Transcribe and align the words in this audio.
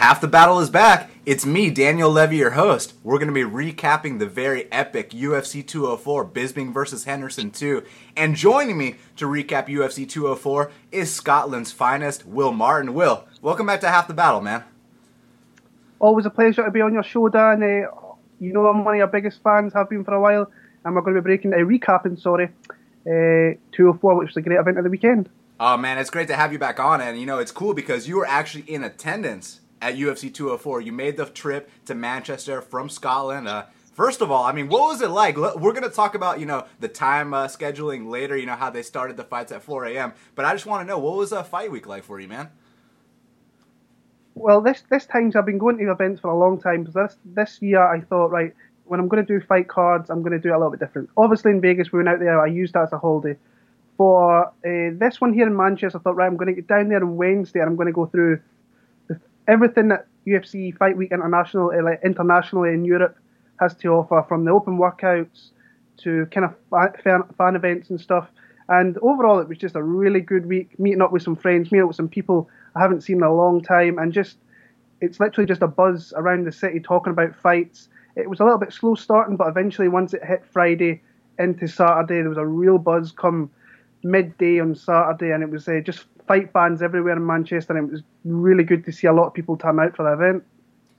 Half 0.00 0.22
the 0.22 0.28
battle 0.28 0.60
is 0.60 0.70
back. 0.70 1.10
It's 1.26 1.44
me, 1.44 1.68
Daniel 1.68 2.10
Levy, 2.10 2.38
your 2.38 2.52
host. 2.52 2.94
We're 3.04 3.18
going 3.18 3.28
to 3.28 3.34
be 3.34 3.42
recapping 3.42 4.18
the 4.18 4.24
very 4.24 4.66
epic 4.72 5.10
UFC 5.10 5.64
204 5.64 6.26
Bisping 6.26 6.72
versus 6.72 7.04
Henderson 7.04 7.50
2. 7.50 7.82
And 8.16 8.34
joining 8.34 8.78
me 8.78 8.94
to 9.16 9.26
recap 9.26 9.68
UFC 9.68 10.08
204 10.08 10.72
is 10.90 11.12
Scotland's 11.12 11.70
finest, 11.70 12.24
Will 12.24 12.50
Martin. 12.50 12.94
Will, 12.94 13.26
welcome 13.42 13.66
back 13.66 13.82
to 13.82 13.90
Half 13.90 14.08
the 14.08 14.14
Battle, 14.14 14.40
man. 14.40 14.64
Always 15.98 16.24
a 16.24 16.30
pleasure 16.30 16.64
to 16.64 16.70
be 16.70 16.80
on 16.80 16.94
your 16.94 17.02
show, 17.02 17.28
Dan. 17.28 17.62
Uh, 17.62 17.92
you 18.40 18.54
know 18.54 18.66
I'm 18.68 18.82
one 18.82 18.94
of 18.94 18.98
your 18.98 19.06
biggest 19.06 19.42
fans, 19.42 19.74
have 19.74 19.90
been 19.90 20.02
for 20.02 20.14
a 20.14 20.20
while, 20.20 20.50
and 20.82 20.94
we're 20.94 21.02
going 21.02 21.14
to 21.14 21.20
be 21.20 21.24
breaking, 21.24 21.52
uh, 21.52 21.58
recapping, 21.58 22.18
sorry, 22.18 22.46
uh, 23.04 23.52
204, 23.72 24.14
which 24.14 24.28
was 24.28 24.36
a 24.38 24.40
great 24.40 24.58
event 24.58 24.78
of 24.78 24.84
the 24.84 24.90
weekend. 24.90 25.28
Oh 25.60 25.76
man, 25.76 25.98
it's 25.98 26.08
great 26.08 26.28
to 26.28 26.36
have 26.36 26.54
you 26.54 26.58
back 26.58 26.80
on, 26.80 27.02
and 27.02 27.20
you 27.20 27.26
know 27.26 27.38
it's 27.38 27.52
cool 27.52 27.74
because 27.74 28.08
you 28.08 28.16
were 28.16 28.26
actually 28.26 28.62
in 28.62 28.82
attendance 28.82 29.60
at 29.80 29.96
UFC 29.96 30.32
204. 30.32 30.80
You 30.80 30.92
made 30.92 31.16
the 31.16 31.26
trip 31.26 31.70
to 31.86 31.94
Manchester 31.94 32.60
from 32.60 32.88
Scotland. 32.88 33.48
Uh, 33.48 33.64
first 33.92 34.20
of 34.20 34.30
all, 34.30 34.44
I 34.44 34.52
mean, 34.52 34.68
what 34.68 34.82
was 34.82 35.00
it 35.00 35.10
like? 35.10 35.36
We're 35.36 35.72
going 35.72 35.82
to 35.82 35.90
talk 35.90 36.14
about, 36.14 36.40
you 36.40 36.46
know, 36.46 36.66
the 36.80 36.88
time 36.88 37.34
uh, 37.34 37.46
scheduling 37.46 38.08
later, 38.08 38.36
you 38.36 38.46
know, 38.46 38.56
how 38.56 38.70
they 38.70 38.82
started 38.82 39.16
the 39.16 39.24
fights 39.24 39.52
at 39.52 39.62
4 39.62 39.86
a.m. 39.86 40.12
But 40.34 40.44
I 40.44 40.52
just 40.52 40.66
want 40.66 40.86
to 40.86 40.86
know, 40.86 40.98
what 40.98 41.16
was 41.16 41.32
a 41.32 41.44
fight 41.44 41.70
week 41.70 41.86
like 41.86 42.04
for 42.04 42.20
you, 42.20 42.28
man? 42.28 42.50
Well, 44.34 44.60
this 44.60 44.84
this 44.88 45.06
times 45.06 45.36
I've 45.36 45.44
been 45.44 45.58
going 45.58 45.76
to 45.78 45.90
events 45.90 46.20
for 46.20 46.28
a 46.28 46.38
long 46.38 46.58
time. 46.60 46.84
This 46.84 47.16
this 47.24 47.60
year 47.60 47.82
I 47.82 48.00
thought, 48.00 48.30
right, 48.30 48.54
when 48.84 48.98
I'm 48.98 49.08
going 49.08 49.24
to 49.24 49.38
do 49.38 49.44
fight 49.44 49.68
cards, 49.68 50.08
I'm 50.08 50.22
going 50.22 50.32
to 50.32 50.38
do 50.38 50.48
it 50.48 50.52
a 50.52 50.56
little 50.56 50.70
bit 50.70 50.80
different. 50.80 51.10
Obviously 51.16 51.50
in 51.50 51.60
Vegas 51.60 51.92
we 51.92 51.98
went 51.98 52.08
out 52.08 52.20
there. 52.20 52.40
I 52.40 52.46
used 52.46 52.72
that 52.74 52.84
as 52.84 52.92
a 52.92 52.98
holiday. 52.98 53.36
For 53.96 54.46
uh, 54.46 54.50
this 54.64 55.20
one 55.20 55.34
here 55.34 55.46
in 55.46 55.54
Manchester, 55.54 55.98
I 55.98 56.00
thought, 56.00 56.16
right, 56.16 56.26
I'm 56.26 56.38
going 56.38 56.48
to 56.48 56.54
get 56.54 56.66
down 56.66 56.88
there 56.88 57.02
on 57.02 57.16
Wednesday 57.16 57.60
and 57.60 57.68
I'm 57.68 57.76
going 57.76 57.88
to 57.88 57.92
go 57.92 58.06
through 58.06 58.40
everything 59.50 59.88
that 59.88 60.06
UFC 60.26 60.76
Fight 60.76 60.96
Week 60.96 61.10
International, 61.12 61.72
uh, 61.76 61.82
like 61.82 62.00
internationally 62.04 62.70
in 62.70 62.84
Europe, 62.84 63.16
has 63.58 63.74
to 63.76 63.88
offer, 63.88 64.24
from 64.28 64.44
the 64.44 64.52
open 64.52 64.78
workouts 64.78 65.50
to 65.98 66.26
kind 66.26 66.46
of 66.46 66.54
fan, 67.02 67.22
fan 67.36 67.56
events 67.56 67.90
and 67.90 68.00
stuff. 68.00 68.28
And 68.68 68.96
overall, 68.98 69.40
it 69.40 69.48
was 69.48 69.58
just 69.58 69.74
a 69.74 69.82
really 69.82 70.20
good 70.20 70.46
week. 70.46 70.78
Meeting 70.78 71.02
up 71.02 71.12
with 71.12 71.22
some 71.22 71.36
friends, 71.36 71.72
meeting 71.72 71.82
up 71.82 71.88
with 71.88 71.96
some 71.96 72.08
people 72.08 72.48
I 72.76 72.80
haven't 72.80 73.02
seen 73.02 73.16
in 73.16 73.22
a 73.24 73.34
long 73.34 73.60
time, 73.60 73.98
and 73.98 74.12
just 74.12 74.38
it's 75.00 75.18
literally 75.18 75.48
just 75.48 75.62
a 75.62 75.66
buzz 75.66 76.12
around 76.16 76.46
the 76.46 76.52
city 76.52 76.78
talking 76.78 77.10
about 77.12 77.34
fights. 77.34 77.88
It 78.16 78.30
was 78.30 78.40
a 78.40 78.44
little 78.44 78.58
bit 78.58 78.72
slow 78.72 78.94
starting, 78.94 79.36
but 79.36 79.48
eventually, 79.48 79.88
once 79.88 80.14
it 80.14 80.24
hit 80.24 80.44
Friday 80.46 81.02
into 81.38 81.66
Saturday, 81.66 82.20
there 82.20 82.28
was 82.28 82.38
a 82.38 82.46
real 82.46 82.78
buzz 82.78 83.10
come 83.12 83.50
midday 84.04 84.60
on 84.60 84.74
Saturday, 84.76 85.32
and 85.32 85.42
it 85.42 85.50
was 85.50 85.66
uh, 85.66 85.80
just 85.84 86.04
fight 86.30 86.52
fans 86.52 86.80
everywhere 86.80 87.16
in 87.16 87.26
Manchester, 87.26 87.76
and 87.76 87.88
it 87.88 87.92
was 87.92 88.02
really 88.24 88.62
good 88.62 88.84
to 88.84 88.92
see 88.92 89.08
a 89.08 89.12
lot 89.12 89.26
of 89.26 89.34
people 89.34 89.56
turn 89.56 89.80
out 89.80 89.96
for 89.96 90.04
the 90.04 90.12
event. 90.12 90.44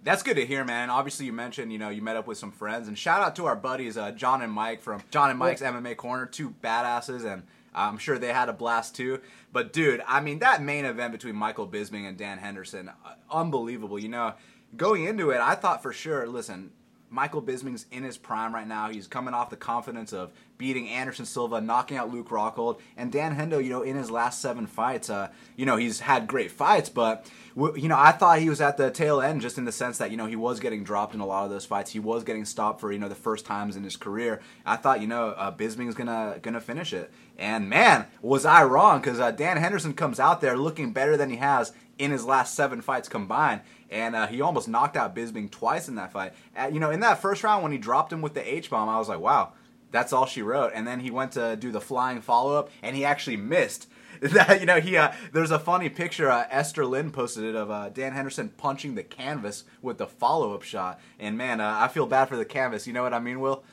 That's 0.03 0.23
good 0.23 0.35
to 0.35 0.45
hear, 0.45 0.65
man. 0.65 0.89
Obviously, 0.89 1.25
you 1.25 1.31
mentioned 1.31 1.71
you 1.71 1.79
know 1.79 1.87
you 1.87 2.01
met 2.01 2.17
up 2.17 2.27
with 2.27 2.37
some 2.37 2.51
friends, 2.51 2.89
and 2.89 2.97
shout 2.97 3.21
out 3.21 3.33
to 3.37 3.45
our 3.45 3.55
buddies 3.55 3.97
uh, 3.97 4.11
John 4.11 4.41
and 4.41 4.51
Mike 4.51 4.81
from 4.81 5.01
John 5.09 5.29
and 5.29 5.39
Mike's 5.39 5.61
yeah. 5.61 5.71
MMA 5.71 5.95
Corner, 5.95 6.25
two 6.25 6.53
badasses, 6.61 7.23
and 7.23 7.43
I'm 7.73 7.97
sure 7.97 8.19
they 8.19 8.33
had 8.33 8.49
a 8.49 8.53
blast 8.53 8.93
too. 8.93 9.21
But 9.53 9.71
dude, 9.71 10.03
I 10.05 10.19
mean 10.19 10.39
that 10.39 10.61
main 10.61 10.83
event 10.83 11.13
between 11.13 11.37
Michael 11.37 11.65
Bisping 11.65 12.05
and 12.09 12.17
Dan 12.17 12.37
Henderson, 12.37 12.89
uh, 12.89 13.13
unbelievable. 13.29 13.97
You 13.97 14.09
know, 14.09 14.33
going 14.75 15.05
into 15.05 15.29
it, 15.29 15.39
I 15.39 15.55
thought 15.55 15.81
for 15.81 15.93
sure. 15.93 16.27
Listen, 16.27 16.71
Michael 17.09 17.41
Bisping's 17.41 17.85
in 17.89 18.03
his 18.03 18.17
prime 18.17 18.53
right 18.53 18.67
now. 18.67 18.89
He's 18.89 19.07
coming 19.07 19.33
off 19.33 19.49
the 19.49 19.55
confidence 19.55 20.11
of 20.11 20.31
beating 20.61 20.87
Anderson 20.89 21.25
Silva, 21.25 21.59
knocking 21.59 21.97
out 21.97 22.13
Luke 22.13 22.29
Rockhold, 22.29 22.79
and 22.95 23.11
Dan 23.11 23.35
Hendo. 23.35 23.61
You 23.63 23.71
know, 23.71 23.81
in 23.81 23.95
his 23.95 24.11
last 24.11 24.39
seven 24.39 24.67
fights, 24.67 25.09
uh, 25.09 25.29
you 25.55 25.65
know 25.65 25.75
he's 25.75 26.01
had 26.01 26.27
great 26.27 26.51
fights, 26.51 26.87
but 26.87 27.27
you 27.55 27.89
know 27.89 27.97
I 27.97 28.11
thought 28.11 28.37
he 28.37 28.47
was 28.47 28.61
at 28.61 28.77
the 28.77 28.91
tail 28.91 29.21
end, 29.21 29.41
just 29.41 29.57
in 29.57 29.65
the 29.65 29.71
sense 29.71 29.97
that 29.97 30.11
you 30.11 30.17
know 30.17 30.27
he 30.27 30.35
was 30.35 30.59
getting 30.59 30.83
dropped 30.83 31.15
in 31.15 31.19
a 31.19 31.25
lot 31.25 31.45
of 31.45 31.49
those 31.49 31.65
fights. 31.65 31.89
He 31.89 31.99
was 31.99 32.23
getting 32.23 32.45
stopped 32.45 32.79
for 32.79 32.91
you 32.91 32.99
know 32.99 33.09
the 33.09 33.15
first 33.15 33.43
times 33.43 33.75
in 33.75 33.83
his 33.83 33.97
career. 33.97 34.39
I 34.63 34.75
thought 34.75 35.01
you 35.01 35.07
know 35.07 35.29
uh, 35.29 35.51
Bisping's 35.51 35.95
gonna 35.95 36.37
gonna 36.43 36.61
finish 36.61 36.93
it, 36.93 37.11
and 37.39 37.67
man, 37.67 38.05
was 38.21 38.45
I 38.45 38.63
wrong 38.63 39.01
because 39.01 39.19
uh, 39.19 39.31
Dan 39.31 39.57
Henderson 39.57 39.95
comes 39.95 40.19
out 40.19 40.41
there 40.41 40.55
looking 40.55 40.93
better 40.93 41.17
than 41.17 41.31
he 41.31 41.37
has 41.37 41.73
in 41.97 42.11
his 42.11 42.23
last 42.23 42.53
seven 42.53 42.81
fights 42.81 43.09
combined. 43.09 43.61
And 43.89 44.15
uh, 44.15 44.27
he 44.27 44.41
almost 44.41 44.69
knocked 44.69 44.95
out 44.95 45.15
Bisping 45.15 45.51
twice 45.51 45.89
in 45.89 45.95
that 45.95 46.13
fight. 46.13 46.33
You 46.71 46.79
know, 46.79 46.91
in 46.91 47.01
that 47.01 47.21
first 47.21 47.43
round 47.43 47.61
when 47.61 47.73
he 47.73 47.77
dropped 47.77 48.13
him 48.13 48.21
with 48.21 48.33
the 48.33 48.53
H 48.53 48.69
bomb, 48.69 48.87
I 48.87 48.97
was 48.97 49.09
like, 49.09 49.19
wow, 49.19 49.51
that's 49.91 50.13
all 50.13 50.25
she 50.25 50.41
wrote. 50.41 50.71
And 50.73 50.87
then 50.87 50.99
he 50.99 51.11
went 51.11 51.33
to 51.33 51.55
do 51.55 51.71
the 51.71 51.81
flying 51.81 52.21
follow 52.21 52.55
up, 52.55 52.69
and 52.81 52.95
he 52.95 53.05
actually 53.05 53.37
missed. 53.37 53.87
That 54.21 54.59
you 54.59 54.67
know, 54.67 54.79
he 54.79 54.97
uh, 54.97 55.13
there's 55.33 55.49
a 55.49 55.57
funny 55.57 55.89
picture. 55.89 56.29
Uh, 56.29 56.45
Esther 56.51 56.85
Lin 56.85 57.09
posted 57.09 57.43
it 57.43 57.55
of 57.55 57.71
uh, 57.71 57.89
Dan 57.89 58.13
Henderson 58.13 58.49
punching 58.49 58.93
the 58.93 59.01
canvas 59.01 59.63
with 59.81 59.97
the 59.97 60.05
follow 60.05 60.53
up 60.53 60.61
shot. 60.61 60.99
And 61.17 61.39
man, 61.39 61.59
uh, 61.59 61.77
I 61.79 61.87
feel 61.87 62.05
bad 62.05 62.25
for 62.25 62.35
the 62.35 62.45
canvas. 62.45 62.85
You 62.85 62.93
know 62.93 63.01
what 63.01 63.15
I 63.15 63.19
mean, 63.19 63.39
Will? 63.39 63.63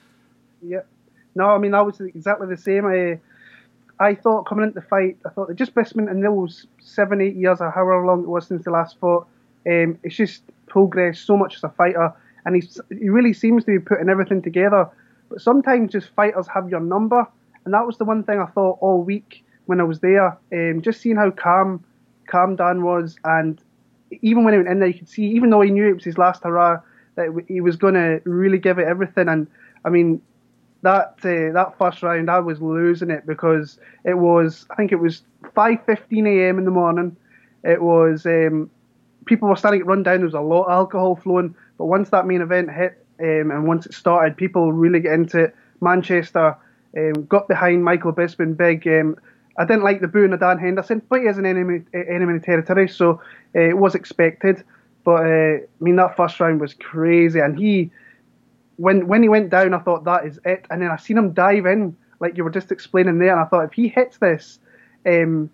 Yeah. 0.62 0.82
No, 1.34 1.50
I 1.50 1.58
mean 1.58 1.72
that 1.72 1.84
was 1.84 2.00
exactly 2.00 2.46
the 2.46 2.56
same. 2.56 2.86
I 2.86 3.20
I 4.00 4.14
thought 4.14 4.46
coming 4.46 4.64
into 4.64 4.80
the 4.80 4.86
fight, 4.86 5.18
I 5.26 5.30
thought 5.30 5.54
just 5.54 5.74
Bisping 5.74 6.10
in 6.10 6.20
those 6.20 6.66
seven, 6.80 7.20
eight 7.20 7.34
years 7.34 7.60
or 7.60 7.70
however 7.70 8.06
long 8.06 8.22
it 8.22 8.28
was 8.28 8.46
since 8.46 8.64
the 8.64 8.70
last 8.70 8.98
fought, 8.98 9.26
um, 9.66 9.98
it's 10.02 10.16
just 10.16 10.42
progressed 10.66 11.26
so 11.26 11.36
much 11.36 11.56
as 11.56 11.64
a 11.64 11.68
fighter, 11.68 12.12
and 12.44 12.54
he's, 12.54 12.80
he 12.90 13.08
really 13.08 13.32
seems 13.32 13.64
to 13.64 13.72
be 13.72 13.78
putting 13.78 14.08
everything 14.08 14.40
together. 14.40 14.88
But 15.28 15.40
sometimes 15.40 15.92
just 15.92 16.10
fighters 16.14 16.46
have 16.48 16.68
your 16.68 16.80
number, 16.80 17.26
and 17.64 17.74
that 17.74 17.86
was 17.86 17.98
the 17.98 18.04
one 18.04 18.24
thing 18.24 18.38
I 18.38 18.46
thought 18.46 18.78
all 18.80 19.02
week 19.02 19.44
when 19.66 19.80
I 19.80 19.84
was 19.84 20.00
there. 20.00 20.38
Um, 20.52 20.80
just 20.82 21.00
seeing 21.00 21.16
how 21.16 21.30
calm, 21.30 21.84
calm 22.26 22.56
Dan 22.56 22.82
was, 22.82 23.16
and 23.24 23.62
even 24.22 24.44
when 24.44 24.54
he 24.54 24.58
went 24.58 24.70
in 24.70 24.78
there, 24.78 24.88
you 24.88 24.98
could 24.98 25.08
see, 25.08 25.24
even 25.24 25.50
though 25.50 25.60
he 25.60 25.70
knew 25.70 25.88
it 25.88 25.94
was 25.94 26.04
his 26.04 26.18
last 26.18 26.44
hurrah, 26.44 26.80
that 27.16 27.44
he 27.48 27.60
was 27.60 27.76
going 27.76 27.94
to 27.94 28.20
really 28.24 28.58
give 28.58 28.78
it 28.78 28.86
everything. 28.86 29.28
And 29.28 29.46
I 29.84 29.90
mean, 29.90 30.22
that 30.82 31.14
uh, 31.24 31.52
that 31.52 31.74
first 31.78 32.02
round, 32.02 32.30
I 32.30 32.38
was 32.38 32.60
losing 32.60 33.10
it 33.10 33.26
because 33.26 33.78
it 34.04 34.14
was 34.14 34.66
I 34.70 34.74
think 34.76 34.92
it 34.92 34.96
was 34.96 35.22
5:15 35.56 36.26
a.m. 36.26 36.58
in 36.58 36.64
the 36.64 36.70
morning. 36.70 37.16
It 37.64 37.82
was 37.82 38.24
um, 38.24 38.70
people 39.26 39.48
were 39.48 39.56
starting 39.56 39.80
to 39.80 39.86
run 39.86 40.02
down. 40.02 40.18
There 40.18 40.26
was 40.26 40.34
a 40.34 40.40
lot 40.40 40.64
of 40.64 40.72
alcohol 40.72 41.16
flowing, 41.16 41.54
but 41.76 41.86
once 41.86 42.10
that 42.10 42.26
main 42.26 42.40
event 42.40 42.70
hit 42.70 43.04
um, 43.20 43.50
and 43.50 43.66
once 43.66 43.86
it 43.86 43.94
started, 43.94 44.36
people 44.36 44.72
really 44.72 45.00
get 45.00 45.12
into 45.12 45.44
it. 45.44 45.56
Manchester 45.80 46.56
um, 46.96 47.26
got 47.26 47.48
behind 47.48 47.84
Michael 47.84 48.12
Bisping 48.12 48.56
big. 48.56 48.86
Um, 48.86 49.16
I 49.58 49.64
didn't 49.64 49.82
like 49.82 50.00
the 50.00 50.08
booing 50.08 50.32
of 50.32 50.40
Dan 50.40 50.58
Henderson, 50.58 51.02
but 51.08 51.20
he 51.20 51.26
is 51.26 51.38
an 51.38 51.46
enemy 51.46 51.82
enemy 51.92 52.38
territory, 52.38 52.88
so 52.88 53.20
uh, 53.56 53.60
it 53.60 53.76
was 53.76 53.94
expected. 53.94 54.62
But 55.04 55.24
uh, 55.24 55.56
I 55.56 55.80
mean 55.80 55.96
that 55.96 56.16
first 56.16 56.38
round 56.38 56.60
was 56.60 56.74
crazy, 56.74 57.40
and 57.40 57.58
he 57.58 57.90
when 58.76 59.08
when 59.08 59.22
he 59.22 59.28
went 59.28 59.50
down, 59.50 59.74
I 59.74 59.78
thought 59.78 60.04
that 60.04 60.24
is 60.26 60.38
it. 60.44 60.66
And 60.70 60.80
then 60.80 60.90
I 60.90 60.96
seen 60.96 61.18
him 61.18 61.32
dive 61.32 61.66
in, 61.66 61.96
like 62.20 62.36
you 62.36 62.44
were 62.44 62.50
just 62.50 62.70
explaining 62.72 63.18
there, 63.18 63.32
and 63.32 63.40
I 63.40 63.44
thought 63.44 63.64
if 63.64 63.72
he 63.72 63.88
hits 63.88 64.18
this, 64.18 64.58
um, 65.04 65.50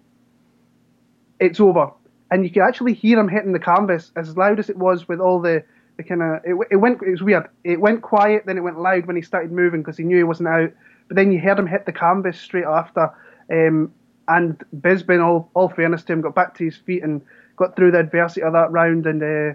it's 1.41 1.61
over. 1.61 1.91
And 2.31 2.45
you 2.45 2.51
could 2.51 2.63
actually 2.63 2.95
hear 2.95 3.19
him 3.19 3.29
hitting 3.29 3.53
the 3.53 3.59
canvas 3.59 4.11
as 4.17 4.37
loud 4.37 4.59
as 4.59 4.69
it 4.69 4.77
was 4.77 5.07
with 5.07 5.21
all 5.21 5.41
the, 5.41 5.63
the 5.97 6.03
kind 6.03 6.23
of 6.23 6.41
it, 6.45 6.57
it 6.71 6.77
went 6.77 7.03
it 7.03 7.11
was 7.11 7.23
weird. 7.23 7.49
It 7.63 7.81
went 7.81 8.03
quiet, 8.03 8.45
then 8.47 8.59
it 8.59 8.63
went 8.63 8.81
loud 8.81 9.07
when 9.07 9.17
he 9.17 9.23
started 9.23 9.53
moving 9.53 9.83
because 9.83 9.97
he 9.97 10.05
knew 10.05 10.17
he 10.17 10.25
wasn't 10.25 10.49
out. 10.49 10.73
But 11.09 11.17
then 11.17 11.33
you 11.33 11.41
heard 11.41 11.59
him 11.59 11.67
hit 11.67 11.87
the 11.87 11.93
canvas 11.93 12.41
straight 12.41 12.65
after. 12.65 13.13
Um, 13.51 13.93
and 14.27 14.63
Bisping, 14.75 15.23
all 15.23 15.51
all 15.55 15.69
fairness 15.69 16.03
to 16.05 16.13
him, 16.13 16.21
got 16.21 16.35
back 16.35 16.55
to 16.57 16.65
his 16.65 16.77
feet 16.77 17.03
and 17.03 17.21
got 17.57 17.77
through 17.77 17.93
the 17.93 18.01
adversity 18.01 18.43
of 18.43 18.53
that 18.55 18.73
round 18.73 19.07
and 19.07 19.23
uh, 19.23 19.55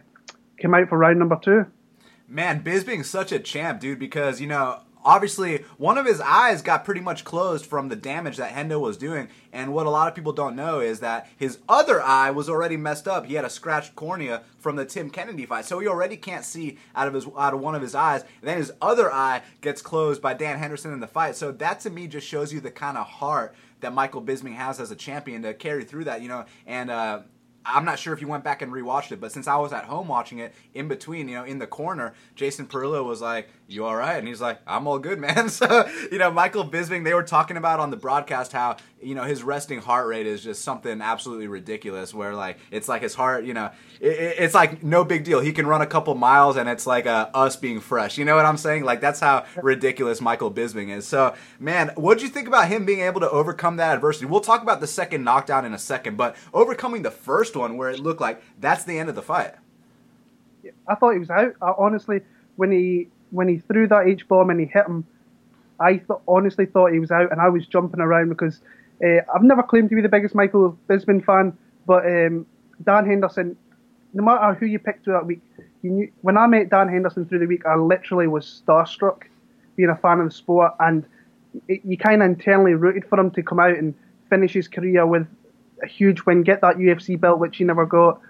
came 0.57 0.73
out 0.73 0.89
for 0.89 0.97
round 0.97 1.19
number 1.19 1.39
two. 1.41 1.65
Man, 2.27 2.63
Bisping's 2.63 3.09
such 3.09 3.31
a 3.31 3.39
champ, 3.39 3.79
dude, 3.79 3.97
because, 3.97 4.39
you 4.39 4.45
know, 4.45 4.81
obviously 5.03 5.63
one 5.77 5.97
of 5.97 6.05
his 6.05 6.21
eyes 6.21 6.61
got 6.61 6.85
pretty 6.85 7.01
much 7.01 7.23
closed 7.23 7.65
from 7.65 7.89
the 7.89 7.95
damage 7.95 8.37
that 8.37 8.53
Hendo 8.53 8.79
was 8.79 8.97
doing. 8.97 9.29
And 9.51 9.73
what 9.73 9.85
a 9.85 9.89
lot 9.89 10.07
of 10.07 10.15
people 10.15 10.33
don't 10.33 10.55
know 10.55 10.79
is 10.79 10.99
that 10.99 11.27
his 11.37 11.59
other 11.67 12.01
eye 12.01 12.31
was 12.31 12.49
already 12.49 12.77
messed 12.77 13.07
up. 13.07 13.25
He 13.25 13.35
had 13.35 13.45
a 13.45 13.49
scratched 13.49 13.95
cornea 13.95 14.43
from 14.57 14.75
the 14.75 14.85
Tim 14.85 15.09
Kennedy 15.09 15.45
fight. 15.45 15.65
So 15.65 15.79
he 15.79 15.87
already 15.87 16.17
can't 16.17 16.45
see 16.45 16.77
out 16.95 17.07
of 17.07 17.13
his 17.13 17.27
out 17.37 17.53
of 17.53 17.59
one 17.59 17.75
of 17.75 17.81
his 17.81 17.95
eyes. 17.95 18.21
And 18.41 18.49
then 18.49 18.57
his 18.57 18.71
other 18.81 19.11
eye 19.11 19.41
gets 19.61 19.81
closed 19.81 20.21
by 20.21 20.33
Dan 20.33 20.59
Henderson 20.59 20.93
in 20.93 20.99
the 20.99 21.07
fight. 21.07 21.35
So 21.35 21.51
that 21.53 21.79
to 21.81 21.89
me 21.89 22.07
just 22.07 22.27
shows 22.27 22.53
you 22.53 22.59
the 22.59 22.71
kind 22.71 22.97
of 22.97 23.07
heart 23.07 23.55
that 23.81 23.93
Michael 23.93 24.21
Bisping 24.21 24.55
has 24.55 24.79
as 24.79 24.91
a 24.91 24.95
champion 24.95 25.41
to 25.43 25.53
carry 25.53 25.85
through 25.85 26.03
that, 26.03 26.21
you 26.21 26.27
know, 26.27 26.45
and 26.67 26.91
uh 26.91 27.21
I'm 27.73 27.85
not 27.85 27.99
sure 27.99 28.13
if 28.13 28.21
you 28.21 28.27
went 28.27 28.43
back 28.43 28.61
and 28.61 28.71
rewatched 28.71 29.11
it, 29.11 29.21
but 29.21 29.31
since 29.31 29.47
I 29.47 29.55
was 29.57 29.73
at 29.73 29.85
home 29.85 30.07
watching 30.07 30.39
it, 30.39 30.53
in 30.73 30.87
between, 30.87 31.27
you 31.27 31.35
know, 31.35 31.43
in 31.43 31.59
the 31.59 31.67
corner, 31.67 32.13
Jason 32.35 32.65
Parillo 32.65 33.05
was 33.05 33.21
like, 33.21 33.49
"You 33.67 33.85
all 33.85 33.95
right?" 33.95 34.17
And 34.17 34.27
he's 34.27 34.41
like, 34.41 34.59
"I'm 34.67 34.87
all 34.87 34.99
good, 34.99 35.19
man." 35.19 35.49
So, 35.59 35.89
you 36.11 36.19
know, 36.19 36.31
Michael 36.31 36.63
Bisping, 36.63 37.03
they 37.03 37.13
were 37.13 37.23
talking 37.23 37.57
about 37.57 37.79
on 37.79 37.89
the 37.89 37.97
broadcast 37.97 38.53
how 38.53 38.77
you 39.01 39.15
know 39.15 39.23
his 39.23 39.43
resting 39.43 39.79
heart 39.79 40.07
rate 40.07 40.25
is 40.25 40.43
just 40.43 40.63
something 40.63 41.01
absolutely 41.01 41.47
ridiculous. 41.47 42.13
Where 42.13 42.33
like 42.33 42.57
it's 42.71 42.87
like 42.87 43.01
his 43.01 43.15
heart, 43.15 43.45
you 43.45 43.53
know, 43.53 43.71
it, 43.99 44.35
it's 44.39 44.53
like 44.53 44.83
no 44.83 45.03
big 45.03 45.23
deal. 45.23 45.39
He 45.39 45.51
can 45.51 45.67
run 45.67 45.81
a 45.81 45.85
couple 45.87 46.15
miles, 46.15 46.57
and 46.57 46.67
it's 46.69 46.85
like 46.85 47.05
uh, 47.05 47.29
us 47.33 47.55
being 47.55 47.79
fresh. 47.79 48.17
You 48.17 48.25
know 48.25 48.35
what 48.35 48.45
I'm 48.45 48.57
saying? 48.57 48.83
Like 48.83 49.01
that's 49.01 49.19
how 49.19 49.45
ridiculous 49.61 50.21
Michael 50.21 50.51
Bisping 50.51 50.89
is. 50.95 51.07
So, 51.07 51.35
man, 51.59 51.91
what 51.95 52.17
do 52.17 52.25
you 52.25 52.29
think 52.29 52.47
about 52.47 52.67
him 52.67 52.85
being 52.85 53.01
able 53.01 53.21
to 53.21 53.29
overcome 53.29 53.77
that 53.77 53.95
adversity? 53.95 54.25
We'll 54.25 54.41
talk 54.41 54.61
about 54.61 54.81
the 54.81 54.87
second 54.87 55.23
knockdown 55.23 55.65
in 55.65 55.73
a 55.73 55.79
second, 55.79 56.17
but 56.17 56.35
overcoming 56.53 57.03
the 57.03 57.11
first 57.11 57.55
one 57.55 57.77
where 57.77 57.89
it 57.89 57.99
looked 57.99 58.21
like 58.21 58.41
that's 58.59 58.83
the 58.83 58.99
end 58.99 59.09
of 59.09 59.15
the 59.15 59.21
fight. 59.21 59.55
I 60.87 60.95
thought 60.95 61.13
he 61.13 61.19
was 61.19 61.29
out. 61.29 61.53
I, 61.61 61.73
honestly, 61.77 62.21
when 62.55 62.71
he 62.71 63.07
when 63.31 63.47
he 63.47 63.59
threw 63.59 63.87
that 63.87 64.07
H 64.07 64.27
bomb 64.27 64.49
and 64.49 64.59
he 64.59 64.65
hit 64.65 64.85
him, 64.85 65.05
I 65.79 65.97
th- 65.97 66.19
honestly 66.27 66.65
thought 66.65 66.91
he 66.91 66.99
was 66.99 67.11
out, 67.11 67.31
and 67.31 67.39
I 67.39 67.49
was 67.49 67.65
jumping 67.67 68.01
around 68.01 68.29
because 68.29 68.61
uh, 69.03 69.21
I've 69.33 69.43
never 69.43 69.63
claimed 69.63 69.89
to 69.89 69.95
be 69.95 70.01
the 70.01 70.09
biggest 70.09 70.35
Michael 70.35 70.77
Bisping 70.89 71.23
fan, 71.23 71.57
but 71.85 72.05
um, 72.05 72.45
Dan 72.83 73.05
Henderson, 73.05 73.55
no 74.13 74.23
matter 74.23 74.53
who 74.55 74.65
you 74.65 74.79
picked 74.79 75.03
through 75.03 75.13
that 75.13 75.25
week, 75.25 75.41
knew 75.83 76.11
when 76.21 76.37
I 76.37 76.47
met 76.47 76.69
Dan 76.69 76.89
Henderson 76.89 77.25
through 77.25 77.39
the 77.39 77.47
week, 77.47 77.65
I 77.65 77.75
literally 77.75 78.27
was 78.27 78.61
starstruck, 78.65 79.23
being 79.75 79.89
a 79.89 79.95
fan 79.95 80.19
of 80.19 80.29
the 80.29 80.35
sport, 80.35 80.73
and 80.79 81.05
it, 81.67 81.81
you 81.83 81.97
kind 81.97 82.21
of 82.21 82.29
internally 82.29 82.73
rooted 82.73 83.05
for 83.05 83.19
him 83.19 83.31
to 83.31 83.43
come 83.43 83.59
out 83.59 83.77
and 83.77 83.93
finish 84.29 84.53
his 84.53 84.67
career 84.67 85.05
with 85.05 85.27
a 85.81 85.87
huge 85.87 86.25
win, 86.25 86.43
get 86.43 86.61
that 86.61 86.77
UFC 86.77 87.19
belt 87.19 87.39
which 87.39 87.57
he 87.57 87.63
never 87.63 87.85
got. 87.85 88.21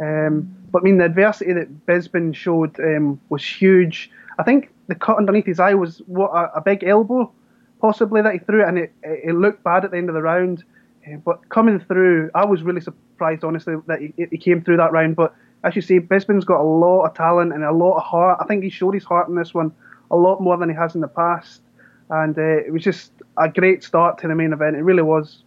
Um, 0.00 0.54
but 0.70 0.82
I 0.82 0.84
mean, 0.84 0.98
the 0.98 1.04
adversity 1.04 1.52
that 1.52 1.86
Bisping 1.86 2.34
showed 2.34 2.78
um, 2.80 3.20
was 3.28 3.44
huge. 3.44 4.10
I 4.38 4.42
think 4.42 4.70
the 4.88 4.94
cut 4.94 5.16
underneath 5.16 5.46
his 5.46 5.60
eye 5.60 5.74
was 5.74 5.98
what 6.06 6.30
a, 6.32 6.56
a 6.56 6.60
big 6.60 6.84
elbow, 6.84 7.32
possibly 7.80 8.22
that 8.22 8.32
he 8.32 8.38
threw, 8.38 8.62
it, 8.62 8.68
and 8.68 8.78
it, 8.78 8.92
it 9.02 9.34
looked 9.34 9.62
bad 9.62 9.84
at 9.84 9.90
the 9.90 9.96
end 9.96 10.08
of 10.08 10.14
the 10.14 10.22
round. 10.22 10.64
Uh, 11.06 11.16
but 11.16 11.48
coming 11.48 11.80
through, 11.80 12.30
I 12.34 12.44
was 12.44 12.62
really 12.62 12.80
surprised, 12.80 13.44
honestly, 13.44 13.76
that 13.86 14.00
he, 14.00 14.12
he 14.30 14.38
came 14.38 14.62
through 14.62 14.78
that 14.78 14.92
round. 14.92 15.16
But 15.16 15.34
as 15.62 15.76
you 15.76 15.82
say, 15.82 16.00
Bisping's 16.00 16.44
got 16.44 16.60
a 16.60 16.64
lot 16.64 17.04
of 17.04 17.14
talent 17.14 17.52
and 17.52 17.64
a 17.64 17.72
lot 17.72 17.96
of 17.96 18.02
heart. 18.02 18.38
I 18.40 18.46
think 18.46 18.62
he 18.62 18.70
showed 18.70 18.94
his 18.94 19.04
heart 19.04 19.28
in 19.28 19.34
this 19.34 19.54
one 19.54 19.72
a 20.10 20.16
lot 20.16 20.40
more 20.40 20.56
than 20.56 20.68
he 20.68 20.74
has 20.74 20.94
in 20.94 21.00
the 21.00 21.08
past. 21.08 21.60
And 22.08 22.38
uh, 22.38 22.42
it 22.42 22.72
was 22.72 22.82
just 22.82 23.10
a 23.36 23.48
great 23.48 23.82
start 23.82 24.18
to 24.18 24.28
the 24.28 24.34
main 24.34 24.52
event. 24.52 24.76
It 24.76 24.82
really 24.82 25.02
was. 25.02 25.42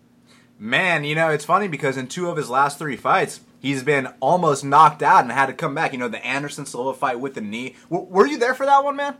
Man, 0.57 1.05
you 1.05 1.15
know, 1.15 1.29
it's 1.29 1.45
funny 1.45 1.69
because 1.69 1.95
in 1.95 2.07
two 2.07 2.29
of 2.29 2.35
his 2.35 2.49
last 2.49 2.77
three 2.77 2.97
fights, 2.97 3.39
he's 3.59 3.81
been 3.81 4.07
almost 4.19 4.65
knocked 4.65 5.01
out 5.01 5.23
and 5.23 5.31
had 5.31 5.45
to 5.45 5.53
come 5.53 5.73
back. 5.73 5.93
You 5.93 5.99
know, 5.99 6.09
the 6.09 6.25
Anderson 6.25 6.65
Silva 6.65 6.93
fight 6.93 7.19
with 7.21 7.35
the 7.35 7.41
knee. 7.41 7.75
W- 7.89 8.09
were 8.09 8.27
you 8.27 8.37
there 8.37 8.53
for 8.53 8.65
that 8.65 8.83
one, 8.83 8.97
man? 8.97 9.15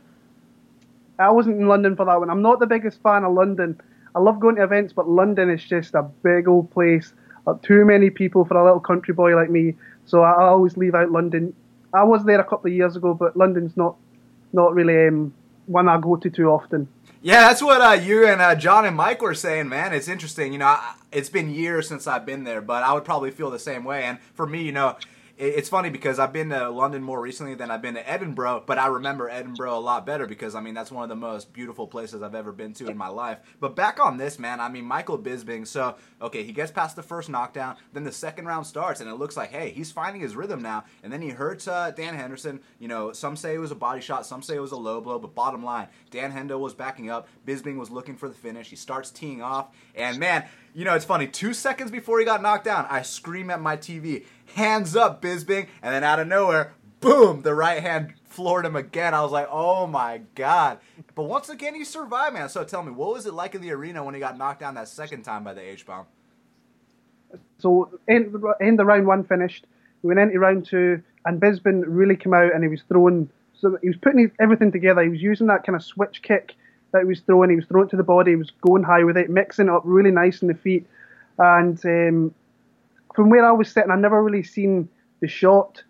I 1.20 1.30
wasn't 1.30 1.60
in 1.60 1.68
London 1.68 1.96
for 1.96 2.06
that 2.06 2.18
one. 2.18 2.30
I'm 2.30 2.42
not 2.42 2.58
the 2.58 2.66
biggest 2.66 3.02
fan 3.02 3.24
of 3.24 3.32
London. 3.32 3.80
I 4.14 4.18
love 4.18 4.40
going 4.40 4.56
to 4.56 4.64
events, 4.64 4.92
but 4.92 5.08
London 5.08 5.50
is 5.50 5.62
just 5.62 5.94
a 5.94 6.02
big 6.02 6.48
old 6.48 6.70
place. 6.70 7.12
Too 7.62 7.84
many 7.84 8.10
people 8.10 8.44
for 8.44 8.56
a 8.56 8.64
little 8.64 8.80
country 8.80 9.14
boy 9.14 9.34
like 9.34 9.50
me. 9.50 9.74
So 10.06 10.22
I, 10.22 10.32
I 10.32 10.44
always 10.44 10.76
leave 10.76 10.94
out 10.94 11.10
London. 11.10 11.54
I 11.92 12.04
was 12.04 12.24
there 12.24 12.40
a 12.40 12.44
couple 12.44 12.68
of 12.70 12.76
years 12.76 12.96
ago, 12.96 13.14
but 13.14 13.36
London's 13.36 13.76
not 13.76 13.96
not 14.52 14.74
really 14.74 15.08
um, 15.08 15.32
one 15.66 15.88
I 15.88 16.00
go 16.00 16.16
to 16.16 16.30
too 16.30 16.48
often. 16.48 16.88
Yeah, 17.22 17.48
that's 17.48 17.62
what 17.62 17.80
uh, 17.80 17.92
you 17.92 18.26
and 18.26 18.40
uh, 18.40 18.54
John 18.54 18.86
and 18.86 18.96
Mike 18.96 19.20
were 19.20 19.34
saying, 19.34 19.68
man. 19.68 19.92
It's 19.92 20.08
interesting. 20.08 20.52
You 20.52 20.58
know, 20.60 20.78
it's 21.12 21.28
been 21.28 21.50
years 21.50 21.88
since 21.88 22.06
I've 22.06 22.24
been 22.24 22.44
there, 22.44 22.60
but 22.60 22.82
I 22.82 22.92
would 22.94 23.04
probably 23.04 23.30
feel 23.30 23.50
the 23.50 23.58
same 23.58 23.84
way. 23.84 24.04
And 24.04 24.18
for 24.34 24.46
me, 24.46 24.62
you 24.62 24.72
know, 24.72 24.96
it's 25.40 25.70
funny 25.70 25.88
because 25.88 26.18
I've 26.18 26.34
been 26.34 26.50
to 26.50 26.68
London 26.68 27.02
more 27.02 27.18
recently 27.18 27.54
than 27.54 27.70
I've 27.70 27.80
been 27.80 27.94
to 27.94 28.08
Edinburgh, 28.08 28.64
but 28.66 28.78
I 28.78 28.88
remember 28.88 29.30
Edinburgh 29.30 29.78
a 29.78 29.80
lot 29.80 30.04
better 30.04 30.26
because 30.26 30.54
I 30.54 30.60
mean 30.60 30.74
that's 30.74 30.92
one 30.92 31.02
of 31.02 31.08
the 31.08 31.16
most 31.16 31.54
beautiful 31.54 31.86
places 31.86 32.22
I've 32.22 32.34
ever 32.34 32.52
been 32.52 32.74
to 32.74 32.88
in 32.88 32.96
my 32.96 33.08
life. 33.08 33.38
But 33.58 33.74
back 33.74 33.98
on 33.98 34.18
this, 34.18 34.38
man, 34.38 34.60
I 34.60 34.68
mean 34.68 34.84
Michael 34.84 35.18
Bisping. 35.18 35.66
So 35.66 35.96
okay, 36.20 36.42
he 36.42 36.52
gets 36.52 36.70
past 36.70 36.94
the 36.94 37.02
first 37.02 37.30
knockdown, 37.30 37.76
then 37.94 38.04
the 38.04 38.12
second 38.12 38.44
round 38.44 38.66
starts, 38.66 39.00
and 39.00 39.08
it 39.08 39.14
looks 39.14 39.36
like 39.36 39.50
hey, 39.50 39.70
he's 39.70 39.90
finding 39.90 40.20
his 40.20 40.36
rhythm 40.36 40.60
now. 40.60 40.84
And 41.02 41.10
then 41.10 41.22
he 41.22 41.30
hurts 41.30 41.66
uh, 41.66 41.90
Dan 41.92 42.14
Henderson. 42.14 42.60
You 42.78 42.88
know, 42.88 43.12
some 43.12 43.34
say 43.34 43.54
it 43.54 43.58
was 43.58 43.70
a 43.70 43.76
body 43.76 44.02
shot, 44.02 44.26
some 44.26 44.42
say 44.42 44.56
it 44.56 44.60
was 44.60 44.72
a 44.72 44.76
low 44.76 45.00
blow, 45.00 45.18
but 45.18 45.34
bottom 45.34 45.64
line, 45.64 45.88
Dan 46.10 46.32
Hendo 46.32 46.60
was 46.60 46.74
backing 46.74 47.08
up. 47.08 47.28
Bisping 47.46 47.78
was 47.78 47.90
looking 47.90 48.16
for 48.16 48.28
the 48.28 48.34
finish. 48.34 48.68
He 48.68 48.76
starts 48.76 49.10
teeing 49.10 49.40
off, 49.40 49.68
and 49.94 50.18
man, 50.18 50.44
you 50.74 50.84
know 50.84 50.94
it's 50.94 51.06
funny. 51.06 51.26
Two 51.26 51.54
seconds 51.54 51.90
before 51.90 52.18
he 52.18 52.26
got 52.26 52.42
knocked 52.42 52.64
down, 52.66 52.86
I 52.90 53.00
scream 53.02 53.48
at 53.48 53.60
my 53.62 53.78
TV 53.78 54.26
hands 54.54 54.96
up, 54.96 55.22
Bisping. 55.22 55.66
and 55.82 55.94
then 55.94 56.04
out 56.04 56.20
of 56.20 56.28
nowhere, 56.28 56.74
boom, 57.00 57.42
the 57.42 57.54
right 57.54 57.82
hand 57.82 58.14
floored 58.24 58.64
him 58.64 58.76
again. 58.76 59.12
I 59.14 59.22
was 59.22 59.32
like, 59.32 59.48
oh 59.50 59.86
my 59.86 60.22
god. 60.34 60.78
But 61.14 61.24
once 61.24 61.48
again, 61.48 61.74
he 61.74 61.84
survived, 61.84 62.34
man. 62.34 62.48
So 62.48 62.64
tell 62.64 62.82
me, 62.82 62.92
what 62.92 63.12
was 63.12 63.26
it 63.26 63.34
like 63.34 63.54
in 63.54 63.60
the 63.60 63.72
arena 63.72 64.04
when 64.04 64.14
he 64.14 64.20
got 64.20 64.38
knocked 64.38 64.60
down 64.60 64.74
that 64.74 64.88
second 64.88 65.22
time 65.22 65.44
by 65.44 65.54
the 65.54 65.60
H 65.60 65.86
bomb? 65.86 66.06
So, 67.58 67.90
in, 68.08 68.32
the 68.32 68.84
round 68.84 69.06
one 69.06 69.24
finished, 69.24 69.66
we 70.02 70.08
went 70.08 70.20
into 70.20 70.38
round 70.38 70.66
two, 70.66 71.02
and 71.24 71.40
Bisping 71.40 71.84
really 71.86 72.16
came 72.16 72.34
out 72.34 72.54
and 72.54 72.62
he 72.62 72.68
was 72.68 72.82
throwing, 72.88 73.28
so 73.58 73.78
he 73.82 73.88
was 73.88 73.98
putting 73.98 74.30
everything 74.40 74.72
together. 74.72 75.02
He 75.02 75.10
was 75.10 75.22
using 75.22 75.46
that 75.48 75.64
kind 75.64 75.76
of 75.76 75.82
switch 75.82 76.22
kick 76.22 76.54
that 76.92 77.00
he 77.00 77.04
was 77.04 77.20
throwing. 77.20 77.50
He 77.50 77.56
was 77.56 77.66
throwing 77.66 77.88
to 77.90 77.96
the 77.96 78.02
body. 78.02 78.32
He 78.32 78.36
was 78.36 78.50
going 78.62 78.82
high 78.82 79.04
with 79.04 79.16
it, 79.16 79.30
mixing 79.30 79.66
it 79.66 79.72
up 79.72 79.82
really 79.84 80.10
nice 80.10 80.42
in 80.42 80.48
the 80.48 80.54
feet. 80.54 80.86
And 81.38 81.78
um, 81.84 82.34
from 83.14 83.30
where 83.30 83.44
I 83.44 83.52
was 83.52 83.70
sitting, 83.70 83.90
I 83.90 83.96
never 83.96 84.22
really 84.22 84.42
seen 84.42 84.88
the 85.20 85.28
shot, 85.28 85.82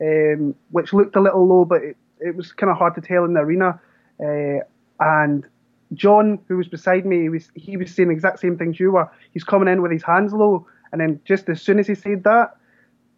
um, 0.00 0.54
which 0.70 0.92
looked 0.92 1.16
a 1.16 1.20
little 1.20 1.46
low, 1.46 1.64
but 1.64 1.82
it, 1.82 1.96
it 2.20 2.36
was 2.36 2.52
kind 2.52 2.70
of 2.70 2.76
hard 2.76 2.94
to 2.94 3.00
tell 3.00 3.24
in 3.24 3.34
the 3.34 3.40
arena. 3.40 3.80
Uh, 4.20 4.64
and 5.00 5.46
John, 5.94 6.38
who 6.48 6.56
was 6.56 6.68
beside 6.68 7.06
me, 7.06 7.22
he 7.22 7.28
was 7.28 7.50
he 7.54 7.76
was 7.76 7.94
saying 7.94 8.08
the 8.08 8.14
exact 8.14 8.40
same 8.40 8.58
things 8.58 8.80
you 8.80 8.92
were. 8.92 9.10
He's 9.32 9.44
coming 9.44 9.68
in 9.68 9.82
with 9.82 9.92
his 9.92 10.02
hands 10.02 10.32
low, 10.32 10.66
and 10.92 11.00
then 11.00 11.20
just 11.24 11.48
as 11.48 11.62
soon 11.62 11.78
as 11.78 11.86
he 11.86 11.94
said 11.94 12.24
that, 12.24 12.56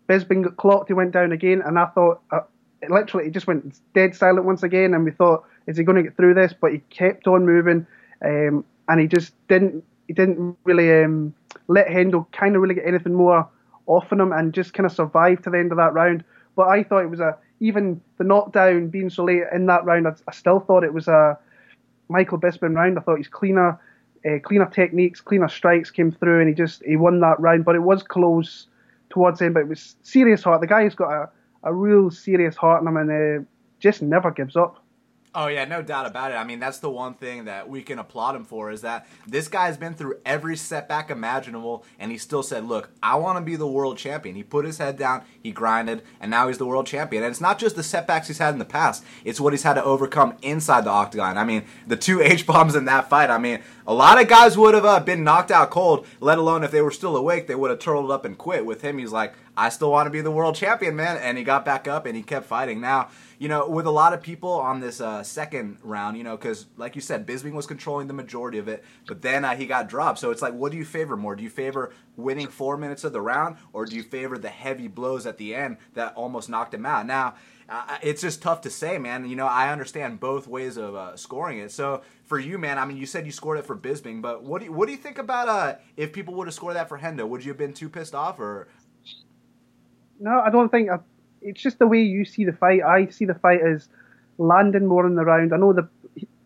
Bisping 0.09 0.43
got 0.43 0.57
clocked. 0.57 0.89
He 0.89 0.95
went 0.95 1.13
down 1.13 1.33
again, 1.33 1.63
and 1.65 1.79
I 1.79 1.87
thought, 1.87 2.21
uh, 2.31 2.41
it 2.83 2.91
literally, 2.91 3.27
he 3.27 3.31
just 3.31 3.47
went 3.47 3.81
dead 3.95 4.15
silent 4.15 4.45
once 4.45 4.63
again, 4.63 4.95
and 4.95 5.05
we 5.05 5.11
thought, 5.11 5.45
is 5.67 5.77
he 5.77 5.85
going 5.85 5.97
to 5.97 6.03
get 6.03 6.17
through 6.17 6.35
this? 6.35 6.55
But 6.59 6.73
he 6.73 6.79
kept 6.91 7.27
on 7.27 7.47
moving, 7.47 7.87
um, 8.25 8.65
and 8.89 9.01
he 9.01 9.07
just 9.07 9.33
didn't 9.49 9.85
he 10.07 10.15
didn't 10.15 10.57
really 10.65 11.05
um, 11.05 11.35
let 11.69 11.87
Hendo 11.87 12.31
kind 12.33 12.57
of 12.57 12.63
really 12.63 12.75
get 12.75 12.87
anything 12.87 13.15
more 13.15 13.49
off 13.87 14.13
on 14.13 14.21
him 14.21 14.33
and 14.33 14.53
just 14.53 14.75
kind 14.75 14.87
of 14.87 14.93
survive 14.93 15.43
to 15.43 15.51
the 15.51 15.59
end 15.59 15.71
of 15.71 15.79
that 15.79 15.93
round. 15.95 16.25
But 16.57 16.69
I 16.69 16.83
thought 16.83 17.05
it 17.05 17.11
was 17.11 17.21
a 17.21 17.37
even 17.61 18.01
the 18.19 18.25
knockdown 18.25 18.89
being 18.89 19.11
so 19.11 19.25
late 19.25 19.45
in 19.53 19.67
that 19.67 19.85
round. 19.85 20.07
I, 20.07 20.13
I 20.27 20.33
still 20.33 20.61
thought 20.61 20.85
it 20.85 20.95
was 20.95 21.09
a 21.09 21.39
Michael 22.09 22.39
Bisping 22.39 22.75
round. 22.75 22.99
I 22.99 23.03
thought 23.03 23.19
his 23.19 23.29
cleaner, 23.29 23.81
uh, 24.27 24.39
cleaner 24.43 24.67
techniques, 24.67 25.21
cleaner 25.21 25.49
strikes 25.49 25.91
came 25.91 26.11
through, 26.11 26.41
and 26.41 26.49
he 26.49 26.55
just 26.55 26.83
he 26.85 26.97
won 26.97 27.21
that 27.21 27.41
round. 27.41 27.65
But 27.65 27.77
it 27.77 27.83
was 27.83 28.03
close 28.03 28.67
towards 29.11 29.41
him. 29.41 29.53
But 29.53 29.61
it 29.61 29.69
was 29.69 29.97
serious 30.03 30.43
heart. 30.43 30.61
The 30.61 30.67
guy's 30.67 30.95
got 30.95 31.11
a, 31.11 31.31
a 31.65 31.75
real 31.75 32.11
serious 32.11 32.57
heart 32.57 32.83
in 32.83 32.89
him, 32.89 32.97
and 32.97 33.11
uh, 33.11 33.45
just 33.81 34.03
never 34.03 34.31
gives 34.31 34.57
up. 34.57 34.83
Oh 35.35 35.49
yeah, 35.49 35.67
no 35.67 35.83
doubt 35.83 36.07
about 36.07 36.33
it. 36.33 36.37
I 36.37 36.45
mean, 36.45 36.59
that's 36.59 36.79
the 36.79 36.89
one 36.89 37.15
thing 37.15 37.45
that 37.45 37.69
we 37.69 37.83
can 37.83 37.99
applaud 37.99 38.35
him 38.35 38.45
for 38.45 38.71
is 38.71 38.81
that 38.81 39.07
this 39.27 39.47
guy's 39.47 39.77
been 39.77 39.95
through 39.95 40.17
every 40.25 40.57
setback 40.57 41.11
imaginable, 41.11 41.85
and 41.99 42.11
he 42.11 42.17
still 42.17 42.43
said, 42.43 42.65
"Look, 42.65 42.91
I 43.03 43.17
want 43.17 43.37
to 43.39 43.45
be 43.45 43.55
the 43.55 43.67
world 43.67 43.99
champion." 43.99 44.35
He 44.35 44.43
put 44.43 44.65
his 44.65 44.79
head 44.79 44.97
down, 44.97 45.23
he 45.43 45.53
grinded, 45.53 46.03
and 46.19 46.31
now 46.31 46.49
he's 46.49 46.59
the 46.59 46.67
world 46.67 46.87
champion. 46.87 47.23
And 47.23 47.31
it's 47.31 47.43
not 47.43 47.59
just 47.59 47.77
the 47.77 47.83
setbacks 47.83 48.29
he's 48.29 48.39
had 48.39 48.55
in 48.55 48.59
the 48.59 48.65
past; 48.65 49.05
it's 49.25 49.41
what 49.41 49.53
he's 49.53 49.65
had 49.65 49.75
to 49.75 49.85
overcome 49.85 50.35
inside 50.41 50.85
the 50.85 50.91
octagon. 50.91 51.37
I 51.37 51.45
mean, 51.45 51.65
the 51.87 51.97
two 51.97 52.23
H 52.23 52.47
bombs 52.47 52.75
in 52.75 52.87
that 52.87 53.11
fight. 53.11 53.29
I 53.29 53.39
mean, 53.39 53.61
a 53.87 53.93
lot 53.93 54.21
of 54.21 54.29
guys 54.29 54.57
would 54.57 54.75
have 54.75 54.87
uh, 54.87 55.01
been 55.01 55.25
knocked 55.25 55.51
out 55.51 55.71
cold. 55.71 56.07
Let 56.21 56.39
alone 56.39 56.65
if 56.65 56.71
they 56.71 56.83
were 56.83 56.91
still 56.91 57.17
awake, 57.17 57.47
they 57.47 57.55
would 57.55 57.71
have 57.71 57.81
turtled 57.81 58.11
up 58.11 58.25
and 58.25 58.37
quit. 58.39 58.65
With 58.65 58.81
him, 58.81 58.97
he's 58.97 59.13
like, 59.13 59.35
"I 59.57 59.69
still 59.69 59.91
want 59.91 60.07
to 60.07 60.11
be 60.11 60.23
the 60.23 60.31
world 60.31 60.55
champion, 60.55 60.97
man," 60.97 61.19
and 61.19 61.37
he 61.37 61.45
got 61.45 61.67
back 61.67 61.87
up 61.87 62.07
and 62.07 62.17
he 62.17 62.23
kept 62.23 62.47
fighting. 62.47 62.81
Now 62.81 63.09
you 63.39 63.49
know, 63.49 63.69
with 63.69 63.87
a 63.87 63.91
lot 63.91 64.13
of 64.13 64.21
people 64.21 64.51
on 64.51 64.81
this 64.81 65.01
uh, 65.01 65.23
second 65.23 65.79
round, 65.83 66.17
you 66.17 66.25
know, 66.25 66.37
because 66.37 66.67
like 66.77 66.97
you 66.97 67.01
said, 67.01 67.27
Bisping 67.27 67.53
was 67.53 67.67
controlling 67.67 68.09
the 68.09 68.15
majority 68.15 68.59
of 68.59 68.67
it, 68.67 68.85
but 69.07 69.23
then 69.23 69.45
uh, 69.45 69.55
he 69.55 69.67
got 69.67 69.89
dropped. 69.89 70.19
So 70.19 70.31
it's 70.33 70.43
like, 70.43 70.55
what 70.55 70.73
do 70.73 70.79
you 70.79 70.85
favor 70.85 71.17
more? 71.17 71.37
Do 71.37 71.45
you 71.45 71.51
favor 71.51 71.93
winning 72.17 72.49
four 72.49 72.77
minutes 72.77 73.05
of 73.05 73.13
the 73.13 73.21
round, 73.21 73.57
or 73.73 73.87
do 73.87 73.95
you 73.95 74.03
favor 74.03 74.39
the 74.39 74.49
heavy 74.49 74.89
blows 74.89 75.25
at 75.25 75.39
the 75.39 75.55
end 75.55 75.77
that 75.95 76.15
almost 76.17 76.49
knocked 76.49 76.75
him 76.75 76.85
out? 76.85 77.07
Now, 77.07 77.35
uh, 77.69 77.99
it's 78.03 78.23
just 78.23 78.43
tough 78.43 78.63
to 78.63 78.71
say, 78.71 78.99
man. 78.99 79.29
You 79.29 79.37
know, 79.37 79.47
I 79.47 79.71
understand 79.71 80.19
both 80.19 80.49
ways 80.49 80.77
of 80.77 80.97
uh, 80.97 81.17
scoring 81.17 81.59
it. 81.59 81.71
So 81.71 82.03
for 82.25 82.41
you, 82.41 82.59
man, 82.59 82.79
I 82.79 82.87
mean, 82.87 82.97
you 82.97 83.07
said 83.07 83.25
you 83.25 83.33
scored 83.33 83.59
it 83.59 83.67
for 83.67 83.77
Bisping, 83.77 84.21
but 84.21 84.43
what 84.43 84.61
do 84.61 84.65
you, 84.67 84.73
what 84.73 84.87
do 84.87 84.93
you 84.93 84.99
think 84.99 85.19
about 85.19 85.49
uh, 85.49 85.77
if 85.97 86.13
people 86.13 86.35
would 86.35 86.49
have 86.49 86.55
scored 86.55 86.77
that 86.77 86.89
for 86.89 86.99
Hendo? 86.99 87.29
Would 87.29 87.45
you 87.45 87.51
have 87.51 87.59
been 87.59 87.75
too 87.75 87.89
pissed 87.89 88.15
off, 88.15 88.41
or? 88.41 88.69
No, 90.19 90.41
I 90.41 90.51
don't 90.51 90.71
think. 90.71 90.91
I, 90.91 90.99
it's 91.43 91.63
just 91.63 91.79
the 91.79 91.87
way 91.87 92.01
you 92.01 92.25
see 92.25 92.45
the 92.45 92.53
fight. 92.53 92.83
I 92.83 93.07
see 93.09 93.25
the 93.25 93.35
fight 93.35 93.61
as 93.61 93.89
landing 94.39 94.87
more 94.87 95.07
in 95.07 95.15
the 95.15 95.25
round. 95.25 95.53
I 95.53 95.57
know 95.57 95.73
the 95.73 95.89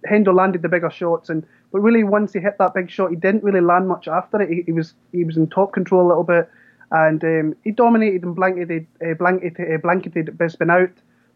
Hendo 0.09 0.35
landed 0.35 0.63
the 0.63 0.69
bigger 0.69 0.91
shots, 0.91 1.29
and 1.29 1.47
but 1.71 1.81
really 1.81 2.05
once 2.05 2.33
he 2.33 2.41
hit 2.41 2.59
that 2.59 2.75
big 2.75 2.91
shot, 2.91 3.11
he 3.11 3.17
didn't 3.17 3.45
really 3.45 3.61
land 3.61 3.89
much 3.89 4.09
after 4.09 4.41
it. 4.41 4.51
He, 4.51 4.63
he 4.63 4.73
was 4.73 4.95
he 5.13 5.25
was 5.25 5.37
in 5.37 5.49
top 5.49 5.73
control 5.73 6.07
a 6.07 6.09
little 6.09 6.25
bit, 6.25 6.51
and 6.91 7.23
um, 7.25 7.57
he 7.65 7.71
dominated 7.71 8.23
and 8.23 8.35
blanketed 8.35 8.87
uh, 9.05 9.15
blanketed 9.15 9.75
uh, 9.75 9.79
blanketed 9.79 10.27
Bisping 10.39 10.71
out. 10.71 10.93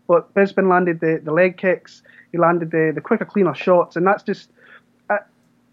But 0.09 0.33
Bisping 0.35 0.71
landed 0.71 1.01
the, 1.01 1.21
the 1.25 1.33
leg 1.33 1.57
kicks. 1.57 2.03
He 2.33 2.39
landed 2.39 2.71
the 2.71 2.93
the 2.95 3.01
quicker, 3.01 3.25
cleaner 3.25 3.55
shots, 3.55 3.97
and 3.97 4.07
that's 4.07 4.23
just 4.23 4.51
uh, 5.11 5.19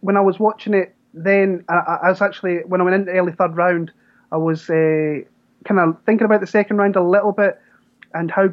when 0.02 0.18
I 0.18 0.22
was 0.22 0.40
watching 0.40 0.74
it. 0.74 0.96
Then 1.16 1.63
I, 1.70 2.00
I, 2.04 2.10
was 2.10 2.22
actually 2.22 2.60
when 2.66 2.82
I 2.82 2.84
went 2.84 2.96
into 2.96 3.12
the 3.12 3.18
early 3.20 3.34
third 3.34 3.56
round, 3.56 3.92
I 4.32 4.38
was 4.38 4.68
uh, 4.70 5.20
kind 5.66 5.80
of 5.80 5.98
thinking 6.06 6.25
about 6.25 6.42
the 6.42 6.48
second 6.48 6.78
round 6.78 6.96
a 6.96 7.04
little 7.04 7.32
bit 7.32 7.60
and 8.13 8.32
how 8.32 8.50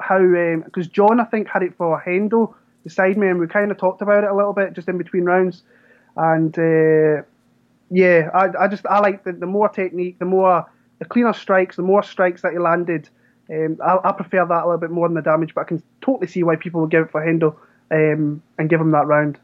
how 0.00 0.18
because 0.18 0.86
um, 0.86 0.92
John 0.92 1.20
I 1.20 1.24
think 1.24 1.48
had 1.48 1.62
it 1.62 1.76
for 1.76 2.02
Hendo 2.04 2.54
beside 2.84 3.16
me, 3.16 3.28
and 3.28 3.40
we 3.40 3.46
kind 3.46 3.70
of 3.70 3.78
talked 3.78 4.02
about 4.02 4.24
it 4.24 4.30
a 4.30 4.34
little 4.34 4.52
bit 4.52 4.72
just 4.72 4.88
in 4.88 4.98
between 4.98 5.24
rounds, 5.24 5.62
and 6.16 6.56
uh, 6.58 7.22
yeah, 7.90 8.30
I, 8.34 8.64
I 8.64 8.68
just 8.68 8.86
I 8.86 9.00
like 9.00 9.24
the, 9.24 9.32
the 9.32 9.46
more 9.46 9.68
technique, 9.68 10.18
the 10.18 10.24
more 10.24 10.66
the 10.98 11.04
cleaner 11.04 11.32
strikes, 11.32 11.76
the 11.76 11.82
more 11.82 12.02
strikes 12.02 12.42
that 12.42 12.52
he 12.52 12.58
landed, 12.58 13.08
Um, 13.50 13.78
I, 13.84 13.98
I, 14.02 14.12
prefer 14.12 14.44
that 14.46 14.64
a 14.64 14.66
little 14.66 14.78
bit 14.78 14.90
more 14.90 15.08
than 15.08 15.14
the 15.14 15.22
damage, 15.22 15.54
but 15.54 15.62
I 15.62 15.64
can 15.64 15.82
totally 16.00 16.26
see 16.26 16.42
why 16.42 16.56
people 16.56 16.80
would 16.80 16.90
give 16.90 17.04
it 17.04 17.10
for 17.10 17.20
Hendo 17.20 17.56
um, 17.90 18.42
and 18.58 18.70
give 18.70 18.80
him 18.80 18.90
that 18.92 19.06
round. 19.06 19.38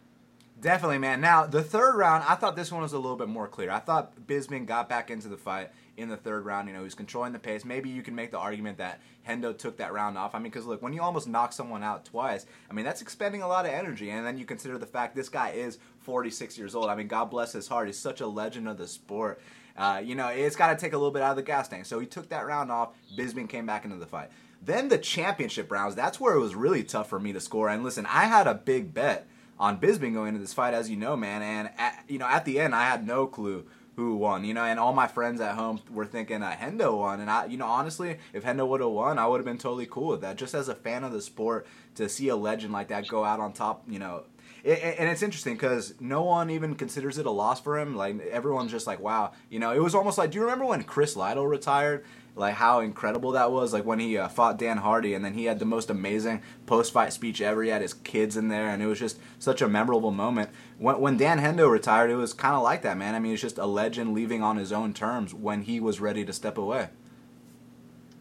Definitely, 0.60 0.98
man. 0.98 1.20
Now 1.20 1.46
the 1.46 1.62
third 1.62 1.96
round, 1.96 2.24
I 2.28 2.36
thought 2.36 2.56
this 2.56 2.70
one 2.72 2.82
was 2.82 2.92
a 2.92 2.98
little 2.98 3.16
bit 3.16 3.28
more 3.28 3.48
clear. 3.48 3.70
I 3.70 3.80
thought 3.80 4.12
Bisping 4.26 4.66
got 4.66 4.88
back 4.88 5.10
into 5.10 5.28
the 5.28 5.36
fight 5.36 5.70
in 6.02 6.08
the 6.08 6.16
third 6.16 6.44
round. 6.44 6.68
You 6.68 6.74
know, 6.74 6.84
he's 6.84 6.94
controlling 6.94 7.32
the 7.32 7.38
pace. 7.38 7.64
Maybe 7.64 7.88
you 7.88 8.02
can 8.02 8.14
make 8.14 8.30
the 8.30 8.38
argument 8.38 8.78
that 8.78 9.00
Hendo 9.28 9.56
took 9.56 9.76
that 9.78 9.92
round 9.92 10.18
off. 10.18 10.34
I 10.34 10.38
mean, 10.38 10.44
because 10.44 10.66
look, 10.66 10.82
when 10.82 10.92
you 10.92 11.02
almost 11.02 11.28
knock 11.28 11.52
someone 11.52 11.82
out 11.82 12.04
twice, 12.04 12.46
I 12.70 12.74
mean 12.74 12.84
that's 12.84 13.02
expending 13.02 13.42
a 13.42 13.48
lot 13.48 13.64
of 13.64 13.72
energy. 13.72 14.10
And 14.10 14.26
then 14.26 14.36
you 14.38 14.44
consider 14.44 14.78
the 14.78 14.86
fact 14.86 15.14
this 15.14 15.28
guy 15.28 15.50
is 15.50 15.78
46 16.00 16.58
years 16.58 16.74
old. 16.74 16.90
I 16.90 16.94
mean, 16.94 17.08
God 17.08 17.26
bless 17.26 17.52
his 17.52 17.68
heart. 17.68 17.86
He's 17.86 17.98
such 17.98 18.20
a 18.20 18.26
legend 18.26 18.68
of 18.68 18.78
the 18.78 18.86
sport. 18.86 19.40
Uh, 19.76 20.02
you 20.04 20.14
know, 20.14 20.28
it's 20.28 20.56
got 20.56 20.68
to 20.68 20.76
take 20.76 20.92
a 20.92 20.96
little 20.96 21.10
bit 21.10 21.22
out 21.22 21.30
of 21.30 21.36
the 21.36 21.42
gas 21.42 21.68
tank. 21.68 21.86
So 21.86 21.98
he 21.98 22.06
took 22.06 22.28
that 22.28 22.46
round 22.46 22.70
off. 22.70 22.90
Bisping 23.16 23.48
came 23.48 23.66
back 23.66 23.84
into 23.84 23.96
the 23.96 24.06
fight. 24.06 24.30
Then 24.64 24.88
the 24.88 24.98
championship 24.98 25.72
rounds, 25.72 25.94
that's 25.94 26.20
where 26.20 26.34
it 26.34 26.40
was 26.40 26.54
really 26.54 26.84
tough 26.84 27.08
for 27.08 27.18
me 27.18 27.32
to 27.32 27.40
score. 27.40 27.68
And 27.68 27.82
listen, 27.82 28.06
I 28.06 28.26
had 28.26 28.46
a 28.46 28.54
big 28.54 28.94
bet 28.94 29.26
on 29.58 29.80
Bisping 29.80 30.12
going 30.12 30.28
into 30.28 30.40
this 30.40 30.52
fight, 30.52 30.74
as 30.74 30.90
you 30.90 30.96
know, 30.96 31.16
man. 31.16 31.42
And 31.42 31.70
at, 31.78 32.04
you 32.08 32.18
know, 32.18 32.26
at 32.26 32.44
the 32.44 32.60
end, 32.60 32.74
I 32.74 32.84
had 32.84 33.06
no 33.06 33.26
clue 33.26 33.66
who 34.02 34.16
won. 34.16 34.44
You 34.44 34.54
know, 34.54 34.64
and 34.64 34.78
all 34.78 34.92
my 34.92 35.06
friends 35.06 35.40
at 35.40 35.54
home 35.54 35.80
were 35.90 36.06
thinking 36.06 36.42
uh, 36.42 36.56
Hendo 36.58 36.98
won. 36.98 37.20
And 37.20 37.30
I, 37.30 37.46
you 37.46 37.56
know, 37.56 37.66
honestly, 37.66 38.18
if 38.32 38.44
Hendo 38.44 38.66
would 38.68 38.80
have 38.80 38.90
won, 38.90 39.18
I 39.18 39.26
would 39.26 39.38
have 39.38 39.46
been 39.46 39.58
totally 39.58 39.86
cool 39.86 40.08
with 40.08 40.20
that. 40.22 40.36
Just 40.36 40.54
as 40.54 40.68
a 40.68 40.74
fan 40.74 41.04
of 41.04 41.12
the 41.12 41.20
sport, 41.20 41.66
to 41.94 42.08
see 42.08 42.28
a 42.28 42.36
legend 42.36 42.72
like 42.72 42.88
that 42.88 43.08
go 43.08 43.24
out 43.24 43.40
on 43.40 43.52
top, 43.52 43.84
you 43.88 43.98
know, 43.98 44.24
it, 44.64 44.96
and 44.98 45.08
it's 45.08 45.22
interesting 45.22 45.54
because 45.54 45.94
no 46.00 46.22
one 46.22 46.50
even 46.50 46.74
considers 46.74 47.18
it 47.18 47.26
a 47.26 47.30
loss 47.30 47.60
for 47.60 47.78
him. 47.78 47.96
Like 47.96 48.20
everyone's 48.26 48.70
just 48.70 48.86
like, 48.86 49.00
wow, 49.00 49.32
you 49.50 49.58
know, 49.58 49.72
it 49.72 49.80
was 49.80 49.94
almost 49.94 50.18
like, 50.18 50.30
do 50.30 50.36
you 50.36 50.42
remember 50.42 50.64
when 50.64 50.82
Chris 50.84 51.16
Lytle 51.16 51.46
retired? 51.46 52.04
Like 52.34 52.54
how 52.54 52.80
incredible 52.80 53.32
that 53.32 53.52
was. 53.52 53.72
Like 53.72 53.84
when 53.84 53.98
he 53.98 54.16
uh, 54.16 54.28
fought 54.28 54.58
Dan 54.58 54.78
Hardy, 54.78 55.14
and 55.14 55.24
then 55.24 55.34
he 55.34 55.44
had 55.44 55.58
the 55.58 55.64
most 55.66 55.90
amazing 55.90 56.42
post-fight 56.66 57.12
speech 57.12 57.40
ever. 57.42 57.62
He 57.62 57.68
had 57.68 57.82
his 57.82 57.92
kids 57.94 58.36
in 58.36 58.48
there, 58.48 58.68
and 58.68 58.82
it 58.82 58.86
was 58.86 58.98
just 58.98 59.18
such 59.38 59.60
a 59.60 59.68
memorable 59.68 60.10
moment. 60.10 60.50
When, 60.78 60.98
when 60.98 61.16
Dan 61.18 61.38
Hendo 61.38 61.70
retired, 61.70 62.10
it 62.10 62.16
was 62.16 62.32
kind 62.32 62.54
of 62.54 62.62
like 62.62 62.82
that, 62.82 62.96
man. 62.96 63.14
I 63.14 63.18
mean, 63.18 63.32
it's 63.32 63.42
just 63.42 63.58
a 63.58 63.66
legend 63.66 64.14
leaving 64.14 64.42
on 64.42 64.56
his 64.56 64.72
own 64.72 64.94
terms 64.94 65.34
when 65.34 65.62
he 65.62 65.78
was 65.78 66.00
ready 66.00 66.24
to 66.24 66.32
step 66.32 66.56
away. 66.56 66.88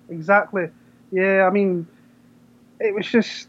Exactly. 0.10 0.70
Yeah, 1.12 1.48
I 1.48 1.50
mean, 1.50 1.88
it 2.82 2.94
was 2.94 3.08
just 3.08 3.48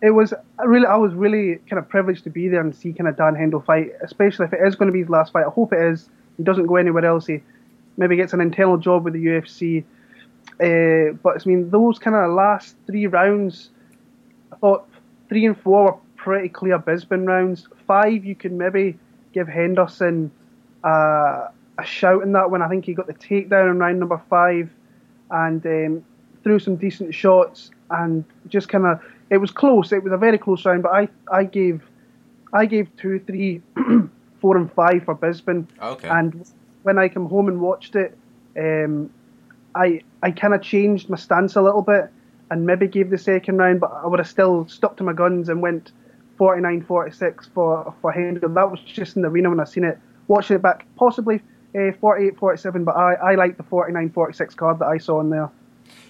it 0.00 0.10
was 0.10 0.34
really 0.64 0.86
I 0.86 0.96
was 0.96 1.14
really 1.14 1.56
kind 1.68 1.78
of 1.78 1.88
privileged 1.88 2.24
to 2.24 2.30
be 2.30 2.48
there 2.48 2.60
and 2.60 2.74
see 2.74 2.92
kind 2.92 3.08
of 3.08 3.16
Dan 3.16 3.34
Hendo 3.34 3.64
fight, 3.64 3.92
especially 4.02 4.46
if 4.46 4.52
it 4.52 4.60
is 4.64 4.76
going 4.76 4.88
to 4.88 4.92
be 4.92 5.00
his 5.00 5.08
last 5.08 5.32
fight. 5.32 5.46
I 5.46 5.50
hope 5.50 5.72
it 5.72 5.80
is. 5.80 6.08
He 6.36 6.42
doesn't 6.42 6.66
go 6.66 6.76
anywhere 6.76 7.04
else. 7.04 7.26
He 7.26 7.40
maybe 7.96 8.16
gets 8.16 8.32
an 8.32 8.40
internal 8.40 8.76
job 8.76 9.04
with 9.04 9.14
the 9.14 9.24
UFC. 9.24 9.84
Uh, 10.60 11.12
but 11.22 11.40
I 11.40 11.42
mean, 11.46 11.70
those 11.70 11.98
kind 11.98 12.16
of 12.16 12.30
last 12.30 12.76
three 12.86 13.06
rounds, 13.06 13.70
I 14.52 14.56
thought 14.56 14.88
three 15.28 15.46
and 15.46 15.58
four 15.58 15.84
were 15.84 15.98
pretty 16.16 16.48
clear 16.48 16.78
Bisping 16.78 17.26
rounds. 17.26 17.68
Five, 17.86 18.24
you 18.24 18.34
can 18.34 18.56
maybe 18.56 18.98
give 19.32 19.48
Henderson 19.48 20.30
uh, 20.84 21.48
a 21.78 21.84
shout 21.84 22.22
in 22.22 22.32
that 22.32 22.50
one. 22.50 22.62
I 22.62 22.68
think 22.68 22.84
he 22.84 22.94
got 22.94 23.06
the 23.06 23.14
takedown 23.14 23.70
in 23.70 23.78
round 23.78 23.98
number 23.98 24.22
five 24.30 24.70
and 25.30 25.64
um, 25.66 26.04
threw 26.42 26.58
some 26.58 26.76
decent 26.76 27.14
shots 27.14 27.70
and 27.90 28.24
just 28.48 28.68
kind 28.68 28.86
of 28.86 29.00
it 29.30 29.38
was 29.38 29.50
close. 29.50 29.92
It 29.92 30.02
was 30.02 30.12
a 30.12 30.16
very 30.16 30.38
close 30.38 30.64
round, 30.64 30.82
but 30.82 30.92
I 30.92 31.08
I 31.30 31.44
gave 31.44 31.82
I 32.52 32.66
gave 32.66 32.94
two, 32.96 33.18
three, 33.20 33.62
four, 34.40 34.56
and 34.56 34.72
five 34.72 35.04
for 35.04 35.16
Bisping. 35.16 35.66
Okay. 35.82 36.08
And 36.08 36.48
when 36.84 36.98
I 36.98 37.08
came 37.08 37.26
home 37.26 37.48
and 37.48 37.60
watched 37.60 37.96
it, 37.96 38.16
um, 38.56 39.10
I 39.74 40.02
I 40.22 40.30
kind 40.30 40.54
of 40.54 40.62
changed 40.62 41.08
my 41.08 41.16
stance 41.16 41.56
a 41.56 41.62
little 41.62 41.82
bit 41.82 42.10
and 42.50 42.66
maybe 42.66 42.86
gave 42.86 43.10
the 43.10 43.18
second 43.18 43.56
round, 43.56 43.80
but 43.80 43.92
I 43.92 44.06
would 44.06 44.18
have 44.18 44.28
still 44.28 44.66
stuck 44.68 44.96
to 44.98 45.04
my 45.04 45.12
guns 45.12 45.48
and 45.48 45.60
went 45.62 45.92
49-46 46.38 47.50
for 47.52 47.94
for 48.00 48.12
Hendo. 48.12 48.52
That 48.54 48.70
was 48.70 48.80
just 48.80 49.16
in 49.16 49.22
the 49.22 49.28
arena 49.28 49.50
when 49.50 49.60
I 49.60 49.64
seen 49.64 49.84
it. 49.84 49.98
Watching 50.26 50.56
it 50.56 50.62
back, 50.62 50.86
possibly 50.96 51.42
uh, 51.74 51.92
48-47, 52.00 52.84
but 52.84 52.96
I 52.96 53.14
I 53.14 53.34
like 53.34 53.56
the 53.56 53.64
49-46 53.64 54.56
card 54.56 54.78
that 54.78 54.86
I 54.86 54.98
saw 54.98 55.20
in 55.20 55.30
there. 55.30 55.50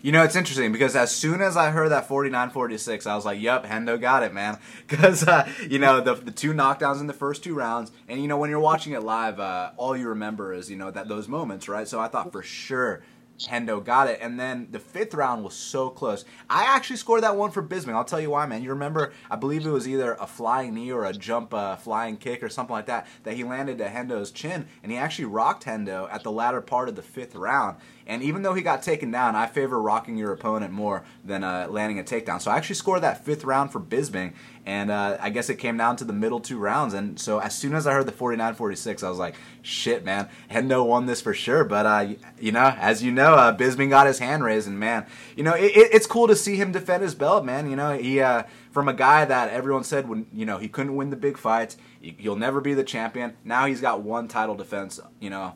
You 0.03 0.13
know, 0.13 0.23
it's 0.23 0.37
interesting 0.37 0.71
because 0.71 0.95
as 0.95 1.11
soon 1.11 1.41
as 1.41 1.57
I 1.57 1.71
heard 1.71 1.91
that 1.91 2.07
49-46, 2.07 3.07
I 3.07 3.17
was 3.17 3.25
like, 3.25 3.41
"Yep, 3.41 3.65
Hendo 3.65 3.99
got 4.01 4.23
it, 4.23 4.35
man." 4.35 4.59
Because 4.87 5.27
uh, 5.27 5.49
you 5.69 5.79
know 5.79 6.01
the 6.01 6.15
the 6.15 6.31
two 6.31 6.53
knockdowns 6.53 7.01
in 7.01 7.07
the 7.07 7.15
first 7.15 7.43
two 7.43 7.55
rounds, 7.55 7.91
and 8.07 8.21
you 8.21 8.29
know 8.29 8.37
when 8.37 8.51
you're 8.51 8.61
watching 8.61 8.93
it 8.93 9.03
live, 9.03 9.41
uh, 9.41 9.71
all 9.77 9.97
you 9.97 10.09
remember 10.09 10.53
is 10.53 10.71
you 10.71 10.77
know 10.77 10.91
that 10.91 11.09
those 11.09 11.27
moments, 11.27 11.69
right? 11.69 11.89
So 11.89 11.99
I 12.01 12.09
thought 12.09 12.31
for 12.33 12.43
sure 12.43 13.03
Hendo 13.41 13.85
got 13.85 14.09
it. 14.09 14.19
And 14.23 14.39
then 14.39 14.69
the 14.71 14.79
fifth 14.79 15.15
round 15.15 15.45
was 15.45 15.55
so 15.55 15.91
close. 15.91 16.25
I 16.49 16.65
actually 16.65 16.97
scored 16.97 17.23
that 17.23 17.37
one 17.37 17.51
for 17.51 17.63
Bisping. 17.63 17.95
I'll 17.95 18.05
tell 18.05 18.21
you 18.21 18.31
why, 18.31 18.47
man. 18.47 18.63
You 18.63 18.71
remember, 18.71 19.13
I 19.31 19.37
believe 19.37 19.67
it 19.67 19.71
was 19.71 19.89
either 19.89 20.15
a 20.15 20.27
flying 20.27 20.75
knee 20.75 20.93
or 20.93 21.05
a 21.05 21.13
jump 21.13 21.53
uh, 21.53 21.77
flying 21.77 22.17
kick 22.17 22.43
or 22.43 22.49
something 22.49 22.75
like 22.75 22.87
that, 22.87 23.07
that 23.25 23.35
he 23.35 23.45
landed 23.45 23.79
to 23.79 23.89
Hendo's 23.89 24.31
chin, 24.31 24.67
and 24.83 24.93
he 24.93 24.99
actually 24.99 25.27
rocked 25.27 25.65
Hendo 25.65 26.09
at 26.13 26.23
the 26.23 26.33
latter 26.33 26.61
part 26.61 26.89
of 26.89 26.97
the 26.97 27.03
fifth 27.03 27.35
round. 27.35 27.77
And 28.07 28.23
even 28.23 28.43
though 28.43 28.55
he 28.55 28.63
got 28.63 28.83
taken 28.83 29.11
down, 29.11 29.35
I 29.35 29.47
favor 29.47 29.81
rocking 29.81 30.17
your 30.17 30.33
opponent 30.33 30.73
more 30.73 31.05
than 31.25 31.43
uh, 31.43 31.69
landing 31.71 31.99
a 31.99 32.03
takedown. 32.03 32.41
So 32.41 32.51
I 32.51 32.57
actually 32.57 32.75
scored 32.75 33.03
that 33.03 33.25
fifth 33.25 33.45
round 33.45 33.73
for 33.73 33.81
Bisping, 33.81 34.35
and 34.67 34.91
uh, 34.91 35.17
I 35.21 35.31
guess 35.31 35.49
it 35.49 35.57
came 35.57 35.77
down 35.77 35.97
to 35.97 36.05
the 36.05 36.13
middle 36.13 36.41
two 36.41 36.59
rounds. 36.59 36.93
And 36.93 37.19
so 37.19 37.39
as 37.39 37.57
soon 37.57 37.75
as 37.75 37.87
I 37.87 37.93
heard 37.95 38.07
the 38.07 38.13
49-46, 38.13 39.03
I 39.03 39.09
was 39.09 39.19
like, 39.19 39.37
shit, 39.63 40.05
man, 40.05 40.29
Hendo 40.51 40.87
won 40.87 41.07
this 41.07 41.23
for 41.23 41.33
sure. 41.33 41.65
But, 41.65 41.87
uh, 41.87 42.15
you 42.39 42.53
know, 42.53 42.75
as 42.79 43.03
you 43.03 43.11
know, 43.11 43.35
uh, 43.35 43.57
Bisping 43.57 43.89
got 43.89 44.07
his 44.07 44.19
hand 44.19 44.45
raised, 44.45 44.69
and 44.69 44.79
man, 44.79 45.07
you 45.35 45.43
know, 45.43 45.55
it, 45.55 45.73
it's 45.75 46.07
cool 46.07 46.29
to 46.29 46.37
see 46.37 46.57
him 46.57 46.73
defend 46.73 47.03
his 47.03 47.15
belt, 47.15 47.45
man. 47.45 47.71
You 47.71 47.77
know, 47.77 47.97
he 47.97 48.21
uh, 48.21 48.43
from 48.71 48.89
a 48.89 48.95
guy 48.95 49.25
that 49.25 49.51
everyone 49.51 49.85
said 49.85 50.09
when 50.09 50.27
you 50.33 50.45
know 50.45 50.59
he 50.59 50.69
couldn't 50.69 50.95
win 50.97 51.09
the 51.11 51.17
big 51.17 51.39
fights, 51.39 51.77
he'll 52.01 52.37
never 52.37 52.61
be 52.61 52.75
the 52.75 52.85
champion. 52.85 53.35
Now 53.45 53.67
he's 53.67 53.81
got 53.81 54.03
one 54.03 54.29
title 54.29 54.55
defense, 54.55 55.01
you 55.21 55.31
know 55.31 55.55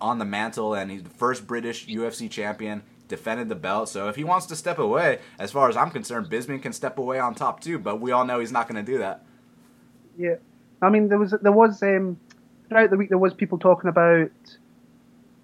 on 0.00 0.18
the 0.18 0.24
mantle, 0.24 0.74
and 0.74 0.90
he's 0.90 1.02
the 1.02 1.10
first 1.10 1.46
British 1.46 1.86
UFC 1.86 2.30
champion. 2.30 2.82
Defended 3.08 3.48
the 3.48 3.56
belt, 3.56 3.88
so 3.88 4.08
if 4.08 4.14
he 4.14 4.22
wants 4.22 4.46
to 4.46 4.54
step 4.54 4.78
away, 4.78 5.18
as 5.36 5.50
far 5.50 5.68
as 5.68 5.76
I'm 5.76 5.90
concerned, 5.90 6.26
Bisping 6.26 6.62
can 6.62 6.72
step 6.72 6.96
away 6.96 7.18
on 7.18 7.34
top 7.34 7.60
too. 7.60 7.76
But 7.76 8.00
we 8.00 8.12
all 8.12 8.24
know 8.24 8.38
he's 8.38 8.52
not 8.52 8.68
going 8.68 8.84
to 8.84 8.92
do 8.92 8.98
that. 8.98 9.24
Yeah, 10.16 10.36
I 10.80 10.90
mean 10.90 11.08
there 11.08 11.18
was 11.18 11.34
there 11.42 11.50
was 11.50 11.82
um, 11.82 12.20
throughout 12.68 12.90
the 12.90 12.96
week 12.96 13.08
there 13.08 13.18
was 13.18 13.34
people 13.34 13.58
talking 13.58 13.90
about 13.90 14.30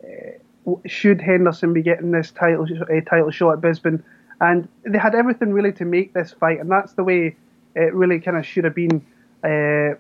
uh, 0.04 0.76
should 0.86 1.20
Henderson 1.20 1.72
be 1.72 1.82
getting 1.82 2.12
this 2.12 2.30
title 2.30 2.66
uh, 2.82 3.00
title 3.08 3.32
shot 3.32 3.54
at 3.54 3.60
Bisping, 3.60 4.00
and 4.40 4.68
they 4.84 4.98
had 4.98 5.16
everything 5.16 5.52
really 5.52 5.72
to 5.72 5.84
make 5.84 6.12
this 6.12 6.32
fight, 6.32 6.60
and 6.60 6.70
that's 6.70 6.92
the 6.92 7.02
way 7.02 7.34
it 7.74 7.94
really 7.94 8.20
kind 8.20 8.36
of 8.36 8.46
should 8.46 8.64
have 8.64 8.74
been. 8.74 9.04
Uh, 9.42 9.98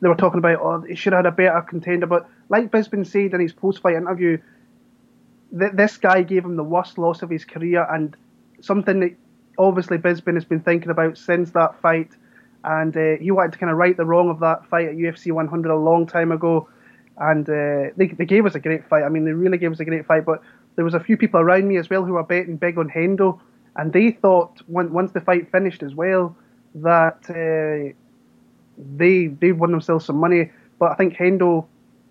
they 0.00 0.08
were 0.08 0.14
talking 0.14 0.38
about, 0.38 0.60
oh, 0.60 0.80
he 0.82 0.94
should 0.94 1.12
have 1.12 1.24
had 1.24 1.32
a 1.32 1.36
better 1.36 1.60
contender. 1.62 2.06
But 2.06 2.28
like 2.48 2.70
Bisping 2.70 3.06
said 3.06 3.34
in 3.34 3.40
his 3.40 3.52
post-fight 3.52 3.96
interview, 3.96 4.38
th- 5.58 5.72
this 5.74 5.96
guy 5.96 6.22
gave 6.22 6.44
him 6.44 6.56
the 6.56 6.64
worst 6.64 6.98
loss 6.98 7.22
of 7.22 7.30
his 7.30 7.44
career, 7.44 7.86
and 7.90 8.16
something 8.60 9.00
that 9.00 9.16
obviously 9.58 9.98
Bisping 9.98 10.34
has 10.34 10.44
been 10.44 10.60
thinking 10.60 10.90
about 10.90 11.18
since 11.18 11.50
that 11.52 11.80
fight. 11.80 12.10
And 12.64 12.96
uh, 12.96 13.16
he 13.20 13.30
wanted 13.30 13.52
to 13.52 13.58
kind 13.58 13.70
of 13.70 13.78
right 13.78 13.96
the 13.96 14.04
wrong 14.04 14.28
of 14.28 14.40
that 14.40 14.66
fight 14.66 14.88
at 14.88 14.96
UFC 14.96 15.30
100 15.32 15.70
a 15.70 15.76
long 15.76 16.06
time 16.06 16.32
ago. 16.32 16.68
And 17.18 17.48
uh, 17.48 17.94
they, 17.96 18.08
they 18.08 18.24
gave 18.24 18.44
us 18.44 18.54
a 18.54 18.60
great 18.60 18.86
fight. 18.88 19.04
I 19.04 19.08
mean, 19.08 19.24
they 19.24 19.32
really 19.32 19.58
gave 19.58 19.72
us 19.72 19.80
a 19.80 19.84
great 19.84 20.04
fight. 20.04 20.24
But 20.24 20.42
there 20.74 20.84
was 20.84 20.94
a 20.94 21.00
few 21.00 21.16
people 21.16 21.40
around 21.40 21.68
me 21.68 21.76
as 21.76 21.88
well 21.88 22.04
who 22.04 22.14
were 22.14 22.24
betting 22.24 22.56
big 22.56 22.76
on 22.76 22.90
Hendo, 22.90 23.40
and 23.76 23.92
they 23.92 24.10
thought 24.10 24.60
when, 24.66 24.92
once 24.92 25.12
the 25.12 25.20
fight 25.20 25.50
finished 25.50 25.82
as 25.82 25.94
well 25.94 26.36
that 26.74 27.18
uh, 27.30 27.94
they 28.96 29.28
they 29.28 29.52
won 29.52 29.70
themselves 29.70 30.04
some 30.04 30.16
money. 30.16 30.50
But 30.78 30.92
I 30.92 30.94
think 30.94 31.14
Hendo, 31.14 31.66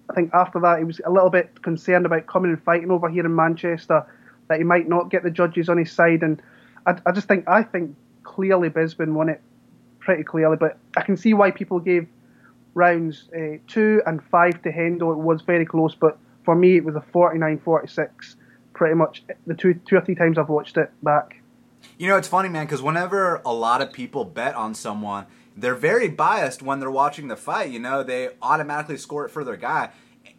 I 0.09 0.13
think 0.13 0.33
after 0.33 0.59
that 0.59 0.79
he 0.79 0.83
was 0.83 1.01
a 1.05 1.11
little 1.11 1.29
bit 1.29 1.61
concerned 1.61 2.05
about 2.05 2.27
coming 2.27 2.51
and 2.51 2.61
fighting 2.63 2.91
over 2.91 3.09
here 3.09 3.25
in 3.25 3.35
Manchester, 3.35 4.05
that 4.47 4.57
he 4.57 4.63
might 4.63 4.87
not 4.87 5.09
get 5.09 5.23
the 5.23 5.31
judges 5.31 5.69
on 5.69 5.77
his 5.77 5.91
side. 5.91 6.21
And 6.21 6.41
I, 6.85 6.97
I 7.05 7.11
just 7.11 7.27
think 7.27 7.47
I 7.47 7.63
think 7.63 7.95
clearly 8.23 8.69
Bisping 8.69 9.13
won 9.13 9.29
it 9.29 9.41
pretty 9.99 10.23
clearly. 10.23 10.57
But 10.57 10.77
I 10.95 11.01
can 11.01 11.17
see 11.17 11.33
why 11.33 11.51
people 11.51 11.79
gave 11.79 12.07
rounds 12.73 13.29
uh, 13.35 13.57
two 13.67 14.01
and 14.05 14.23
five 14.25 14.61
to 14.63 14.71
Hendo. 14.71 15.11
It 15.13 15.19
was 15.19 15.41
very 15.41 15.65
close, 15.65 15.95
but 15.95 16.17
for 16.43 16.55
me 16.55 16.77
it 16.77 16.85
was 16.85 16.95
a 16.95 17.03
49-46 17.13 18.35
pretty 18.75 18.93
much 18.93 19.23
the 19.47 19.55
two 19.55 19.73
two 19.85 19.95
or 19.95 20.01
three 20.01 20.15
times 20.15 20.37
I've 20.37 20.49
watched 20.49 20.77
it 20.77 20.91
back. 21.01 21.41
You 21.97 22.07
know, 22.07 22.17
it's 22.17 22.27
funny, 22.27 22.49
man, 22.49 22.65
because 22.65 22.81
whenever 22.81 23.41
a 23.45 23.53
lot 23.53 23.81
of 23.81 23.93
people 23.93 24.25
bet 24.25 24.55
on 24.55 24.73
someone, 24.73 25.25
they're 25.55 25.75
very 25.75 26.09
biased 26.09 26.61
when 26.61 26.79
they're 26.79 26.91
watching 26.91 27.27
the 27.27 27.35
fight. 27.35 27.71
You 27.71 27.79
know, 27.79 28.03
they 28.03 28.29
automatically 28.41 28.97
score 28.97 29.25
it 29.25 29.29
for 29.29 29.43
their 29.43 29.57
guy. 29.57 29.91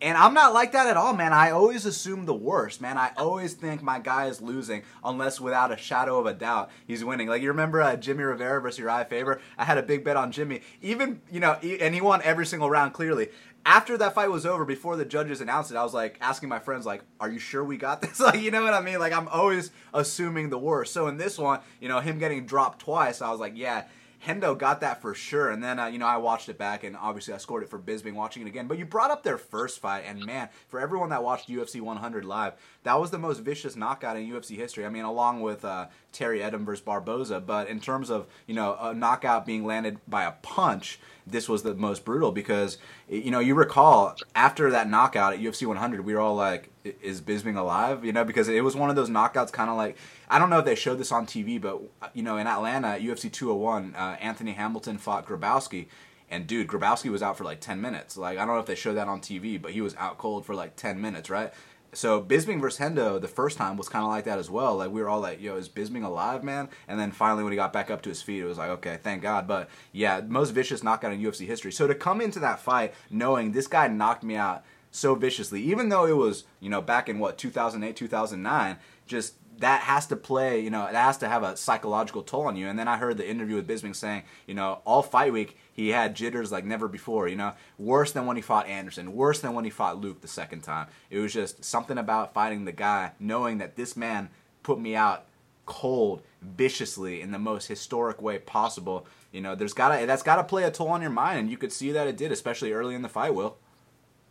And 0.02 0.18
I'm 0.18 0.34
not 0.34 0.52
like 0.52 0.72
that 0.72 0.88
at 0.88 0.98
all, 0.98 1.14
man. 1.14 1.32
I 1.32 1.50
always 1.50 1.86
assume 1.86 2.26
the 2.26 2.34
worst, 2.34 2.82
man. 2.82 2.98
I 2.98 3.12
always 3.16 3.54
think 3.54 3.82
my 3.82 3.98
guy 3.98 4.26
is 4.26 4.42
losing 4.42 4.82
unless 5.02 5.40
without 5.40 5.72
a 5.72 5.76
shadow 5.78 6.18
of 6.18 6.26
a 6.26 6.34
doubt 6.34 6.70
he's 6.86 7.02
winning. 7.02 7.28
Like 7.28 7.40
you 7.40 7.48
remember 7.48 7.80
uh, 7.80 7.96
Jimmy 7.96 8.24
Rivera 8.24 8.60
versus 8.60 8.78
Uriah 8.78 9.06
Faber? 9.06 9.40
I 9.56 9.64
had 9.64 9.78
a 9.78 9.82
big 9.82 10.04
bet 10.04 10.18
on 10.18 10.32
Jimmy. 10.32 10.60
Even, 10.82 11.22
you 11.30 11.40
know, 11.40 11.52
and 11.52 11.94
he 11.94 12.02
won 12.02 12.20
every 12.22 12.44
single 12.44 12.68
round 12.68 12.92
clearly 12.92 13.28
after 13.66 13.98
that 13.98 14.14
fight 14.14 14.30
was 14.30 14.46
over, 14.46 14.64
before 14.64 14.96
the 14.96 15.04
judges 15.04 15.40
announced 15.40 15.72
it, 15.72 15.76
I 15.76 15.82
was 15.82 15.92
like 15.92 16.16
asking 16.20 16.48
my 16.48 16.60
friends, 16.60 16.86
like, 16.86 17.02
"Are 17.18 17.28
you 17.28 17.40
sure 17.40 17.64
we 17.64 17.76
got 17.76 18.00
this?" 18.00 18.20
Like, 18.26 18.40
you 18.40 18.52
know 18.52 18.62
what 18.62 18.72
I 18.72 18.80
mean? 18.80 19.00
Like, 19.00 19.12
I'm 19.12 19.26
always 19.26 19.72
assuming 19.92 20.50
the 20.50 20.58
worst. 20.58 20.94
So 20.94 21.08
in 21.08 21.16
this 21.16 21.36
one, 21.36 21.58
you 21.80 21.88
know, 21.88 21.98
him 21.98 22.20
getting 22.20 22.46
dropped 22.46 22.78
twice, 22.78 23.20
I 23.20 23.30
was 23.30 23.40
like, 23.40 23.56
"Yeah, 23.56 23.84
Hendo 24.24 24.56
got 24.56 24.80
that 24.80 25.00
for 25.00 25.14
sure. 25.14 25.50
And 25.50 25.62
then, 25.62 25.78
uh, 25.78 25.86
you 25.86 25.98
know, 25.98 26.06
I 26.06 26.16
watched 26.16 26.48
it 26.48 26.58
back 26.58 26.84
and 26.84 26.96
obviously 26.96 27.34
I 27.34 27.38
scored 27.38 27.62
it 27.62 27.68
for 27.68 27.78
Bisping 27.78 28.14
watching 28.14 28.42
it 28.42 28.48
again. 28.48 28.66
But 28.66 28.78
you 28.78 28.84
brought 28.84 29.10
up 29.10 29.22
their 29.22 29.38
first 29.38 29.80
fight, 29.80 30.04
and 30.06 30.24
man, 30.24 30.48
for 30.68 30.80
everyone 30.80 31.10
that 31.10 31.22
watched 31.22 31.48
UFC 31.48 31.80
100 31.80 32.24
live, 32.24 32.54
that 32.84 32.98
was 32.98 33.10
the 33.10 33.18
most 33.18 33.40
vicious 33.40 33.76
knockout 33.76 34.16
in 34.16 34.30
UFC 34.30 34.56
history. 34.56 34.86
I 34.86 34.88
mean, 34.88 35.04
along 35.04 35.40
with 35.40 35.64
uh, 35.64 35.86
Terry 36.12 36.40
Etim 36.40 36.64
versus 36.64 36.84
Barboza. 36.84 37.40
But 37.40 37.68
in 37.68 37.80
terms 37.80 38.10
of, 38.10 38.26
you 38.46 38.54
know, 38.54 38.76
a 38.80 38.94
knockout 38.94 39.46
being 39.46 39.64
landed 39.64 39.98
by 40.08 40.24
a 40.24 40.32
punch, 40.32 40.98
this 41.26 41.48
was 41.48 41.62
the 41.62 41.74
most 41.74 42.04
brutal 42.04 42.30
because, 42.30 42.78
you 43.08 43.30
know, 43.30 43.40
you 43.40 43.54
recall 43.54 44.14
after 44.34 44.70
that 44.70 44.88
knockout 44.88 45.34
at 45.34 45.40
UFC 45.40 45.66
100, 45.66 46.04
we 46.04 46.14
were 46.14 46.20
all 46.20 46.36
like, 46.36 46.70
is 46.84 47.20
Bisping 47.20 47.56
alive? 47.56 48.04
You 48.04 48.12
know, 48.12 48.24
because 48.24 48.48
it 48.48 48.62
was 48.62 48.76
one 48.76 48.90
of 48.90 48.96
those 48.96 49.10
knockouts 49.10 49.52
kind 49.52 49.68
of 49.68 49.76
like 49.76 49.96
I 50.28 50.38
don't 50.38 50.50
know 50.50 50.58
if 50.58 50.64
they 50.64 50.74
showed 50.74 50.98
this 50.98 51.12
on 51.12 51.26
TV, 51.26 51.60
but 51.60 51.80
you 52.14 52.22
know, 52.22 52.36
in 52.36 52.46
Atlanta, 52.46 52.98
UFC 53.00 53.30
201, 53.30 53.94
uh, 53.96 54.16
Anthony 54.20 54.52
Hamilton 54.52 54.98
fought 54.98 55.26
Grabowski, 55.26 55.86
and 56.30 56.46
dude, 56.46 56.68
Grabowski 56.68 57.10
was 57.10 57.22
out 57.22 57.36
for 57.36 57.44
like 57.44 57.60
10 57.60 57.80
minutes. 57.80 58.16
Like 58.16 58.38
I 58.38 58.44
don't 58.44 58.54
know 58.54 58.60
if 58.60 58.66
they 58.66 58.74
showed 58.74 58.94
that 58.94 59.08
on 59.08 59.20
TV, 59.20 59.60
but 59.60 59.72
he 59.72 59.80
was 59.80 59.94
out 59.96 60.18
cold 60.18 60.46
for 60.46 60.54
like 60.54 60.76
10 60.76 61.00
minutes, 61.00 61.28
right? 61.28 61.52
So 61.92 62.22
Bisping 62.22 62.60
versus 62.60 62.80
Hendo 62.80 63.20
the 63.20 63.28
first 63.28 63.56
time 63.56 63.76
was 63.76 63.88
kind 63.88 64.04
of 64.04 64.10
like 64.10 64.24
that 64.24 64.38
as 64.38 64.50
well. 64.50 64.76
Like 64.76 64.90
we 64.90 65.00
were 65.00 65.08
all 65.08 65.20
like, 65.20 65.40
"Yo, 65.40 65.56
is 65.56 65.68
Bisping 65.68 66.04
alive, 66.04 66.44
man?" 66.44 66.68
And 66.88 66.98
then 67.00 67.12
finally, 67.12 67.42
when 67.42 67.52
he 67.52 67.56
got 67.56 67.72
back 67.72 67.90
up 67.90 68.02
to 68.02 68.08
his 68.08 68.22
feet, 68.22 68.42
it 68.42 68.46
was 68.46 68.58
like, 68.58 68.70
"Okay, 68.70 68.98
thank 69.02 69.22
God." 69.22 69.46
But 69.46 69.68
yeah, 69.92 70.20
most 70.26 70.50
vicious 70.50 70.82
knockout 70.82 71.12
in 71.12 71.20
UFC 71.20 71.46
history. 71.46 71.72
So 71.72 71.86
to 71.86 71.94
come 71.94 72.20
into 72.20 72.40
that 72.40 72.60
fight 72.60 72.94
knowing 73.10 73.52
this 73.52 73.66
guy 73.66 73.88
knocked 73.88 74.24
me 74.24 74.36
out 74.36 74.64
so 74.90 75.14
viciously, 75.14 75.62
even 75.62 75.88
though 75.88 76.06
it 76.06 76.16
was 76.16 76.44
you 76.60 76.70
know 76.70 76.82
back 76.82 77.08
in 77.08 77.18
what 77.18 77.38
2008, 77.38 77.96
2009, 77.96 78.78
just 79.06 79.34
that 79.58 79.82
has 79.82 80.06
to 80.06 80.16
play, 80.16 80.60
you 80.60 80.70
know, 80.70 80.86
it 80.86 80.94
has 80.94 81.18
to 81.18 81.28
have 81.28 81.42
a 81.42 81.56
psychological 81.56 82.22
toll 82.22 82.46
on 82.46 82.56
you. 82.56 82.68
And 82.68 82.78
then 82.78 82.88
I 82.88 82.96
heard 82.96 83.16
the 83.16 83.28
interview 83.28 83.56
with 83.56 83.66
Bisping 83.66 83.96
saying, 83.96 84.24
you 84.46 84.54
know, 84.54 84.80
all 84.84 85.02
fight 85.02 85.32
week 85.32 85.56
he 85.72 85.90
had 85.90 86.14
jitters 86.14 86.52
like 86.52 86.64
never 86.64 86.88
before, 86.88 87.28
you 87.28 87.36
know, 87.36 87.52
worse 87.78 88.12
than 88.12 88.26
when 88.26 88.36
he 88.36 88.42
fought 88.42 88.66
Anderson, 88.66 89.14
worse 89.14 89.40
than 89.40 89.54
when 89.54 89.64
he 89.64 89.70
fought 89.70 90.00
Luke 90.00 90.20
the 90.20 90.28
second 90.28 90.62
time. 90.62 90.88
It 91.10 91.18
was 91.18 91.32
just 91.32 91.64
something 91.64 91.98
about 91.98 92.34
fighting 92.34 92.64
the 92.64 92.72
guy, 92.72 93.12
knowing 93.18 93.58
that 93.58 93.76
this 93.76 93.96
man 93.96 94.30
put 94.62 94.80
me 94.80 94.94
out 94.94 95.26
cold, 95.66 96.22
viciously 96.40 97.20
in 97.20 97.32
the 97.32 97.38
most 97.38 97.66
historic 97.66 98.22
way 98.22 98.38
possible. 98.38 99.06
You 99.32 99.40
know, 99.40 99.54
there's 99.54 99.74
gotta 99.74 100.06
that's 100.06 100.22
gotta 100.22 100.44
play 100.44 100.64
a 100.64 100.70
toll 100.70 100.88
on 100.88 101.02
your 101.02 101.10
mind, 101.10 101.40
and 101.40 101.50
you 101.50 101.58
could 101.58 101.72
see 101.72 101.92
that 101.92 102.06
it 102.06 102.16
did, 102.16 102.32
especially 102.32 102.72
early 102.72 102.94
in 102.94 103.02
the 103.02 103.08
fight. 103.08 103.34
Will. 103.34 103.56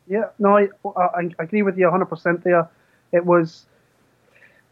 Yeah, 0.08 0.30
no, 0.40 0.58
I, 0.58 0.70
I, 0.86 1.30
I 1.40 1.44
agree 1.44 1.64
with 1.64 1.78
you 1.78 1.88
100% 1.88 2.44
there. 2.44 2.70
It 3.12 3.26
was 3.26 3.66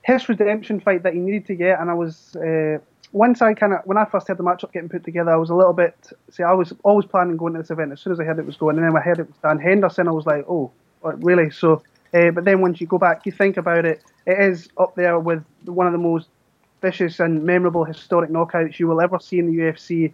his 0.04 0.28
redemption 0.30 0.80
fight 0.80 1.04
that 1.04 1.14
he 1.14 1.20
needed 1.20 1.46
to 1.48 1.56
get, 1.56 1.80
and 1.80 1.90
I 1.90 1.94
was 1.94 2.36
uh, 2.36 2.78
once 3.14 3.42
I 3.42 3.54
kind 3.54 3.74
of 3.74 3.80
when 3.86 3.98
I 3.98 4.06
first 4.06 4.28
had 4.28 4.38
the 4.38 4.44
matchup 4.44 4.74
getting 4.74 4.90
put 4.90 5.04
together, 5.04 5.32
I 5.32 5.38
was 5.38 5.50
a 5.50 5.56
little 5.56 5.74
bit. 5.74 5.96
See, 6.30 6.44
I 6.44 6.54
was 6.54 6.74
always 6.84 7.06
planning 7.06 7.38
going 7.38 7.54
to 7.54 7.60
this 7.60 7.72
event 7.72 7.92
as 7.92 8.02
soon 8.02 8.12
as 8.12 8.20
I 8.20 8.24
heard 8.24 8.40
it 8.40 8.46
was 8.46 8.58
going, 8.58 8.76
and 8.76 8.86
then 8.86 8.94
when 8.94 9.02
I 9.02 9.06
heard 9.06 9.20
it 9.20 9.28
was 9.28 9.38
Dan 9.42 9.60
Henderson, 9.60 10.08
I 10.08 10.12
was 10.12 10.26
like, 10.26 10.46
oh, 10.50 10.72
really? 11.02 11.50
So, 11.52 11.84
uh, 12.14 12.32
but 12.32 12.44
then 12.44 12.60
once 12.60 12.82
you 12.82 12.88
go 12.88 12.98
back, 12.98 13.26
you 13.26 13.32
think 13.32 13.58
about 13.58 13.86
it, 13.86 14.04
it 14.26 14.40
is 14.40 14.70
up 14.78 14.96
there 14.96 15.20
with 15.20 15.44
one 15.66 15.88
of 15.88 15.94
the 15.94 16.00
most 16.00 16.28
vicious 16.82 17.20
and 17.20 17.44
memorable 17.44 17.86
historic 17.86 18.30
knockouts 18.30 18.78
you 18.80 18.88
will 18.88 19.00
ever 19.00 19.20
see 19.20 19.40
in 19.40 19.48
the 19.48 19.58
UFC. 19.58 20.12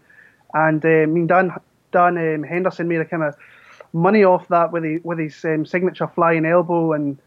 And 0.53 0.86
uh, 0.86 0.89
I 0.89 1.05
mean, 1.08 1.25
Dan 1.25 1.51
Dan 1.91 2.17
um, 2.17 2.43
Henderson 2.43 2.88
made 2.88 3.01
a 3.01 3.05
kind 3.05 3.24
of 3.24 3.36
money 3.93 4.24
off 4.24 4.48
that 4.50 4.72
with 4.72 4.84
his, 4.84 5.03
with 5.03 5.19
his 5.19 5.43
um, 5.46 5.65
signature 5.65 6.08
flying 6.08 6.46
elbow, 6.46 6.93
and 6.93 7.17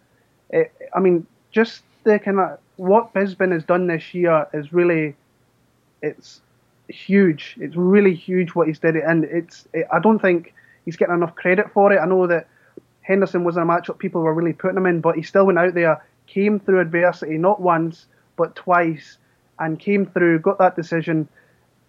it, 0.50 0.72
I 0.94 1.00
mean, 1.00 1.26
just 1.50 1.82
the 2.04 2.18
kind 2.18 2.40
of 2.40 2.58
what 2.76 3.12
Bisping 3.14 3.52
has 3.52 3.64
done 3.64 3.86
this 3.86 4.14
year 4.14 4.46
is 4.52 4.72
really, 4.72 5.14
it's 6.02 6.40
huge. 6.88 7.56
It's 7.60 7.76
really 7.76 8.14
huge 8.14 8.50
what 8.50 8.68
he's 8.68 8.78
did, 8.78 8.96
and 8.96 9.24
it's. 9.24 9.66
It, 9.72 9.86
I 9.92 9.98
don't 9.98 10.20
think 10.20 10.54
he's 10.84 10.96
getting 10.96 11.14
enough 11.14 11.34
credit 11.34 11.72
for 11.72 11.92
it. 11.92 11.98
I 11.98 12.06
know 12.06 12.26
that 12.26 12.48
Henderson 13.02 13.44
was 13.44 13.56
in 13.56 13.62
a 13.62 13.66
matchup 13.66 13.98
people 13.98 14.22
were 14.22 14.34
really 14.34 14.52
putting 14.52 14.76
him 14.76 14.86
in, 14.86 15.00
but 15.00 15.16
he 15.16 15.22
still 15.22 15.46
went 15.46 15.58
out 15.58 15.74
there, 15.74 16.04
came 16.26 16.60
through 16.60 16.80
adversity 16.80 17.38
not 17.38 17.60
once 17.60 18.06
but 18.36 18.56
twice, 18.56 19.18
and 19.58 19.78
came 19.78 20.06
through, 20.06 20.40
got 20.40 20.58
that 20.58 20.74
decision, 20.74 21.28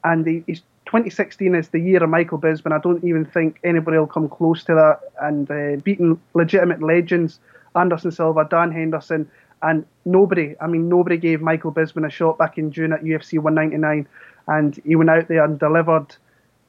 and 0.03 0.27
he, 0.27 0.43
he's 0.45 0.61
2016 0.85 1.55
is 1.55 1.69
the 1.69 1.79
year 1.79 2.03
of 2.03 2.09
Michael 2.09 2.37
Bisping. 2.37 2.73
I 2.73 2.79
don't 2.79 3.03
even 3.03 3.25
think 3.25 3.59
anybody 3.63 3.97
will 3.97 4.07
come 4.07 4.27
close 4.27 4.63
to 4.65 4.75
that. 4.75 4.99
And 5.21 5.49
uh, 5.49 5.81
beating 5.81 6.19
legitimate 6.33 6.83
legends, 6.83 7.39
Anderson 7.75 8.11
Silva, 8.11 8.45
Dan 8.49 8.71
Henderson, 8.71 9.29
and 9.63 9.85
nobody, 10.05 10.55
I 10.59 10.67
mean, 10.67 10.89
nobody 10.89 11.17
gave 11.17 11.41
Michael 11.41 11.71
Bisping 11.71 12.05
a 12.05 12.09
shot 12.09 12.37
back 12.37 12.57
in 12.57 12.71
June 12.71 12.91
at 12.93 13.01
UFC 13.03 13.39
199, 13.39 14.07
and 14.47 14.79
he 14.85 14.95
went 14.95 15.09
out 15.09 15.27
there 15.29 15.43
and 15.43 15.57
delivered. 15.57 16.07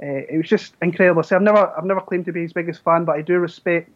Uh, 0.02 0.22
it 0.30 0.36
was 0.36 0.48
just 0.48 0.74
incredible. 0.80 1.22
So 1.22 1.36
I've 1.36 1.42
never, 1.42 1.72
I've 1.76 1.84
never 1.84 2.00
claimed 2.00 2.24
to 2.26 2.32
be 2.32 2.42
his 2.42 2.52
biggest 2.52 2.82
fan, 2.84 3.04
but 3.04 3.16
I 3.16 3.22
do 3.22 3.38
respect, 3.38 3.90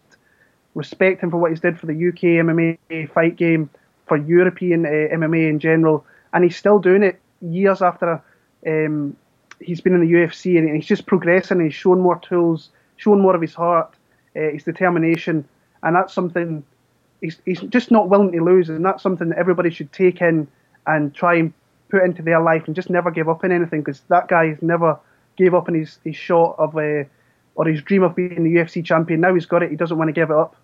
respect 0.74 1.22
him 1.22 1.30
for 1.30 1.38
what 1.38 1.50
he's 1.50 1.61
did 1.61 1.78
for 1.78 1.87
the 1.87 2.08
UK 2.08 2.44
MMA 2.44 3.11
fight 3.12 3.37
game, 3.37 3.70
for 4.06 4.16
European 4.16 4.84
uh, 4.84 4.88
MMA 4.88 5.48
in 5.48 5.61
general, 5.61 6.04
and 6.32 6.42
he's 6.44 6.56
still 6.56 6.78
doing 6.78 7.02
it 7.02 7.20
years 7.40 7.82
after 7.82 8.20
um, 8.66 9.16
he's 9.61 9.80
been 9.80 9.94
in 9.94 10.00
the 10.00 10.12
UFC, 10.12 10.58
and 10.58 10.74
he's 10.74 10.87
just 10.87 11.06
progressing. 11.06 11.61
He's 11.61 11.74
shown 11.74 12.00
more 12.00 12.18
tools, 12.18 12.70
shown 12.96 13.20
more 13.20 13.37
of 13.37 13.42
his 13.42 13.54
heart, 13.54 13.94
uh, 14.37 14.50
his 14.52 14.64
determination, 14.64 15.48
and 15.82 15.94
that's 15.94 16.12
something 16.12 16.64
he's, 17.20 17.38
he's 17.44 17.61
just 17.61 17.90
not 17.90 18.09
willing 18.09 18.33
to 18.33 18.42
lose, 18.42 18.68
and 18.68 18.85
that's 18.85 19.02
something 19.02 19.28
that 19.31 19.38
everybody 19.38 19.70
should 19.70 19.92
take 19.92 20.20
in 20.20 20.48
and 20.87 21.14
try 21.14 21.35
and 21.37 21.52
put 21.90 22.04
into 22.04 22.22
their 22.22 22.40
life 22.40 22.64
and 22.66 22.74
just 22.74 22.90
never 22.90 23.11
give 23.11 23.28
up 23.28 23.44
in 23.44 23.52
anything 23.52 23.81
because 23.81 24.00
that 24.09 24.28
guy 24.28 24.48
has 24.48 24.62
never 24.62 24.98
gave 25.37 25.54
up 25.54 25.68
in 25.68 25.74
his, 25.74 25.98
his 26.04 26.16
shot 26.16 26.57
of 26.59 26.76
a, 26.76 27.07
or 27.54 27.66
his 27.66 27.83
dream 27.83 28.02
of 28.02 28.14
being 28.14 28.44
the 28.44 28.54
UFC 28.54 28.85
champion. 28.85 29.20
Now 29.20 29.35
he's 29.35 29.46
got 29.46 29.62
it, 29.62 29.70
he 29.70 29.76
doesn't 29.76 29.96
want 29.96 30.09
to 30.09 30.12
give 30.12 30.31
it 30.31 30.37
up. 30.37 30.57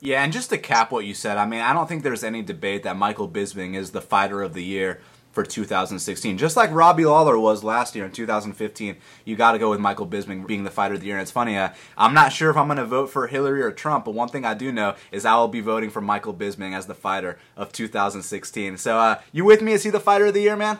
Yeah, 0.00 0.22
and 0.22 0.32
just 0.32 0.50
to 0.50 0.58
cap 0.58 0.92
what 0.92 1.06
you 1.06 1.14
said, 1.14 1.38
I 1.38 1.46
mean, 1.46 1.60
I 1.60 1.72
don't 1.72 1.88
think 1.88 2.02
there's 2.02 2.22
any 2.22 2.42
debate 2.42 2.82
that 2.82 2.96
Michael 2.96 3.28
Bisping 3.28 3.74
is 3.74 3.92
the 3.92 4.02
fighter 4.02 4.42
of 4.42 4.52
the 4.52 4.62
year 4.62 5.00
for 5.36 5.44
2016. 5.44 6.38
Just 6.38 6.56
like 6.56 6.70
Robbie 6.72 7.04
Lawler 7.04 7.38
was 7.38 7.62
last 7.62 7.94
year 7.94 8.06
in 8.06 8.10
2015, 8.10 8.96
you 9.26 9.36
got 9.36 9.52
to 9.52 9.58
go 9.58 9.68
with 9.68 9.78
Michael 9.78 10.06
Bisping 10.06 10.46
being 10.46 10.64
the 10.64 10.70
fighter 10.70 10.94
of 10.94 11.00
the 11.00 11.08
year. 11.08 11.16
And 11.16 11.22
it's 11.22 11.30
funny, 11.30 11.58
uh, 11.58 11.74
I'm 11.98 12.14
not 12.14 12.32
sure 12.32 12.48
if 12.48 12.56
I'm 12.56 12.68
going 12.68 12.78
to 12.78 12.86
vote 12.86 13.10
for 13.10 13.26
Hillary 13.26 13.60
or 13.60 13.70
Trump, 13.70 14.06
but 14.06 14.14
one 14.14 14.30
thing 14.30 14.46
I 14.46 14.54
do 14.54 14.72
know 14.72 14.94
is 15.12 15.26
I 15.26 15.36
will 15.36 15.48
be 15.48 15.60
voting 15.60 15.90
for 15.90 16.00
Michael 16.00 16.32
Bisping 16.32 16.74
as 16.74 16.86
the 16.86 16.94
fighter 16.94 17.38
of 17.54 17.70
2016. 17.70 18.78
So, 18.78 18.98
uh, 18.98 19.20
you 19.30 19.44
with 19.44 19.60
me? 19.60 19.74
Is 19.74 19.82
he 19.82 19.90
the 19.90 20.00
fighter 20.00 20.24
of 20.24 20.32
the 20.32 20.40
year, 20.40 20.56
man? 20.56 20.78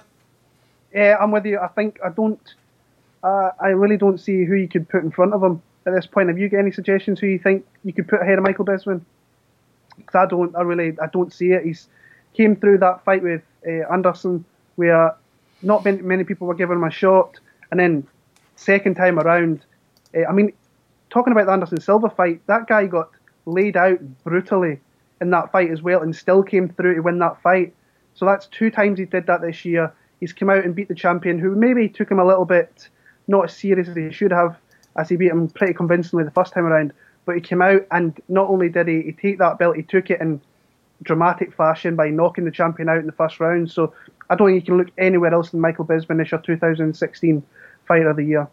Yeah, 0.91 1.19
I'm 1.21 1.33
with 1.33 1.45
you. 1.45 1.59
I 1.59 1.69
think 1.69 1.99
I 2.03 2.09
don't. 2.09 2.41
Uh, 3.23 3.51
I 3.61 3.69
really 3.69 3.99
don't 3.99 4.19
see 4.19 4.47
who 4.47 4.55
you 4.55 4.69
could 4.69 4.89
put 4.89 5.05
in 5.05 5.11
front 5.11 5.35
of 5.35 5.43
him 5.43 5.61
at 5.85 5.93
this 5.93 6.07
point. 6.07 6.29
Have 6.29 6.39
you 6.39 6.49
got 6.49 6.61
any 6.61 6.73
suggestions 6.73 7.21
who 7.21 7.27
you 7.27 7.39
think 7.39 7.67
you 7.85 7.93
could 7.93 8.09
put 8.09 8.23
ahead 8.23 8.39
of 8.39 8.45
Michael 8.45 8.65
Bisping? 8.65 9.03
Because 9.99 10.15
I 10.15 10.25
don't. 10.25 10.57
I 10.57 10.63
really. 10.63 10.97
I 10.99 11.09
don't 11.13 11.31
see 11.31 11.53
it. 11.53 11.63
He's 11.63 11.89
came 12.37 12.57
through 12.57 12.79
that 12.79 13.05
fight 13.05 13.23
with 13.23 13.43
uh, 13.67 13.93
Anderson, 13.93 14.45
where 14.77 15.15
not 15.63 15.85
many, 15.85 16.25
people 16.25 16.47
were 16.47 16.55
giving 16.55 16.77
him 16.77 16.85
a 16.85 16.91
shot, 16.91 17.39
and 17.71 17.81
then 17.81 18.07
second 18.57 18.95
time 18.95 19.19
around, 19.19 19.65
uh, 20.15 20.27
I 20.29 20.33
mean, 20.33 20.53
talking 21.11 21.33
about 21.33 21.47
the 21.47 21.53
Anderson 21.53 21.81
Silva 21.81 22.11
fight, 22.11 22.47
that 22.47 22.67
guy 22.67 22.87
got 22.87 23.11
laid 23.47 23.77
out 23.77 23.99
brutally 24.25 24.81
in 25.21 25.31
that 25.31 25.51
fight 25.51 25.71
as 25.71 25.83
well, 25.83 26.03
and 26.03 26.15
still 26.15 26.43
came 26.43 26.69
through 26.69 26.95
to 26.97 27.01
win 27.01 27.19
that 27.21 27.41
fight. 27.43 27.75
So 28.15 28.27
that's 28.27 28.47
two 28.47 28.71
times 28.71 28.99
he 28.99 29.07
did 29.07 29.27
that 29.27 29.41
this 29.41 29.65
year. 29.65 29.93
He's 30.21 30.33
come 30.33 30.51
out 30.51 30.65
and 30.65 30.75
beat 30.75 30.89
the 30.89 30.95
champion, 30.95 31.39
who 31.39 31.55
maybe 31.55 31.89
took 31.89 32.11
him 32.11 32.19
a 32.19 32.27
little 32.27 32.45
bit 32.45 32.89
not 33.29 33.45
as 33.45 33.57
serious 33.57 33.89
as 33.89 33.97
he 33.97 34.13
should 34.13 34.31
have, 34.31 34.57
as 34.97 35.09
he 35.09 35.17
beat 35.17 35.31
him 35.31 35.49
pretty 35.49 35.75
convincingly 35.75 36.25
the 36.25 36.31
first 36.31 36.53
time 36.53 36.65
around. 36.65 36.93
But 37.25 37.35
he 37.35 37.41
came 37.41 37.61
out 37.61 37.87
and 37.91 38.19
not 38.29 38.49
only 38.49 38.69
did 38.69 38.89
he, 38.89 39.03
he 39.03 39.13
take 39.13 39.39
that 39.39 39.59
belt, 39.59 39.77
he 39.77 39.83
took 39.83 40.11
it 40.11 40.21
and 40.21 40.41
dramatic 41.03 41.55
fashion 41.55 41.97
by 41.97 42.09
knocking 42.09 42.45
the 42.45 42.51
champion 42.51 42.89
out 42.89 42.99
in 42.99 43.07
the 43.07 43.13
first 43.13 43.41
round. 43.41 43.71
So 43.71 43.93
I 44.29 44.35
don't 44.35 44.49
think 44.49 44.63
you 44.63 44.67
can 44.67 44.79
look 44.79 44.93
anywhere 44.99 45.33
else 45.33 45.51
than 45.51 45.61
Michael 45.61 45.85
Bisping 45.85 46.21
as 46.21 46.31
your 46.31 46.41
2016 46.41 47.43
Fighter 47.87 48.11
of 48.11 48.17
the 48.17 48.25
Year. 48.25 48.49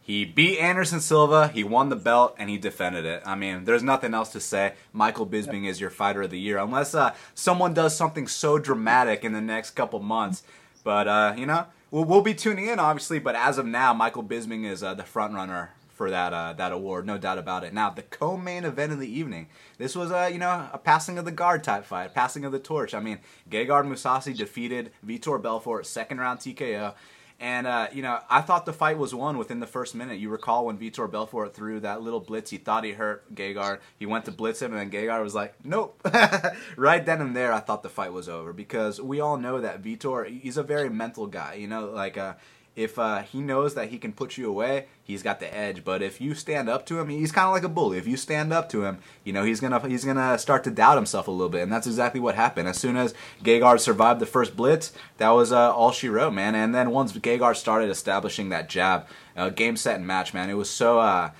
He 0.00 0.26
beat 0.26 0.58
Anderson 0.58 1.00
Silva, 1.00 1.48
he 1.48 1.64
won 1.64 1.88
the 1.88 1.96
belt, 1.96 2.34
and 2.38 2.50
he 2.50 2.58
defended 2.58 3.06
it. 3.06 3.22
I 3.24 3.34
mean, 3.36 3.64
there's 3.64 3.82
nothing 3.82 4.12
else 4.12 4.30
to 4.32 4.40
say. 4.40 4.74
Michael 4.92 5.26
Bisping 5.26 5.66
is 5.66 5.80
your 5.80 5.88
fighter 5.88 6.20
of 6.20 6.30
the 6.30 6.38
year, 6.38 6.58
unless 6.58 6.94
uh, 6.94 7.14
someone 7.34 7.72
does 7.72 7.96
something 7.96 8.28
so 8.28 8.58
dramatic 8.58 9.24
in 9.24 9.32
the 9.32 9.40
next 9.40 9.70
couple 9.70 10.00
months. 10.00 10.42
But, 10.82 11.08
uh, 11.08 11.34
you 11.38 11.46
know, 11.46 11.68
we'll, 11.90 12.04
we'll, 12.04 12.20
be 12.20 12.34
tuning 12.34 12.66
in, 12.66 12.78
obviously, 12.78 13.18
but 13.18 13.34
as 13.34 13.56
of 13.56 13.64
now, 13.64 13.94
Michael 13.94 14.22
Bisping 14.22 14.66
is 14.66 14.82
uh, 14.82 14.92
the 14.92 15.04
front 15.04 15.32
runner 15.32 15.70
for 15.94 16.10
that 16.10 16.32
uh, 16.32 16.52
that 16.54 16.72
award, 16.72 17.06
no 17.06 17.16
doubt 17.16 17.38
about 17.38 17.64
it. 17.64 17.72
Now 17.72 17.90
the 17.90 18.02
co-main 18.02 18.64
event 18.64 18.92
of 18.92 19.00
the 19.00 19.10
evening. 19.10 19.48
This 19.78 19.96
was 19.96 20.10
a 20.10 20.30
you 20.30 20.38
know 20.38 20.68
a 20.72 20.78
passing 20.78 21.18
of 21.18 21.24
the 21.24 21.32
guard 21.32 21.64
type 21.64 21.84
fight, 21.84 22.14
passing 22.14 22.44
of 22.44 22.52
the 22.52 22.58
torch. 22.58 22.94
I 22.94 23.00
mean, 23.00 23.20
Gegard 23.50 23.86
Mousasi 23.86 24.36
defeated 24.36 24.92
Vitor 25.06 25.40
Belfort 25.40 25.86
second 25.86 26.18
round 26.18 26.40
TKO. 26.40 26.94
And 27.40 27.66
uh, 27.66 27.88
you 27.92 28.00
know, 28.02 28.20
I 28.30 28.42
thought 28.42 28.64
the 28.64 28.72
fight 28.72 28.96
was 28.96 29.14
won 29.14 29.38
within 29.38 29.60
the 29.60 29.66
first 29.66 29.94
minute. 29.94 30.18
You 30.18 30.30
recall 30.30 30.66
when 30.66 30.78
Vitor 30.78 31.10
Belfort 31.10 31.52
threw 31.52 31.80
that 31.80 32.00
little 32.00 32.20
blitz, 32.20 32.50
he 32.50 32.58
thought 32.58 32.84
he 32.84 32.92
hurt 32.92 33.34
Gegard. 33.34 33.80
He 33.98 34.06
went 34.06 34.24
to 34.26 34.30
blitz 34.30 34.62
him, 34.62 34.72
and 34.72 34.80
then 34.80 34.90
Gegard 34.90 35.22
was 35.22 35.34
like, 35.34 35.54
"Nope." 35.64 36.00
right 36.76 37.04
then 37.04 37.20
and 37.20 37.34
there, 37.34 37.52
I 37.52 37.58
thought 37.58 37.82
the 37.82 37.88
fight 37.88 38.12
was 38.12 38.28
over 38.28 38.52
because 38.52 39.00
we 39.00 39.20
all 39.20 39.36
know 39.36 39.60
that 39.60 39.82
Vitor, 39.82 40.26
he's 40.26 40.56
a 40.56 40.62
very 40.62 40.88
mental 40.88 41.26
guy. 41.26 41.54
You 41.54 41.66
know, 41.66 41.86
like 41.86 42.16
uh, 42.16 42.34
if 42.76 42.98
uh, 42.98 43.22
he 43.22 43.40
knows 43.40 43.74
that 43.74 43.90
he 43.90 43.98
can 43.98 44.12
put 44.12 44.36
you 44.36 44.48
away, 44.48 44.86
he's 45.02 45.22
got 45.22 45.38
the 45.40 45.54
edge. 45.56 45.84
But 45.84 46.02
if 46.02 46.20
you 46.20 46.34
stand 46.34 46.68
up 46.68 46.84
to 46.86 46.98
him, 46.98 47.08
he's 47.08 47.32
kind 47.32 47.46
of 47.46 47.52
like 47.52 47.62
a 47.62 47.68
bully. 47.68 47.98
If 47.98 48.06
you 48.06 48.16
stand 48.16 48.52
up 48.52 48.68
to 48.70 48.84
him, 48.84 48.98
you 49.22 49.32
know 49.32 49.44
he's 49.44 49.60
gonna 49.60 49.86
he's 49.88 50.04
gonna 50.04 50.38
start 50.38 50.64
to 50.64 50.70
doubt 50.70 50.96
himself 50.96 51.28
a 51.28 51.30
little 51.30 51.48
bit, 51.48 51.62
and 51.62 51.72
that's 51.72 51.86
exactly 51.86 52.20
what 52.20 52.34
happened. 52.34 52.68
As 52.68 52.78
soon 52.78 52.96
as 52.96 53.14
Gegard 53.42 53.80
survived 53.80 54.20
the 54.20 54.26
first 54.26 54.56
blitz, 54.56 54.92
that 55.18 55.30
was 55.30 55.52
uh, 55.52 55.72
all 55.72 55.92
she 55.92 56.08
wrote, 56.08 56.32
man. 56.32 56.54
And 56.54 56.74
then 56.74 56.90
once 56.90 57.12
Gegard 57.12 57.56
started 57.56 57.90
establishing 57.90 58.48
that 58.48 58.68
jab, 58.68 59.06
uh, 59.36 59.50
game 59.50 59.76
set 59.76 59.96
and 59.96 60.06
match, 60.06 60.34
man, 60.34 60.50
it 60.50 60.54
was 60.54 60.70
so 60.70 60.98
uh, 60.98 61.30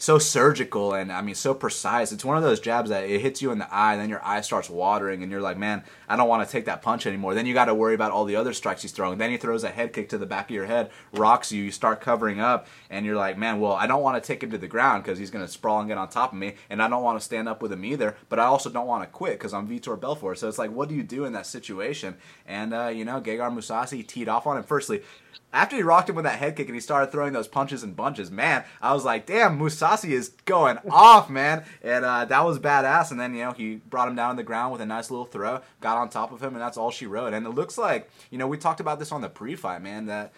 so 0.00 0.18
surgical 0.18 0.94
and 0.94 1.12
I 1.12 1.20
mean 1.20 1.34
so 1.34 1.52
precise. 1.52 2.10
It's 2.10 2.24
one 2.24 2.38
of 2.38 2.42
those 2.42 2.58
jabs 2.58 2.88
that 2.88 3.04
it 3.04 3.20
hits 3.20 3.42
you 3.42 3.52
in 3.52 3.58
the 3.58 3.72
eye, 3.72 3.92
and 3.92 4.00
then 4.00 4.08
your 4.08 4.24
eye 4.24 4.40
starts 4.40 4.70
watering, 4.70 5.22
and 5.22 5.30
you're 5.30 5.42
like, 5.42 5.58
man, 5.58 5.84
I 6.08 6.16
don't 6.16 6.28
want 6.28 6.46
to 6.46 6.50
take 6.50 6.64
that 6.64 6.80
punch 6.80 7.06
anymore. 7.06 7.34
Then 7.34 7.44
you 7.44 7.52
got 7.52 7.66
to 7.66 7.74
worry 7.74 7.94
about 7.94 8.10
all 8.10 8.24
the 8.24 8.36
other 8.36 8.54
strikes 8.54 8.80
he's 8.80 8.92
throwing. 8.92 9.18
Then 9.18 9.30
he 9.30 9.36
throws 9.36 9.62
a 9.62 9.68
head 9.68 9.92
kick 9.92 10.08
to 10.08 10.18
the 10.18 10.24
back 10.24 10.46
of 10.46 10.54
your 10.54 10.64
head, 10.64 10.90
rocks 11.12 11.52
you, 11.52 11.62
you 11.62 11.70
start 11.70 12.00
covering 12.00 12.40
up, 12.40 12.66
and 12.88 13.04
you're 13.04 13.16
like, 13.16 13.36
man, 13.36 13.60
well, 13.60 13.74
I 13.74 13.86
don't 13.86 14.02
want 14.02 14.22
to 14.22 14.26
take 14.26 14.42
him 14.42 14.50
to 14.52 14.58
the 14.58 14.66
ground 14.66 15.04
because 15.04 15.18
he's 15.18 15.30
gonna 15.30 15.46
sprawl 15.46 15.80
and 15.80 15.88
get 15.88 15.98
on 15.98 16.08
top 16.08 16.32
of 16.32 16.38
me, 16.38 16.54
and 16.70 16.82
I 16.82 16.88
don't 16.88 17.02
want 17.02 17.20
to 17.20 17.24
stand 17.24 17.46
up 17.46 17.60
with 17.60 17.70
him 17.70 17.84
either. 17.84 18.16
But 18.30 18.38
I 18.38 18.44
also 18.44 18.70
don't 18.70 18.86
want 18.86 19.04
to 19.04 19.10
quit 19.10 19.34
because 19.34 19.52
I'm 19.52 19.68
Vitor 19.68 20.00
Belfort. 20.00 20.38
So 20.38 20.48
it's 20.48 20.58
like, 20.58 20.72
what 20.72 20.88
do 20.88 20.94
you 20.94 21.02
do 21.02 21.26
in 21.26 21.34
that 21.34 21.46
situation? 21.46 22.16
And 22.46 22.72
uh, 22.72 22.86
you 22.86 23.04
know, 23.04 23.20
Gegard 23.20 23.54
Mousasi 23.54 24.06
teed 24.06 24.28
off 24.28 24.46
on 24.46 24.56
him. 24.56 24.64
Firstly, 24.64 25.02
after 25.52 25.76
he 25.76 25.82
rocked 25.82 26.08
him 26.08 26.16
with 26.16 26.24
that 26.24 26.38
head 26.38 26.56
kick 26.56 26.66
and 26.66 26.74
he 26.74 26.80
started 26.80 27.10
throwing 27.10 27.32
those 27.32 27.48
punches 27.48 27.82
and 27.82 27.96
bunches, 27.96 28.30
man, 28.30 28.64
I 28.80 28.92
was 28.94 29.04
like, 29.04 29.26
damn, 29.26 29.58
Mousasi 29.58 30.10
is 30.10 30.30
going 30.44 30.78
off, 30.90 31.28
man. 31.28 31.64
And 31.82 32.04
uh, 32.04 32.24
that 32.26 32.44
was 32.44 32.58
badass. 32.58 33.10
And 33.10 33.18
then, 33.18 33.34
you 33.34 33.44
know, 33.44 33.52
he 33.52 33.76
brought 33.76 34.08
him 34.08 34.14
down 34.14 34.30
on 34.30 34.36
the 34.36 34.42
ground 34.42 34.72
with 34.72 34.80
a 34.80 34.86
nice 34.86 35.10
little 35.10 35.26
throw, 35.26 35.60
got 35.80 35.96
on 35.96 36.08
top 36.08 36.32
of 36.32 36.42
him, 36.42 36.54
and 36.54 36.62
that's 36.62 36.76
all 36.76 36.90
she 36.90 37.06
wrote. 37.06 37.32
And 37.32 37.46
it 37.46 37.50
looks 37.50 37.76
like, 37.76 38.10
you 38.30 38.38
know, 38.38 38.46
we 38.46 38.58
talked 38.58 38.80
about 38.80 38.98
this 38.98 39.12
on 39.12 39.20
the 39.20 39.28
pre 39.28 39.56
fight, 39.56 39.82
man, 39.82 40.06
that 40.06 40.32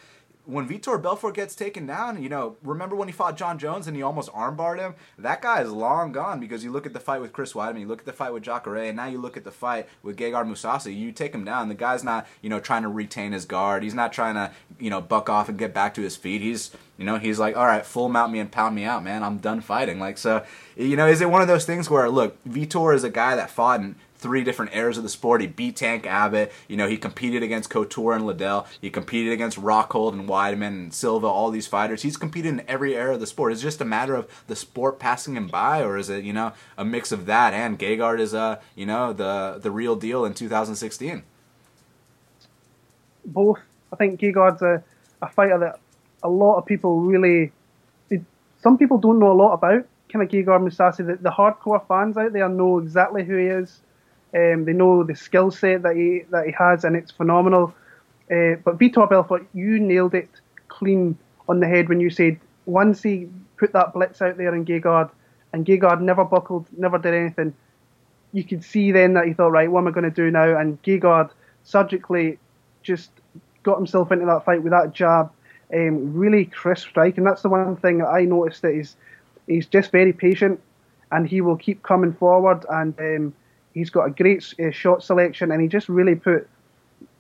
when 0.45 0.69
Vitor 0.69 1.01
Belfort 1.01 1.35
gets 1.35 1.55
taken 1.55 1.87
down, 1.87 2.21
you 2.23 2.29
know, 2.29 2.57
remember 2.63 2.97
when 2.97 3.07
he 3.07 3.13
fought 3.13 3.37
John 3.37 3.59
Jones 3.59 3.87
and 3.87 3.97
he 3.97 4.03
almost 4.03 4.33
armbarred 4.33 4.79
him? 4.79 4.95
That 5.17 5.41
guy 5.41 5.63
is 5.63 5.71
long 5.71 6.11
gone 6.11 6.41
because 6.41 6.65
you 6.65 6.73
look 6.73 6.85
at 6.85 6.93
the 6.93 7.01
fight 7.01 7.21
with 7.21 7.33
Chris 7.33 7.53
Weidman, 7.53 7.81
you 7.81 7.87
look 7.87 8.01
at 8.01 8.07
the 8.07 8.13
fight 8.13 8.33
with 8.33 8.43
Jacare, 8.43 8.89
and 8.89 8.97
now 8.97 9.07
you 9.07 9.19
look 9.19 9.37
at 9.37 9.45
the 9.45 9.53
fight 9.53 9.89
with 10.03 10.17
Gegard 10.17 10.49
Mousasi. 10.49 10.97
You 10.97 11.13
take 11.13 11.33
him 11.33 11.45
down. 11.45 11.69
The 11.69 11.75
guy's 11.75 12.03
not, 12.03 12.27
you 12.41 12.51
know, 12.51 12.59
trying 12.59 12.83
to 12.83 12.89
retain 12.89 13.33
his 13.33 13.45
guard. 13.45 13.83
He's 13.85 13.95
not 13.95 14.13
trying 14.13 14.35
to, 14.35 14.51
you 14.81 14.91
know, 14.91 15.01
buck 15.01 15.31
off 15.31 15.49
and 15.49 15.59
get 15.59 15.73
back 15.73 15.95
to 15.95 16.03
his 16.03 16.17
feet. 16.17 16.43
He's, 16.43 16.73
you 16.99 17.05
know, 17.05 17.19
he's 17.19 17.39
like, 17.39 17.57
all 17.57 17.67
right, 17.67 17.87
full 17.87 18.09
mount 18.09 18.33
me 18.33 18.41
and 18.41 18.51
pound 18.51 18.75
me 18.75 18.85
out, 18.85 19.05
man. 19.05 19.23
I'm 19.23 19.39
done 19.39 19.61
fighting. 19.61 20.01
Like, 20.01 20.19
so, 20.19 20.45
you 20.77 20.97
know, 20.97 21.07
is 21.07 21.21
it 21.21 21.31
one 21.31 21.43
of 21.43 21.49
those 21.49 21.65
things 21.65 21.89
where, 21.89 22.09
look, 22.11 22.43
Vitor 22.45 22.95
is 22.95 23.05
a 23.05 23.11
guy 23.11 23.37
that 23.37 23.51
fought 23.51 23.81
in 23.81 23.95
three 24.23 24.45
different 24.45 24.75
eras 24.75 24.97
of 24.97 25.03
the 25.03 25.09
sport. 25.09 25.41
He 25.41 25.49
beat 25.49 25.77
Tank 25.77 26.07
Abbott. 26.07 26.53
You 26.69 26.77
know, 26.77 26.89
he 26.89 26.97
competed 26.97 27.43
against 27.43 27.69
Couture 27.69 28.15
and 28.15 28.25
Liddell. 28.25 28.67
He 28.81 28.89
competed 28.89 29.33
against 29.33 29.61
Rockhold 29.61 30.13
and 30.13 30.29
Weidman 30.29 30.69
and 30.69 30.95
Silva, 30.95 31.27
all 31.27 31.51
these 31.51 31.67
fighters. 31.67 32.03
He's 32.03 32.17
competed 32.17 32.53
in 32.53 32.63
every 32.69 32.95
era 32.95 33.15
of 33.15 33.21
the 33.21 33.27
sport. 33.27 33.53
Is 33.53 33.61
it 33.61 33.65
just 33.65 33.81
a 33.81 33.85
matter 33.85 34.15
of 34.15 34.29
the 34.47 34.57
sport 34.57 34.99
passing 34.99 35.37
him 35.37 35.49
by, 35.49 35.83
or 35.83 35.99
is 35.99 36.09
it, 36.09 36.25
you 36.25 36.33
know, 36.33 36.53
a 36.79 36.85
mix 36.85 37.11
of 37.13 37.27
that 37.27 37.53
and 37.53 37.79
Gegard 37.79 38.21
is, 38.21 38.33
uh, 38.33 38.61
you 38.77 38.87
know, 38.87 39.13
the, 39.13 39.59
the 39.61 39.71
real 39.71 39.97
deal 39.97 40.25
in 40.25 40.33
2016? 40.33 41.23
Both. 43.25 43.59
I 43.93 43.97
think 43.97 44.21
Gegard's 44.21 44.63
a, 44.63 44.83
a 45.21 45.29
fighter 45.29 45.59
that 45.59 45.81
a 46.23 46.29
lot 46.29 46.59
of 46.59 46.67
people 46.67 47.01
really, 47.01 47.53
it, 48.09 48.23
some 48.63 48.79
people 48.79 48.99
don't 48.99 49.19
know 49.19 49.33
a 49.33 49.35
lot 49.35 49.55
about. 49.55 49.87
Kind 50.13 50.23
of 50.23 50.29
Gegard 50.29 50.63
Mousasi, 50.63 51.07
the, 51.07 51.17
the 51.17 51.31
hardcore 51.31 51.87
fans 51.89 52.17
out 52.17 52.33
there 52.33 52.49
know 52.49 52.79
exactly 52.79 53.25
who 53.25 53.37
he 53.37 53.47
is. 53.47 53.81
Um, 54.35 54.65
they 54.65 54.73
know 54.73 55.05
the 55.05 55.15
skill 55.15 55.51
set 55.51 55.83
that 55.83 55.97
he 55.97 56.25
that 56.31 56.47
he 56.47 56.53
has, 56.53 56.85
and 56.85 56.97
it's 56.97 57.11
phenomenal. 57.11 57.75
Uh, 58.31 58.57
but 58.65 58.79
Vitor 58.79 59.09
Belfort, 59.09 59.47
you 59.53 59.79
nailed 59.79 60.15
it 60.15 60.29
clean 60.69 61.19
on 61.49 61.61
the 61.61 61.69
head 61.69 61.89
when 61.89 62.01
you 62.01 62.09
said 62.09 62.39
once 62.65 63.03
he 63.03 63.29
put 63.59 63.73
that 63.73 63.93
blitz 63.93 64.23
out 64.23 64.39
there 64.39 64.55
in 64.55 64.65
Gegard, 64.65 65.11
and 65.53 65.67
Gegard 65.67 66.01
never 66.01 66.25
buckled, 66.25 66.67
never 66.77 66.99
did 66.99 67.15
anything. 67.15 67.55
You 68.33 68.45
could 68.45 68.65
see 68.65 68.91
then 68.91 69.13
that 69.15 69.27
he 69.27 69.35
thought, 69.35 69.51
right, 69.51 69.71
what 69.71 69.81
am 69.81 69.89
I 69.89 69.91
going 69.91 70.05
to 70.05 70.11
do 70.11 70.31
now? 70.31 70.59
And 70.59 70.83
Gegard 70.83 71.31
surgically 71.65 72.39
just 72.83 73.11
got 73.63 73.77
himself 73.77 74.11
into 74.11 74.25
that 74.27 74.45
fight 74.47 74.63
with 74.63 74.73
that 74.73 74.93
jab, 74.93 75.31
um, 75.75 76.15
really 76.15 76.47
crisp 76.47 76.89
strike, 76.89 77.19
and 77.19 77.27
that's 77.27 77.43
the 77.43 77.51
one 77.51 77.77
thing 77.77 77.99
that 77.99 78.09
I 78.09 78.25
noticed 78.25 78.63
that 78.63 78.75
he's 78.75 78.97
he's 79.47 79.67
just 79.67 79.93
very 79.93 80.15
patient, 80.15 80.59
and 81.11 81.29
he 81.29 81.43
will 81.43 81.57
keep 81.57 81.83
coming 81.83 82.15
forward 82.15 82.65
and. 82.71 82.99
Um, 82.99 83.35
He's 83.75 83.91
got 83.91 84.05
a 84.05 84.11
great 84.11 84.55
uh, 84.61 84.71
shot 84.71 85.03
selection, 85.03 85.51
and 85.53 85.61
he 85.61 85.69
just 85.69 85.89
really 85.89 86.15
put 86.15 86.49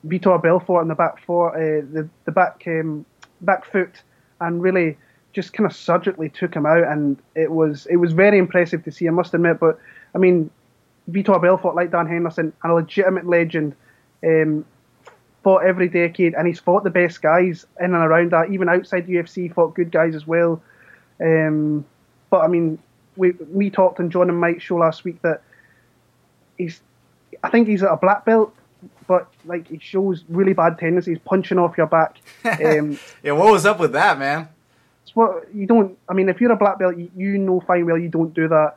Vitor 0.07 0.43
Belfort 0.43 0.83
in 0.83 0.89
the 0.89 0.95
back 0.95 1.25
foot, 1.25 1.51
uh, 1.51 1.85
the 1.93 2.09
the 2.25 2.33
back 2.33 2.63
um, 2.67 3.05
back 3.41 3.65
foot, 3.65 4.03
and 4.41 4.63
really 4.63 4.97
just 5.33 5.53
kind 5.53 5.67
of 5.67 5.75
surgically 5.75 6.29
took 6.29 6.55
him 6.55 6.67
out. 6.67 6.85
And 6.85 7.17
it 7.35 7.51
was 7.51 7.87
it 7.87 7.97
was 7.97 8.13
very 8.13 8.39
impressive 8.39 8.85
to 8.85 8.93
see. 8.93 9.09
I 9.09 9.11
must 9.11 9.35
admit, 9.35 9.61
but 9.61 9.79
I 10.15 10.19
mean, 10.19 10.51
Vitor 11.11 11.41
Belfort, 11.41 11.75
like 11.75 11.91
Dan 11.91 12.07
Henderson, 12.07 12.53
a 12.65 12.73
legitimate 12.73 13.27
legend. 13.27 13.75
Um, 14.25 14.65
fought 15.43 15.65
every 15.65 15.89
decade, 15.89 16.35
and 16.35 16.47
he's 16.47 16.61
fought 16.61 16.85
the 16.85 16.91
best 16.91 17.21
guys 17.21 17.67
in 17.81 17.87
and 17.87 18.05
around 18.05 18.31
that. 18.33 18.51
Even 18.51 18.69
outside 18.69 19.07
the 19.07 19.15
UFC, 19.15 19.53
fought 19.53 19.75
good 19.75 19.91
guys 19.91 20.15
as 20.15 20.27
well. 20.27 20.63
Um, 21.21 21.85
but 22.31 22.43
I 22.43 22.49
mean, 22.49 22.79
we 23.17 23.33
we 23.53 23.71
talked 23.71 24.01
on 24.01 24.11
John 24.11 24.29
and 24.29 24.39
Mike's 24.39 24.65
show 24.65 24.77
last 24.77 25.05
week 25.05 25.21
that 25.23 25.43
he's 26.59 26.81
I 27.43 27.51
think 27.51 27.69
he's 27.69 27.83
at 27.83 27.91
a 27.91 27.97
black 27.97 28.25
belt, 28.25 28.55
but 29.07 29.29
like 29.45 29.69
he 29.69 29.79
shows 29.79 30.25
really 30.29 30.53
bad 30.53 30.79
tendencies, 30.79 31.19
punching 31.25 31.59
off 31.59 31.77
your 31.77 31.87
back. 31.87 32.19
Um, 32.45 32.99
yeah, 33.23 33.33
what 33.33 33.51
was 33.53 33.67
up 33.67 33.79
with 33.79 33.93
that, 33.93 34.19
man? 34.19 34.49
It's 35.05 35.15
what 35.15 35.47
you 35.55 35.67
don't. 35.67 35.97
I 36.09 36.13
mean, 36.13 36.29
if 36.29 36.41
you're 36.41 36.53
a 36.53 36.57
black 36.57 36.79
belt, 36.79 36.97
you, 36.97 37.11
you 37.17 37.39
know 37.39 37.61
fine 37.61 37.87
well 37.87 37.99
you 37.99 38.09
don't 38.09 38.35
do 38.35 38.49
that. 38.49 38.77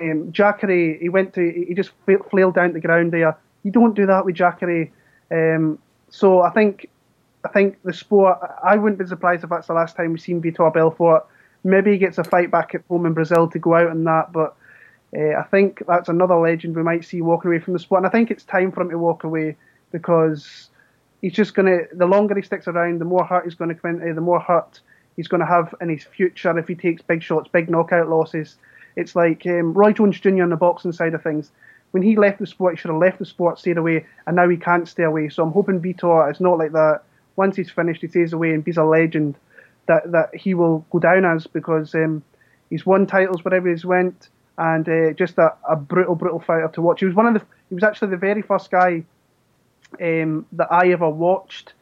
Um, 0.00 0.32
Jacare, 0.32 0.98
he 0.98 1.08
went 1.08 1.34
to, 1.34 1.66
he 1.68 1.74
just 1.74 1.90
flailed 2.30 2.54
down 2.54 2.68
to 2.68 2.74
the 2.74 2.80
ground 2.80 3.12
there. 3.12 3.36
You 3.62 3.70
don't 3.70 3.94
do 3.94 4.06
that 4.06 4.24
with 4.24 4.36
Jacare. 4.36 4.90
Um, 5.30 5.78
so 6.08 6.42
I 6.42 6.50
think, 6.50 6.88
I 7.44 7.48
think 7.48 7.82
the 7.82 7.92
sport. 7.92 8.38
I 8.62 8.76
wouldn't 8.76 8.98
be 8.98 9.06
surprised 9.06 9.44
if 9.44 9.50
that's 9.50 9.66
the 9.66 9.74
last 9.74 9.96
time 9.96 10.12
we've 10.12 10.20
seen 10.20 10.40
Vitor 10.42 10.72
Belfort. 10.72 11.26
Maybe 11.62 11.92
he 11.92 11.98
gets 11.98 12.18
a 12.18 12.24
fight 12.24 12.50
back 12.50 12.74
at 12.74 12.82
home 12.88 13.06
in 13.06 13.14
Brazil 13.14 13.48
to 13.48 13.58
go 13.58 13.74
out 13.74 13.88
on 13.88 14.04
that, 14.04 14.32
but 14.32 14.56
uh, 15.16 15.38
I 15.38 15.44
think 15.44 15.82
that's 15.86 16.08
another 16.08 16.36
legend 16.36 16.74
we 16.74 16.82
might 16.82 17.04
see 17.04 17.22
walking 17.22 17.50
away 17.50 17.60
from 17.60 17.72
the 17.72 17.78
sport, 17.78 18.00
and 18.00 18.06
I 18.06 18.10
think 18.10 18.30
it's 18.30 18.44
time 18.44 18.72
for 18.72 18.80
him 18.80 18.90
to 18.90 18.98
walk 18.98 19.24
away 19.24 19.56
because 19.92 20.70
he's 21.20 21.32
just 21.32 21.54
going 21.54 21.66
to. 21.66 21.86
The 21.96 22.06
longer 22.06 22.34
he 22.34 22.42
sticks 22.42 22.66
around, 22.66 23.00
the 23.00 23.04
more 23.04 23.24
hurt 23.24 23.44
he's 23.44 23.54
going 23.54 23.68
to 23.68 23.76
come 23.76 23.92
into, 23.92 24.12
the 24.12 24.20
more 24.20 24.40
hurt 24.40 24.80
he's 25.16 25.28
going 25.28 25.40
to 25.40 25.46
have 25.46 25.74
in 25.80 25.88
his 25.88 26.04
future 26.04 26.58
if 26.58 26.66
he 26.66 26.74
takes 26.74 27.02
big 27.02 27.22
shots, 27.22 27.48
big 27.52 27.70
knockout 27.70 28.08
losses. 28.08 28.56
It's 28.96 29.14
like 29.14 29.46
um, 29.46 29.72
Roy 29.72 29.92
Jones 29.92 30.18
Jr. 30.18 30.42
on 30.42 30.50
the 30.50 30.56
boxing 30.56 30.92
side 30.92 31.14
of 31.14 31.22
things. 31.22 31.50
When 31.92 32.02
he 32.02 32.16
left 32.16 32.40
the 32.40 32.46
sport, 32.46 32.74
he 32.74 32.80
should 32.80 32.90
have 32.90 33.00
left 33.00 33.20
the 33.20 33.24
sport, 33.24 33.60
stayed 33.60 33.76
away, 33.76 34.06
and 34.26 34.34
now 34.34 34.48
he 34.48 34.56
can't 34.56 34.88
stay 34.88 35.04
away. 35.04 35.28
So 35.28 35.44
I'm 35.44 35.52
hoping 35.52 35.80
Vitor 35.80 36.30
is 36.30 36.40
not 36.40 36.58
like 36.58 36.72
that. 36.72 37.02
Once 37.36 37.54
he's 37.54 37.70
finished, 37.70 38.00
he 38.00 38.08
stays 38.08 38.32
away 38.32 38.52
and 38.52 38.64
he's 38.64 38.76
a 38.76 38.84
legend 38.84 39.36
that 39.86 40.10
that 40.10 40.34
he 40.34 40.54
will 40.54 40.84
go 40.90 40.98
down 40.98 41.24
as 41.24 41.46
because 41.46 41.94
um, 41.94 42.22
he's 42.70 42.84
won 42.84 43.06
titles 43.06 43.44
wherever 43.44 43.68
he's 43.68 43.84
went 43.84 44.28
and 44.58 44.88
uh, 44.88 45.12
just 45.12 45.38
a, 45.38 45.54
a, 45.68 45.76
brutal, 45.76 46.14
brutal 46.14 46.40
fighter 46.40 46.68
to 46.74 46.82
watch. 46.82 47.00
He 47.00 47.06
was 47.06 47.14
one 47.14 47.26
of 47.26 47.34
the. 47.34 47.42
He 47.68 47.74
was 47.74 47.84
actually 47.84 48.10
the 48.10 48.16
very 48.16 48.42
first 48.42 48.70
guy 48.70 49.04
um, 50.00 50.46
that 50.52 50.68
I 50.70 50.92
ever 50.92 51.08
watched. 51.08 51.74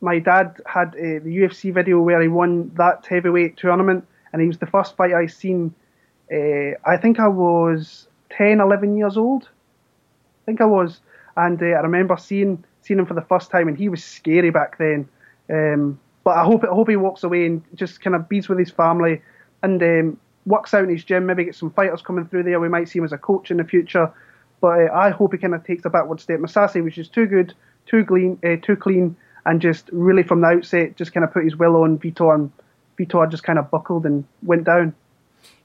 My 0.00 0.18
dad 0.18 0.60
had 0.66 0.88
uh, 0.88 1.22
the 1.24 1.38
UFC 1.38 1.72
video 1.72 2.00
where 2.00 2.20
he 2.20 2.28
won 2.28 2.70
that 2.74 3.06
heavyweight 3.06 3.56
tournament, 3.56 4.06
and 4.32 4.42
he 4.42 4.48
was 4.48 4.58
the 4.58 4.66
first 4.66 4.96
fight 4.96 5.14
I 5.14 5.26
seen. 5.26 5.74
Uh, 6.32 6.72
I 6.84 6.96
think 6.96 7.20
I 7.20 7.28
was 7.28 8.08
10, 8.30 8.60
11 8.60 8.96
years 8.96 9.16
old. 9.16 9.44
I 9.44 10.44
think 10.46 10.60
I 10.60 10.64
was, 10.64 11.00
and 11.36 11.62
uh, 11.62 11.66
I 11.66 11.80
remember 11.80 12.16
seeing 12.16 12.64
seeing 12.82 13.00
him 13.00 13.06
for 13.06 13.14
the 13.14 13.22
first 13.22 13.50
time, 13.50 13.68
and 13.68 13.78
he 13.78 13.88
was 13.88 14.02
scary 14.04 14.50
back 14.50 14.78
then. 14.78 15.08
Um, 15.48 16.00
but 16.24 16.36
I 16.36 16.44
hope 16.44 16.64
I 16.64 16.74
hope 16.74 16.88
he 16.88 16.96
walks 16.96 17.22
away 17.22 17.46
and 17.46 17.62
just 17.76 18.00
kind 18.00 18.16
of 18.16 18.28
beats 18.28 18.48
with 18.48 18.58
his 18.58 18.70
family 18.70 19.22
and 19.62 19.82
um, 19.82 20.20
works 20.46 20.72
out 20.72 20.84
in 20.84 20.90
his 20.90 21.04
gym, 21.04 21.26
maybe 21.26 21.44
get 21.44 21.54
some 21.54 21.70
fighters 21.70 22.02
coming 22.02 22.26
through 22.26 22.44
there. 22.44 22.60
We 22.60 22.68
might 22.68 22.88
see 22.88 22.98
him 23.00 23.04
as 23.04 23.12
a 23.12 23.18
coach 23.18 23.50
in 23.50 23.56
the 23.58 23.64
future. 23.64 24.12
But 24.60 24.90
uh, 24.90 24.94
I 24.94 25.10
hope 25.10 25.32
he 25.32 25.38
kind 25.38 25.54
of 25.54 25.64
takes 25.64 25.84
a 25.84 25.90
backward 25.90 26.20
step. 26.20 26.40
Mousasi 26.40 26.82
which 26.82 26.98
is 26.98 27.08
too 27.08 27.26
good, 27.26 27.52
too 27.86 28.04
clean, 28.04 28.38
uh, 28.44 28.56
too 28.62 28.76
clean, 28.76 29.16
and 29.44 29.60
just 29.60 29.88
really 29.92 30.22
from 30.22 30.40
the 30.40 30.46
outset 30.48 30.96
just 30.96 31.12
kind 31.12 31.24
of 31.24 31.32
put 31.32 31.44
his 31.44 31.56
will 31.56 31.76
on 31.76 31.98
Vitor 31.98 32.34
and 32.34 32.50
Vitor 32.98 33.30
just 33.30 33.42
kind 33.42 33.58
of 33.58 33.70
buckled 33.70 34.06
and 34.06 34.24
went 34.42 34.64
down. 34.64 34.94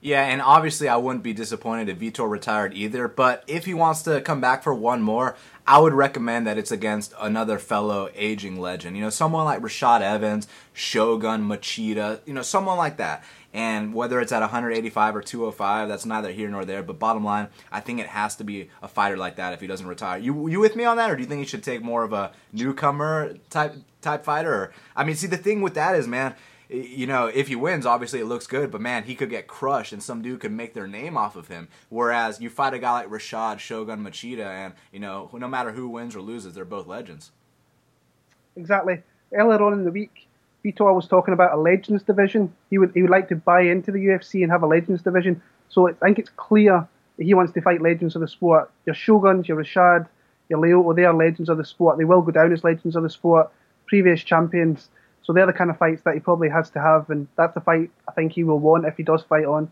Yeah, 0.04 0.26
and 0.26 0.41
obviously 0.41 0.89
I 0.89 0.98
wouldn't 0.98 1.24
be 1.24 1.34
disappointed 1.34 1.88
if 1.88 2.00
Vitor 2.00 2.28
retired 2.28 2.74
either. 2.74 3.08
But 3.08 3.44
if 3.46 3.65
he 3.65 3.76
wants 3.76 4.02
to 4.04 4.20
come 4.22 4.41
back 4.41 4.63
for 4.63 4.74
one 4.74 5.04
more, 5.04 5.36
I 5.67 5.78
would 5.78 5.94
recommend 5.94 6.48
that 6.48 6.58
it's 6.58 6.72
against 6.72 7.13
another 7.20 7.60
fellow 7.60 8.10
aging 8.15 8.60
legend. 8.60 8.98
You 8.98 9.04
know, 9.04 9.10
someone 9.12 9.46
like 9.46 9.62
Rashad 9.62 10.02
Evans, 10.02 10.48
Shogun 10.74 11.48
Machida, 11.48 12.20
you 12.26 12.34
know, 12.34 12.41
someone 12.41 12.78
like 12.78 12.98
that. 12.98 13.24
And 13.54 13.94
whether 13.94 14.20
it's 14.20 14.32
at 14.32 14.39
185 14.39 15.15
or 15.15 15.22
205, 15.22 15.88
that's 15.88 16.06
neither 16.06 16.32
here 16.32 16.50
nor 16.50 16.65
there. 16.65 16.82
But 16.82 16.98
bottom 16.98 17.24
line, 17.24 17.50
I 17.72 17.80
think 17.80 18.00
it 18.00 18.08
has 18.08 18.36
to 18.38 18.44
be 18.44 18.70
a 18.82 18.88
fighter 18.88 19.17
like 19.17 19.36
that 19.36 19.54
if 19.54 19.62
he 19.62 19.67
doesn't 19.67 19.88
retire. 19.88 20.17
You 20.17 20.48
you 20.48 20.60
with 20.60 20.76
me 20.76 20.86
on 20.86 20.98
that, 20.98 21.12
or 21.12 21.15
do 21.15 21.22
you 21.22 21.28
think 21.28 21.39
he 21.39 21.46
should 21.46 21.63
take 21.63 21.84
more 21.84 22.04
of 22.04 22.13
a 22.13 22.32
newcomer 22.54 23.36
type 23.50 23.76
type 24.02 24.24
fighter? 24.24 24.54
Or, 24.54 24.74
I 24.96 25.04
mean, 25.04 25.15
see 25.15 25.28
the 25.28 25.38
thing 25.38 25.62
with 25.62 25.74
that 25.76 25.96
is, 25.96 26.08
man, 26.08 26.34
you 26.72 27.06
know, 27.06 27.28
if 27.28 27.50
he 27.50 27.56
wins, 27.56 27.86
obviously 27.86 28.20
it 28.20 28.26
looks 28.26 28.48
good, 28.48 28.72
but 28.72 28.80
man, 28.80 29.04
he 29.04 29.14
could 29.14 29.30
get 29.30 29.48
crushed 29.48 29.92
and 29.92 30.02
some 30.02 30.22
dude 30.22 30.40
could 30.40 30.52
make 30.52 30.74
their 30.74 30.88
name 30.88 31.18
off 31.18 31.36
of 31.36 31.48
him. 31.48 31.68
Whereas 31.90 32.40
you 32.40 32.50
fight 32.50 32.74
a 32.74 32.80
guy 32.80 32.92
like 32.92 33.10
Rashad 33.10 33.60
Shogun 33.60 34.04
Machida, 34.04 34.46
and, 34.46 34.74
you 34.92 35.00
know, 35.00 35.30
no 35.34 35.48
matter 35.48 35.72
who 35.72 35.90
wins 35.90 36.16
or 36.16 36.22
loses, 36.22 36.54
they're 36.54 36.66
both 36.66 36.88
legends. 36.88 37.32
Exactly. 38.56 39.02
Earlier 39.34 39.62
on 39.62 39.74
in 39.74 39.84
the 39.84 39.92
week, 39.92 40.28
Vitor 40.64 40.94
was 40.94 41.08
talking 41.08 41.34
about 41.34 41.54
a 41.54 41.58
Legends 41.58 42.04
division. 42.04 42.54
He 42.70 42.78
would 42.78 42.92
he 42.94 43.02
would 43.02 43.12
like 43.12 43.30
to 43.30 43.36
buy 43.36 43.62
into 43.62 43.92
the 43.92 44.00
UFC 44.00 44.44
and 44.44 44.52
have 44.52 44.64
a 44.64 44.68
Legends 44.68 45.02
division. 45.02 45.42
So 45.70 45.90
I 45.90 45.94
think 45.94 46.20
it's 46.20 46.30
clear 46.36 46.88
that 47.18 47.24
he 47.24 47.34
wants 47.34 47.54
to 47.54 47.62
fight 47.62 47.82
legends 47.82 48.16
of 48.16 48.22
the 48.22 48.28
sport. 48.28 48.70
Your 48.86 48.96
Shoguns, 48.96 49.48
your 49.48 49.58
Rashad, 49.58 50.08
your 50.50 50.60
Lyoto, 50.60 50.96
they 50.96 51.06
are 51.06 51.14
legends 51.14 51.50
of 51.50 51.58
the 51.58 51.66
sport. 51.66 51.98
They 51.98 52.06
will 52.06 52.22
go 52.22 52.32
down 52.32 52.52
as 52.52 52.64
legends 52.64 52.96
of 52.96 53.04
the 53.04 53.10
sport, 53.10 53.50
previous 53.88 54.22
champions. 54.22 54.90
So 55.32 55.36
they're 55.36 55.46
the 55.46 55.54
kind 55.54 55.70
of 55.70 55.78
fights 55.78 56.02
that 56.02 56.13
he 56.13 56.20
probably 56.20 56.50
has 56.50 56.70
to 56.72 56.82
have, 56.82 57.10
and 57.10 57.26
that's 57.38 57.54
the 57.54 57.62
fight 57.62 57.89
I 58.06 58.12
think 58.12 58.34
he 58.34 58.44
will 58.44 58.60
want 58.60 58.86
if 58.86 58.98
he 58.98 59.04
does 59.04 59.24
fight 59.24 59.46
on. 59.46 59.72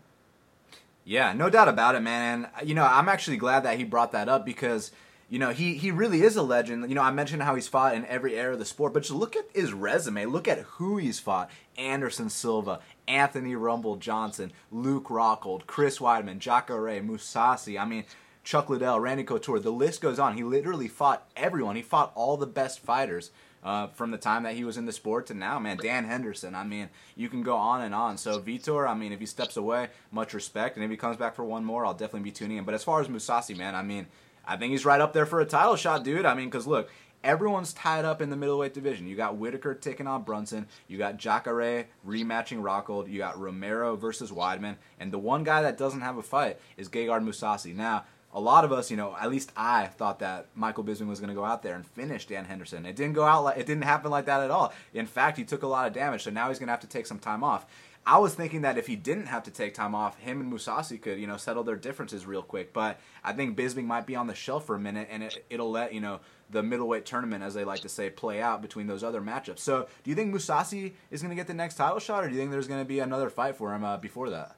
Yeah, 1.04 1.34
no 1.34 1.50
doubt 1.50 1.68
about 1.68 1.96
it, 1.96 2.00
man. 2.00 2.48
And 2.56 2.66
you 2.66 2.74
know, 2.74 2.86
I'm 2.86 3.10
actually 3.10 3.36
glad 3.36 3.64
that 3.64 3.76
he 3.76 3.84
brought 3.84 4.12
that 4.12 4.26
up 4.26 4.46
because 4.46 4.90
you 5.28 5.38
know, 5.38 5.50
he, 5.50 5.74
he 5.74 5.90
really 5.90 6.22
is 6.22 6.36
a 6.36 6.42
legend. 6.42 6.88
You 6.88 6.94
know, 6.94 7.02
I 7.02 7.10
mentioned 7.10 7.42
how 7.42 7.56
he's 7.56 7.68
fought 7.68 7.94
in 7.94 8.06
every 8.06 8.36
era 8.36 8.54
of 8.54 8.58
the 8.58 8.64
sport, 8.64 8.94
but 8.94 9.02
just 9.02 9.12
look 9.12 9.36
at 9.36 9.44
his 9.54 9.74
resume. 9.74 10.24
Look 10.24 10.48
at 10.48 10.60
who 10.60 10.96
he's 10.96 11.20
fought. 11.20 11.50
Anderson 11.76 12.30
Silva, 12.30 12.80
Anthony 13.06 13.54
Rumble 13.54 13.96
Johnson, 13.96 14.52
Luke 14.70 15.08
Rockhold, 15.08 15.66
Chris 15.66 15.98
Weidman, 15.98 16.38
Jacare, 16.38 17.02
Mousasi. 17.02 17.78
I 17.78 17.84
mean, 17.84 18.06
Chuck 18.44 18.70
Liddell, 18.70 18.98
Randy 18.98 19.24
Couture. 19.24 19.58
The 19.58 19.70
list 19.70 20.00
goes 20.00 20.18
on. 20.18 20.38
He 20.38 20.42
literally 20.42 20.88
fought 20.88 21.28
everyone. 21.36 21.76
He 21.76 21.82
fought 21.82 22.12
all 22.14 22.38
the 22.38 22.46
best 22.46 22.80
fighters. 22.80 23.30
Uh, 23.62 23.88
from 23.88 24.10
the 24.10 24.16
time 24.16 24.44
that 24.44 24.54
he 24.54 24.64
was 24.64 24.78
in 24.78 24.86
the 24.86 24.92
sport 24.92 25.26
to 25.26 25.34
now, 25.34 25.58
man, 25.58 25.76
Dan 25.76 26.04
Henderson. 26.04 26.54
I 26.54 26.64
mean, 26.64 26.88
you 27.14 27.28
can 27.28 27.42
go 27.42 27.56
on 27.56 27.82
and 27.82 27.94
on. 27.94 28.16
So 28.16 28.40
Vitor, 28.40 28.88
I 28.88 28.94
mean, 28.94 29.12
if 29.12 29.20
he 29.20 29.26
steps 29.26 29.56
away, 29.58 29.88
much 30.10 30.32
respect, 30.32 30.76
and 30.76 30.84
if 30.84 30.90
he 30.90 30.96
comes 30.96 31.18
back 31.18 31.34
for 31.34 31.44
one 31.44 31.62
more, 31.62 31.84
I'll 31.84 31.92
definitely 31.92 32.20
be 32.20 32.30
tuning 32.30 32.56
in. 32.56 32.64
But 32.64 32.72
as 32.74 32.82
far 32.82 33.02
as 33.02 33.08
Mousasi, 33.08 33.54
man, 33.54 33.74
I 33.74 33.82
mean, 33.82 34.06
I 34.46 34.56
think 34.56 34.72
he's 34.72 34.86
right 34.86 35.00
up 35.00 35.12
there 35.12 35.26
for 35.26 35.40
a 35.40 35.44
title 35.44 35.76
shot, 35.76 36.04
dude. 36.04 36.24
I 36.24 36.34
mean, 36.34 36.46
because 36.46 36.66
look, 36.66 36.88
everyone's 37.22 37.72
tied 37.72 38.04
up 38.04 38.22
in 38.22 38.30
the 38.30 38.36
middleweight 38.36 38.74
division. 38.74 39.06
You 39.06 39.16
got 39.16 39.36
Whittaker 39.36 39.74
taking 39.74 40.06
on 40.06 40.22
Brunson. 40.22 40.66
You 40.88 40.98
got 40.98 41.18
Jacare 41.18 41.86
rematching 42.06 42.62
Rockhold. 42.62 43.10
You 43.10 43.18
got 43.18 43.38
Romero 43.38 43.96
versus 43.96 44.30
Weidman. 44.30 44.76
And 44.98 45.12
the 45.12 45.18
one 45.18 45.44
guy 45.44 45.62
that 45.62 45.78
doesn't 45.78 46.00
have 46.00 46.16
a 46.16 46.22
fight 46.22 46.58
is 46.76 46.88
Gegard 46.88 47.24
Mousasi. 47.24 47.74
Now, 47.74 48.04
a 48.32 48.40
lot 48.40 48.64
of 48.64 48.72
us, 48.72 48.90
you 48.90 48.96
know, 48.96 49.16
at 49.20 49.30
least 49.30 49.50
I 49.56 49.86
thought 49.86 50.20
that 50.20 50.46
Michael 50.54 50.84
Bisping 50.84 51.08
was 51.08 51.18
going 51.18 51.30
to 51.30 51.34
go 51.34 51.44
out 51.44 51.62
there 51.62 51.74
and 51.74 51.84
finish 51.84 52.26
Dan 52.26 52.44
Henderson. 52.44 52.86
It 52.86 52.94
didn't 52.94 53.14
go 53.14 53.24
out 53.24 53.42
like 53.42 53.58
it 53.58 53.66
didn't 53.66 53.84
happen 53.84 54.10
like 54.10 54.26
that 54.26 54.42
at 54.42 54.50
all. 54.50 54.72
In 54.94 55.06
fact, 55.06 55.36
he 55.36 55.44
took 55.44 55.62
a 55.62 55.66
lot 55.66 55.86
of 55.86 55.92
damage, 55.92 56.22
so 56.22 56.30
now 56.30 56.48
he's 56.48 56.58
going 56.58 56.68
to 56.68 56.72
have 56.72 56.80
to 56.80 56.86
take 56.86 57.06
some 57.06 57.18
time 57.18 57.42
off. 57.42 57.66
I 58.06 58.18
was 58.18 58.34
thinking 58.34 58.62
that 58.62 58.78
if 58.78 58.86
he 58.86 58.96
didn't 58.96 59.26
have 59.26 59.42
to 59.44 59.50
take 59.50 59.74
time 59.74 59.94
off, 59.94 60.18
him 60.18 60.40
and 60.40 60.50
Mousasi 60.50 61.00
could, 61.00 61.18
you 61.18 61.26
know, 61.26 61.36
settle 61.36 61.62
their 61.62 61.76
differences 61.76 62.24
real 62.24 62.42
quick. 62.42 62.72
But 62.72 62.98
I 63.22 63.32
think 63.32 63.58
Bisping 63.58 63.84
might 63.84 64.06
be 64.06 64.16
on 64.16 64.26
the 64.26 64.34
shelf 64.34 64.64
for 64.64 64.74
a 64.74 64.80
minute, 64.80 65.08
and 65.10 65.22
it, 65.22 65.44
it'll 65.50 65.70
let 65.70 65.92
you 65.92 66.00
know 66.00 66.20
the 66.50 66.62
middleweight 66.62 67.04
tournament, 67.04 67.44
as 67.44 67.54
they 67.54 67.64
like 67.64 67.80
to 67.80 67.88
say, 67.88 68.08
play 68.08 68.40
out 68.40 68.62
between 68.62 68.86
those 68.86 69.04
other 69.04 69.20
matchups. 69.20 69.58
So, 69.58 69.86
do 70.02 70.10
you 70.10 70.16
think 70.16 70.34
Mousasi 70.34 70.92
is 71.10 71.20
going 71.20 71.30
to 71.30 71.36
get 71.36 71.46
the 71.46 71.54
next 71.54 71.74
title 71.74 71.98
shot, 71.98 72.24
or 72.24 72.28
do 72.28 72.34
you 72.34 72.40
think 72.40 72.50
there's 72.50 72.68
going 72.68 72.80
to 72.80 72.88
be 72.88 73.00
another 73.00 73.28
fight 73.28 73.56
for 73.56 73.74
him 73.74 73.84
uh, 73.84 73.98
before 73.98 74.30
that? 74.30 74.56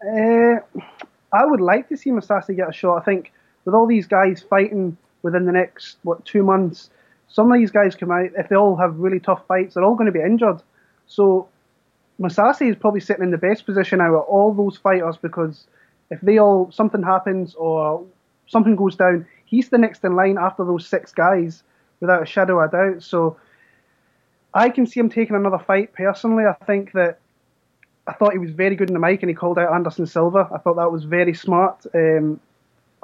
Uh, 0.00 0.80
I 1.32 1.44
would 1.44 1.60
like 1.60 1.88
to 1.88 1.96
see 1.96 2.10
Mousasi 2.10 2.56
get 2.56 2.68
a 2.68 2.72
shot. 2.72 2.96
I 2.96 3.04
think 3.04 3.32
with 3.64 3.74
all 3.74 3.86
these 3.86 4.06
guys 4.06 4.42
fighting 4.42 4.96
within 5.22 5.46
the 5.46 5.52
next 5.52 5.98
what 6.02 6.24
two 6.24 6.42
months, 6.42 6.90
some 7.28 7.52
of 7.52 7.58
these 7.58 7.70
guys 7.70 7.94
come 7.94 8.10
out 8.10 8.30
if 8.36 8.48
they 8.48 8.56
all 8.56 8.76
have 8.76 8.98
really 8.98 9.20
tough 9.20 9.46
fights, 9.46 9.74
they're 9.74 9.84
all 9.84 9.94
going 9.94 10.12
to 10.12 10.18
be 10.18 10.24
injured. 10.24 10.62
So 11.06 11.48
Mousasi 12.20 12.70
is 12.70 12.76
probably 12.76 13.00
sitting 13.00 13.24
in 13.24 13.30
the 13.30 13.38
best 13.38 13.66
position 13.66 14.00
out 14.00 14.14
of 14.14 14.22
all 14.22 14.52
those 14.52 14.76
fighters 14.78 15.16
because 15.16 15.66
if 16.10 16.20
they 16.22 16.38
all 16.38 16.70
something 16.72 17.02
happens 17.02 17.54
or 17.54 18.04
something 18.46 18.76
goes 18.76 18.96
down, 18.96 19.26
he's 19.44 19.68
the 19.68 19.78
next 19.78 20.04
in 20.04 20.16
line 20.16 20.38
after 20.38 20.64
those 20.64 20.86
six 20.86 21.12
guys 21.12 21.62
without 22.00 22.22
a 22.22 22.26
shadow 22.26 22.60
of 22.60 22.72
doubt. 22.72 23.02
So 23.02 23.36
I 24.54 24.70
can 24.70 24.86
see 24.86 25.00
him 25.00 25.10
taking 25.10 25.36
another 25.36 25.58
fight 25.58 25.92
personally. 25.92 26.44
I 26.44 26.64
think 26.64 26.92
that 26.92 27.18
I 28.08 28.12
thought 28.14 28.32
he 28.32 28.38
was 28.38 28.50
very 28.50 28.74
good 28.74 28.88
in 28.88 28.94
the 28.94 29.00
mic 29.00 29.22
and 29.22 29.28
he 29.28 29.34
called 29.34 29.58
out 29.58 29.72
Anderson 29.72 30.06
Silva. 30.06 30.48
I 30.52 30.58
thought 30.58 30.76
that 30.76 30.90
was 30.90 31.04
very 31.04 31.34
smart. 31.34 31.84
Um, 31.94 32.40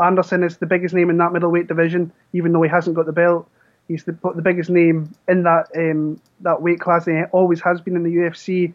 Anderson 0.03 0.43
is 0.43 0.57
the 0.57 0.67
biggest 0.67 0.95
name 0.95 1.11
in 1.11 1.19
that 1.19 1.33
middleweight 1.33 1.69
division, 1.69 2.11
even 2.33 2.53
though 2.53 2.63
he 2.63 2.71
hasn't 2.71 2.97
got 2.97 3.07
the 3.07 3.13
belt. 3.13 3.49
He's 3.87 4.05
the, 4.05 4.17
the 4.35 4.43
biggest 4.43 4.71
name 4.71 5.15
in 5.29 5.43
that 5.43 5.69
um, 5.77 6.21
that 6.41 6.63
weight 6.63 6.81
class. 6.81 7.07
And 7.07 7.19
he 7.19 7.25
always 7.25 7.61
has 7.61 7.83
been 7.83 7.97
in 7.97 8.03
the 8.03 8.11
UFC. 8.11 8.73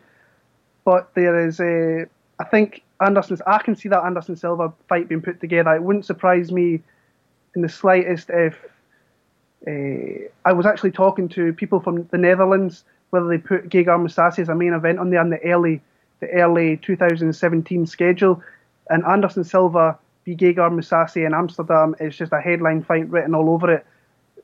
But 0.85 1.13
there 1.15 1.47
is 1.47 1.59
a, 1.59 2.05
I 2.39 2.43
think 2.45 2.83
Anderson's. 3.01 3.41
I 3.47 3.57
can 3.57 3.75
see 3.75 3.89
that 3.89 4.03
Anderson 4.03 4.35
Silva 4.35 4.71
fight 4.87 5.09
being 5.09 5.21
put 5.21 5.41
together. 5.41 5.73
It 5.73 5.81
wouldn't 5.81 6.05
surprise 6.05 6.51
me 6.51 6.81
in 7.55 7.63
the 7.63 7.69
slightest 7.69 8.29
if 8.29 8.55
uh, 9.67 10.29
I 10.45 10.53
was 10.53 10.67
actually 10.67 10.91
talking 10.91 11.27
to 11.29 11.53
people 11.53 11.79
from 11.79 12.07
the 12.11 12.17
Netherlands 12.17 12.83
whether 13.09 13.27
they 13.27 13.39
put 13.39 13.69
Gegard 13.69 14.05
Mousasi 14.05 14.39
as 14.39 14.49
a 14.49 14.55
main 14.55 14.73
event 14.73 14.99
on 14.99 15.09
there 15.09 15.21
in 15.21 15.31
the 15.31 15.41
early 15.43 15.81
the 16.19 16.29
early 16.29 16.77
2017 16.77 17.86
schedule, 17.86 18.41
and 18.89 19.03
Anderson 19.05 19.43
Silva 19.43 19.97
v 20.25 20.36
Gegard 20.36 20.73
Mousasi 20.73 21.25
in 21.25 21.34
Amsterdam 21.34 21.95
is 21.99 22.17
just 22.17 22.34
a 22.34 22.41
headline 22.41 22.84
fight 22.84 23.10
written 23.10 23.36
all 23.36 23.49
over 23.49 23.71
it. 23.71 23.86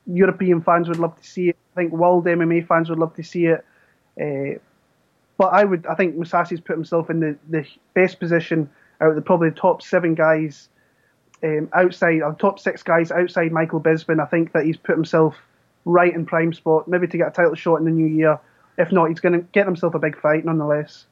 European 0.08 0.62
fans 0.62 0.88
would 0.88 1.00
love 1.00 1.16
to 1.20 1.28
see 1.28 1.50
it. 1.50 1.58
I 1.76 1.82
think 1.82 1.92
world 1.92 2.26
MMA 2.26 2.68
fans 2.68 2.90
would 2.90 3.00
love 3.00 3.16
to 3.16 3.24
see 3.24 3.48
it. 3.48 3.66
Uh, 4.20 4.60
but 5.38 5.48
I 5.48 5.66
would, 5.66 5.86
I 5.88 5.96
think 5.96 6.16
Mousasi's 6.16 6.62
put 6.62 6.76
himself 6.76 7.10
in 7.10 7.20
the, 7.20 7.38
the 7.50 7.66
best 7.94 8.20
position 8.20 8.70
out 9.02 9.10
of 9.10 9.16
the 9.16 9.22
probably 9.22 9.52
top 9.52 9.82
seven 9.82 10.16
guys 10.16 10.70
um, 11.44 11.70
outside, 11.74 12.22
or 12.22 12.34
top 12.34 12.60
six 12.60 12.82
guys 12.84 13.12
outside 13.12 13.52
Michael 13.52 13.82
Bisping. 13.82 14.22
I 14.22 14.26
think 14.26 14.54
that 14.54 14.66
he's 14.66 14.78
put 14.78 14.96
himself 14.96 15.36
right 15.84 16.14
in 16.14 16.26
prime 16.26 16.54
spot, 16.54 16.88
maybe 16.88 17.08
to 17.08 17.18
get 17.18 17.28
a 17.28 17.32
title 17.32 17.56
shot 17.56 17.76
in 17.76 17.86
the 17.86 17.92
new 17.92 18.08
year. 18.08 18.40
If 18.78 18.92
not, 18.92 19.10
he's 19.10 19.20
going 19.20 19.40
to 19.40 19.46
get 19.52 19.66
himself 19.66 19.94
a 19.94 20.00
big 20.00 20.20
fight 20.20 20.46
nonetheless. 20.46 21.06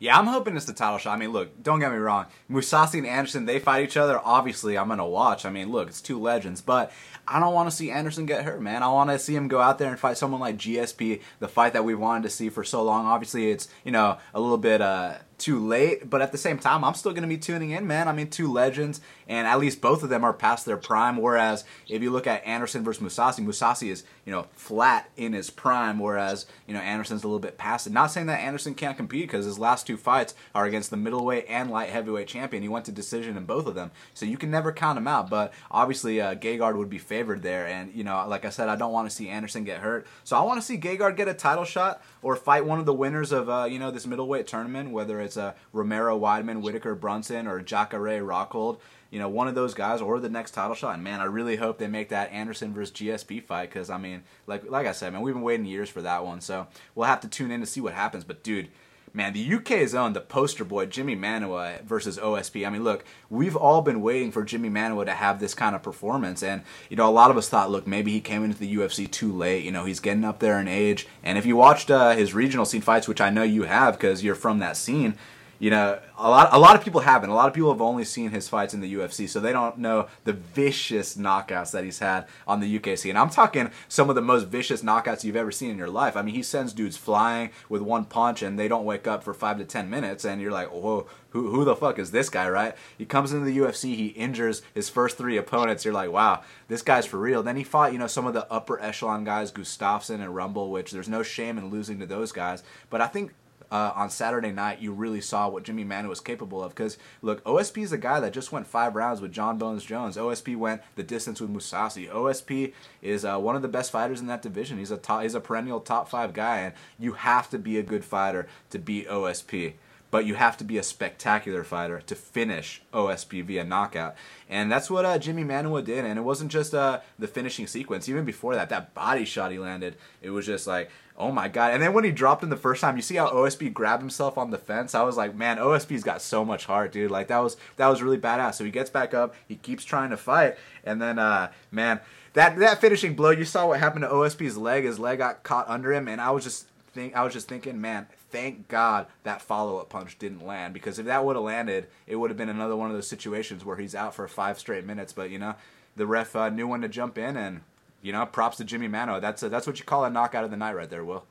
Yeah, 0.00 0.16
I'm 0.16 0.26
hoping 0.26 0.56
it's 0.56 0.64
the 0.64 0.72
title 0.72 0.98
shot. 0.98 1.14
I 1.14 1.18
mean, 1.18 1.32
look, 1.32 1.60
don't 1.60 1.80
get 1.80 1.90
me 1.90 1.98
wrong. 1.98 2.26
Mousasi 2.48 2.98
and 2.98 3.06
Anderson, 3.06 3.46
they 3.46 3.58
fight 3.58 3.82
each 3.82 3.96
other. 3.96 4.20
Obviously, 4.24 4.78
I'm 4.78 4.86
going 4.86 4.98
to 4.98 5.04
watch. 5.04 5.44
I 5.44 5.50
mean, 5.50 5.72
look, 5.72 5.88
it's 5.88 6.00
two 6.00 6.20
legends. 6.20 6.60
But 6.60 6.92
I 7.26 7.40
don't 7.40 7.52
want 7.52 7.68
to 7.68 7.74
see 7.74 7.90
Anderson 7.90 8.24
get 8.24 8.44
hurt, 8.44 8.62
man. 8.62 8.84
I 8.84 8.88
want 8.88 9.10
to 9.10 9.18
see 9.18 9.34
him 9.34 9.48
go 9.48 9.60
out 9.60 9.78
there 9.78 9.90
and 9.90 9.98
fight 9.98 10.16
someone 10.16 10.40
like 10.40 10.56
GSP, 10.56 11.20
the 11.40 11.48
fight 11.48 11.72
that 11.72 11.84
we 11.84 11.96
wanted 11.96 12.22
to 12.24 12.30
see 12.30 12.48
for 12.48 12.62
so 12.62 12.84
long. 12.84 13.06
Obviously, 13.06 13.50
it's, 13.50 13.68
you 13.84 13.90
know, 13.90 14.18
a 14.32 14.40
little 14.40 14.58
bit 14.58 14.80
uh, 14.80 15.14
too 15.38 15.64
late, 15.64 16.10
but 16.10 16.20
at 16.20 16.32
the 16.32 16.38
same 16.38 16.58
time, 16.58 16.84
I'm 16.84 16.94
still 16.94 17.12
going 17.12 17.22
to 17.22 17.28
be 17.28 17.38
tuning 17.38 17.70
in, 17.70 17.86
man. 17.86 18.08
I 18.08 18.12
mean, 18.12 18.28
two 18.28 18.52
legends, 18.52 19.00
and 19.28 19.46
at 19.46 19.60
least 19.60 19.80
both 19.80 20.02
of 20.02 20.08
them 20.08 20.24
are 20.24 20.32
past 20.32 20.66
their 20.66 20.76
prime. 20.76 21.16
Whereas 21.16 21.64
if 21.88 22.02
you 22.02 22.10
look 22.10 22.26
at 22.26 22.44
Anderson 22.44 22.82
versus 22.82 23.02
Mousasi, 23.02 23.44
Mousasi 23.44 23.90
is 23.90 24.04
you 24.26 24.32
know 24.32 24.46
flat 24.52 25.10
in 25.16 25.32
his 25.32 25.48
prime, 25.48 26.00
whereas 26.00 26.46
you 26.66 26.74
know 26.74 26.80
Anderson's 26.80 27.22
a 27.22 27.26
little 27.28 27.38
bit 27.38 27.56
past 27.56 27.86
it. 27.86 27.92
Not 27.92 28.10
saying 28.10 28.26
that 28.26 28.40
Anderson 28.40 28.74
can't 28.74 28.96
compete 28.96 29.28
because 29.28 29.46
his 29.46 29.58
last 29.58 29.86
two 29.86 29.96
fights 29.96 30.34
are 30.54 30.66
against 30.66 30.90
the 30.90 30.96
middleweight 30.96 31.46
and 31.48 31.70
light 31.70 31.90
heavyweight 31.90 32.26
champion. 32.26 32.62
He 32.62 32.68
went 32.68 32.84
to 32.86 32.92
decision 32.92 33.36
in 33.36 33.44
both 33.44 33.66
of 33.66 33.76
them, 33.76 33.92
so 34.14 34.26
you 34.26 34.36
can 34.36 34.50
never 34.50 34.72
count 34.72 34.98
him 34.98 35.06
out. 35.06 35.30
But 35.30 35.54
obviously, 35.70 36.20
uh, 36.20 36.34
Gegard 36.34 36.76
would 36.76 36.90
be 36.90 36.98
favored 36.98 37.42
there, 37.42 37.66
and 37.66 37.94
you 37.94 38.02
know, 38.02 38.26
like 38.28 38.44
I 38.44 38.50
said, 38.50 38.68
I 38.68 38.76
don't 38.76 38.92
want 38.92 39.08
to 39.08 39.14
see 39.14 39.28
Anderson 39.28 39.62
get 39.62 39.78
hurt, 39.78 40.06
so 40.24 40.36
I 40.36 40.42
want 40.42 40.60
to 40.60 40.66
see 40.66 40.78
Gegard 40.78 41.16
get 41.16 41.28
a 41.28 41.34
title 41.34 41.64
shot 41.64 42.02
or 42.22 42.36
fight 42.36 42.64
one 42.64 42.78
of 42.78 42.86
the 42.86 42.94
winners 42.94 43.32
of 43.32 43.48
uh, 43.48 43.64
you 43.64 43.78
know 43.78 43.90
this 43.90 44.06
middleweight 44.06 44.46
tournament, 44.46 44.90
whether 44.90 45.20
it's 45.20 45.36
uh, 45.36 45.54
Romero, 45.72 46.18
Weidman, 46.18 46.62
Whittaker, 46.62 46.94
Brunson, 46.94 47.46
or 47.46 47.60
Jacare, 47.60 48.22
Rockhold. 48.22 48.78
You 49.10 49.18
know, 49.18 49.28
one 49.28 49.48
of 49.48 49.54
those 49.54 49.72
guys, 49.72 50.02
or 50.02 50.20
the 50.20 50.28
next 50.28 50.50
title 50.50 50.74
shot. 50.74 50.94
And 50.94 51.02
man, 51.02 51.20
I 51.20 51.24
really 51.24 51.56
hope 51.56 51.78
they 51.78 51.86
make 51.86 52.10
that 52.10 52.30
Anderson 52.30 52.74
versus 52.74 52.94
GSP 52.94 53.42
fight 53.42 53.70
because 53.70 53.88
I 53.88 53.98
mean, 53.98 54.22
like 54.46 54.68
like 54.70 54.86
I 54.86 54.92
said, 54.92 55.12
man, 55.12 55.22
we've 55.22 55.34
been 55.34 55.42
waiting 55.42 55.66
years 55.66 55.88
for 55.88 56.02
that 56.02 56.24
one. 56.24 56.40
So 56.40 56.66
we'll 56.94 57.06
have 57.06 57.20
to 57.20 57.28
tune 57.28 57.50
in 57.50 57.60
to 57.60 57.66
see 57.66 57.80
what 57.80 57.94
happens. 57.94 58.24
But 58.24 58.42
dude, 58.42 58.68
man, 59.12 59.32
the 59.32 59.54
UK's 59.54 59.94
own, 59.94 60.12
the 60.12 60.20
poster 60.20 60.64
boy, 60.64 60.86
Jimi 60.86 61.18
Manuwa 61.18 61.82
versus 61.82 62.18
OSP. 62.18 62.66
I 62.66 62.70
mean, 62.70 62.84
look, 62.84 63.04
we've 63.30 63.56
all 63.56 63.82
been 63.82 64.00
waiting 64.00 64.32
for 64.32 64.44
Jimi 64.44 64.70
Manuwa 64.70 65.04
to 65.04 65.12
have 65.12 65.40
this 65.40 65.54
kind 65.54 65.74
of 65.74 65.82
performance. 65.82 66.42
And, 66.42 66.62
you 66.88 66.96
know, 66.96 67.08
a 67.08 67.10
lot 67.10 67.30
of 67.30 67.36
us 67.36 67.48
thought, 67.48 67.70
look, 67.70 67.86
maybe 67.86 68.12
he 68.12 68.20
came 68.20 68.44
into 68.44 68.58
the 68.58 68.76
UFC 68.76 69.10
too 69.10 69.32
late. 69.32 69.64
You 69.64 69.72
know, 69.72 69.84
he's 69.84 70.00
getting 70.00 70.24
up 70.24 70.40
there 70.40 70.58
in 70.60 70.68
age. 70.68 71.06
And 71.22 71.38
if 71.38 71.46
you 71.46 71.56
watched 71.56 71.90
uh, 71.90 72.10
his 72.12 72.34
regional 72.34 72.64
scene 72.64 72.82
fights, 72.82 73.08
which 73.08 73.20
I 73.20 73.30
know 73.30 73.42
you 73.42 73.64
have 73.64 73.94
because 73.94 74.22
you're 74.22 74.34
from 74.34 74.58
that 74.58 74.76
scene, 74.76 75.16
you 75.58 75.70
know, 75.70 75.98
a 76.16 76.30
lot 76.30 76.50
a 76.52 76.58
lot 76.58 76.76
of 76.76 76.84
people 76.84 77.00
haven't. 77.00 77.30
A 77.30 77.34
lot 77.34 77.48
of 77.48 77.54
people 77.54 77.72
have 77.72 77.80
only 77.80 78.04
seen 78.04 78.30
his 78.30 78.48
fights 78.48 78.74
in 78.74 78.80
the 78.80 78.94
UFC, 78.94 79.28
so 79.28 79.40
they 79.40 79.52
don't 79.52 79.78
know 79.78 80.06
the 80.24 80.32
vicious 80.32 81.16
knockouts 81.16 81.72
that 81.72 81.82
he's 81.84 81.98
had 81.98 82.26
on 82.46 82.60
the 82.60 82.76
UK 82.78 82.96
scene. 82.96 83.16
I'm 83.16 83.30
talking 83.30 83.70
some 83.88 84.08
of 84.08 84.14
the 84.14 84.22
most 84.22 84.46
vicious 84.46 84.82
knockouts 84.82 85.24
you've 85.24 85.36
ever 85.36 85.50
seen 85.50 85.70
in 85.70 85.78
your 85.78 85.90
life. 85.90 86.16
I 86.16 86.22
mean, 86.22 86.34
he 86.34 86.44
sends 86.44 86.72
dudes 86.72 86.96
flying 86.96 87.50
with 87.68 87.82
one 87.82 88.04
punch, 88.04 88.42
and 88.42 88.56
they 88.58 88.68
don't 88.68 88.84
wake 88.84 89.08
up 89.08 89.24
for 89.24 89.34
five 89.34 89.58
to 89.58 89.64
ten 89.64 89.90
minutes, 89.90 90.24
and 90.24 90.40
you're 90.40 90.52
like, 90.52 90.68
whoa, 90.68 91.08
who 91.30 91.50
who 91.50 91.64
the 91.64 91.74
fuck 91.74 91.98
is 91.98 92.12
this 92.12 92.30
guy? 92.30 92.48
Right? 92.48 92.76
He 92.96 93.04
comes 93.04 93.32
into 93.32 93.44
the 93.44 93.58
UFC, 93.58 93.96
he 93.96 94.08
injures 94.08 94.62
his 94.74 94.88
first 94.88 95.18
three 95.18 95.36
opponents. 95.36 95.84
You're 95.84 95.94
like, 95.94 96.12
wow, 96.12 96.42
this 96.68 96.82
guy's 96.82 97.06
for 97.06 97.18
real. 97.18 97.42
Then 97.42 97.56
he 97.56 97.64
fought, 97.64 97.92
you 97.92 97.98
know, 97.98 98.06
some 98.06 98.26
of 98.26 98.34
the 98.34 98.50
upper 98.52 98.80
echelon 98.80 99.24
guys, 99.24 99.50
Gustafsson 99.50 100.20
and 100.20 100.34
Rumble, 100.34 100.70
which 100.70 100.92
there's 100.92 101.08
no 101.08 101.24
shame 101.24 101.58
in 101.58 101.68
losing 101.70 101.98
to 101.98 102.06
those 102.06 102.30
guys. 102.30 102.62
But 102.90 103.00
I 103.00 103.08
think 103.08 103.32
uh, 103.70 103.92
on 103.94 104.10
Saturday 104.10 104.52
night, 104.52 104.80
you 104.80 104.92
really 104.92 105.20
saw 105.20 105.48
what 105.48 105.62
Jimmy 105.62 105.84
Manu 105.84 106.08
was 106.08 106.20
capable 106.20 106.62
of. 106.62 106.74
Because 106.74 106.98
look, 107.22 107.42
OSP 107.44 107.82
is 107.82 107.92
a 107.92 107.98
guy 107.98 108.20
that 108.20 108.32
just 108.32 108.52
went 108.52 108.66
five 108.66 108.94
rounds 108.94 109.20
with 109.20 109.32
Jon 109.32 109.58
Bones 109.58 109.84
Jones. 109.84 110.16
OSP 110.16 110.56
went 110.56 110.82
the 110.96 111.02
distance 111.02 111.40
with 111.40 111.52
Mousasi. 111.52 112.08
OSP 112.08 112.72
is 113.02 113.24
uh, 113.24 113.38
one 113.38 113.56
of 113.56 113.62
the 113.62 113.68
best 113.68 113.90
fighters 113.90 114.20
in 114.20 114.26
that 114.26 114.42
division. 114.42 114.78
He's 114.78 114.90
a 114.90 114.96
top, 114.96 115.22
he's 115.22 115.34
a 115.34 115.40
perennial 115.40 115.80
top 115.80 116.08
five 116.08 116.32
guy, 116.32 116.58
and 116.58 116.74
you 116.98 117.12
have 117.12 117.50
to 117.50 117.58
be 117.58 117.78
a 117.78 117.82
good 117.82 118.04
fighter 118.04 118.48
to 118.70 118.78
beat 118.78 119.08
OSP 119.08 119.74
but 120.10 120.24
you 120.24 120.34
have 120.34 120.56
to 120.56 120.64
be 120.64 120.78
a 120.78 120.82
spectacular 120.82 121.64
fighter 121.64 122.00
to 122.00 122.14
finish 122.14 122.82
OSP 122.92 123.44
via 123.44 123.64
knockout. 123.64 124.14
And 124.48 124.72
that's 124.72 124.90
what 124.90 125.04
uh, 125.04 125.18
Jimi 125.18 125.44
Manuwa 125.44 125.84
did. 125.84 126.04
And 126.04 126.18
it 126.18 126.22
wasn't 126.22 126.50
just 126.50 126.74
uh, 126.74 127.00
the 127.18 127.28
finishing 127.28 127.66
sequence. 127.66 128.08
Even 128.08 128.24
before 128.24 128.54
that, 128.54 128.70
that 128.70 128.94
body 128.94 129.24
shot 129.24 129.52
he 129.52 129.58
landed, 129.58 129.96
it 130.22 130.30
was 130.30 130.46
just 130.46 130.66
like, 130.66 130.90
oh 131.18 131.30
my 131.30 131.48
God. 131.48 131.74
And 131.74 131.82
then 131.82 131.92
when 131.92 132.04
he 132.04 132.12
dropped 132.12 132.42
him 132.42 132.48
the 132.48 132.56
first 132.56 132.80
time, 132.80 132.96
you 132.96 133.02
see 133.02 133.16
how 133.16 133.28
OSP 133.30 133.72
grabbed 133.74 134.02
himself 134.02 134.38
on 134.38 134.50
the 134.50 134.56
fence? 134.56 134.94
I 134.94 135.02
was 135.02 135.16
like, 135.16 135.34
man, 135.34 135.58
OSP's 135.58 136.04
got 136.04 136.22
so 136.22 136.44
much 136.44 136.64
heart, 136.64 136.92
dude. 136.92 137.10
Like, 137.10 137.28
that 137.28 137.38
was, 137.38 137.56
that 137.76 137.88
was 137.88 138.02
really 138.02 138.18
badass. 138.18 138.54
So 138.54 138.64
he 138.64 138.70
gets 138.70 138.88
back 138.88 139.12
up, 139.12 139.34
he 139.46 139.56
keeps 139.56 139.84
trying 139.84 140.10
to 140.10 140.16
fight. 140.16 140.56
And 140.84 141.02
then, 141.02 141.18
uh, 141.18 141.50
man, 141.70 142.00
that, 142.32 142.56
that 142.56 142.80
finishing 142.80 143.14
blow, 143.14 143.30
you 143.30 143.44
saw 143.44 143.66
what 143.66 143.80
happened 143.80 144.04
to 144.04 144.08
OSP's 144.08 144.56
leg. 144.56 144.84
His 144.84 144.98
leg 144.98 145.18
got 145.18 145.42
caught 145.42 145.68
under 145.68 145.92
him. 145.92 146.08
And 146.08 146.20
I 146.20 146.30
was 146.30 146.44
just, 146.44 146.68
think, 146.92 147.16
I 147.16 147.24
was 147.24 147.32
just 147.32 147.48
thinking, 147.48 147.80
man, 147.80 148.06
thank 148.30 148.68
God 148.68 149.06
that 149.22 149.42
follow 149.42 149.78
up 149.78 149.88
punch 149.88 150.18
didn't 150.18 150.46
land 150.46 150.74
because 150.74 150.98
if 150.98 151.06
that 151.06 151.24
would 151.24 151.36
have 151.36 151.44
landed, 151.44 151.86
it 152.06 152.16
would 152.16 152.30
have 152.30 152.36
been 152.36 152.48
another 152.48 152.76
one 152.76 152.90
of 152.90 152.96
those 152.96 153.08
situations 153.08 153.64
where 153.64 153.76
he's 153.76 153.94
out 153.94 154.14
for 154.14 154.26
five 154.28 154.58
straight 154.58 154.84
minutes. 154.84 155.12
But 155.12 155.30
you 155.30 155.38
know, 155.38 155.54
the 155.96 156.06
ref 156.06 156.34
uh, 156.36 156.48
knew 156.48 156.68
when 156.68 156.82
to 156.82 156.88
jump 156.88 157.18
in, 157.18 157.36
and 157.36 157.60
you 158.02 158.12
know, 158.12 158.24
props 158.26 158.58
to 158.58 158.64
Jimi 158.64 158.88
Manuwa. 158.88 159.20
That's 159.20 159.42
a, 159.42 159.48
that's 159.48 159.66
what 159.66 159.78
you 159.78 159.84
call 159.84 160.04
a 160.04 160.10
knockout 160.10 160.44
of 160.44 160.50
the 160.50 160.56
night 160.56 160.76
right 160.76 160.90
there, 160.90 161.04
Will. 161.04 161.24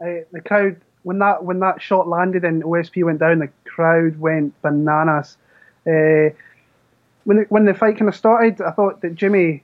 Uh, 0.00 0.24
the 0.32 0.40
crowd 0.40 0.80
when 1.02 1.18
that 1.18 1.44
when 1.44 1.60
that 1.60 1.80
shot 1.80 2.08
landed 2.08 2.44
and 2.44 2.62
OSP 2.62 3.04
went 3.04 3.20
down, 3.20 3.38
the 3.40 3.50
crowd 3.64 4.18
went 4.18 4.60
bananas. 4.62 5.36
Uh, 5.86 6.30
when 7.24 7.38
the, 7.38 7.46
when 7.48 7.64
the 7.64 7.74
fight 7.74 7.98
kind 7.98 8.08
of 8.08 8.16
started, 8.16 8.60
I 8.60 8.70
thought 8.70 9.02
that 9.02 9.14
Jimi 9.14 9.62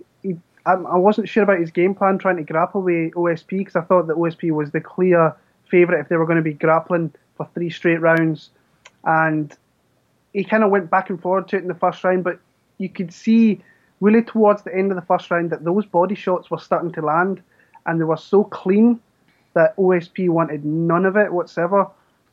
I 0.67 0.97
wasn't 0.97 1.29
sure 1.29 1.45
about 1.45 1.61
his 1.61 1.71
game 1.71 1.95
plan 1.95 2.19
trying 2.19 2.37
to 2.39 2.43
grapple 2.43 2.83
with 2.83 3.13
OSP 3.13 3.59
because 3.59 3.77
I 3.77 3.83
thought 3.83 4.09
that 4.09 4.17
OSP 4.17 4.51
was 4.51 4.73
the 4.73 4.81
clear 4.81 5.35
favourite 5.71 6.01
if 6.01 6.09
they 6.09 6.17
were 6.17 6.27
going 6.27 6.39
to 6.39 6.43
be 6.43 6.53
grappling 6.53 7.13
for 7.37 7.49
three 7.55 7.71
straight 7.71 8.01
rounds. 8.01 8.51
And 9.05 9.57
he 10.33 10.43
kind 10.43 10.65
of 10.65 10.71
went 10.71 10.91
back 10.91 11.09
and 11.09 11.23
forward 11.23 11.49
to 11.49 11.57
it 11.57 11.63
in 11.63 11.69
the 11.69 11.75
first 11.75 12.03
round, 12.03 12.25
but 12.25 12.41
you 12.79 12.89
could 12.89 13.13
see 13.13 13.63
really 14.01 14.23
towards 14.23 14.63
the 14.63 14.75
end 14.75 14.91
of 14.91 14.97
the 14.97 15.03
first 15.03 15.31
round 15.31 15.51
that 15.51 15.65
those 15.65 15.87
body 15.87 16.15
shots 16.15 16.51
were 16.51 16.59
starting 16.59 16.93
to 16.93 17.01
land 17.01 17.43
and 17.87 18.01
they 18.01 18.05
were 18.05 18.17
so 18.17 18.45
clean 18.45 19.01
that 19.55 19.77
OSP 19.77 20.29
wanted 20.29 20.65
none 20.65 21.07
of 21.07 21.17
it 21.17 21.33
whatsoever. 21.33 21.89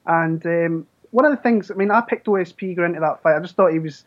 And 0.08 0.46
um, 0.46 0.88
one 1.12 1.26
of 1.26 1.32
the 1.32 1.42
things, 1.42 1.70
I 1.70 1.76
mean, 1.76 1.92
I 1.92 2.02
picked 2.02 2.26
OSP 2.26 2.76
going 2.76 2.90
into 2.90 3.00
that 3.02 3.22
fight. 3.22 3.38
I 3.38 3.40
just 3.40 3.56
thought 3.56 3.72
he 3.72 3.80
was, 3.80 4.04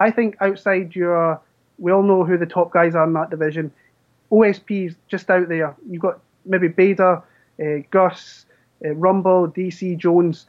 I 0.00 0.10
think 0.10 0.36
outside 0.40 0.94
your 0.94 1.40
we 1.80 1.90
all 1.90 2.02
know 2.02 2.24
who 2.24 2.36
the 2.36 2.46
top 2.46 2.72
guys 2.72 2.94
are 2.94 3.04
in 3.04 3.14
that 3.14 3.30
division. 3.30 3.72
OSP 4.30 4.86
is 4.88 4.94
just 5.08 5.28
out 5.30 5.48
there. 5.48 5.74
You've 5.88 6.02
got 6.02 6.20
maybe 6.44 6.68
Bader, 6.68 7.22
uh, 7.60 7.82
Gus, 7.90 8.46
uh, 8.84 8.94
Rumble, 8.94 9.48
DC, 9.48 9.96
Jones. 9.96 10.46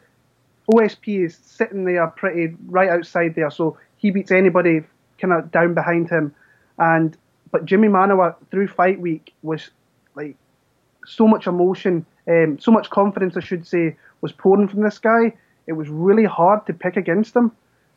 OSP 0.71 1.25
is 1.25 1.37
sitting 1.37 1.85
there 1.85 2.05
pretty 2.07 2.55
right 2.67 2.89
outside 2.89 3.33
there, 3.35 3.49
so 3.49 3.77
he 3.97 4.11
beats 4.11 4.31
anybody 4.31 4.81
kind 5.19 5.33
of 5.33 5.51
down 5.51 5.73
behind 5.73 6.09
him. 6.09 6.35
And 6.77 7.17
but 7.51 7.65
Jimi 7.65 7.89
Manuwa 7.89 8.35
through 8.51 8.67
fight 8.67 8.99
week 8.99 9.33
was 9.41 9.69
like 10.15 10.35
so 11.05 11.27
much 11.27 11.47
emotion, 11.47 12.05
um, 12.27 12.59
so 12.59 12.71
much 12.71 12.89
confidence, 12.89 13.35
I 13.35 13.41
should 13.41 13.65
say, 13.65 13.95
was 14.21 14.31
pouring 14.31 14.67
from 14.67 14.83
this 14.83 14.99
guy. 14.99 15.33
It 15.67 15.73
was 15.73 15.89
really 15.89 16.25
hard 16.25 16.65
to 16.67 16.73
pick 16.73 16.97
against 16.97 17.35
him 17.35 17.51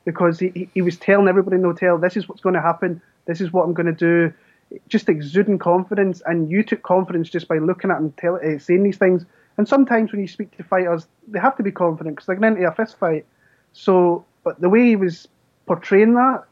because 0.04 0.38
he, 0.38 0.68
he 0.74 0.82
was 0.82 0.96
telling 0.96 1.28
everybody 1.28 1.56
in 1.56 1.62
the 1.62 1.68
hotel, 1.68 1.98
this 1.98 2.16
is 2.16 2.28
what's 2.28 2.40
going 2.40 2.54
to 2.54 2.60
happen. 2.60 3.00
This 3.26 3.40
is 3.40 3.52
what 3.52 3.64
I'm 3.64 3.74
going 3.74 3.86
to 3.86 3.92
do. 3.92 4.32
Just 4.88 5.08
exuding 5.08 5.58
confidence, 5.58 6.22
and 6.26 6.50
you 6.50 6.62
took 6.62 6.82
confidence 6.82 7.28
just 7.28 7.48
by 7.48 7.58
looking 7.58 7.90
at 7.90 7.98
him, 7.98 8.12
tell, 8.12 8.36
uh, 8.36 8.58
saying 8.58 8.82
these 8.82 8.98
things. 8.98 9.24
And 9.56 9.68
sometimes 9.68 10.10
when 10.10 10.20
you 10.20 10.28
speak 10.28 10.56
to 10.56 10.64
fighters, 10.64 11.06
they 11.28 11.38
have 11.38 11.56
to 11.56 11.62
be 11.62 11.70
confident 11.70 12.16
because 12.16 12.26
they're 12.26 12.36
going 12.36 12.56
into 12.56 12.68
a 12.68 12.74
fist 12.74 12.98
fight. 12.98 13.24
So, 13.72 14.24
but 14.42 14.60
the 14.60 14.68
way 14.68 14.86
he 14.86 14.96
was 14.96 15.28
portraying 15.66 16.14
that, 16.14 16.44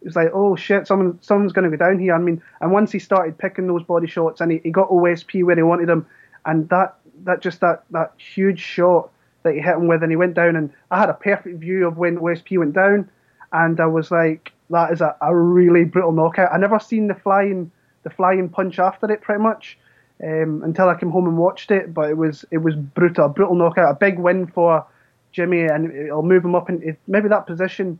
it 0.00 0.06
was 0.06 0.16
like, 0.16 0.30
oh 0.32 0.56
shit, 0.56 0.86
someone, 0.86 1.18
someone's 1.20 1.52
going 1.52 1.70
to 1.70 1.76
go 1.76 1.84
down 1.84 1.98
here. 1.98 2.14
I 2.14 2.18
mean, 2.18 2.40
and 2.60 2.72
once 2.72 2.92
he 2.92 2.98
started 2.98 3.36
picking 3.36 3.66
those 3.66 3.82
body 3.82 4.06
shots, 4.06 4.40
and 4.40 4.52
he, 4.52 4.60
he 4.62 4.70
got 4.70 4.88
OSP 4.88 5.44
where 5.44 5.56
he 5.56 5.62
wanted 5.62 5.88
him, 5.88 6.06
and 6.46 6.68
that 6.70 6.96
that 7.24 7.42
just 7.42 7.60
that 7.60 7.82
that 7.90 8.12
huge 8.16 8.60
shot 8.60 9.10
that 9.48 9.54
he 9.54 9.60
hit 9.60 9.74
him 9.74 9.88
with, 9.88 10.02
and 10.02 10.12
he 10.12 10.16
went 10.16 10.34
down, 10.34 10.56
and 10.56 10.70
I 10.90 10.98
had 10.98 11.08
a 11.08 11.14
perfect 11.14 11.58
view 11.58 11.86
of 11.86 11.96
when 11.96 12.18
OSP 12.18 12.58
went 12.58 12.74
down, 12.74 13.10
and 13.52 13.80
I 13.80 13.86
was 13.86 14.10
like, 14.10 14.52
that 14.70 14.92
is 14.92 15.00
a, 15.00 15.16
a 15.20 15.34
really 15.34 15.84
brutal 15.84 16.12
knockout. 16.12 16.52
I 16.52 16.58
never 16.58 16.78
seen 16.78 17.08
the 17.08 17.14
flying 17.14 17.70
the 18.04 18.10
flying 18.10 18.48
punch 18.48 18.78
after 18.78 19.10
it, 19.10 19.20
pretty 19.20 19.42
much, 19.42 19.78
um, 20.22 20.62
until 20.64 20.88
I 20.88 20.98
came 20.98 21.10
home 21.10 21.26
and 21.26 21.36
watched 21.36 21.70
it. 21.70 21.92
But 21.92 22.10
it 22.10 22.16
was 22.16 22.44
it 22.50 22.58
was 22.58 22.74
brutal, 22.74 23.26
a 23.26 23.28
brutal 23.28 23.54
knockout, 23.54 23.90
a 23.90 23.94
big 23.94 24.18
win 24.18 24.46
for 24.46 24.86
Jimi, 25.34 25.72
and 25.72 25.90
it'll 25.92 26.22
move 26.22 26.44
him 26.44 26.54
up 26.54 26.68
into 26.68 26.96
maybe 27.06 27.28
that 27.28 27.46
position 27.46 27.98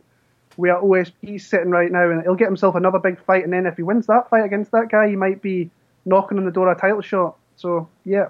where 0.55 0.81
OSP's 0.81 1.45
sitting 1.45 1.69
right 1.69 1.91
now, 1.91 2.09
and 2.09 2.21
he'll 2.23 2.35
get 2.35 2.47
himself 2.47 2.75
another 2.75 2.99
big 2.99 3.23
fight. 3.23 3.43
And 3.43 3.53
then 3.53 3.65
if 3.65 3.77
he 3.77 3.83
wins 3.83 4.07
that 4.07 4.29
fight 4.29 4.45
against 4.45 4.71
that 4.71 4.89
guy, 4.91 5.09
he 5.09 5.15
might 5.15 5.41
be 5.41 5.69
knocking 6.05 6.37
on 6.37 6.45
the 6.45 6.51
door 6.51 6.71
a 6.71 6.75
title 6.75 7.01
shot. 7.01 7.37
So 7.55 7.89
yeah. 8.05 8.29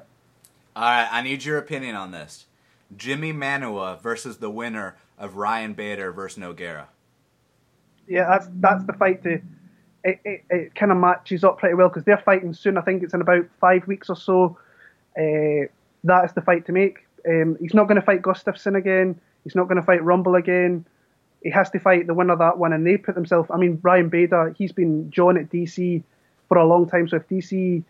All 0.76 0.84
right, 0.84 1.08
I 1.12 1.22
need 1.22 1.44
your 1.44 1.58
opinion 1.58 1.96
on 1.96 2.12
this. 2.12 2.46
Jimi 2.96 3.34
Manuwa 3.34 4.02
versus 4.02 4.38
the 4.38 4.50
winner 4.50 4.98
of 5.18 5.36
Ryan 5.36 5.74
Bader 5.74 6.12
versus 6.12 6.42
Nogueira 6.42 6.88
yeah, 8.10 8.28
that's 8.28 8.50
that's 8.56 8.84
the 8.86 8.94
fight 8.94 9.24
to. 9.24 9.40
It, 10.04 10.20
it, 10.24 10.44
it 10.50 10.76
kind 10.76 10.92
of 10.92 10.98
matches 10.98 11.44
up 11.44 11.60
pretty 11.60 11.76
well 11.76 11.90
because 11.90 12.04
they're 12.04 12.18
fighting 12.18 12.54
soon. 12.54 12.78
I 12.78 12.82
think 12.82 13.04
it's 13.04 13.14
in 13.14 13.22
about 13.22 13.46
five 13.60 13.86
weeks 13.86 14.10
or 14.10 14.16
so. 14.16 14.58
Uh, 15.18 15.68
that 16.06 16.26
is 16.26 16.34
the 16.34 16.42
fight 16.42 16.66
to 16.66 16.72
make. 16.72 17.06
Um, 17.28 17.58
he's 17.60 17.74
not 17.74 17.88
going 17.88 18.00
to 18.00 18.06
fight 18.06 18.22
Gustafsson 18.22 18.78
again. 18.78 19.20
He's 19.44 19.56
not 19.56 19.66
going 19.66 19.76
to 19.76 19.84
fight 19.84 20.04
Rumble 20.04 20.36
again. 20.36 20.86
He 21.44 21.50
has 21.50 21.70
to 21.72 21.80
fight 21.80 22.08
the 22.08 22.14
winner 22.14 22.34
of 22.34 22.40
that 22.40 22.58
one, 22.58 22.74
and 22.74 22.88
they 22.88 22.98
put 22.98 23.16
themselves. 23.16 23.50
I 23.54 23.58
mean, 23.58 23.80
Ryan 23.84 24.10
Bader, 24.10 24.56
he's 24.58 24.72
been 24.72 25.12
John 25.12 25.38
at 25.38 25.50
DC 25.50 26.02
for 26.48 26.58
a 26.58 26.66
long 26.66 26.90
time. 26.90 27.08
So 27.08 27.18
if 27.18 27.28
DC 27.28 27.84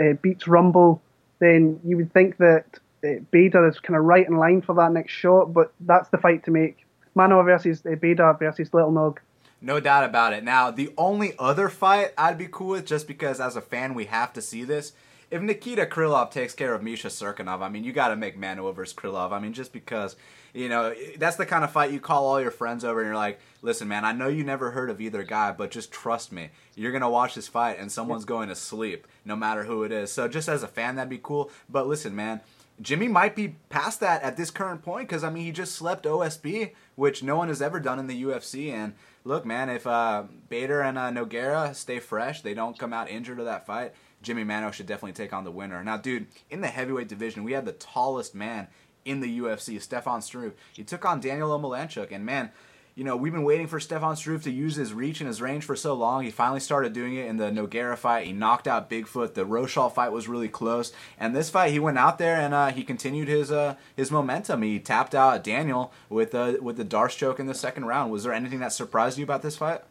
uh, 0.00 0.14
beats 0.20 0.48
Rumble, 0.48 1.00
then 1.38 1.80
you 1.84 1.96
would 1.96 2.12
think 2.12 2.36
that 2.38 2.80
Bader 3.30 3.68
is 3.68 3.78
kind 3.80 3.96
of 3.96 4.04
right 4.04 4.26
in 4.26 4.36
line 4.36 4.62
for 4.62 4.74
that 4.76 4.92
next 4.92 5.12
shot. 5.12 5.52
But 5.52 5.72
that's 5.80 6.08
the 6.10 6.18
fight 6.18 6.44
to 6.44 6.50
make. 6.50 6.86
Manuwa 7.16 7.44
versus 7.44 7.84
uh, 7.86 7.94
Bader 7.94 8.36
versus 8.38 8.72
Little 8.74 8.90
Nog. 8.90 9.20
No 9.60 9.80
doubt 9.80 10.04
about 10.04 10.34
it. 10.34 10.44
Now, 10.44 10.70
the 10.70 10.92
only 10.98 11.32
other 11.38 11.68
fight 11.68 12.12
I'd 12.18 12.38
be 12.38 12.48
cool 12.50 12.68
with, 12.68 12.86
just 12.86 13.08
because 13.08 13.40
as 13.40 13.56
a 13.56 13.62
fan 13.62 13.94
we 13.94 14.04
have 14.04 14.32
to 14.34 14.42
see 14.42 14.64
this, 14.64 14.92
if 15.30 15.42
Nikita 15.42 15.86
Krylov 15.86 16.30
takes 16.30 16.54
care 16.54 16.74
of 16.74 16.82
Misha 16.82 17.08
Cirkunov, 17.08 17.60
I 17.60 17.68
mean, 17.68 17.82
you 17.82 17.92
got 17.92 18.08
to 18.08 18.16
make 18.16 18.38
Manuwa 18.38 18.74
versus 18.74 18.94
Krylov. 18.94 19.32
I 19.32 19.40
mean, 19.40 19.54
just 19.54 19.72
because, 19.72 20.14
you 20.54 20.68
know, 20.68 20.94
that's 21.18 21.36
the 21.36 21.46
kind 21.46 21.64
of 21.64 21.72
fight 21.72 21.90
you 21.90 21.98
call 22.00 22.26
all 22.26 22.40
your 22.40 22.50
friends 22.52 22.84
over 22.84 23.00
and 23.00 23.08
you're 23.08 23.16
like, 23.16 23.40
listen, 23.62 23.88
man, 23.88 24.04
I 24.04 24.12
know 24.12 24.28
you 24.28 24.44
never 24.44 24.70
heard 24.70 24.90
of 24.90 25.00
either 25.00 25.24
guy, 25.24 25.50
but 25.52 25.72
just 25.72 25.90
trust 25.90 26.30
me. 26.30 26.50
You're 26.76 26.92
going 26.92 27.02
to 27.02 27.08
watch 27.08 27.34
this 27.34 27.48
fight 27.48 27.78
and 27.80 27.90
someone's 27.90 28.24
going 28.24 28.48
to 28.50 28.54
sleep, 28.54 29.08
no 29.24 29.34
matter 29.34 29.64
who 29.64 29.82
it 29.82 29.90
is. 29.90 30.12
So 30.12 30.28
just 30.28 30.48
as 30.48 30.62
a 30.62 30.68
fan, 30.68 30.94
that'd 30.94 31.10
be 31.10 31.20
cool. 31.20 31.50
But 31.68 31.88
listen, 31.88 32.14
man, 32.14 32.40
Jimi 32.82 33.10
might 33.10 33.34
be 33.34 33.56
past 33.70 34.00
that 34.00 34.22
at 34.22 34.36
this 34.36 34.50
current 34.50 34.82
point 34.82 35.08
because, 35.08 35.24
I 35.24 35.30
mean, 35.30 35.44
he 35.44 35.52
just 35.52 35.74
slept 35.74 36.04
OSP, 36.04 36.72
which 36.94 37.22
no 37.22 37.36
one 37.36 37.48
has 37.48 37.62
ever 37.62 37.80
done 37.80 37.98
in 37.98 38.06
the 38.06 38.22
UFC. 38.24 38.70
And 38.70 38.94
look, 39.24 39.46
man, 39.46 39.70
if 39.70 39.86
uh, 39.86 40.24
Bader 40.48 40.82
and 40.82 40.98
uh, 40.98 41.10
Nogueira 41.10 41.74
stay 41.74 42.00
fresh, 42.00 42.42
they 42.42 42.52
don't 42.52 42.78
come 42.78 42.92
out 42.92 43.08
injured 43.08 43.38
of 43.38 43.46
that 43.46 43.66
fight, 43.66 43.94
Jimi 44.22 44.44
Manuwa 44.44 44.72
should 44.72 44.86
definitely 44.86 45.12
take 45.12 45.32
on 45.32 45.44
the 45.44 45.50
winner. 45.50 45.82
Now, 45.82 45.96
dude, 45.96 46.26
in 46.50 46.60
the 46.60 46.68
heavyweight 46.68 47.08
division, 47.08 47.44
we 47.44 47.52
had 47.52 47.64
the 47.64 47.72
tallest 47.72 48.34
man 48.34 48.68
in 49.04 49.20
the 49.20 49.38
UFC, 49.38 49.80
Stefan 49.80 50.20
Struve. 50.20 50.54
He 50.72 50.82
took 50.82 51.04
on 51.04 51.20
Daniel 51.20 51.58
Omielanczuk, 51.58 52.12
and 52.12 52.26
man, 52.26 52.50
you 52.96 53.04
know, 53.04 53.14
we've 53.14 53.32
been 53.32 53.44
waiting 53.44 53.66
for 53.66 53.78
Stefan 53.78 54.16
Struve 54.16 54.42
to 54.44 54.50
use 54.50 54.74
his 54.76 54.94
reach 54.94 55.20
and 55.20 55.28
his 55.28 55.42
range 55.42 55.64
for 55.64 55.76
so 55.76 55.92
long. 55.92 56.24
He 56.24 56.30
finally 56.30 56.60
started 56.60 56.94
doing 56.94 57.14
it 57.14 57.26
in 57.26 57.36
the 57.36 57.50
Nogueira 57.50 57.94
fight. 57.96 58.26
He 58.26 58.32
knocked 58.32 58.66
out 58.66 58.88
Bigfoot. 58.88 59.34
The 59.34 59.44
Rochelle 59.44 59.90
fight 59.90 60.12
was 60.12 60.28
really 60.28 60.48
close, 60.48 60.94
and 61.18 61.36
this 61.36 61.50
fight 61.50 61.72
he 61.72 61.78
went 61.78 61.98
out 61.98 62.16
there 62.16 62.36
and 62.36 62.54
uh, 62.54 62.68
he 62.68 62.82
continued 62.82 63.28
his 63.28 63.52
uh, 63.52 63.74
his 63.94 64.10
momentum. 64.10 64.62
He 64.62 64.78
tapped 64.78 65.14
out 65.14 65.44
Daniel 65.44 65.92
with 66.08 66.34
uh, 66.34 66.54
with 66.62 66.78
the 66.78 66.86
Darce 66.86 67.14
choke 67.14 67.38
in 67.38 67.46
the 67.46 67.54
second 67.54 67.84
round. 67.84 68.10
Was 68.10 68.24
there 68.24 68.32
anything 68.32 68.60
that 68.60 68.72
surprised 68.72 69.18
you 69.18 69.24
about 69.24 69.42
this 69.42 69.58
fight? 69.58 69.82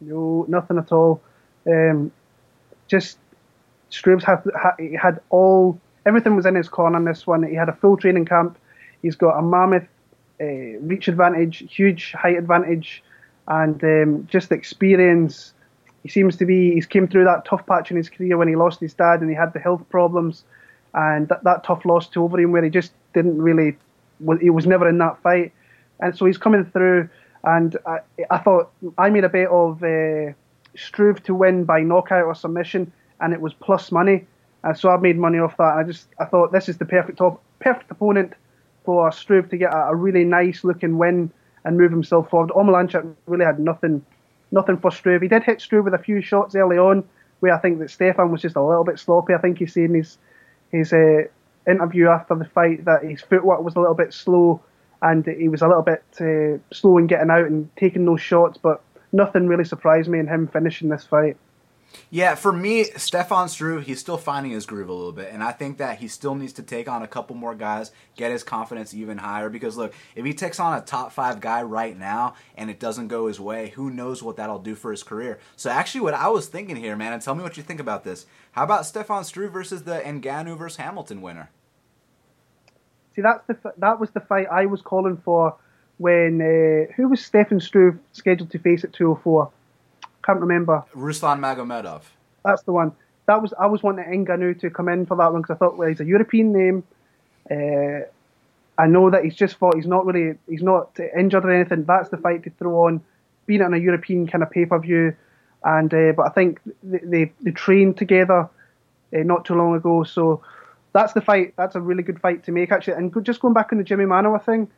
No, 0.00 0.46
nothing 0.48 0.78
at 0.78 0.92
all. 0.92 1.20
Um, 1.66 2.12
just 2.86 3.18
Struve's 3.90 4.24
had, 4.24 4.44
had 5.00 5.20
all 5.30 5.80
everything 6.06 6.36
was 6.36 6.46
in 6.46 6.54
his 6.54 6.68
corner 6.68 6.96
in 6.96 7.04
this 7.04 7.26
one. 7.26 7.42
He 7.42 7.56
had 7.56 7.68
a 7.68 7.74
full 7.74 7.96
training 7.96 8.26
camp. 8.26 8.56
He's 9.02 9.16
got 9.16 9.36
a 9.36 9.42
mammoth 9.42 9.88
uh, 10.42 10.78
reach 10.80 11.06
advantage, 11.06 11.64
huge 11.72 12.12
height 12.12 12.36
advantage, 12.36 13.02
and 13.46 13.82
um, 13.84 14.26
just 14.26 14.50
experience. 14.50 15.54
He 16.02 16.08
seems 16.08 16.36
to 16.38 16.46
be. 16.46 16.72
He's 16.72 16.86
came 16.86 17.06
through 17.06 17.24
that 17.24 17.44
tough 17.44 17.64
patch 17.66 17.90
in 17.90 17.96
his 17.96 18.08
career 18.08 18.36
when 18.36 18.48
he 18.48 18.56
lost 18.56 18.80
his 18.80 18.92
dad 18.92 19.20
and 19.20 19.30
he 19.30 19.36
had 19.36 19.52
the 19.52 19.60
health 19.60 19.88
problems, 19.88 20.44
and 20.94 21.28
that, 21.28 21.44
that 21.44 21.64
tough 21.64 21.84
loss 21.84 22.08
to 22.08 22.20
Overeem 22.20 22.50
where 22.50 22.64
he 22.64 22.70
just 22.70 22.92
didn't 23.14 23.40
really. 23.40 23.76
He 24.40 24.50
was 24.50 24.66
never 24.66 24.88
in 24.88 24.98
that 24.98 25.20
fight, 25.22 25.52
and 26.00 26.16
so 26.16 26.26
he's 26.26 26.38
coming 26.38 26.64
through. 26.64 27.08
And 27.44 27.76
I, 27.86 27.98
I 28.30 28.38
thought 28.38 28.70
I 28.98 29.10
made 29.10 29.24
a 29.24 29.28
bet 29.28 29.48
of 29.48 29.82
uh, 29.82 30.32
Struve 30.76 31.22
to 31.24 31.34
win 31.34 31.64
by 31.64 31.80
knockout 31.80 32.24
or 32.24 32.34
submission, 32.34 32.92
and 33.20 33.32
it 33.32 33.40
was 33.40 33.52
plus 33.52 33.92
money. 33.92 34.26
And 34.64 34.78
so 34.78 34.90
I 34.90 34.96
made 34.96 35.18
money 35.18 35.38
off 35.38 35.56
that. 35.56 35.74
I 35.76 35.82
just 35.82 36.06
I 36.18 36.24
thought 36.24 36.52
this 36.52 36.68
is 36.68 36.78
the 36.78 36.84
perfect 36.84 37.20
perfect 37.60 37.90
opponent 37.90 38.34
for 38.84 39.10
Struve 39.12 39.48
to 39.50 39.56
get 39.56 39.72
a, 39.72 39.88
a, 39.88 39.94
really 39.94 40.24
nice 40.24 40.64
looking 40.64 40.98
win 40.98 41.30
and 41.64 41.78
move 41.78 41.90
himself 41.90 42.30
forward. 42.30 42.50
Omielanczuk 42.50 43.14
really 43.26 43.44
had 43.44 43.58
nothing 43.58 44.04
nothing 44.50 44.76
for 44.76 44.90
Struve. 44.90 45.22
He 45.22 45.28
did 45.28 45.42
hit 45.42 45.60
Struve 45.60 45.84
with 45.84 45.94
a 45.94 45.98
few 45.98 46.20
shots 46.20 46.54
early 46.54 46.78
on, 46.78 47.04
where 47.40 47.54
I 47.54 47.58
think 47.58 47.78
that 47.78 47.90
Stefan 47.90 48.30
was 48.30 48.42
just 48.42 48.56
a 48.56 48.62
little 48.62 48.84
bit 48.84 48.98
sloppy. 48.98 49.34
I 49.34 49.38
think 49.38 49.58
he's 49.58 49.72
saying 49.72 49.94
his 49.94 50.18
his 50.70 50.92
uh, 50.92 51.22
interview 51.66 52.08
after 52.08 52.34
the 52.34 52.44
fight 52.44 52.84
that 52.84 53.04
his 53.04 53.20
footwork 53.20 53.62
was 53.62 53.76
a 53.76 53.80
little 53.80 53.94
bit 53.94 54.12
slow 54.12 54.60
and 55.02 55.26
he 55.26 55.48
was 55.48 55.62
a 55.62 55.68
little 55.68 55.82
bit 55.82 56.02
uh, 56.20 56.58
slow 56.72 56.96
in 56.98 57.08
getting 57.08 57.30
out 57.30 57.46
and 57.46 57.68
taking 57.76 58.04
those 58.04 58.20
shots, 58.20 58.56
but 58.56 58.82
nothing 59.12 59.48
really 59.48 59.64
surprised 59.64 60.08
me 60.08 60.20
in 60.20 60.28
him 60.28 60.46
finishing 60.46 60.88
this 60.88 61.04
fight. 61.04 61.36
Yeah, 62.10 62.34
for 62.34 62.52
me, 62.52 62.84
Stefan 62.84 63.48
Struve, 63.48 63.84
he's 63.84 64.00
still 64.00 64.18
finding 64.18 64.52
his 64.52 64.66
groove 64.66 64.88
a 64.88 64.92
little 64.92 65.12
bit, 65.12 65.30
and 65.32 65.42
I 65.42 65.52
think 65.52 65.78
that 65.78 65.98
he 65.98 66.08
still 66.08 66.34
needs 66.34 66.52
to 66.54 66.62
take 66.62 66.88
on 66.88 67.02
a 67.02 67.08
couple 67.08 67.36
more 67.36 67.54
guys, 67.54 67.90
get 68.16 68.30
his 68.30 68.42
confidence 68.42 68.94
even 68.94 69.18
higher. 69.18 69.48
Because 69.48 69.76
look, 69.76 69.94
if 70.14 70.24
he 70.24 70.34
takes 70.34 70.60
on 70.60 70.76
a 70.76 70.80
top 70.80 71.12
five 71.12 71.40
guy 71.40 71.62
right 71.62 71.98
now 71.98 72.34
and 72.56 72.70
it 72.70 72.78
doesn't 72.78 73.08
go 73.08 73.26
his 73.26 73.40
way, 73.40 73.70
who 73.70 73.90
knows 73.90 74.22
what 74.22 74.36
that'll 74.36 74.58
do 74.58 74.74
for 74.74 74.90
his 74.90 75.02
career? 75.02 75.38
So 75.56 75.70
actually, 75.70 76.02
what 76.02 76.14
I 76.14 76.28
was 76.28 76.46
thinking 76.48 76.76
here, 76.76 76.96
man, 76.96 77.12
and 77.12 77.22
tell 77.22 77.34
me 77.34 77.42
what 77.42 77.56
you 77.56 77.62
think 77.62 77.80
about 77.80 78.04
this. 78.04 78.26
How 78.52 78.64
about 78.64 78.86
Stefan 78.86 79.24
Struve 79.24 79.52
versus 79.52 79.84
the 79.84 80.00
Ngannou 80.00 80.58
versus 80.58 80.76
Hamilton 80.76 81.22
winner? 81.22 81.50
See, 83.14 83.22
that's 83.22 83.46
the 83.46 83.72
that 83.78 84.00
was 84.00 84.10
the 84.10 84.20
fight 84.20 84.46
I 84.50 84.66
was 84.66 84.80
calling 84.80 85.18
for 85.18 85.56
when 85.98 86.40
uh, 86.40 86.92
who 86.94 87.08
was 87.08 87.24
Stefan 87.24 87.60
Struve 87.60 87.98
scheduled 88.12 88.50
to 88.50 88.58
face 88.58 88.84
at 88.84 88.92
204? 88.92 89.50
Can't 90.24 90.40
remember. 90.40 90.84
Ruslan 90.94 91.40
Magomedov. 91.40 92.02
That's 92.44 92.62
the 92.62 92.72
one. 92.72 92.92
That 93.26 93.40
was 93.40 93.52
I 93.58 93.66
was 93.66 93.82
wanting 93.82 94.04
Ngannou 94.04 94.60
to 94.60 94.70
come 94.70 94.88
in 94.88 95.06
for 95.06 95.16
that 95.16 95.32
one 95.32 95.42
because 95.42 95.54
I 95.54 95.58
thought 95.58 95.76
well 95.76 95.88
he's 95.88 96.00
a 96.00 96.04
European 96.04 96.52
name. 96.52 96.84
Uh, 97.50 98.06
I 98.78 98.86
know 98.86 99.10
that 99.10 99.24
he's 99.24 99.34
just 99.34 99.56
fought. 99.56 99.76
He's 99.76 99.86
not 99.86 100.06
really 100.06 100.38
he's 100.48 100.62
not 100.62 100.98
injured 101.16 101.44
or 101.44 101.50
anything. 101.50 101.84
That's 101.84 102.08
the 102.08 102.16
fight 102.16 102.44
to 102.44 102.50
throw 102.50 102.86
on, 102.86 103.00
being 103.46 103.62
on 103.62 103.74
a 103.74 103.78
European 103.78 104.26
kind 104.26 104.42
of 104.42 104.50
pay 104.50 104.66
per 104.66 104.78
view. 104.78 105.14
And 105.64 105.92
uh, 105.92 106.12
but 106.16 106.26
I 106.26 106.30
think 106.30 106.60
they 106.82 106.98
they, 106.98 107.32
they 107.40 107.50
trained 107.52 107.96
together 107.96 108.48
uh, 109.14 109.22
not 109.22 109.44
too 109.44 109.54
long 109.54 109.74
ago, 109.74 110.02
so 110.04 110.42
that's 110.92 111.12
the 111.12 111.20
fight. 111.20 111.54
That's 111.56 111.76
a 111.76 111.80
really 111.80 112.02
good 112.02 112.20
fight 112.20 112.44
to 112.44 112.52
make 112.52 112.72
actually. 112.72 112.94
And 112.94 113.24
just 113.24 113.40
going 113.40 113.54
back 113.54 113.72
on 113.72 113.78
the 113.78 113.84
Jimi 113.84 114.06
Manuwa 114.06 114.44
thing, 114.44 114.68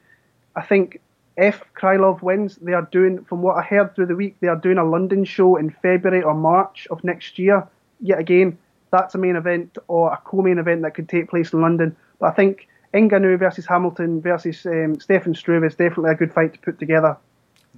I 0.56 0.62
think 0.62 1.00
if 1.36 1.62
Krylov 1.74 2.22
wins, 2.22 2.56
they 2.56 2.72
are 2.72 2.88
doing, 2.92 3.24
from 3.24 3.42
what 3.42 3.56
I 3.56 3.62
heard 3.62 3.94
through 3.94 4.06
the 4.06 4.16
week, 4.16 4.36
they 4.40 4.48
are 4.48 4.56
doing 4.56 4.78
a 4.78 4.84
London 4.84 5.24
show 5.24 5.56
in 5.56 5.70
February 5.70 6.22
or 6.22 6.34
March 6.34 6.86
of 6.90 7.02
next 7.02 7.38
year. 7.38 7.66
Yet 8.00 8.18
again, 8.18 8.58
that's 8.92 9.14
a 9.14 9.18
main 9.18 9.34
event 9.34 9.76
or 9.88 10.12
a 10.12 10.16
co-main 10.18 10.58
event 10.58 10.82
that 10.82 10.94
could 10.94 11.08
take 11.08 11.28
place 11.28 11.52
in 11.52 11.60
London. 11.60 11.96
But 12.20 12.26
I 12.26 12.34
think 12.34 12.68
Ngannou 12.94 13.38
versus 13.38 13.66
Hamilton 13.66 14.20
versus 14.20 14.64
um, 14.66 15.00
Stefan 15.00 15.34
Struve 15.34 15.64
is 15.64 15.74
definitely 15.74 16.12
a 16.12 16.14
good 16.14 16.32
fight 16.32 16.52
to 16.54 16.60
put 16.60 16.78
together. 16.78 17.16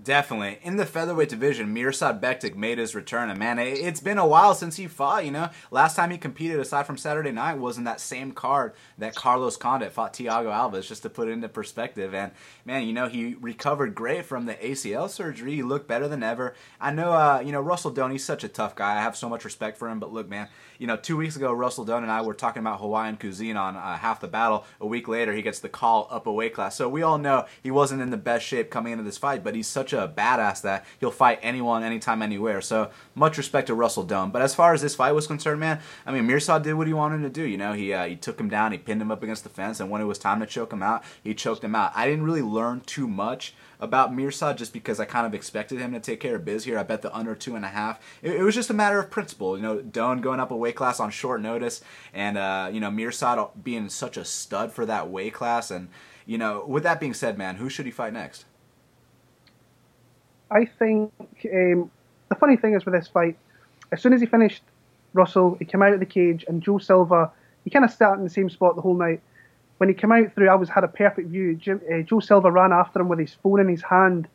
Definitely. 0.07 0.61
In 0.63 0.77
the 0.77 0.87
featherweight 0.87 1.31
division, 1.31 1.75
Mirsad 1.75 2.21
Bektic 2.21 2.55
made 2.55 2.79
his 2.79 2.95
return. 2.95 3.29
And 3.29 3.41
man, 3.41 3.59
it's 3.59 3.99
been 3.99 4.19
a 4.19 4.27
while 4.27 4.55
since 4.55 4.77
he 4.77 4.87
fought, 4.87 5.25
you 5.25 5.33
know. 5.33 5.51
Last 5.73 5.97
time 5.97 6.13
he 6.13 6.17
competed, 6.17 6.61
aside 6.61 6.87
from 6.87 6.97
Saturday 6.97 7.33
night, 7.33 7.59
was 7.59 7.77
in 7.77 7.83
that 7.85 8.01
same 8.01 8.31
card 8.31 8.75
that 8.99 9.17
Carlos 9.17 9.57
Condit 9.57 9.91
fought 9.91 10.15
Thiago 10.15 10.47
Alves, 10.47 10.87
just 10.87 11.03
to 11.03 11.11
put 11.11 11.27
it 11.27 11.33
into 11.33 11.49
perspective. 11.49 12.15
And 12.15 12.31
man, 12.65 12.87
you 12.87 12.93
know, 12.93 13.09
he 13.09 13.35
recovered 13.41 13.97
great 13.97 14.25
from 14.25 14.47
the 14.47 14.55
ACL 14.55 15.11
surgery. 15.11 15.57
He 15.57 15.65
looked 15.65 15.89
better 15.89 16.07
than 16.07 16.23
ever. 16.23 16.55
I 16.81 16.93
know, 16.93 17.13
uh, 17.13 17.43
you 17.45 17.51
know, 17.51 17.61
Russell 17.61 17.93
Doane, 17.93 18.13
he's 18.13 18.25
such 18.25 18.45
a 18.45 18.49
tough 18.49 18.77
guy. 18.77 18.97
I 18.97 19.03
have 19.03 19.17
so 19.17 19.29
much 19.29 19.45
respect 19.45 19.77
for 19.77 19.89
him. 19.89 19.99
But 19.99 20.13
look, 20.13 20.29
man, 20.29 20.47
you 20.79 20.87
know, 20.87 20.97
two 20.97 21.17
weeks 21.17 21.37
ago, 21.37 21.53
Russell 21.53 21.87
Doane 21.87 22.03
and 22.03 22.11
I 22.11 22.23
were 22.23 22.35
talking 22.35 22.61
about 22.61 22.81
Hawaiian 22.81 23.17
cuisine 23.17 23.57
on 23.57 23.77
uh, 23.77 23.97
Half 23.97 24.21
the 24.21 24.29
Battle. 24.29 24.65
A 24.81 24.87
week 24.87 25.09
later, 25.09 25.33
he 25.33 25.43
gets 25.43 25.61
the 25.61 25.69
call 25.69 26.09
up 26.11 26.27
a 26.27 26.33
weight 26.33 26.55
class. 26.55 26.77
So 26.77 26.89
we 26.89 27.03
all 27.03 27.19
know 27.19 27.47
he 27.63 27.71
wasn't 27.71 28.03
in 28.03 28.11
the 28.11 28.17
best 28.17 28.45
shape 28.45 28.71
coming 28.71 28.93
into 28.93 29.05
this 29.05 29.19
fight, 29.19 29.43
but 29.43 29.55
he's 29.55 29.67
such 29.67 29.93
a 29.93 30.13
badass 30.15 30.63
that 30.63 30.85
he'll 31.01 31.11
fight 31.11 31.39
anyone, 31.43 31.83
anytime, 31.83 32.23
anywhere. 32.23 32.61
So 32.61 32.91
much 33.15 33.37
respect 33.37 33.69
to 33.69 33.75
Russell 33.75 34.07
Doane. 34.07 34.33
But 34.33 34.43
as 34.43 34.55
far 34.55 34.75
as 34.75 34.83
this 34.83 34.95
fight 34.95 35.13
was 35.13 35.27
concerned, 35.27 35.61
man, 35.61 35.81
I 36.05 36.13
mean, 36.13 36.27
Mirsad 36.27 36.63
did 36.63 36.75
what 36.75 36.87
he 36.87 36.93
wanted 36.93 37.23
to 37.23 37.31
do. 37.31 37.43
You 37.43 37.57
know, 37.57 37.73
he 37.73 37.93
uh, 37.93 38.07
he 38.07 38.17
took 38.17 38.39
him 38.39 38.49
down, 38.49 38.73
he 38.73 38.79
pinned 38.79 39.03
him 39.03 39.11
up 39.11 39.23
against 39.23 39.45
the 39.45 39.51
fence, 39.51 39.81
and 39.81 39.91
when 39.91 40.01
it 40.01 40.05
was 40.05 40.19
time 40.19 40.41
to 40.41 40.47
choke 40.47 40.73
him 40.73 40.83
out, 40.83 41.05
he 41.23 41.35
choked 41.35 41.65
him 41.65 41.75
out. 41.75 41.93
I 41.95 42.07
didn't 42.07 42.25
really 42.25 42.43
learn 42.43 42.81
too 42.81 43.09
much 43.09 43.55
about 43.81 44.13
Mirsad 44.13 44.57
just 44.57 44.73
because 44.73 45.01
I 45.01 45.05
kind 45.05 45.27
of 45.27 45.35
expected 45.35 45.79
him 45.79 45.93
to 45.93 46.01
take 46.01 46.21
care 46.21 46.37
of 46.37 46.45
biz 46.45 46.65
here. 46.65 46.79
I 46.79 46.83
bet 46.83 47.03
the 47.03 47.15
under 47.15 47.35
two 47.35 47.57
and 47.57 47.65
a 47.65 47.69
half. 47.69 48.01
It, 48.23 48.37
it 48.37 48.43
was 48.43 48.55
just 48.55 48.71
a 48.71 48.75
matter 48.75 48.99
of 48.99 49.11
principle. 49.11 49.57
You 49.57 49.63
know, 49.63 49.79
Doane 49.79 50.21
going 50.21 50.41
up 50.41 50.51
a 50.51 50.57
weight 50.57 50.77
class 50.77 51.01
on 51.01 51.11
short 51.11 51.41
notice, 51.41 51.83
and 52.13 52.39
uh, 52.39 52.71
you 52.73 52.81
know 52.81 52.91
Mirsad 52.91 53.51
being 53.63 53.89
such 53.89 54.17
a 54.17 54.25
stud 54.25 54.73
for 54.73 54.87
that 54.87 55.09
weight 55.11 55.35
class. 55.35 55.71
And 55.71 55.89
you 56.25 56.39
know, 56.39 56.65
with 56.67 56.83
that 56.83 57.01
being 57.01 57.15
said, 57.15 57.39
man, 57.39 57.57
who 57.57 57.69
should 57.69 57.87
he 57.87 57.93
fight 57.93 58.13
next? 58.13 58.45
I 60.51 60.65
think 60.65 61.13
um, 61.53 61.91
the 62.29 62.35
funny 62.39 62.57
thing 62.57 62.75
is 62.75 62.85
with 62.85 62.95
this 62.95 63.09
fight, 63.09 63.37
as 63.93 64.01
soon 64.01 64.13
as 64.13 64.21
he 64.21 64.27
finished 64.27 64.63
Russell, 65.13 65.57
he 65.59 65.65
came 65.65 65.83
out 65.83 65.93
of 65.93 66.01
the 66.01 66.07
cage, 66.07 66.45
and 66.49 66.63
Joe 66.63 66.79
Silva, 66.79 67.33
he 67.65 67.71
kind 67.71 67.85
of 67.85 67.91
sat 67.91 68.15
in 68.15 68.25
the 68.25 68.31
same 68.31 68.49
spot 68.49 68.77
the 68.77 68.83
whole 68.83 68.95
night. 68.95 69.21
When 69.79 69.89
he 69.89 69.95
came 69.95 70.13
out 70.13 70.35
through, 70.35 70.49
I 70.49 70.55
was 70.55 70.69
had 70.69 70.85
a 70.85 70.89
perfect 70.89 71.29
view. 71.29 71.55
Jim, 71.55 71.81
uh, 71.93 72.01
Joe 72.03 72.21
Silva 72.21 72.51
ran 72.51 72.73
after 72.73 73.01
him 73.01 73.09
with 73.09 73.19
his 73.19 73.35
phone 73.35 73.61
in 73.61 73.69
his 73.69 73.83
hand. 73.83 74.27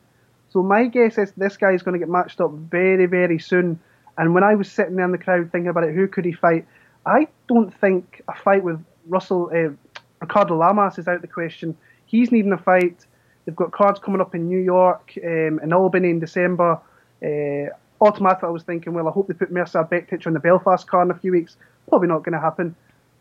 So 0.50 0.62
my 0.62 0.88
guess 0.88 1.18
is 1.18 1.32
this 1.34 1.58
guy 1.58 1.72
is 1.72 1.82
going 1.82 1.94
to 1.94 2.00
get 2.00 2.10
matched 2.10 2.42
up 2.42 2.52
very, 2.52 3.06
very 3.06 3.40
soon. 3.40 3.80
And 4.18 4.34
when 4.34 4.44
I 4.44 4.56
was 4.56 4.72
sitting 4.72 4.98
there 4.98 5.06
in 5.06 5.12
the 5.12 5.18
crowd 5.18 5.52
thinking 5.52 5.70
about 5.70 5.86
it, 5.86 5.96
who 5.96 6.08
could 6.08 6.26
he 6.26 6.34
fight? 6.34 6.68
I 7.06 7.28
don't 7.48 7.74
think 7.80 8.22
a 8.28 8.36
fight 8.36 8.64
with 8.64 8.84
Russell, 9.08 9.50
uh, 9.54 9.72
Ricardo 10.20 10.58
Lamas 10.58 11.00
is 11.00 11.08
out 11.08 11.22
the 11.22 11.28
question. 11.28 11.76
He's 12.06 12.32
needing 12.32 12.52
a 12.52 12.58
fight. 12.58 13.06
They've 13.46 13.56
got 13.56 13.72
cards 13.72 14.00
coming 14.00 14.22
up 14.22 14.36
in 14.36 14.48
New 14.48 14.60
York, 14.60 15.14
um, 15.24 15.60
in 15.64 15.74
Albany 15.74 16.10
in 16.10 16.20
December. 16.20 16.80
Uh, 17.24 17.74
automatically, 18.04 18.48
I 18.48 18.52
was 18.52 18.64
thinking, 18.64 18.94
well, 18.94 19.08
I 19.08 19.12
hope 19.12 19.28
they 19.28 19.34
put 19.34 19.54
Mirsad 19.54 19.90
Bektic 19.90 20.28
on 20.28 20.34
the 20.34 20.40
Belfast 20.40 20.86
card 20.88 21.08
in 21.08 21.12
a 21.12 21.18
few 21.18 21.32
weeks. 21.32 21.56
Probably 21.90 22.08
not 22.08 22.24
going 22.24 22.34
to 22.34 22.40
happen. 22.40 22.76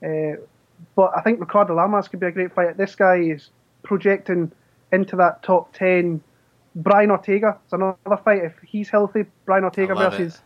Uh, 0.05 0.43
but 0.95 1.13
I 1.17 1.23
think 1.23 1.41
Ricardo 1.41 1.75
Lamas 1.75 2.09
could 2.09 2.21
be 2.21 2.27
a 2.27 2.31
great 2.31 2.53
fight. 2.53 2.77
This 2.77 2.95
guy 2.95 3.17
is 3.17 3.51
projecting 3.83 4.53
into 4.93 5.17
that 5.17 5.43
top 5.43 5.73
10. 5.75 6.23
Brian 6.77 7.11
Ortega 7.11 7.59
is 7.67 7.73
another 7.73 7.97
fight. 8.25 8.45
If 8.45 8.55
he's 8.67 8.89
healthy, 8.89 9.25
Brian 9.45 9.65
Ortega 9.65 9.95
versus 9.95 10.41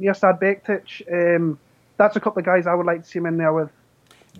Mirsad 0.00 0.40
Bektic. 0.40 1.36
Um, 1.36 1.58
that's 1.96 2.16
a 2.16 2.20
couple 2.20 2.40
of 2.40 2.46
guys 2.46 2.66
I 2.66 2.74
would 2.74 2.86
like 2.86 3.02
to 3.02 3.08
see 3.08 3.18
him 3.18 3.26
in 3.26 3.36
there 3.36 3.52
with. 3.52 3.70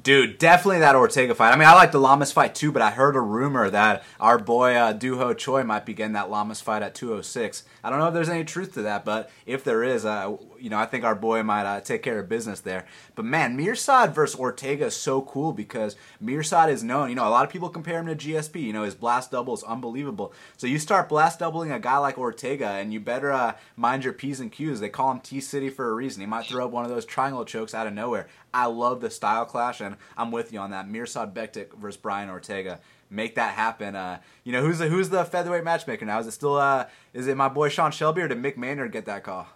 Dude, 0.01 0.39
definitely 0.39 0.79
that 0.79 0.95
Ortega 0.95 1.35
fight. 1.35 1.53
I 1.53 1.57
mean, 1.57 1.67
I 1.67 1.75
like 1.75 1.91
the 1.91 1.99
Lamas 1.99 2.31
fight 2.31 2.55
too, 2.55 2.71
but 2.71 2.81
I 2.81 2.91
heard 2.91 3.17
a 3.17 3.21
rumor 3.21 3.69
that 3.71 4.05
our 4.21 4.39
boy 4.39 4.75
uh, 4.75 4.93
Doo 4.93 5.19
Ho 5.19 5.35
Choi 5.35 5.65
might 5.65 5.85
be 5.85 5.95
getting 5.95 6.13
that 6.13 6.31
Lamas 6.31 6.61
fight 6.61 6.83
at 6.83 6.95
206. 6.95 7.65
I 7.83 7.91
don't 7.91 7.99
know 7.99 8.07
if 8.07 8.15
there's 8.15 8.29
any 8.29 8.45
truth 8.45 8.75
to 8.75 8.83
that, 8.83 9.05
but 9.05 9.31
if 9.47 9.65
there 9.65 9.83
is, 9.83 10.05
uh, 10.05 10.37
you 10.61 10.71
know, 10.71 10.79
I 10.79 10.87
think 10.87 11.05
our 11.05 11.17
boy 11.17 11.43
might 11.43 11.67
uh, 11.67 11.81
take 11.81 12.05
care 12.05 12.21
of 12.21 12.29
business 12.29 12.61
there. 12.61 12.87
But 13.17 13.25
man, 13.25 13.59
Mirsad 13.59 14.15
versus 14.15 14.39
Ortega 14.39 14.87
is 14.87 14.97
so 14.97 15.23
cool 15.23 15.53
because 15.53 15.97
Mirsad 16.23 16.71
is 16.71 16.85
known. 16.85 17.09
You 17.09 17.17
know, 17.17 17.27
a 17.27 17.31
lot 17.31 17.45
of 17.45 17.51
people 17.51 17.69
compare 17.69 17.99
him 17.99 18.07
to 18.07 18.15
GSP. 18.15 18.63
You 18.63 18.73
know, 18.73 18.85
his 18.85 18.95
blast 18.95 19.33
double 19.33 19.55
is 19.55 19.65
unbelievable. 19.65 20.33
So 20.57 20.69
you 20.69 20.79
start 20.79 21.09
blast 21.09 21.41
doubling 21.41 21.73
a 21.73 21.81
guy 21.81 21.99
like 21.99 22.17
Ortega, 22.17 22.69
and 22.69 22.93
you 22.93 23.01
better 23.01 23.33
uh, 23.33 23.55
mind 23.77 24.05
your 24.05 24.13
p's 24.13 24.39
and 24.39 24.53
q's. 24.53 24.79
They 24.79 24.89
call 24.89 25.11
him 25.11 25.21
T 25.21 25.41
City 25.41 25.69
for 25.69 25.91
a 25.91 25.95
reason. 25.95 26.21
He 26.21 26.27
might 26.27 26.47
throw 26.47 26.67
up 26.67 26.71
one 26.71 26.85
of 26.85 26.91
those 26.91 27.05
triangle 27.05 27.45
chokes 27.45 27.75
out 27.75 27.89
of 27.89 27.93
nowhere. 27.93 28.29
I 28.53 28.67
love 28.67 29.01
the 29.01 29.11
style 29.11 29.45
clash. 29.45 29.81
and 29.81 29.97
I'm 30.17 30.31
with 30.31 30.53
you 30.53 30.59
on 30.59 30.71
that. 30.71 30.89
Mirsad 30.89 31.33
Bektic 31.33 31.77
versus 31.79 32.01
Brian 32.01 32.29
Ortega. 32.29 32.81
Make 33.09 33.35
that 33.35 33.55
happen. 33.55 33.97
Uh, 33.97 34.21
you 34.45 34.53
know 34.53 34.63
who's 34.63 34.79
the 34.79 34.89
who's 34.89 35.09
the 35.09 35.25
featherweight 35.25 35.65
matchmaker 35.65 36.05
now? 36.05 36.21
Is 36.21 36.27
it 36.27 36.33
still 36.33 36.57
uh, 36.57 36.87
is 37.13 37.27
it 37.27 37.37
my 37.37 37.49
boy 37.49 37.69
Sean 37.69 37.91
Shelby 37.91 38.23
or 38.23 38.29
did 38.29 38.39
Mick 38.39 38.57
Maynard 38.57 38.93
get 38.93 39.07
that 39.07 39.25
call? 39.25 39.49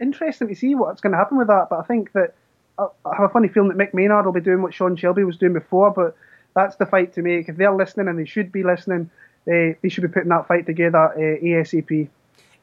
Interesting 0.00 0.48
to 0.48 0.54
see 0.54 0.74
what's 0.74 1.00
going 1.00 1.12
to 1.12 1.18
happen 1.18 1.38
with 1.38 1.48
that, 1.48 1.68
but 1.70 1.78
I 1.78 1.82
think 1.82 2.12
that 2.12 2.34
I 2.78 3.14
have 3.14 3.28
a 3.30 3.32
funny 3.32 3.48
feeling 3.48 3.68
that 3.68 3.78
Mick 3.78 3.94
Maynard 3.94 4.24
will 4.24 4.32
be 4.32 4.40
doing 4.40 4.62
what 4.62 4.74
Sean 4.74 4.96
Shelby 4.96 5.24
was 5.24 5.36
doing 5.36 5.52
before, 5.52 5.90
but 5.90 6.16
that's 6.54 6.76
the 6.76 6.86
fight 6.86 7.12
to 7.14 7.22
make. 7.22 7.48
If 7.48 7.56
they're 7.56 7.74
listening, 7.74 8.08
and 8.08 8.18
they 8.18 8.24
should 8.24 8.50
be 8.50 8.62
listening, 8.62 9.10
they, 9.44 9.76
they 9.82 9.88
should 9.88 10.02
be 10.02 10.08
putting 10.08 10.30
that 10.30 10.48
fight 10.48 10.66
together 10.66 10.98
uh, 10.98 11.44
ASAP. 11.44 12.08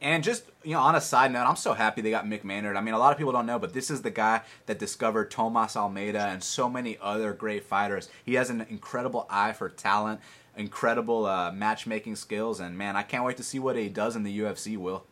And 0.02 0.24
just 0.24 0.44
you 0.64 0.74
know, 0.74 0.82
on 0.82 0.96
a 0.96 1.02
side 1.02 1.32
note, 1.32 1.48
I'm 1.48 1.56
so 1.56 1.74
happy 1.74 2.02
they 2.02 2.12
got 2.12 2.26
Mick 2.26 2.44
Maynard. 2.44 2.76
I 2.76 2.82
mean, 2.82 2.94
a 2.94 3.00
lot 3.00 3.12
of 3.12 3.18
people 3.18 3.32
don't 3.32 3.46
know, 3.46 3.58
but 3.58 3.74
this 3.74 3.90
is 3.90 4.02
the 4.02 4.12
guy 4.12 4.42
that 4.66 4.78
discovered 4.78 5.32
Tomas 5.32 5.76
Almeida 5.76 6.28
and 6.28 6.44
so 6.44 6.70
many 6.70 6.98
other 7.02 7.34
great 7.34 7.64
fighters. 7.64 8.10
He 8.26 8.36
has 8.36 8.50
an 8.50 8.66
incredible 8.70 9.26
eye 9.30 9.54
for 9.54 9.70
talent, 9.70 10.20
incredible 10.56 11.26
uh, 11.26 11.52
matchmaking 11.52 12.18
skills, 12.18 12.60
and 12.60 12.78
man, 12.78 12.96
I 12.96 13.04
can't 13.04 13.24
wait 13.24 13.38
to 13.38 13.44
see 13.44 13.60
what 13.60 13.76
he 13.76 13.90
does 13.90 14.16
in 14.16 14.24
the 14.24 14.40
UFC. 14.40 14.78
Will. 14.78 15.06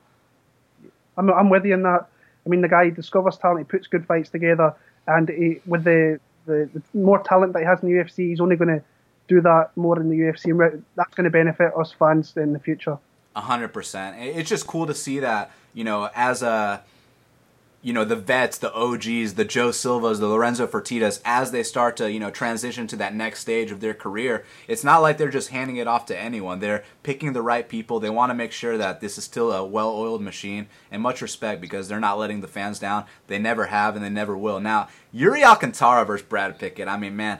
I'm 1.17 1.31
I'm 1.31 1.49
with 1.49 1.65
you 1.65 1.73
in 1.73 1.83
that. 1.83 2.09
I 2.45 2.49
mean, 2.49 2.61
the 2.61 2.69
guy 2.69 2.89
discovers 2.89 3.37
talent, 3.37 3.59
he 3.59 3.63
puts 3.63 3.87
good 3.87 4.05
fights 4.05 4.29
together, 4.29 4.75
and 5.07 5.29
he, 5.29 5.61
with 5.65 5.83
the, 5.83 6.19
the, 6.45 6.69
the 6.73 6.81
more 6.93 7.23
talent 7.23 7.53
that 7.53 7.59
he 7.59 7.65
has 7.65 7.81
in 7.81 7.89
the 7.89 7.95
UFC, 7.95 8.29
he's 8.29 8.39
only 8.39 8.55
going 8.55 8.67
to 8.67 8.83
do 9.27 9.41
that 9.41 9.71
more 9.75 9.99
in 9.99 10.09
the 10.09 10.15
UFC, 10.15 10.51
and 10.51 10.83
that's 10.95 11.15
going 11.15 11.23
to 11.23 11.31
benefit 11.31 11.71
us 11.75 11.91
fans 11.91 12.37
in 12.37 12.53
the 12.53 12.59
future 12.59 12.99
hundred 13.35 13.69
percent. 13.69 14.17
It's 14.19 14.49
just 14.49 14.67
cool 14.67 14.87
to 14.87 14.93
see 14.93 15.19
that 15.19 15.51
you 15.73 15.83
know 15.83 16.09
as 16.15 16.41
a 16.41 16.83
you 17.85 17.93
know 17.93 18.03
the 18.03 18.15
vets, 18.15 18.57
the 18.57 18.73
OGs, 18.73 19.35
the 19.35 19.45
Joe 19.45 19.69
Silvas, 19.69 20.17
the 20.17 20.27
Lorenzo 20.27 20.65
Fertitas, 20.65 21.21
as 21.23 21.51
they 21.51 21.61
start 21.61 21.95
to 21.97 22.11
you 22.11 22.19
know 22.19 22.31
transition 22.31 22.87
to 22.87 22.95
that 22.95 23.13
next 23.13 23.41
stage 23.41 23.69
of 23.69 23.79
their 23.79 23.93
career, 23.93 24.43
it's 24.67 24.83
not 24.83 25.03
like 25.03 25.19
they're 25.19 25.29
just 25.29 25.49
handing 25.49 25.77
it 25.77 25.85
off 25.85 26.07
to 26.07 26.19
anyone. 26.19 26.59
They're 26.59 26.83
picking 27.03 27.33
the 27.33 27.43
right 27.43 27.69
people. 27.69 27.99
They 27.99 28.09
want 28.09 28.31
to 28.31 28.33
make 28.33 28.51
sure 28.51 28.75
that 28.75 29.01
this 29.01 29.19
is 29.19 29.23
still 29.23 29.51
a 29.51 29.63
well-oiled 29.63 30.23
machine, 30.23 30.65
and 30.89 30.99
much 30.99 31.21
respect 31.21 31.61
because 31.61 31.87
they're 31.87 31.99
not 31.99 32.17
letting 32.17 32.41
the 32.41 32.47
fans 32.47 32.79
down. 32.79 33.05
They 33.27 33.37
never 33.37 33.67
have, 33.67 33.95
and 33.95 34.03
they 34.03 34.09
never 34.09 34.35
will. 34.35 34.59
Now, 34.59 34.87
Yuri 35.11 35.43
Alcantara 35.43 36.05
versus 36.05 36.25
Brad 36.25 36.57
Pickett. 36.57 36.87
I 36.87 36.97
mean, 36.97 37.15
man, 37.15 37.37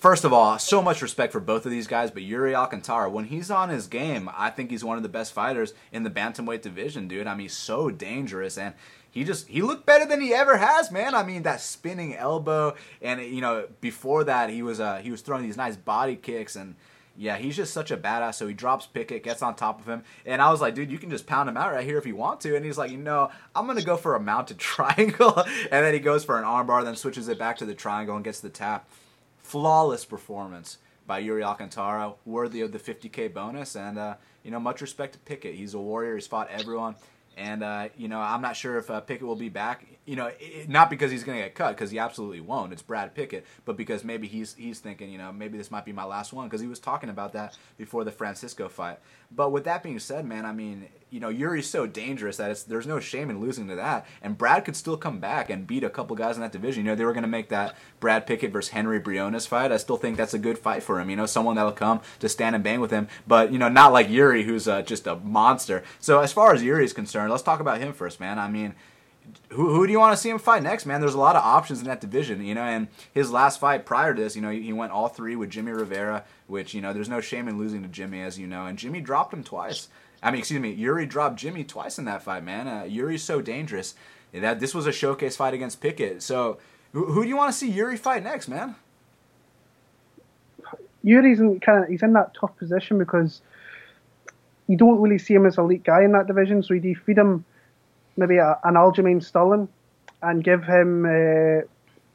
First 0.00 0.24
of 0.24 0.32
all, 0.32 0.58
so 0.58 0.80
much 0.80 1.02
respect 1.02 1.30
for 1.30 1.40
both 1.40 1.66
of 1.66 1.70
these 1.70 1.86
guys, 1.86 2.10
but 2.10 2.22
Yuri 2.22 2.54
Alcantara, 2.54 3.10
when 3.10 3.26
he's 3.26 3.50
on 3.50 3.68
his 3.68 3.86
game, 3.86 4.30
I 4.34 4.48
think 4.48 4.70
he's 4.70 4.82
one 4.82 4.96
of 4.96 5.02
the 5.02 5.10
best 5.10 5.34
fighters 5.34 5.74
in 5.92 6.04
the 6.04 6.10
bantamweight 6.10 6.62
division, 6.62 7.06
dude. 7.06 7.26
I 7.26 7.34
mean, 7.34 7.40
he's 7.42 7.52
so 7.52 7.90
dangerous 7.90 8.56
and 8.56 8.72
he 9.10 9.24
just 9.24 9.48
he 9.48 9.60
looked 9.60 9.84
better 9.84 10.06
than 10.06 10.22
he 10.22 10.32
ever 10.32 10.56
has, 10.56 10.90
man. 10.90 11.14
I 11.14 11.22
mean, 11.22 11.42
that 11.42 11.60
spinning 11.60 12.16
elbow 12.16 12.76
and 13.02 13.20
you 13.20 13.42
know, 13.42 13.66
before 13.82 14.24
that 14.24 14.48
he 14.48 14.62
was 14.62 14.80
uh 14.80 14.96
he 14.96 15.10
was 15.10 15.20
throwing 15.20 15.42
these 15.42 15.58
nice 15.58 15.76
body 15.76 16.16
kicks 16.16 16.56
and 16.56 16.76
yeah, 17.14 17.36
he's 17.36 17.54
just 17.54 17.74
such 17.74 17.90
a 17.90 17.98
badass. 17.98 18.36
So 18.36 18.48
he 18.48 18.54
drops 18.54 18.86
Pickett, 18.86 19.22
gets 19.22 19.42
on 19.42 19.54
top 19.54 19.80
of 19.80 19.86
him, 19.86 20.02
and 20.24 20.40
I 20.40 20.50
was 20.50 20.62
like, 20.62 20.74
dude, 20.74 20.90
you 20.90 20.96
can 20.96 21.10
just 21.10 21.26
pound 21.26 21.46
him 21.46 21.58
out 21.58 21.74
right 21.74 21.84
here 21.84 21.98
if 21.98 22.06
you 22.06 22.16
want 22.16 22.40
to. 22.40 22.56
And 22.56 22.64
he's 22.64 22.78
like, 22.78 22.90
you 22.90 22.96
know, 22.96 23.30
I'm 23.54 23.66
gonna 23.66 23.82
go 23.82 23.98
for 23.98 24.14
a 24.14 24.20
mounted 24.20 24.56
triangle, 24.58 25.36
and 25.36 25.84
then 25.84 25.92
he 25.92 26.00
goes 26.00 26.24
for 26.24 26.38
an 26.38 26.44
armbar, 26.44 26.84
then 26.84 26.96
switches 26.96 27.28
it 27.28 27.38
back 27.38 27.58
to 27.58 27.66
the 27.66 27.74
triangle 27.74 28.16
and 28.16 28.24
gets 28.24 28.40
the 28.40 28.48
tap 28.48 28.88
flawless 29.50 30.04
performance 30.04 30.78
by 31.08 31.18
Yuri 31.18 31.42
Alcantara, 31.42 32.12
worthy 32.24 32.60
of 32.60 32.70
the 32.70 32.78
50k 32.78 33.34
bonus, 33.34 33.74
and 33.74 33.98
uh, 33.98 34.14
you 34.44 34.52
know 34.52 34.60
much 34.60 34.80
respect 34.80 35.14
to 35.14 35.18
Pickett. 35.18 35.56
He's 35.56 35.74
a 35.74 35.78
warrior. 35.80 36.14
He's 36.14 36.28
fought 36.28 36.48
everyone. 36.50 36.94
And 37.36 37.64
uh, 37.64 37.88
you 37.96 38.06
know, 38.06 38.20
I'm 38.20 38.42
not 38.42 38.54
sure 38.54 38.78
if 38.78 38.88
uh, 38.88 39.00
Pickett 39.00 39.26
will 39.26 39.34
be 39.34 39.48
back. 39.48 39.84
You 40.10 40.16
know, 40.16 40.32
it, 40.40 40.68
not 40.68 40.90
because 40.90 41.12
he's 41.12 41.22
going 41.22 41.38
to 41.38 41.44
get 41.44 41.54
cut, 41.54 41.76
because 41.76 41.92
he 41.92 41.98
absolutely 42.00 42.40
won't. 42.40 42.72
It's 42.72 42.82
Brad 42.82 43.14
Pickett, 43.14 43.46
but 43.64 43.76
because 43.76 44.02
maybe 44.02 44.26
he's 44.26 44.54
he's 44.54 44.80
thinking, 44.80 45.08
you 45.08 45.18
know, 45.18 45.30
maybe 45.30 45.56
this 45.56 45.70
might 45.70 45.84
be 45.84 45.92
my 45.92 46.02
last 46.02 46.32
one, 46.32 46.48
because 46.48 46.60
he 46.60 46.66
was 46.66 46.80
talking 46.80 47.10
about 47.10 47.32
that 47.34 47.56
before 47.78 48.02
the 48.02 48.10
Francisco 48.10 48.68
fight. 48.68 48.98
But 49.30 49.52
with 49.52 49.62
that 49.66 49.84
being 49.84 50.00
said, 50.00 50.24
man, 50.24 50.44
I 50.44 50.52
mean, 50.52 50.88
you 51.10 51.20
know, 51.20 51.28
Yuri's 51.28 51.70
so 51.70 51.86
dangerous 51.86 52.38
that 52.38 52.50
it's 52.50 52.64
there's 52.64 52.88
no 52.88 52.98
shame 52.98 53.30
in 53.30 53.40
losing 53.40 53.68
to 53.68 53.76
that. 53.76 54.04
And 54.20 54.36
Brad 54.36 54.64
could 54.64 54.74
still 54.74 54.96
come 54.96 55.20
back 55.20 55.48
and 55.48 55.64
beat 55.64 55.84
a 55.84 55.90
couple 55.90 56.16
guys 56.16 56.34
in 56.34 56.40
that 56.40 56.50
division. 56.50 56.84
You 56.84 56.90
know, 56.90 56.96
they 56.96 57.04
were 57.04 57.12
going 57.12 57.22
to 57.22 57.28
make 57.28 57.48
that 57.50 57.76
Brad 58.00 58.26
Pickett 58.26 58.50
versus 58.50 58.72
Henry 58.72 58.98
Briones 58.98 59.46
fight. 59.46 59.70
I 59.70 59.76
still 59.76 59.96
think 59.96 60.16
that's 60.16 60.34
a 60.34 60.40
good 60.40 60.58
fight 60.58 60.82
for 60.82 61.00
him. 61.00 61.08
You 61.08 61.14
know, 61.14 61.26
someone 61.26 61.54
that'll 61.54 61.70
come 61.70 62.00
to 62.18 62.28
stand 62.28 62.56
and 62.56 62.64
bang 62.64 62.80
with 62.80 62.90
him, 62.90 63.06
but 63.28 63.52
you 63.52 63.58
know, 63.58 63.68
not 63.68 63.92
like 63.92 64.10
Yuri, 64.10 64.42
who's 64.42 64.66
uh, 64.66 64.82
just 64.82 65.06
a 65.06 65.14
monster. 65.14 65.84
So 66.00 66.18
as 66.18 66.32
far 66.32 66.52
as 66.52 66.64
Yuri 66.64 66.84
is 66.84 66.92
concerned, 66.92 67.30
let's 67.30 67.44
talk 67.44 67.60
about 67.60 67.78
him 67.78 67.92
first, 67.92 68.18
man. 68.18 68.40
I 68.40 68.48
mean 68.48 68.74
who, 69.50 69.74
who 69.74 69.86
do 69.86 69.92
you 69.92 69.98
want 69.98 70.16
to 70.16 70.20
see 70.20 70.30
him 70.30 70.38
fight 70.38 70.62
next, 70.62 70.86
man? 70.86 71.00
There's 71.00 71.14
a 71.14 71.18
lot 71.18 71.36
of 71.36 71.44
options 71.44 71.80
in 71.80 71.86
that 71.86 72.00
division, 72.00 72.44
you 72.44 72.54
know. 72.54 72.62
And 72.62 72.88
his 73.12 73.30
last 73.30 73.60
fight 73.60 73.86
prior 73.86 74.14
to 74.14 74.22
this, 74.22 74.36
you 74.36 74.42
know, 74.42 74.50
he, 74.50 74.72
went 74.72 74.92
all 74.92 75.08
three 75.08 75.36
with 75.36 75.50
Jimmy 75.50 75.72
Rivera, 75.72 76.24
which 76.46 76.74
you 76.74 76.80
know, 76.80 76.92
there's 76.92 77.08
no 77.08 77.20
shame 77.20 77.48
in 77.48 77.58
losing 77.58 77.82
to 77.82 77.88
Jimmy, 77.88 78.22
as 78.22 78.38
you 78.38 78.46
know. 78.46 78.66
And 78.66 78.78
Jimmy 78.78 79.00
dropped 79.00 79.32
him 79.32 79.44
twice. 79.44 79.88
I 80.22 80.30
mean, 80.30 80.40
excuse 80.40 80.60
me, 80.60 80.72
Yuri 80.72 81.06
dropped 81.06 81.36
Jimmy 81.36 81.64
twice 81.64 81.98
in 81.98 82.04
that 82.04 82.22
fight, 82.22 82.44
man. 82.44 82.68
Uh, 82.68 82.84
Yuri's 82.84 83.22
so 83.22 83.40
dangerous. 83.40 83.94
That 84.32 84.60
this 84.60 84.74
was 84.74 84.86
a 84.86 84.92
showcase 84.92 85.36
fight 85.36 85.54
against 85.54 85.80
Pickett. 85.80 86.22
So, 86.22 86.58
who, 86.92 87.06
who 87.06 87.22
do 87.22 87.28
you 87.28 87.36
want 87.36 87.52
to 87.52 87.58
see 87.58 87.70
Yuri 87.70 87.96
fight 87.96 88.22
next, 88.22 88.48
man? 88.48 88.76
Yuri's 91.02 91.40
in 91.40 91.58
kind 91.60 91.82
of 91.82 91.90
he's 91.90 92.02
in 92.02 92.12
that 92.12 92.34
tough 92.34 92.56
position 92.56 92.98
because 92.98 93.40
you 94.66 94.76
don't 94.76 95.00
really 95.00 95.18
see 95.18 95.34
him 95.34 95.46
as 95.46 95.58
elite 95.58 95.82
guy 95.82 96.04
in 96.04 96.12
that 96.12 96.26
division. 96.26 96.62
So 96.62 96.74
you 96.74 96.94
feed 96.94 97.18
him 97.18 97.44
maybe 98.16 98.36
a, 98.36 98.58
an 98.64 98.74
Aljamain 98.74 99.22
Sterling 99.22 99.68
and 100.22 100.44
give 100.44 100.64
him 100.64 101.04
uh, 101.04 101.62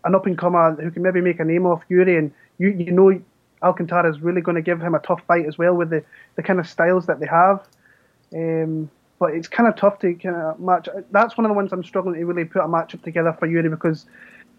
an 0.05 0.15
up 0.15 0.25
and 0.25 0.37
comer 0.37 0.75
who 0.75 0.91
can 0.91 1.01
maybe 1.01 1.21
make 1.21 1.39
a 1.39 1.45
name 1.45 1.65
off 1.65 1.83
Yuri, 1.89 2.17
and 2.17 2.31
you 2.57 2.69
you 2.69 2.91
know 2.91 3.19
Alcantara 3.63 4.09
is 4.09 4.21
really 4.21 4.41
going 4.41 4.55
to 4.55 4.61
give 4.61 4.81
him 4.81 4.95
a 4.95 4.99
tough 4.99 5.21
fight 5.27 5.45
as 5.45 5.57
well 5.57 5.73
with 5.73 5.89
the, 5.89 6.03
the 6.35 6.43
kind 6.43 6.59
of 6.59 6.67
styles 6.67 7.07
that 7.07 7.19
they 7.19 7.25
have. 7.25 7.65
Um, 8.33 8.89
but 9.17 9.33
it's 9.33 9.47
kind 9.47 9.67
of 9.67 9.75
tough 9.75 9.99
to 9.99 10.13
kind 10.13 10.35
of 10.35 10.59
match. 10.59 10.87
That's 11.11 11.37
one 11.37 11.45
of 11.45 11.49
the 11.49 11.55
ones 11.55 11.71
I'm 11.71 11.83
struggling 11.83 12.19
to 12.19 12.25
really 12.25 12.45
put 12.45 12.63
a 12.63 12.67
matchup 12.67 13.01
together 13.03 13.35
for 13.37 13.47
Yuri 13.47 13.69
because 13.69 14.05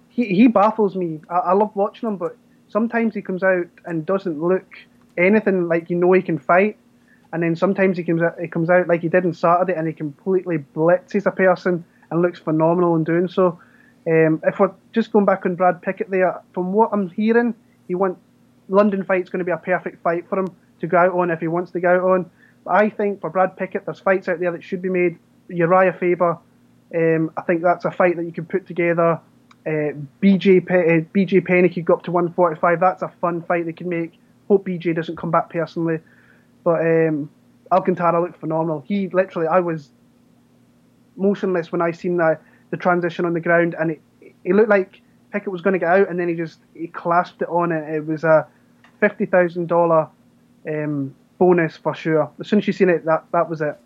he, 0.08 0.26
he 0.34 0.48
baffles 0.48 0.96
me. 0.96 1.20
I, 1.30 1.38
I 1.38 1.52
love 1.52 1.74
watching 1.76 2.08
him, 2.08 2.16
but 2.16 2.36
sometimes 2.68 3.14
he 3.14 3.22
comes 3.22 3.42
out 3.42 3.66
and 3.84 4.04
doesn't 4.04 4.42
look 4.42 4.66
anything 5.18 5.68
like 5.68 5.88
you 5.88 5.96
know 5.96 6.12
he 6.12 6.22
can 6.22 6.38
fight 6.38 6.76
and 7.36 7.42
then 7.42 7.54
sometimes 7.54 7.98
he 7.98 8.02
comes 8.02 8.22
out, 8.22 8.40
he 8.40 8.48
comes 8.48 8.70
out 8.70 8.88
like 8.88 9.02
he 9.02 9.10
did 9.10 9.26
on 9.26 9.34
Saturday, 9.34 9.74
and 9.74 9.86
he 9.86 9.92
completely 9.92 10.56
blitzes 10.56 11.26
a 11.26 11.30
person 11.30 11.84
and 12.10 12.22
looks 12.22 12.38
phenomenal 12.38 12.96
in 12.96 13.04
doing 13.04 13.28
so. 13.28 13.60
Um, 14.06 14.40
if 14.42 14.58
we're 14.58 14.72
just 14.94 15.12
going 15.12 15.26
back 15.26 15.44
on 15.44 15.54
Brad 15.54 15.82
Pickett 15.82 16.10
there, 16.10 16.40
from 16.54 16.72
what 16.72 16.88
I'm 16.94 17.10
hearing, 17.10 17.54
he 17.88 17.94
want 17.94 18.16
London 18.70 19.04
fight's 19.04 19.28
going 19.28 19.40
to 19.40 19.44
be 19.44 19.52
a 19.52 19.58
perfect 19.58 20.02
fight 20.02 20.26
for 20.30 20.38
him 20.38 20.48
to 20.80 20.86
go 20.86 20.96
out 20.96 21.12
on 21.12 21.30
if 21.30 21.40
he 21.40 21.46
wants 21.46 21.72
to 21.72 21.80
go 21.80 21.96
out 21.96 22.10
on. 22.10 22.30
But 22.64 22.76
I 22.76 22.88
think 22.88 23.20
for 23.20 23.28
Brad 23.28 23.54
Pickett, 23.54 23.84
there's 23.84 24.00
fights 24.00 24.30
out 24.30 24.40
there 24.40 24.52
that 24.52 24.64
should 24.64 24.80
be 24.80 24.88
made. 24.88 25.18
Urijah 25.50 26.00
Faber, 26.00 26.38
um, 26.94 27.30
I 27.36 27.42
think 27.42 27.60
that's 27.60 27.84
a 27.84 27.90
fight 27.90 28.16
that 28.16 28.24
you 28.24 28.32
can 28.32 28.46
put 28.46 28.66
together. 28.66 29.20
Uh, 29.66 29.92
BJ 30.22 30.64
Pe- 30.66 31.00
uh, 31.00 31.02
BJ 31.14 31.44
Penny 31.44 31.68
could 31.68 31.84
go 31.84 31.96
up 31.96 32.04
to 32.04 32.12
145. 32.12 32.80
That's 32.80 33.02
a 33.02 33.12
fun 33.20 33.42
fight 33.42 33.66
they 33.66 33.74
can 33.74 33.90
make. 33.90 34.14
Hope 34.48 34.66
BJ 34.66 34.96
doesn't 34.96 35.16
come 35.16 35.30
back 35.30 35.50
personally. 35.50 35.98
But 36.66 36.80
um, 36.80 37.30
Alcantara 37.70 38.20
looked 38.20 38.40
phenomenal. 38.40 38.82
He 38.88 39.06
literally, 39.10 39.46
I 39.46 39.60
was 39.60 39.88
motionless 41.14 41.70
when 41.70 41.80
I 41.80 41.92
seen 41.92 42.16
the 42.16 42.40
the 42.70 42.76
transition 42.76 43.24
on 43.24 43.34
the 43.34 43.40
ground, 43.40 43.76
and 43.78 43.92
it, 43.92 44.00
it 44.42 44.52
looked 44.52 44.68
like 44.68 45.00
Pickett 45.32 45.52
was 45.52 45.60
going 45.62 45.74
to 45.74 45.78
get 45.78 45.88
out, 45.88 46.08
and 46.10 46.18
then 46.18 46.28
he 46.28 46.34
just 46.34 46.58
he 46.74 46.88
clasped 46.88 47.40
it 47.40 47.48
on, 47.48 47.70
and 47.70 47.94
it 47.94 48.04
was 48.04 48.24
a 48.24 48.48
fifty 48.98 49.26
thousand 49.26 49.70
um, 49.70 51.14
bonus 51.38 51.76
for 51.76 51.94
sure. 51.94 52.28
As 52.40 52.48
soon 52.48 52.58
as 52.58 52.66
you 52.66 52.72
seen 52.72 52.88
it, 52.88 53.04
that 53.04 53.26
that 53.30 53.48
was 53.48 53.60
it. 53.60 53.78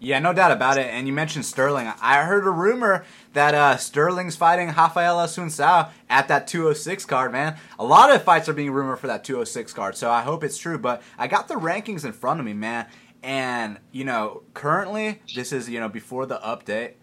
Yeah, 0.00 0.20
no 0.20 0.32
doubt 0.32 0.52
about 0.52 0.78
it. 0.78 0.86
And 0.86 1.08
you 1.08 1.12
mentioned 1.12 1.44
Sterling. 1.44 1.90
I 2.00 2.22
heard 2.22 2.46
a 2.46 2.50
rumor 2.50 3.04
that 3.32 3.54
uh, 3.54 3.76
Sterling's 3.76 4.36
fighting 4.36 4.68
Rafael 4.68 5.16
Assunção 5.16 5.90
at 6.08 6.28
that 6.28 6.46
206 6.46 7.04
card, 7.04 7.32
man. 7.32 7.56
A 7.78 7.84
lot 7.84 8.14
of 8.14 8.22
fights 8.22 8.48
are 8.48 8.52
being 8.52 8.70
rumored 8.70 9.00
for 9.00 9.08
that 9.08 9.24
206 9.24 9.72
card, 9.72 9.96
so 9.96 10.10
I 10.10 10.22
hope 10.22 10.44
it's 10.44 10.56
true. 10.56 10.78
But 10.78 11.02
I 11.18 11.26
got 11.26 11.48
the 11.48 11.54
rankings 11.54 12.04
in 12.04 12.12
front 12.12 12.38
of 12.38 12.46
me, 12.46 12.52
man. 12.52 12.86
And, 13.24 13.78
you 13.90 14.04
know, 14.04 14.42
currently, 14.54 15.20
this 15.34 15.52
is, 15.52 15.68
you 15.68 15.80
know, 15.80 15.88
before 15.88 16.26
the 16.26 16.38
update. 16.38 16.94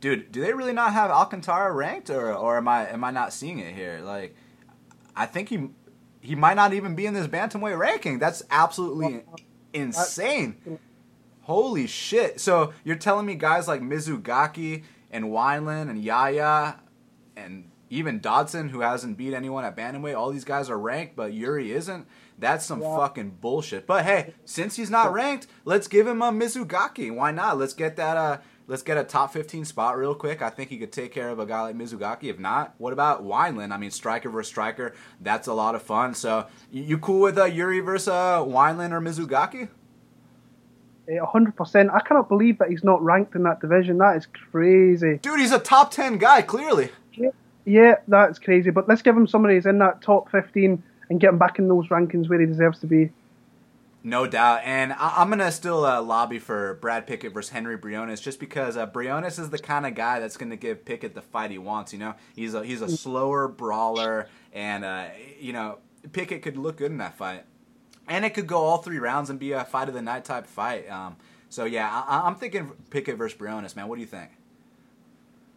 Dude, 0.00 0.30
do 0.30 0.40
they 0.40 0.52
really 0.52 0.72
not 0.72 0.92
have 0.92 1.10
Alcantara 1.10 1.72
ranked, 1.72 2.10
or, 2.10 2.32
or 2.32 2.58
am 2.58 2.68
I 2.68 2.88
am 2.88 3.02
I 3.02 3.10
not 3.10 3.32
seeing 3.32 3.58
it 3.58 3.74
here? 3.74 4.00
Like, 4.04 4.36
I 5.16 5.26
think 5.26 5.48
he 5.48 5.70
he 6.20 6.34
might 6.34 6.54
not 6.54 6.72
even 6.72 6.94
be 6.94 7.06
in 7.06 7.14
this 7.14 7.26
bantamweight 7.26 7.76
ranking. 7.76 8.18
That's 8.18 8.42
absolutely 8.50 9.22
insane. 9.72 10.78
Holy 11.44 11.86
shit. 11.86 12.40
So 12.40 12.72
you're 12.84 12.96
telling 12.96 13.26
me 13.26 13.34
guys 13.34 13.68
like 13.68 13.82
Mizugaki 13.82 14.84
and 15.10 15.26
Wineland 15.26 15.90
and 15.90 16.02
Yahya 16.02 16.80
and 17.36 17.70
even 17.90 18.18
Dodson, 18.20 18.70
who 18.70 18.80
hasn't 18.80 19.18
beat 19.18 19.34
anyone 19.34 19.64
at 19.64 19.76
Bantamweight, 19.76 20.16
all 20.16 20.30
these 20.30 20.44
guys 20.44 20.70
are 20.70 20.78
ranked, 20.78 21.16
but 21.16 21.32
Yuri 21.32 21.70
isn't. 21.72 22.06
That's 22.38 22.64
some 22.64 22.80
yeah. 22.80 22.96
fucking 22.96 23.36
bullshit. 23.40 23.86
But 23.86 24.04
hey, 24.04 24.34
since 24.44 24.76
he's 24.76 24.90
not 24.90 25.12
ranked, 25.12 25.46
let's 25.64 25.86
give 25.86 26.06
him 26.06 26.22
a 26.22 26.32
Mizugaki. 26.32 27.14
Why 27.14 27.30
not? 27.30 27.58
Let's 27.58 27.74
get 27.74 27.96
that 27.96 28.16
uh 28.16 28.38
let's 28.66 28.82
get 28.82 28.96
a 28.96 29.04
top 29.04 29.32
15 29.32 29.66
spot 29.66 29.98
real 29.98 30.14
quick. 30.14 30.40
I 30.40 30.48
think 30.48 30.70
he 30.70 30.78
could 30.78 30.92
take 30.92 31.12
care 31.12 31.28
of 31.28 31.38
a 31.38 31.46
guy 31.46 31.60
like 31.60 31.76
Mizugaki. 31.76 32.24
If 32.24 32.38
not, 32.38 32.74
what 32.78 32.94
about 32.94 33.22
Wineland? 33.22 33.70
I 33.70 33.76
mean, 33.76 33.90
striker 33.90 34.30
versus 34.30 34.48
striker, 34.48 34.94
that's 35.20 35.46
a 35.46 35.52
lot 35.52 35.74
of 35.74 35.82
fun. 35.82 36.14
So, 36.14 36.46
you, 36.70 36.82
you 36.82 36.98
cool 36.98 37.20
with 37.20 37.36
uh, 37.36 37.44
Yuri 37.44 37.80
versus 37.80 38.08
uh, 38.08 38.38
Wineland 38.38 38.92
or 38.92 39.00
Mizugaki? 39.00 39.68
Hundred 41.22 41.56
percent. 41.56 41.90
I 41.90 42.00
cannot 42.00 42.28
believe 42.28 42.58
that 42.58 42.70
he's 42.70 42.84
not 42.84 43.02
ranked 43.02 43.34
in 43.34 43.42
that 43.44 43.60
division. 43.60 43.98
That 43.98 44.16
is 44.16 44.26
crazy. 44.26 45.18
Dude, 45.18 45.40
he's 45.40 45.52
a 45.52 45.58
top 45.58 45.90
ten 45.90 46.18
guy, 46.18 46.42
clearly. 46.42 46.90
Yeah, 47.12 47.30
yeah 47.64 47.94
that's 48.08 48.38
crazy. 48.38 48.70
But 48.70 48.88
let's 48.88 49.02
give 49.02 49.16
him 49.16 49.26
somebody 49.26 49.54
who's 49.54 49.66
in 49.66 49.78
that 49.78 50.02
top 50.02 50.30
fifteen 50.30 50.82
and 51.10 51.20
get 51.20 51.28
him 51.28 51.38
back 51.38 51.58
in 51.58 51.68
those 51.68 51.88
rankings 51.88 52.28
where 52.28 52.40
he 52.40 52.46
deserves 52.46 52.78
to 52.80 52.86
be. 52.86 53.10
No 54.06 54.26
doubt, 54.26 54.60
and 54.64 54.92
I- 54.92 55.22
am 55.22 55.30
gonna 55.30 55.50
still 55.50 55.86
uh, 55.86 56.02
lobby 56.02 56.38
for 56.38 56.74
Brad 56.74 57.06
Pickett 57.06 57.32
versus 57.32 57.50
Henry 57.50 57.78
Briones, 57.78 58.20
just 58.20 58.38
because 58.38 58.76
uh, 58.76 58.84
Briones 58.84 59.38
is 59.38 59.48
the 59.48 59.58
kind 59.58 59.86
of 59.86 59.94
guy 59.94 60.20
that's 60.20 60.36
gonna 60.36 60.56
give 60.56 60.84
Pickett 60.84 61.14
the 61.14 61.22
fight 61.22 61.50
he 61.50 61.56
wants. 61.56 61.94
You 61.94 62.00
know, 62.00 62.14
he's 62.36 62.52
a 62.52 62.62
he's 62.64 62.82
a 62.82 62.88
slower 62.88 63.48
brawler, 63.48 64.28
and 64.52 64.84
uh, 64.84 65.06
you 65.40 65.54
know 65.54 65.78
Pickett 66.12 66.42
could 66.42 66.58
look 66.58 66.76
good 66.76 66.90
in 66.90 66.98
that 66.98 67.16
fight 67.16 67.44
and 68.08 68.24
it 68.24 68.30
could 68.30 68.46
go 68.46 68.58
all 68.58 68.78
three 68.78 68.98
rounds 68.98 69.30
and 69.30 69.38
be 69.38 69.52
a 69.52 69.64
fight 69.64 69.88
of 69.88 69.94
the 69.94 70.02
night 70.02 70.24
type 70.24 70.46
fight. 70.46 70.88
Um, 70.90 71.16
so 71.48 71.64
yeah, 71.64 72.04
I, 72.06 72.26
am 72.26 72.34
thinking 72.34 72.72
Pickett 72.90 73.16
versus 73.16 73.36
Briones, 73.36 73.76
man. 73.76 73.88
What 73.88 73.96
do 73.96 74.00
you 74.00 74.06
think? 74.06 74.30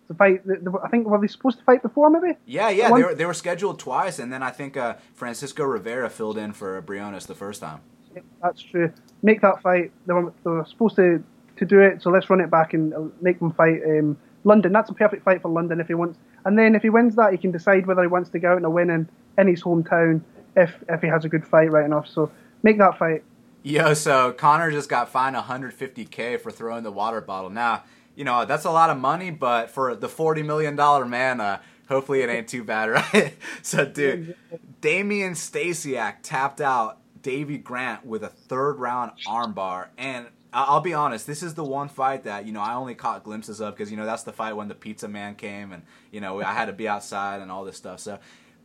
The 0.08 0.14
fight, 0.14 0.46
the, 0.48 0.56
the, 0.56 0.80
I 0.84 0.88
think 0.90 1.06
were 1.08 1.20
they 1.20 1.28
supposed 1.28 1.58
to 1.58 1.64
fight 1.66 1.82
before, 1.82 2.10
maybe? 2.10 2.38
Yeah, 2.46 2.70
yeah, 2.70 2.94
they 2.94 3.04
were, 3.04 3.16
they 3.16 3.26
were 3.26 3.34
scheduled 3.34 3.80
twice, 3.80 4.20
and 4.20 4.32
then 4.32 4.42
I 4.42 4.52
think 4.52 4.78
uh, 4.78 4.96
Francisco 5.16 5.66
Rivera 5.66 6.10
filled 6.10 6.38
in 6.38 6.54
for 6.54 6.80
Briones 6.82 7.26
the 7.26 7.36
first 7.36 7.60
time. 7.62 7.82
Yeah, 8.16 8.22
that's 8.42 8.62
true. 8.62 8.94
Make 9.22 9.42
that 9.42 9.62
fight. 9.62 9.92
They 10.06 10.14
were, 10.14 10.34
they 10.44 10.52
were 10.52 10.66
supposed 10.66 10.96
to 10.96 11.24
to 11.58 11.66
do 11.66 11.80
it, 11.82 12.02
so 12.04 12.12
let's 12.12 12.30
run 12.30 12.40
it 12.40 12.52
back 12.52 12.74
and 12.74 12.94
uh, 12.94 13.02
make 13.20 13.40
them 13.40 13.52
fight 13.52 13.82
um, 13.84 14.16
London. 14.44 14.72
That's 14.72 14.90
a 14.90 14.94
perfect 14.94 15.24
fight 15.24 15.42
for 15.42 15.50
London 15.50 15.80
if 15.80 15.88
he 15.88 15.96
wants. 15.96 16.20
And 16.46 16.58
then 16.58 16.76
if 16.76 16.84
he 16.84 16.90
wins 16.90 17.16
that, 17.16 17.32
he 17.32 17.38
can 17.38 17.52
decide 17.52 17.88
whether 17.88 18.02
he 18.02 18.08
wants 18.08 18.30
to 18.30 18.40
go 18.40 18.54
out 18.54 18.58
and 18.58 18.74
win 18.74 18.90
in, 18.90 19.10
in 19.38 19.48
his 19.48 19.64
hometown 19.64 20.22
if 20.58 20.76
if 20.90 21.02
he 21.02 21.08
has 21.08 21.24
a 21.24 21.30
good 21.30 21.46
fight 21.46 21.72
right 21.72 21.86
enough. 21.86 22.08
So 22.10 22.32
make 22.64 22.78
that 22.80 22.98
fight. 22.98 23.24
Yo, 23.64 23.94
so 23.94 24.32
Conor 24.32 24.72
just 24.72 24.90
got 24.90 25.10
fined 25.10 25.36
150k 25.36 26.40
for 26.40 26.52
throwing 26.52 26.84
the 26.84 26.92
water 26.92 27.22
bottle. 27.22 27.50
Now, 27.50 27.84
you 28.16 28.24
know 28.24 28.46
that's 28.46 28.66
a 28.66 28.72
lot 28.72 28.90
of 28.90 28.98
money, 28.98 29.30
but 29.32 29.70
for 29.70 29.96
the 29.96 30.10
40 30.10 30.44
million 30.44 30.76
dollar 30.76 31.06
man, 31.06 31.40
uh, 31.40 31.60
hopefully 31.88 32.22
it 32.22 32.30
ain't 32.30 32.48
too 32.48 32.64
bad, 32.64 32.90
right? 33.14 33.36
so, 33.62 33.86
dude, 33.86 34.36
Damian 34.82 35.34
Stasiak 35.34 36.18
tapped 36.24 36.62
out 36.62 37.00
Davey 37.22 37.58
Grant 37.58 38.06
with 38.06 38.24
a 38.24 38.30
third 38.30 38.80
round 38.80 39.12
armbar, 39.28 39.88
and 39.98 40.28
I'll 40.54 40.82
be 40.82 40.94
honest, 40.94 41.28
this 41.28 41.44
is 41.44 41.54
the 41.54 41.64
one 41.64 41.90
fight 41.90 42.24
that 42.24 42.46
you 42.46 42.52
know 42.52 42.62
I 42.62 42.74
only 42.74 42.96
caught 42.96 43.24
glimpses 43.24 43.60
of 43.60 43.76
because 43.76 43.92
you 43.92 43.98
know 43.98 44.06
that's 44.06 44.24
the 44.24 44.34
fight 44.34 44.54
when 44.54 44.70
the 44.70 44.76
pizza 44.76 45.08
man 45.08 45.36
came 45.36 45.72
and 45.72 45.84
you 46.12 46.22
know 46.22 46.42
I 46.42 46.54
had 46.54 46.66
to 46.66 46.74
be 46.74 46.88
outside 46.88 47.42
and 47.42 47.52
all 47.52 47.66
this 47.66 47.78
stuff. 47.78 48.00
So 48.00 48.18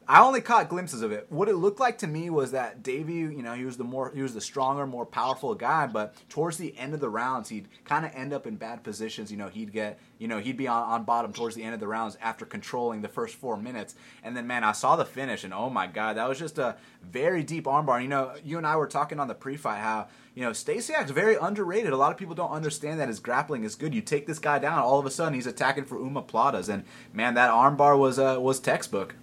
I 0.08 0.22
only 0.22 0.40
caught 0.40 0.68
glimpses 0.68 1.02
of 1.02 1.12
it. 1.12 1.26
What 1.30 1.48
it 1.48 1.54
looked 1.54 1.78
like 1.78 1.98
to 1.98 2.06
me 2.06 2.28
was 2.28 2.50
that 2.52 2.82
Davey, 2.82 3.14
you 3.14 3.42
know, 3.42 3.54
he 3.54 3.64
was 3.64 3.76
the 3.76 3.84
more 3.84 4.10
he 4.14 4.22
was 4.22 4.34
the 4.34 4.40
stronger, 4.40 4.86
more 4.86 5.06
powerful 5.06 5.54
guy, 5.54 5.86
but 5.86 6.14
towards 6.28 6.56
the 6.56 6.76
end 6.76 6.92
of 6.94 7.00
the 7.00 7.08
rounds, 7.08 7.48
he'd 7.48 7.68
kind 7.84 8.04
of 8.04 8.12
end 8.14 8.32
up 8.32 8.46
in 8.46 8.56
bad 8.56 8.82
positions. 8.82 9.30
You 9.30 9.36
know, 9.36 9.48
he'd 9.48 9.72
get, 9.72 9.98
you 10.18 10.28
know, 10.28 10.38
he'd 10.38 10.56
be 10.56 10.66
on, 10.66 10.82
on 10.82 11.04
bottom 11.04 11.32
towards 11.32 11.54
the 11.54 11.62
end 11.62 11.74
of 11.74 11.80
the 11.80 11.86
rounds 11.86 12.18
after 12.20 12.44
controlling 12.44 13.02
the 13.02 13.08
first 13.08 13.36
four 13.36 13.56
minutes. 13.56 13.94
And 14.22 14.36
then, 14.36 14.46
man, 14.46 14.64
I 14.64 14.72
saw 14.72 14.96
the 14.96 15.04
finish, 15.04 15.44
and 15.44 15.54
oh 15.54 15.70
my 15.70 15.86
god, 15.86 16.16
that 16.16 16.28
was 16.28 16.38
just 16.38 16.58
a 16.58 16.76
very 17.02 17.42
deep 17.42 17.64
armbar. 17.64 18.02
You 18.02 18.08
know, 18.08 18.34
you 18.44 18.58
and 18.58 18.66
I 18.66 18.76
were 18.76 18.88
talking 18.88 19.20
on 19.20 19.28
the 19.28 19.34
pre-fight 19.34 19.80
how 19.80 20.08
you 20.34 20.42
know 20.42 20.50
Stasiak's 20.50 21.10
very 21.10 21.36
underrated. 21.36 21.92
A 21.92 21.96
lot 21.96 22.10
of 22.10 22.18
people 22.18 22.34
don't 22.34 22.50
understand 22.50 22.98
that 22.98 23.08
his 23.08 23.20
grappling 23.20 23.64
is 23.64 23.76
good. 23.76 23.94
You 23.94 24.00
take 24.00 24.26
this 24.26 24.38
guy 24.38 24.58
down, 24.58 24.78
all 24.78 24.98
of 24.98 25.06
a 25.06 25.10
sudden 25.10 25.34
he's 25.34 25.46
attacking 25.46 25.84
for 25.84 25.96
omoplatas, 25.96 26.68
and 26.68 26.84
man, 27.12 27.34
that 27.34 27.50
armbar 27.50 27.98
was 27.98 28.18
uh, 28.18 28.38
was 28.40 28.58
textbook. 28.58 29.14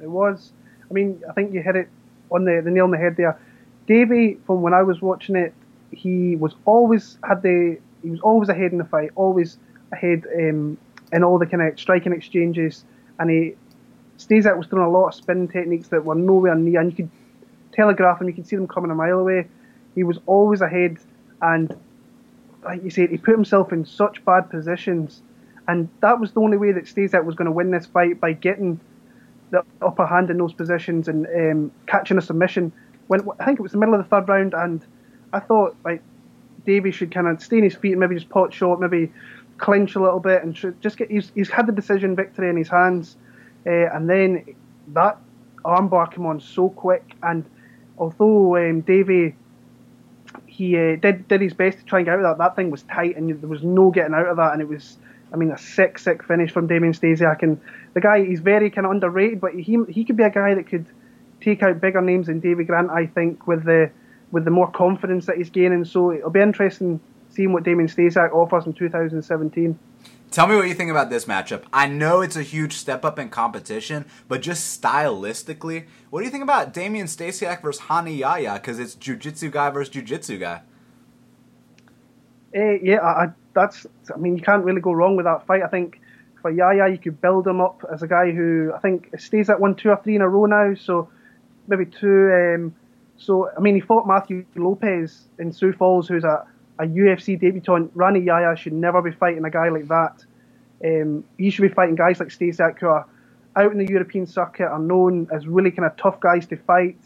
It 0.00 0.08
was. 0.08 0.52
I 0.90 0.94
mean, 0.94 1.22
I 1.28 1.32
think 1.32 1.52
you 1.52 1.62
hit 1.62 1.76
it 1.76 1.88
on 2.30 2.44
the, 2.44 2.60
the 2.64 2.70
nail 2.70 2.84
on 2.84 2.90
the 2.90 2.98
head 2.98 3.16
there. 3.16 3.38
Davey, 3.86 4.38
from 4.46 4.62
when 4.62 4.74
I 4.74 4.82
was 4.82 5.02
watching 5.02 5.36
it, 5.36 5.54
he 5.90 6.36
was 6.36 6.54
always 6.64 7.18
had 7.26 7.42
the 7.42 7.78
he 8.02 8.10
was 8.10 8.20
always 8.20 8.48
ahead 8.48 8.72
in 8.72 8.78
the 8.78 8.84
fight, 8.84 9.10
always 9.14 9.58
ahead 9.92 10.24
um, 10.34 10.78
in 11.12 11.24
all 11.24 11.38
the 11.38 11.46
kind 11.46 11.62
of 11.62 11.78
striking 11.78 12.12
exchanges, 12.12 12.84
and 13.18 13.30
he 13.30 13.54
Stasiak 14.18 14.56
was 14.56 14.66
throwing 14.66 14.86
a 14.86 14.90
lot 14.90 15.08
of 15.08 15.14
spin 15.14 15.48
techniques 15.48 15.88
that 15.88 16.04
were 16.04 16.14
nowhere 16.14 16.54
near, 16.54 16.80
and 16.80 16.90
you 16.90 16.96
could 16.96 17.10
telegraph 17.72 18.18
them, 18.18 18.28
you 18.28 18.34
could 18.34 18.46
see 18.46 18.56
them 18.56 18.68
coming 18.68 18.90
a 18.90 18.94
mile 18.94 19.18
away. 19.18 19.48
He 19.94 20.04
was 20.04 20.18
always 20.26 20.60
ahead, 20.60 20.98
and 21.42 21.76
like 22.62 22.82
you 22.84 22.90
said, 22.90 23.10
he 23.10 23.16
put 23.16 23.34
himself 23.34 23.72
in 23.72 23.84
such 23.84 24.24
bad 24.24 24.50
positions, 24.50 25.22
and 25.68 25.88
that 26.00 26.20
was 26.20 26.32
the 26.32 26.40
only 26.40 26.58
way 26.58 26.72
that 26.72 26.84
Stasiak 26.84 27.24
was 27.24 27.34
going 27.34 27.46
to 27.46 27.52
win 27.52 27.70
this 27.70 27.86
fight 27.86 28.20
by 28.20 28.32
getting 28.32 28.78
the 29.50 29.64
upper 29.82 30.06
hand 30.06 30.30
in 30.30 30.38
those 30.38 30.52
positions 30.52 31.08
and 31.08 31.26
um, 31.26 31.72
catching 31.86 32.18
a 32.18 32.22
submission. 32.22 32.72
When 33.08 33.20
I 33.38 33.44
think 33.44 33.58
it 33.58 33.62
was 33.62 33.72
the 33.72 33.78
middle 33.78 33.94
of 33.94 34.02
the 34.02 34.08
third 34.08 34.28
round, 34.28 34.54
and 34.54 34.84
I 35.32 35.40
thought 35.40 35.76
like 35.84 36.02
Davey 36.64 36.90
should 36.90 37.12
kind 37.12 37.26
of 37.26 37.42
stay 37.42 37.58
on 37.58 37.64
his 37.64 37.74
feet 37.74 37.92
and 37.92 38.00
maybe 38.00 38.14
just 38.14 38.28
pot 38.28 38.52
shot, 38.54 38.80
maybe 38.80 39.12
clinch 39.58 39.94
a 39.94 40.00
little 40.00 40.20
bit 40.20 40.42
and 40.42 40.54
just 40.80 40.96
get. 40.96 41.10
He's, 41.10 41.32
he's 41.34 41.50
had 41.50 41.66
the 41.66 41.72
decision 41.72 42.14
victory 42.14 42.48
in 42.48 42.56
his 42.56 42.68
hands, 42.68 43.16
uh, 43.66 43.70
and 43.70 44.08
then 44.08 44.54
that 44.88 45.18
armbar 45.64 46.12
came 46.12 46.26
on 46.26 46.40
so 46.40 46.68
quick. 46.70 47.14
And 47.22 47.44
although 47.98 48.56
um, 48.56 48.80
Davey 48.82 49.34
he 50.46 50.76
uh, 50.76 50.96
did 50.96 51.26
did 51.26 51.40
his 51.40 51.54
best 51.54 51.78
to 51.78 51.84
try 51.84 51.98
and 51.98 52.06
get 52.06 52.12
out 52.14 52.24
of 52.24 52.38
that, 52.38 52.38
that 52.38 52.56
thing 52.56 52.70
was 52.70 52.82
tight 52.84 53.16
and 53.16 53.40
there 53.40 53.48
was 53.48 53.64
no 53.64 53.90
getting 53.90 54.14
out 54.14 54.26
of 54.26 54.36
that, 54.36 54.52
and 54.52 54.62
it 54.62 54.68
was 54.68 54.98
I 55.32 55.36
mean, 55.36 55.50
a 55.50 55.58
sick, 55.58 55.98
sick 55.98 56.24
finish 56.24 56.50
from 56.50 56.66
Damian 56.66 56.92
Stasiak. 56.92 57.42
And 57.42 57.60
the 57.94 58.00
guy, 58.00 58.24
he's 58.24 58.40
very 58.40 58.70
kind 58.70 58.86
of 58.86 58.92
underrated, 58.92 59.40
but 59.40 59.54
he 59.54 59.78
he 59.88 60.04
could 60.04 60.16
be 60.16 60.22
a 60.22 60.30
guy 60.30 60.54
that 60.54 60.66
could 60.66 60.86
take 61.40 61.62
out 61.62 61.80
bigger 61.80 62.00
names 62.00 62.26
than 62.26 62.40
Davey 62.40 62.64
Grant, 62.64 62.90
I 62.90 63.06
think, 63.06 63.46
with 63.46 63.64
the 63.64 63.90
with 64.30 64.44
the 64.44 64.50
more 64.50 64.70
confidence 64.70 65.26
that 65.26 65.36
he's 65.36 65.50
gaining. 65.50 65.84
So 65.84 66.12
it'll 66.12 66.30
be 66.30 66.40
interesting 66.40 67.00
seeing 67.30 67.52
what 67.52 67.62
Damian 67.62 67.88
Stasiak 67.88 68.32
offers 68.32 68.66
in 68.66 68.72
2017. 68.72 69.78
Tell 70.30 70.46
me 70.46 70.54
what 70.54 70.68
you 70.68 70.74
think 70.74 70.92
about 70.92 71.10
this 71.10 71.24
matchup. 71.24 71.64
I 71.72 71.88
know 71.88 72.20
it's 72.20 72.36
a 72.36 72.42
huge 72.42 72.74
step 72.74 73.04
up 73.04 73.18
in 73.18 73.30
competition, 73.30 74.04
but 74.28 74.42
just 74.42 74.80
stylistically, 74.80 75.86
what 76.10 76.20
do 76.20 76.24
you 76.24 76.30
think 76.30 76.44
about 76.44 76.72
Damian 76.72 77.08
Stasiak 77.08 77.62
versus 77.62 77.82
Rani 77.90 78.14
Yahya? 78.14 78.54
Because 78.54 78.78
it's 78.78 78.94
jiu-jitsu 78.94 79.50
guy 79.50 79.70
versus 79.70 79.92
jiu-jitsu 79.92 80.38
guy. 80.38 80.62
Uh, 82.54 82.78
yeah, 82.82 83.00
I, 83.00 83.28
that's. 83.54 83.86
I 84.12 84.18
mean, 84.18 84.36
you 84.36 84.42
can't 84.42 84.64
really 84.64 84.80
go 84.80 84.92
wrong 84.92 85.16
with 85.16 85.24
that 85.24 85.46
fight. 85.46 85.62
I 85.62 85.68
think 85.68 86.00
for 86.40 86.50
Yahya, 86.50 86.88
you 86.88 86.98
could 86.98 87.20
build 87.20 87.46
him 87.46 87.60
up 87.60 87.84
as 87.92 88.02
a 88.02 88.06
guy 88.06 88.30
who 88.30 88.72
I 88.74 88.78
think 88.78 89.10
stays 89.18 89.50
at 89.50 89.60
one, 89.60 89.74
two, 89.74 89.90
or 89.90 90.00
three 90.02 90.16
in 90.16 90.22
a 90.22 90.28
row 90.28 90.46
now. 90.46 90.74
So 90.74 91.08
maybe 91.66 91.86
two. 91.86 92.30
Um, 92.32 92.74
so 93.16 93.50
I 93.56 93.60
mean, 93.60 93.74
he 93.74 93.80
fought 93.80 94.06
Matthew 94.06 94.44
Lopez 94.56 95.28
in 95.38 95.52
Sioux 95.52 95.72
Falls, 95.72 96.08
who's 96.08 96.24
a, 96.24 96.46
a 96.78 96.84
UFC 96.84 97.40
debutant. 97.40 97.92
Rani 97.94 98.20
Yahya 98.20 98.56
should 98.56 98.72
never 98.72 99.02
be 99.02 99.12
fighting 99.12 99.44
a 99.44 99.50
guy 99.50 99.68
like 99.68 99.88
that. 99.88 100.24
Um, 100.84 101.24
he 101.36 101.50
should 101.50 101.62
be 101.62 101.74
fighting 101.74 101.94
guys 101.94 102.20
like 102.20 102.30
Stasiak 102.30 102.78
who 102.80 102.86
are 102.86 103.06
out 103.56 103.72
in 103.72 103.78
the 103.78 103.90
European 103.90 104.26
circuit, 104.26 104.66
are 104.66 104.78
known 104.78 105.28
as 105.32 105.46
really 105.46 105.70
kind 105.70 105.84
of 105.84 105.96
tough 105.96 106.20
guys 106.20 106.46
to 106.46 106.56
fight 106.56 106.96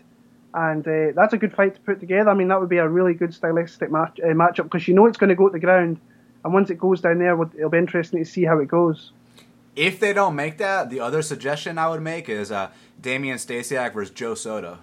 and 0.55 0.87
uh, 0.87 1.12
that's 1.16 1.32
a 1.32 1.37
good 1.37 1.53
fight 1.53 1.74
to 1.74 1.80
put 1.80 2.01
together. 2.01 2.30
I 2.30 2.35
mean, 2.35 2.49
that 2.49 2.61
would 2.61 2.68
be 2.68 2.78
a 2.78 2.89
really 2.89 3.12
good 3.12 3.35
stylistic 3.35 3.91
match 3.91 4.20
uh, 4.22 4.28
matchup 4.28 4.64
because 4.64 4.87
you 4.87 4.95
know 4.95 5.07
it's 5.07 5.18
going 5.18 5.28
to 5.28 5.35
go 5.35 5.49
to 5.49 5.53
the 5.53 5.59
ground, 5.59 6.01
and 6.45 6.55
once 6.55 6.70
it 6.70 6.78
goes 6.78 7.01
down 7.01 7.18
there, 7.18 7.41
it'll 7.43 7.70
be 7.70 7.78
interesting 7.78 8.24
to 8.24 8.30
see 8.30 8.45
how 8.45 8.61
it 8.61 8.68
goes. 8.68 9.12
If 9.77 9.99
they 9.99 10.12
don't 10.12 10.37
make 10.37 10.59
that, 10.59 10.91
the 10.91 11.01
other 11.01 11.22
suggestion 11.22 11.79
I 11.79 11.89
would 11.89 12.03
make 12.03 12.29
is 12.29 12.53
uh, 12.53 12.70
Damian 13.01 13.39
Stasiak 13.39 13.93
versus 13.93 14.14
Joe 14.14 14.35
Soto. 14.35 14.79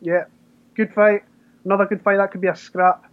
Yeah, 0.00 0.24
good 0.74 0.92
fight. 0.92 1.22
Another 1.64 1.86
good 1.86 2.02
fight. 2.02 2.16
That 2.16 2.32
could 2.32 2.40
be 2.40 2.48
a 2.48 2.56
scrap. 2.56 3.04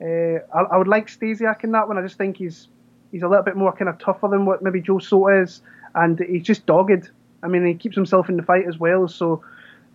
Uh, 0.00 0.40
I, 0.54 0.62
I, 0.72 0.76
would 0.78 0.88
like 0.88 1.08
Stasiak 1.08 1.64
in 1.64 1.72
that 1.72 1.86
one. 1.86 1.98
I 1.98 2.02
just 2.02 2.16
think 2.16 2.38
he's 2.38 2.68
he's 3.12 3.22
a 3.22 3.28
little 3.28 3.44
bit 3.44 3.56
more 3.56 3.72
kind 3.72 3.90
of 3.90 3.98
tougher 3.98 4.28
than 4.28 4.46
what 4.46 4.62
maybe 4.62 4.80
Joe 4.80 4.98
Soto 4.98 5.42
is, 5.42 5.60
and 5.94 6.18
he's 6.18 6.44
just 6.44 6.64
dogged. 6.64 7.10
I 7.42 7.48
mean, 7.48 7.66
he 7.66 7.74
keeps 7.74 7.94
himself 7.94 8.30
in 8.30 8.38
the 8.38 8.42
fight 8.42 8.66
as 8.66 8.78
well. 8.78 9.06
So 9.06 9.42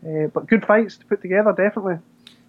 uh, 0.05 0.27
but 0.27 0.47
good 0.47 0.65
fights 0.65 0.97
to 0.97 1.05
put 1.05 1.21
together, 1.21 1.51
definitely. 1.51 1.97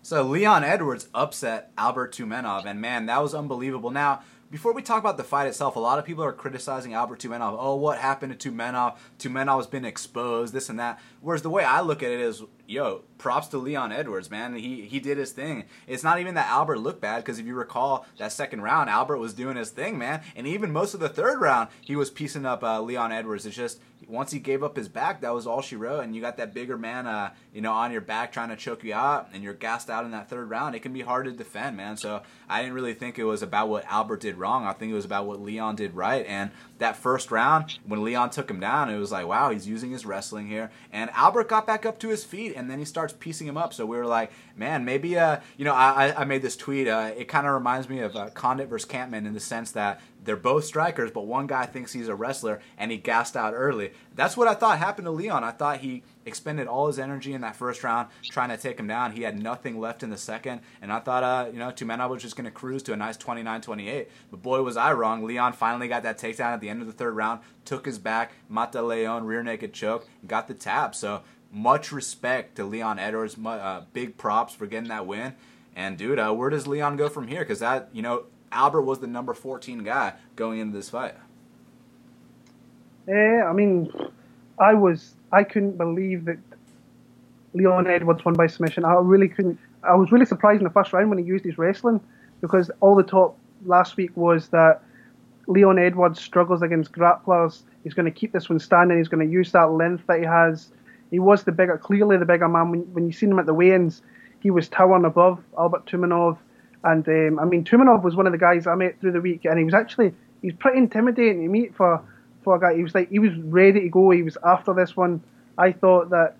So 0.03 0.23
Leon 0.23 0.63
Edwards 0.63 1.09
upset 1.15 1.73
Albert 1.77 2.13
Tumenov, 2.13 2.67
and 2.67 2.81
man, 2.81 3.07
that 3.07 3.23
was 3.23 3.35
unbelievable. 3.35 3.91
Now, 3.91 4.23
before 4.51 4.73
we 4.73 4.83
talk 4.83 5.01
about 5.01 5.17
the 5.17 5.25
fight 5.25 5.47
itself, 5.47 5.77
a 5.77 5.81
lot 5.81 5.99
of 5.99 6.05
people 6.05 6.23
are 6.23 6.33
criticizing 6.33 6.95
Albert 6.95 7.21
Tumenov. 7.21 7.57
Oh, 7.59 7.75
what 7.77 7.99
happened 7.99 8.39
to 8.39 8.51
Tumenov? 8.51 8.97
Tumenov 9.19 9.57
has 9.57 9.67
been 9.67 9.85
exposed, 9.85 10.53
this 10.53 10.69
and 10.69 10.79
that. 10.79 11.01
Whereas 11.27 11.43
the 11.43 11.51
way 11.51 11.65
I 11.65 11.81
look 11.81 12.05
at 12.05 12.13
it 12.13 12.21
is, 12.21 12.45
yo, 12.69 13.03
props 13.19 13.49
to 13.49 13.59
Leon 13.59 13.91
Edwards, 13.91 14.31
man. 14.31 14.55
He 14.55 14.83
he 14.83 15.01
did 15.01 15.19
his 15.19 15.33
thing. 15.33 15.65
It's 15.89 16.05
not 16.05 16.21
even 16.21 16.35
that 16.35 16.49
Albert 16.49 16.79
looked 16.79 17.01
bad 17.01 17.25
because 17.25 17.41
if 17.41 17.47
you 17.47 17.55
recall 17.55 18.07
that 18.19 18.31
second 18.31 18.63
round, 18.63 18.89
Albert 18.89 19.19
was 19.19 19.35
doing 19.35 19.57
his 19.57 19.71
thing, 19.71 19.99
man. 19.99 20.21
And 20.37 20.47
even 20.47 20.71
most 20.71 20.95
of 20.95 21.01
the 21.01 21.09
third 21.09 21.41
round, 21.41 21.69
he 21.81 21.97
was 21.97 22.11
piecing 22.11 22.47
up 22.47 22.63
uh, 22.63 22.81
Leon 22.81 23.11
Edwards. 23.11 23.45
It's 23.45 23.57
just 23.57 23.81
once 24.07 24.31
he 24.31 24.39
gave 24.39 24.63
up 24.63 24.77
his 24.77 24.89
back, 24.89 25.21
that 25.23 25.35
was 25.35 25.49
all 25.49 25.63
she 25.63 25.75
wrote. 25.75 26.01
And 26.01 26.15
you 26.15 26.21
got 26.21 26.37
that 26.37 26.55
bigger 26.55 26.79
man, 26.79 27.09
uh, 27.09 27.33
you 27.53 27.61
know, 27.61 27.73
on 27.73 27.91
your 27.91 28.03
back 28.03 28.31
trying 28.31 28.51
to 28.51 28.57
choke 28.57 28.85
you 28.85 28.95
out, 28.95 29.29
and 29.33 29.43
you're 29.43 29.55
gassed 29.55 29.91
out 29.91 30.05
in 30.05 30.13
that 30.13 30.31
third 30.31 30.49
round. 30.49 30.77
It 30.77 30.81
can 30.81 30.93
be 30.93 31.01
hard 31.01 31.25
to 31.25 31.33
defend, 31.33 31.77
man. 31.77 31.97
So 31.97 32.23
I 32.49 32.61
didn't 32.61 32.75
really 32.75 32.95
think 32.95 33.19
it 33.19 33.25
was 33.25 33.43
about 33.43 33.69
what 33.69 33.85
Albert 33.87 34.21
did 34.21 34.27
did 34.27 34.41
wrong. 34.41 34.67
I 34.67 34.73
think 34.73 34.93
it 34.93 34.95
was 34.95 35.05
about 35.05 35.27
what 35.27 35.41
Leon 35.41 35.77
did 35.77 35.95
right. 35.95 36.25
And 36.27 36.51
that 36.79 36.97
first 36.97 37.31
round, 37.31 37.79
when 37.87 38.05
Leon 38.05 38.31
took 38.31 38.51
him 38.51 38.61
down, 38.61 38.91
it 38.91 38.99
was 38.99 39.13
like, 39.13 39.27
wow, 39.27 39.51
he's 39.51 39.67
using 39.67 39.91
his 39.91 40.05
wrestling 40.05 40.47
here. 40.47 40.71
And 40.93 41.11
Albert 41.11 41.49
got 41.49 41.67
back 41.67 41.87
up 41.87 41.99
to 42.01 42.09
his 42.09 42.25
feet, 42.25 42.55
and 42.55 42.71
then 42.71 42.79
he 42.79 42.85
starts 42.85 43.15
piecing 43.19 43.47
him 43.47 43.57
up. 43.57 43.73
So 43.73 43.87
we 43.87 43.97
were 43.97 44.07
like, 44.07 44.31
man, 44.57 44.85
maybe, 44.85 45.19
uh, 45.19 45.41
you 45.57 45.65
know, 45.65 45.75
I, 45.75 46.15
I 46.17 46.25
made 46.25 46.43
this 46.43 46.57
tweet. 46.57 46.89
Uh, 46.89 47.13
it 47.17 47.29
kind 47.29 47.47
of 47.47 47.55
reminds 47.55 47.89
me 47.89 48.01
of 48.01 48.17
uh, 48.17 48.31
Condit 48.31 48.69
versus 48.69 48.89
Kampmann 48.89 49.27
in 49.27 49.35
the 49.35 49.41
sense 49.41 49.71
that 49.73 50.01
they're 50.27 50.37
both 50.37 50.65
strikers, 50.65 51.11
but 51.13 51.23
one 51.23 51.47
guy 51.47 51.67
thinks 51.67 51.93
he's 51.93 52.09
a 52.09 52.15
wrestler 52.15 52.61
and 52.77 52.91
he 52.91 52.97
gassed 52.97 53.37
out 53.37 53.55
early. 53.55 53.93
That's 54.15 54.37
what 54.37 54.49
I 54.49 54.55
thought 54.55 54.79
happened 54.79 55.07
to 55.07 55.13
Leon. 55.13 55.45
I 55.45 55.53
thought 55.53 55.79
he 55.79 56.03
expended 56.25 56.67
all 56.67 56.89
his 56.89 56.99
energy 56.99 57.33
in 57.33 57.43
that 57.43 57.55
first 57.55 57.85
round 57.85 58.09
trying 58.25 58.49
to 58.49 58.57
take 58.57 58.79
him 58.79 58.89
down. 58.89 59.13
He 59.13 59.23
had 59.23 59.41
nothing 59.41 59.79
left 59.79 60.03
in 60.03 60.11
the 60.11 60.17
second, 60.17 60.63
and 60.83 60.93
I 60.93 60.99
thought, 60.99 61.23
uh, 61.23 61.49
you 61.53 61.61
know, 61.61 61.71
Tumenov 61.71 62.11
was 62.11 62.23
just 62.23 62.35
going 62.35 62.47
to 62.47 62.51
cruise 62.51 62.83
to 62.85 62.93
a 62.93 62.97
nice 62.97 63.17
29-28. 63.17 64.09
But 64.31 64.43
boy, 64.43 64.63
was 64.63 64.77
I 64.77 64.93
wrong. 64.93 65.23
Leon 65.23 65.53
finally 65.53 65.87
got 65.87 66.03
that 66.03 66.19
takedown 66.19 66.53
at 66.53 66.61
the 66.61 66.69
end 66.69 66.81
of 66.81 66.89
the 66.89 66.93
third 66.93 67.15
round, 67.15 67.41
took 67.65 67.87
his 67.87 67.99
back, 67.99 68.33
Mata 68.49 68.83
Leon, 68.83 69.25
rear 69.25 69.45
naked 69.45 69.73
choke, 69.73 70.09
got 70.27 70.49
the 70.49 70.55
tap. 70.55 70.97
So 70.97 71.23
much 71.51 71.93
respect 71.93 72.57
to 72.57 72.65
Leon 72.65 72.99
Edwards. 72.99 73.37
Uh, 73.43 73.83
big 73.93 74.17
props 74.17 74.55
for 74.55 74.67
getting 74.67 74.89
that 74.89 75.07
win. 75.07 75.35
And 75.75 75.99
dude, 75.99 76.19
uh, 76.19 76.33
where 76.33 76.51
does 76.51 76.67
Leon 76.67 76.97
go 76.97 77.09
from 77.09 77.29
here? 77.29 77.41
Because 77.41 77.61
that, 77.61 77.89
you 77.93 78.03
know, 78.03 78.25
Albert 78.53 78.83
was 78.83 79.01
the 79.01 79.07
number 79.07 79.35
14 79.35 79.85
guy 79.85 80.15
going 80.35 80.59
into 80.59 80.77
this 80.77 80.91
fight. 80.91 81.15
Yeah, 83.07 83.47
I 83.49 83.53
mean, 83.53 83.93
I 84.59 84.75
was 84.75 85.15
I 85.31 85.45
couldn't 85.45 85.77
believe 85.77 86.25
that 86.25 86.39
Leon 87.55 87.87
Edwards 87.87 88.25
won 88.25 88.35
by 88.35 88.47
submission. 88.47 88.85
I 88.85 88.95
really 88.95 89.29
couldn't. 89.29 89.59
I 89.83 89.95
was 89.95 90.11
really 90.11 90.27
surprised 90.27 90.61
in 90.61 90.65
the 90.65 90.71
first 90.71 90.93
round 90.93 91.09
when 91.11 91.19
he 91.19 91.25
used 91.25 91.45
his 91.45 91.59
wrestling 91.59 92.01
because 92.41 92.71
all 92.81 92.97
the 92.97 93.03
talk 93.03 93.37
last 93.65 93.97
week 93.97 94.17
was 94.17 94.49
that 94.49 94.83
Leon 95.47 95.79
Edwards 95.79 96.21
struggles 96.21 96.63
against 96.63 96.93
grapplers. 96.93 97.63
He's 97.85 97.95
going 97.95 98.07
to 98.07 98.11
keep 98.11 98.33
this 98.33 98.49
one 98.49 98.59
standing. 98.59 98.99
He's 98.99 99.09
going 99.09 99.27
to 99.27 99.33
use 99.33 99.53
that 99.53 99.71
length 99.71 100.07
that 100.09 100.19
he 100.19 100.25
has. 100.25 100.73
He 101.11 101.19
was 101.19 101.45
the 101.45 101.53
bigger, 101.53 101.79
clearly 101.79 102.17
the 102.17 102.25
bigger 102.25 102.49
man. 102.49 102.71
When, 102.71 102.81
when 102.93 103.07
you 103.07 103.13
seen 103.13 103.31
him 103.31 103.39
at 103.39 103.47
the 103.47 103.55
weigh-ins, 103.55 104.03
he 104.41 104.51
was 104.51 104.69
towering 104.69 105.05
above 105.05 105.43
Albert 105.59 105.87
Tumenov. 105.87 106.39
And 106.85 107.09
um, 107.09 107.39
I 107.39 107.45
mean, 107.45 107.65
Tumenov 107.65 108.03
was 108.03 108.15
one 108.15 108.27
of 108.27 108.33
the 108.33 108.39
guys 108.39 108.67
I 108.67 108.75
met 108.75 109.01
through 109.01 109.13
the 109.13 109.21
week, 109.21 109.45
and 109.45 109.59
he 109.59 109.65
was 109.65 109.75
actually 109.75 110.15
he's 110.43 110.55
pretty 110.55 110.79
intimidating 110.79 111.43
to 111.43 111.49
meet 111.49 111.75
for 111.75 112.03
for 112.43 112.57
a 112.57 112.61
guy. 112.61 112.77
He 112.77 112.83
was 112.83 112.95
like 112.95 113.11
he 113.11 113.19
was 113.19 113.35
ready 113.39 113.81
to 113.81 113.89
go. 113.89 114.11
He 114.11 114.23
was 114.23 114.37
after 114.45 114.73
this 114.73 114.97
one. 114.97 115.21
I 115.59 115.73
thought 115.73 116.11
that 116.11 116.37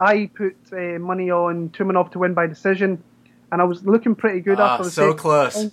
I 0.00 0.30
put 0.34 0.56
uh, 0.72 0.98
money 0.98 1.30
on 1.30 1.68
Tumenov 1.70 2.10
to 2.12 2.20
win 2.20 2.32
by 2.32 2.46
decision, 2.46 3.02
and 3.50 3.60
I 3.60 3.64
was 3.64 3.84
looking 3.84 4.14
pretty 4.14 4.40
good 4.40 4.60
ah, 4.60 4.74
after 4.74 4.84
the 4.84 4.90
so 4.90 5.12
close. 5.14 5.54
Time. 5.54 5.72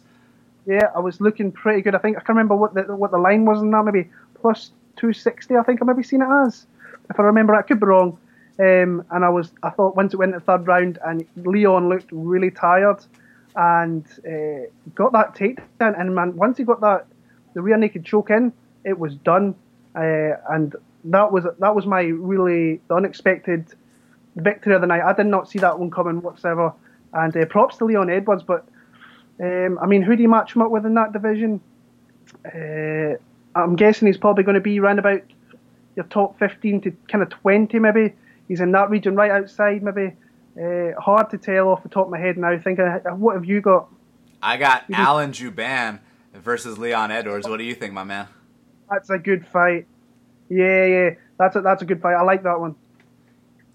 Yeah, 0.65 0.89
I 0.95 0.99
was 0.99 1.21
looking 1.21 1.51
pretty 1.51 1.81
good. 1.81 1.95
I 1.95 1.99
think 1.99 2.17
I 2.17 2.19
can 2.21 2.35
remember 2.35 2.55
what 2.55 2.73
the 2.73 2.83
what 2.95 3.11
the 3.11 3.17
line 3.17 3.45
was 3.45 3.61
in 3.61 3.71
that 3.71 3.85
maybe 3.85 4.09
plus 4.41 4.71
two 4.97 5.13
sixty. 5.13 5.55
I 5.55 5.63
think 5.63 5.81
I 5.81 5.85
maybe 5.85 6.03
seen 6.03 6.21
it 6.21 6.27
as, 6.45 6.65
if 7.09 7.19
I 7.19 7.23
remember. 7.23 7.55
I 7.55 7.61
could 7.61 7.79
be 7.79 7.85
wrong. 7.85 8.17
Um, 8.59 9.05
and 9.11 9.23
I 9.23 9.29
was 9.29 9.51
I 9.63 9.69
thought 9.69 9.95
once 9.95 10.13
it 10.13 10.17
went 10.17 10.33
to 10.33 10.39
the 10.39 10.45
third 10.45 10.67
round 10.67 10.99
and 11.05 11.25
Leon 11.37 11.87
looked 11.87 12.09
really 12.11 12.51
tired 12.51 13.05
and 13.55 14.05
uh, 14.27 14.67
got 14.95 15.13
that 15.13 15.33
takedown 15.33 15.99
and 15.99 16.13
man 16.13 16.35
once 16.35 16.57
he 16.57 16.63
got 16.63 16.81
that 16.81 17.07
the 17.53 17.61
rear 17.61 17.77
naked 17.77 18.05
choke 18.05 18.29
in 18.29 18.51
it 18.83 18.99
was 18.99 19.15
done 19.15 19.55
uh, 19.95 20.33
and 20.49 20.75
that 21.05 21.31
was 21.31 21.45
that 21.59 21.73
was 21.73 21.85
my 21.85 22.01
really 22.01 22.81
unexpected 22.89 23.73
victory 24.35 24.75
of 24.75 24.81
the 24.81 24.87
night. 24.87 25.01
I 25.03 25.13
did 25.13 25.27
not 25.27 25.49
see 25.49 25.59
that 25.59 25.79
one 25.79 25.91
coming 25.91 26.21
whatsoever. 26.21 26.73
And 27.13 27.35
uh, 27.35 27.45
props 27.45 27.77
to 27.77 27.85
Leon 27.85 28.09
Edwards, 28.09 28.43
but 28.43 28.67
um, 29.39 29.79
I 29.81 29.87
mean, 29.87 30.01
who 30.01 30.15
do 30.15 30.21
you 30.21 30.29
match 30.29 30.55
him 30.55 30.61
up 30.61 30.69
with 30.69 30.85
in 30.85 30.93
that 30.93 31.11
division? 31.11 31.59
Uh, 32.45 33.15
I'm 33.55 33.75
guessing 33.75 34.07
he's 34.07 34.17
probably 34.17 34.43
going 34.43 34.55
to 34.55 34.61
be 34.61 34.79
around 34.79 34.99
about 34.99 35.21
your 35.95 36.05
top 36.05 36.37
15 36.37 36.81
to 36.81 36.91
kind 37.07 37.23
of 37.23 37.29
20, 37.29 37.79
maybe. 37.79 38.13
He's 38.49 38.59
in 38.59 38.73
that 38.73 38.89
region 38.89 39.15
right 39.15 39.31
outside, 39.31 39.81
maybe. 39.81 40.15
Uh, 40.61 40.99
hard 40.99 41.29
to 41.29 41.37
tell 41.37 41.69
off 41.69 41.83
the 41.83 41.89
top 41.89 42.07
of 42.07 42.11
my 42.11 42.19
head 42.19 42.37
now. 42.37 42.57
Thinking, 42.57 42.85
what 43.17 43.35
have 43.35 43.45
you 43.45 43.61
got? 43.61 43.87
I 44.41 44.57
got 44.57 44.83
Alan 44.91 45.31
Jouban 45.31 45.99
versus 46.33 46.77
Leon 46.77 47.11
Edwards. 47.11 47.47
What 47.47 47.57
do 47.57 47.63
you 47.63 47.75
think, 47.75 47.93
my 47.93 48.03
man? 48.03 48.27
That's 48.89 49.09
a 49.09 49.19
good 49.19 49.47
fight. 49.47 49.87
Yeah, 50.49 50.85
yeah, 50.85 51.09
that's 51.37 51.55
a, 51.55 51.61
that's 51.61 51.83
a 51.83 51.85
good 51.85 52.01
fight. 52.01 52.15
I 52.15 52.23
like 52.23 52.43
that 52.43 52.59
one. 52.59 52.75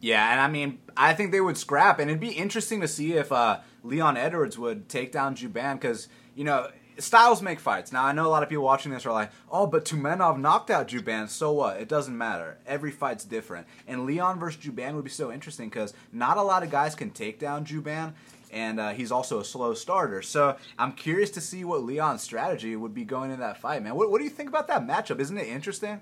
Yeah, 0.00 0.32
and 0.32 0.40
I 0.40 0.48
mean, 0.48 0.80
I 0.96 1.14
think 1.14 1.30
they 1.30 1.40
would 1.40 1.56
scrap, 1.56 2.00
and 2.00 2.10
it'd 2.10 2.20
be 2.20 2.32
interesting 2.32 2.80
to 2.80 2.88
see 2.88 3.14
if 3.14 3.30
uh, 3.30 3.60
Leon 3.84 4.16
Edwards 4.16 4.58
would 4.58 4.88
take 4.88 5.12
down 5.12 5.36
Juban 5.36 5.74
because 5.80 6.08
you 6.34 6.42
know 6.42 6.68
styles 6.98 7.42
make 7.42 7.60
fights. 7.60 7.92
Now 7.92 8.04
I 8.04 8.12
know 8.12 8.26
a 8.26 8.28
lot 8.28 8.42
of 8.42 8.48
people 8.48 8.64
watching 8.64 8.92
this 8.92 9.06
are 9.06 9.12
like, 9.12 9.30
"Oh, 9.50 9.66
but 9.66 9.84
Tumenov 9.84 10.38
knocked 10.38 10.70
out 10.70 10.88
Jouban, 10.88 11.28
so 11.28 11.52
what? 11.52 11.80
It 11.80 11.88
doesn't 11.88 12.16
matter. 12.16 12.58
Every 12.66 12.90
fight's 12.90 13.24
different." 13.24 13.66
And 13.86 14.06
Leon 14.06 14.38
versus 14.38 14.64
Jouban 14.64 14.94
would 14.94 15.04
be 15.04 15.10
so 15.10 15.32
interesting 15.32 15.68
because 15.68 15.94
not 16.12 16.36
a 16.36 16.42
lot 16.42 16.62
of 16.62 16.70
guys 16.70 16.94
can 16.94 17.10
take 17.10 17.38
down 17.38 17.64
Jouban, 17.64 18.12
and 18.52 18.78
uh, 18.78 18.90
he's 18.90 19.10
also 19.10 19.40
a 19.40 19.44
slow 19.44 19.74
starter. 19.74 20.22
So 20.22 20.56
I'm 20.78 20.92
curious 20.92 21.30
to 21.30 21.40
see 21.40 21.64
what 21.64 21.82
Leon's 21.82 22.22
strategy 22.22 22.76
would 22.76 22.94
be 22.94 23.04
going 23.04 23.30
into 23.30 23.42
that 23.42 23.58
fight, 23.58 23.82
man. 23.82 23.94
What, 23.96 24.10
what 24.10 24.18
do 24.18 24.24
you 24.24 24.30
think 24.30 24.48
about 24.48 24.68
that 24.68 24.86
matchup? 24.86 25.20
Isn't 25.20 25.38
it 25.38 25.48
interesting? 25.48 26.00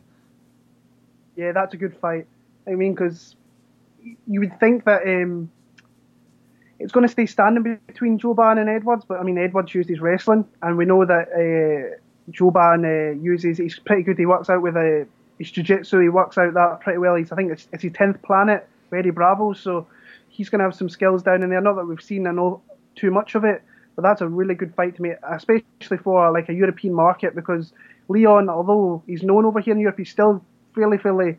Yeah, 1.35 1.53
that's 1.53 1.73
a 1.73 1.79
good 1.79 1.97
fight. 1.97 2.27
I 2.67 2.73
mean, 2.73 2.95
because 2.95 3.37
you 4.27 4.41
would 4.41 4.59
think 4.61 4.85
that 4.85 5.03
um, 5.07 5.51
it's 6.83 6.93
going 6.93 7.07
to 7.07 7.13
stay 7.13 7.27
standing 7.27 7.79
between 7.87 8.19
Jouban 8.19 8.59
and 8.59 8.69
Edwards, 8.69 9.05
but 9.07 9.21
I 9.21 9.23
mean, 9.23 9.39
Edwards 9.39 9.75
used 9.75 9.89
his 9.89 10.01
wrestling, 10.01 10.45
and 10.63 10.77
we 10.77 10.85
know 10.85 11.05
that 11.05 11.29
uh, 11.33 11.97
Jouban 12.31 12.85
uh, 12.85 13.21
uses. 13.21 13.59
He's 13.59 13.79
pretty 13.79 14.03
good. 14.03 14.19
He 14.19 14.27
works 14.27 14.51
out 14.51 14.63
with 14.63 14.77
uh, 14.77 15.05
his 15.39 15.51
jiu-jitsu. 15.51 16.01
He 16.01 16.09
works 16.09 16.39
out 16.39 16.55
that 16.55 16.81
pretty 16.81 16.99
well. 16.99 17.15
He's 17.15 17.31
I 17.31 17.37
think 17.37 17.53
it's, 17.53 17.69
it's 17.73 17.85
his 17.85 17.93
tenth 17.93 18.21
planet, 18.23 18.69
Eddie 18.93 19.11
Bravo. 19.11 19.53
So 19.53 19.87
he's 20.29 20.49
going 20.49 20.59
to 20.59 20.65
have 20.65 20.75
some 20.75 20.89
skills 20.89 21.23
down 21.23 21.43
in 21.43 21.51
there. 21.51 21.61
Not 21.61 21.77
that 21.77 21.85
we've 21.85 22.03
seen 22.03 22.25
know 22.25 22.61
too 22.97 23.11
much 23.11 23.35
of 23.35 23.45
it, 23.45 23.63
but 23.95 24.03
that's 24.03 24.21
a 24.21 24.29
really 24.29 24.55
good 24.55 24.75
fight 24.75 24.97
to 24.97 25.03
me, 25.03 25.13
especially 25.31 25.99
for 26.03 26.31
like 26.33 26.49
a 26.49 26.55
European 26.55 26.95
market 26.95 27.35
because 27.35 27.73
Leon, 28.09 28.49
although 28.49 29.03
he's 29.07 29.23
known 29.23 29.45
over 29.45 29.61
here 29.61 29.75
in 29.75 29.81
Europe, 29.81 29.99
he's 29.99 30.11
still 30.11 30.45
fairly, 30.75 30.99
fairly 30.99 31.39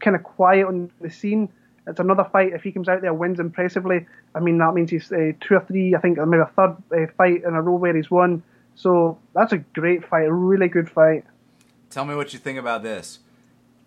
kind 0.00 0.14
of 0.14 0.22
quiet 0.22 0.66
on 0.66 0.90
the 1.00 1.10
scene. 1.10 1.48
It's 1.86 2.00
another 2.00 2.24
fight. 2.24 2.52
If 2.52 2.62
he 2.62 2.72
comes 2.72 2.88
out 2.88 3.02
there 3.02 3.12
wins 3.12 3.40
impressively, 3.40 4.06
I 4.34 4.40
mean 4.40 4.58
that 4.58 4.72
means 4.72 4.90
he's 4.90 5.12
uh, 5.12 5.32
two 5.40 5.54
or 5.54 5.64
three. 5.66 5.94
I 5.94 6.00
think 6.00 6.18
maybe 6.18 6.40
a 6.40 6.50
third 6.56 6.76
uh, 6.90 7.12
fight 7.16 7.44
in 7.44 7.54
a 7.54 7.60
row 7.60 7.76
where 7.76 7.94
he's 7.94 8.10
won. 8.10 8.42
So 8.74 9.18
that's 9.34 9.52
a 9.52 9.58
great 9.58 10.06
fight, 10.08 10.26
a 10.26 10.32
really 10.32 10.68
good 10.68 10.90
fight. 10.90 11.24
Tell 11.90 12.04
me 12.04 12.14
what 12.14 12.32
you 12.32 12.38
think 12.38 12.58
about 12.58 12.82
this: 12.82 13.18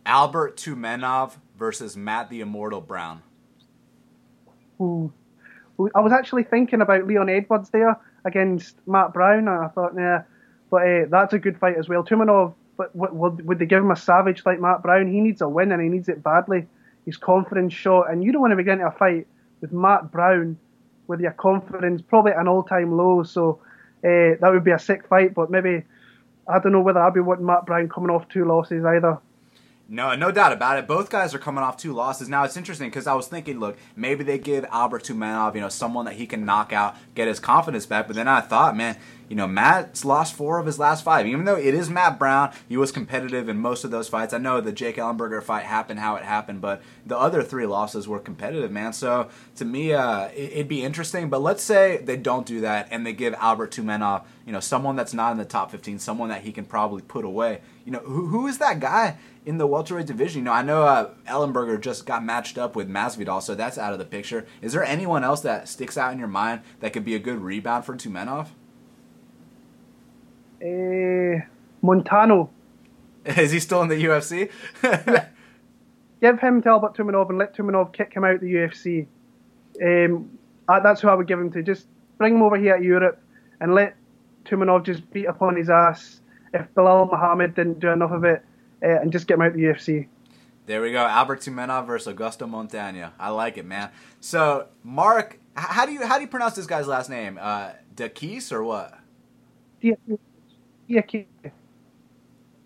Albert 0.06 0.58
Tumenov 0.58 1.38
versus 1.58 1.98
Matt 1.98 2.30
the 2.30 2.42
Immortal 2.42 2.82
Brown. 2.82 3.24
Ooh. 4.80 5.12
I 5.96 6.00
was 6.00 6.12
actually 6.12 6.44
thinking 6.44 6.82
about 6.82 7.06
Leon 7.06 7.30
Edwards 7.30 7.70
there 7.70 8.00
against 8.26 8.76
Matt 8.88 9.14
Brown, 9.14 9.48
and 9.48 9.50
I 9.50 9.68
thought, 9.68 9.94
yeah, 9.96 10.24
but 10.72 10.78
uh, 10.78 11.06
that's 11.10 11.34
a 11.34 11.40
good 11.40 11.60
fight 11.60 11.78
as 11.78 11.88
well. 11.88 12.04
Tumenov, 12.04 12.56
but 12.78 12.96
would, 12.96 13.46
would 13.46 13.60
they 13.60 13.68
give 13.68 13.84
him 13.84 13.92
a 13.92 13.96
savage 13.96 14.44
like 14.44 14.60
Matt 14.60 14.82
Brown? 14.82 15.12
He 15.12 15.22
needs 15.22 15.42
a 15.42 15.48
win, 15.48 15.72
and 15.72 15.82
he 15.82 15.88
needs 15.88 16.10
it 16.10 16.24
badly 16.24 16.66
his 17.08 17.18
confidence 17.18 17.74
shot, 17.74 18.12
and 18.12 18.22
you 18.22 18.32
don't 18.34 18.42
want 18.42 18.52
to 18.52 18.58
be 18.58 18.64
getting 18.64 18.84
a 18.84 18.92
fight 18.92 19.26
with 19.62 19.72
Matt 19.72 20.12
Brown 20.12 20.58
with 21.08 21.22
your 21.22 21.32
confidence 21.32 22.02
probably 22.02 22.34
at 22.34 22.40
an 22.40 22.50
all-time 22.50 22.96
low. 22.96 23.24
So 23.24 23.62
uh, 24.04 24.36
that 24.42 24.50
would 24.52 24.66
be 24.66 24.72
a 24.72 24.78
sick 24.78 25.08
fight, 25.08 25.34
but 25.34 25.50
maybe 25.50 25.84
I 26.50 26.60
don't 26.60 26.74
know 26.74 26.82
whether 26.82 27.00
I'd 27.00 27.14
be 27.14 27.22
wanting 27.22 27.46
Matt 27.46 27.66
Brown 27.66 27.88
coming 27.88 28.10
off 28.10 28.28
two 28.28 28.44
losses 28.46 28.84
either. 28.84 29.20
No, 29.90 30.14
no 30.16 30.32
doubt 30.32 30.52
about 30.52 30.78
it. 30.78 30.88
Both 30.88 31.10
guys 31.10 31.34
are 31.34 31.40
coming 31.40 31.64
off 31.64 31.78
two 31.78 31.94
losses. 31.94 32.28
Now 32.28 32.44
it's 32.44 32.58
interesting 32.58 32.90
because 32.90 33.08
I 33.08 33.14
was 33.14 33.28
thinking, 33.28 33.58
look, 33.58 33.78
maybe 33.96 34.22
they 34.26 34.38
give 34.38 34.66
Albert 34.66 35.04
Tumenov, 35.04 35.56
you 35.56 35.62
know, 35.62 35.70
someone 35.70 36.04
that 36.06 36.16
he 36.16 36.28
can 36.28 36.44
knock 36.44 36.74
out, 36.74 36.98
get 37.16 37.30
his 37.30 37.40
confidence 37.40 37.86
back. 37.86 38.08
But 38.08 38.18
then 38.18 38.28
I 38.28 38.42
thought, 38.42 38.76
man, 38.76 38.98
you 39.30 39.36
know, 39.38 39.48
Matt's 39.48 40.04
lost 40.04 40.34
four 40.36 40.60
of 40.60 40.66
his 40.66 40.78
last 40.78 41.06
five. 41.06 41.26
Even 41.26 41.46
though 41.46 41.56
it 41.56 41.74
is 41.74 41.90
Matt 41.90 42.20
Brown, 42.20 42.52
he 42.68 42.76
was 42.76 42.92
competitive 42.92 43.48
in 43.48 43.60
most 43.60 43.86
of 43.86 43.92
those 43.92 44.10
fights. 44.10 44.34
I 44.34 44.40
know 44.40 44.60
the 44.60 44.74
Jake 44.74 44.98
Ellenberger 44.98 45.42
fight 45.42 45.66
happened 45.66 46.00
how 46.00 46.16
it 46.16 46.24
happened, 46.24 46.60
but 46.60 46.82
the 47.06 47.18
other 47.18 47.42
three 47.42 47.66
losses 47.66 48.10
were 48.10 48.20
competitive, 48.20 48.72
man. 48.72 48.92
So 48.92 49.30
to 49.56 49.64
me, 49.64 49.94
uh, 49.94 50.30
it'd 50.36 50.68
be 50.68 50.84
interesting. 50.84 51.30
But 51.30 51.42
let's 51.42 51.64
say 51.64 51.98
they 51.98 52.18
don't 52.18 52.46
do 52.46 52.60
that 52.62 52.90
and 52.92 53.06
they 53.06 53.14
give 53.14 53.34
Albert 53.36 53.72
Tumenov, 53.72 54.24
you 54.46 54.52
know, 54.52 54.60
someone 54.60 54.98
that's 54.98 55.14
not 55.14 55.32
in 55.32 55.38
the 55.38 55.46
top 55.46 55.72
15, 55.72 56.00
someone 56.00 56.28
that 56.28 56.42
he 56.42 56.52
can 56.52 56.66
probably 56.66 57.02
put 57.02 57.24
away. 57.24 57.62
You 57.86 57.94
know, 57.94 58.00
who, 58.00 58.28
who 58.28 58.48
is 58.48 58.58
that 58.58 58.82
guy 58.82 59.18
in 59.48 59.58
the 59.58 59.66
welterweight 59.66 60.06
division? 60.06 60.40
You 60.40 60.44
know, 60.46 60.52
I 60.52 60.62
know 60.62 60.84
uh, 60.84 61.12
Ellenberger 61.26 61.80
just 61.80 62.06
got 62.06 62.24
matched 62.24 62.58
up 62.58 62.76
with 62.76 62.90
Masvidal, 62.90 63.42
so 63.42 63.56
that's 63.56 63.78
out 63.78 63.94
of 63.94 64.00
the 64.00 64.06
picture. 64.06 64.46
Is 64.62 64.74
there 64.74 64.84
anyone 64.84 65.24
else 65.24 65.40
that 65.42 65.70
sticks 65.70 65.98
out 65.98 66.12
in 66.12 66.20
your 66.20 66.28
mind 66.28 66.62
that 66.82 66.92
could 66.92 67.06
be 67.06 67.16
a 67.16 67.20
good 67.20 67.40
rebound 67.40 67.86
for 67.86 67.96
Tumenov? 67.96 68.50
Uh, 70.62 71.46
Montano. 71.82 72.50
Is 73.26 73.52
he 73.52 73.60
still 73.62 73.82
in 73.82 73.88
the 73.88 74.04
UFC? 74.04 74.52
give 76.22 76.40
him 76.42 76.62
to 76.64 76.70
Albert 76.70 76.98
Tumenov 76.98 77.30
and 77.30 77.38
let 77.38 77.56
Tumenov 77.56 77.94
kick 77.94 78.14
him 78.14 78.26
out 78.26 78.36
of 78.36 78.42
the 78.42 78.54
UFC. 78.54 79.08
Um, 79.82 80.38
that's 80.68 81.00
who 81.00 81.08
I 81.08 81.14
would 81.14 81.28
give 81.28 81.40
him 81.40 81.52
to. 81.54 81.64
Just 81.64 81.88
bring 82.18 82.36
him 82.36 82.42
over 82.42 82.58
here 82.58 82.78
to 82.78 82.84
Europe 82.84 83.22
and 83.62 83.74
let 83.74 83.96
Tumenov 84.44 84.86
just 84.86 85.10
beat 85.12 85.26
upon 85.26 85.56
his 85.56 85.70
ass. 85.70 86.20
If 86.54 86.68
Belal 86.74 87.10
Muhammad 87.10 87.56
didn't 87.56 87.80
do 87.80 87.90
enough 87.90 88.12
of 88.12 88.26
it, 88.26 88.44
uh, 88.84 89.02
and 89.02 89.12
just 89.12 89.28
get 89.28 89.36
him 89.36 89.42
out 89.42 89.48
of 89.48 89.54
the 89.54 89.64
UFC. 89.64 90.08
There 90.66 90.82
we 90.82 90.92
go. 90.92 91.00
Albert 91.00 91.40
Tumenov 91.42 91.88
versus 91.88 92.14
Augusto 92.14 92.50
Montaño. 92.50 93.12
I 93.18 93.30
like 93.30 93.58
it, 93.58 93.66
man. 93.66 93.90
So, 94.20 94.68
Mark, 94.84 95.40
how 95.56 95.86
do 95.86 95.94
you 95.94 96.06
how 96.06 96.16
do 96.18 96.22
you 96.22 96.28
pronounce 96.28 96.56
this 96.56 96.66
guy's 96.66 96.88
last 96.88 97.10
name? 97.10 97.40
Uh, 97.42 97.72
Dakis 97.96 98.52
or 98.52 98.64
what? 98.64 99.00
Diakiese. 99.82 101.28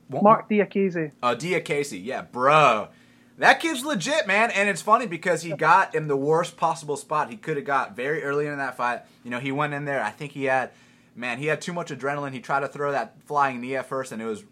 Mark 0.10 0.50
Diakiese. 0.50 1.12
Oh, 1.22 1.36
Diakiese. 1.36 2.04
Yeah, 2.04 2.24
bro. 2.24 2.90
That 3.38 3.60
kid's 3.60 3.84
legit, 3.84 4.28
man. 4.28 4.52
And 4.52 4.70
it's 4.70 4.82
funny 4.82 5.08
because 5.08 5.42
he 5.42 5.54
got 5.54 5.96
in 5.96 6.08
the 6.08 6.18
worst 6.18 6.58
possible 6.58 6.98
spot 6.98 7.30
he 7.30 7.38
could 7.38 7.58
have 7.58 7.66
got 7.66 7.96
very 7.96 8.24
early 8.24 8.46
in 8.46 8.58
that 8.58 8.78
fight. 8.78 9.02
You 9.24 9.32
know, 9.32 9.40
he 9.40 9.52
went 9.52 9.74
in 9.74 9.86
there. 9.86 10.04
I 10.04 10.12
think 10.12 10.34
he 10.34 10.44
had, 10.44 10.72
man, 11.16 11.40
he 11.40 11.48
had 11.48 11.62
too 11.62 11.74
much 11.74 11.90
adrenaline. 11.90 12.34
He 12.34 12.40
tried 12.40 12.60
to 12.60 12.68
throw 12.68 12.92
that 12.92 13.16
flying 13.26 13.62
knee 13.62 13.76
at 13.76 13.88
first, 13.88 14.12
and 14.12 14.22
it 14.22 14.26
was 14.26 14.44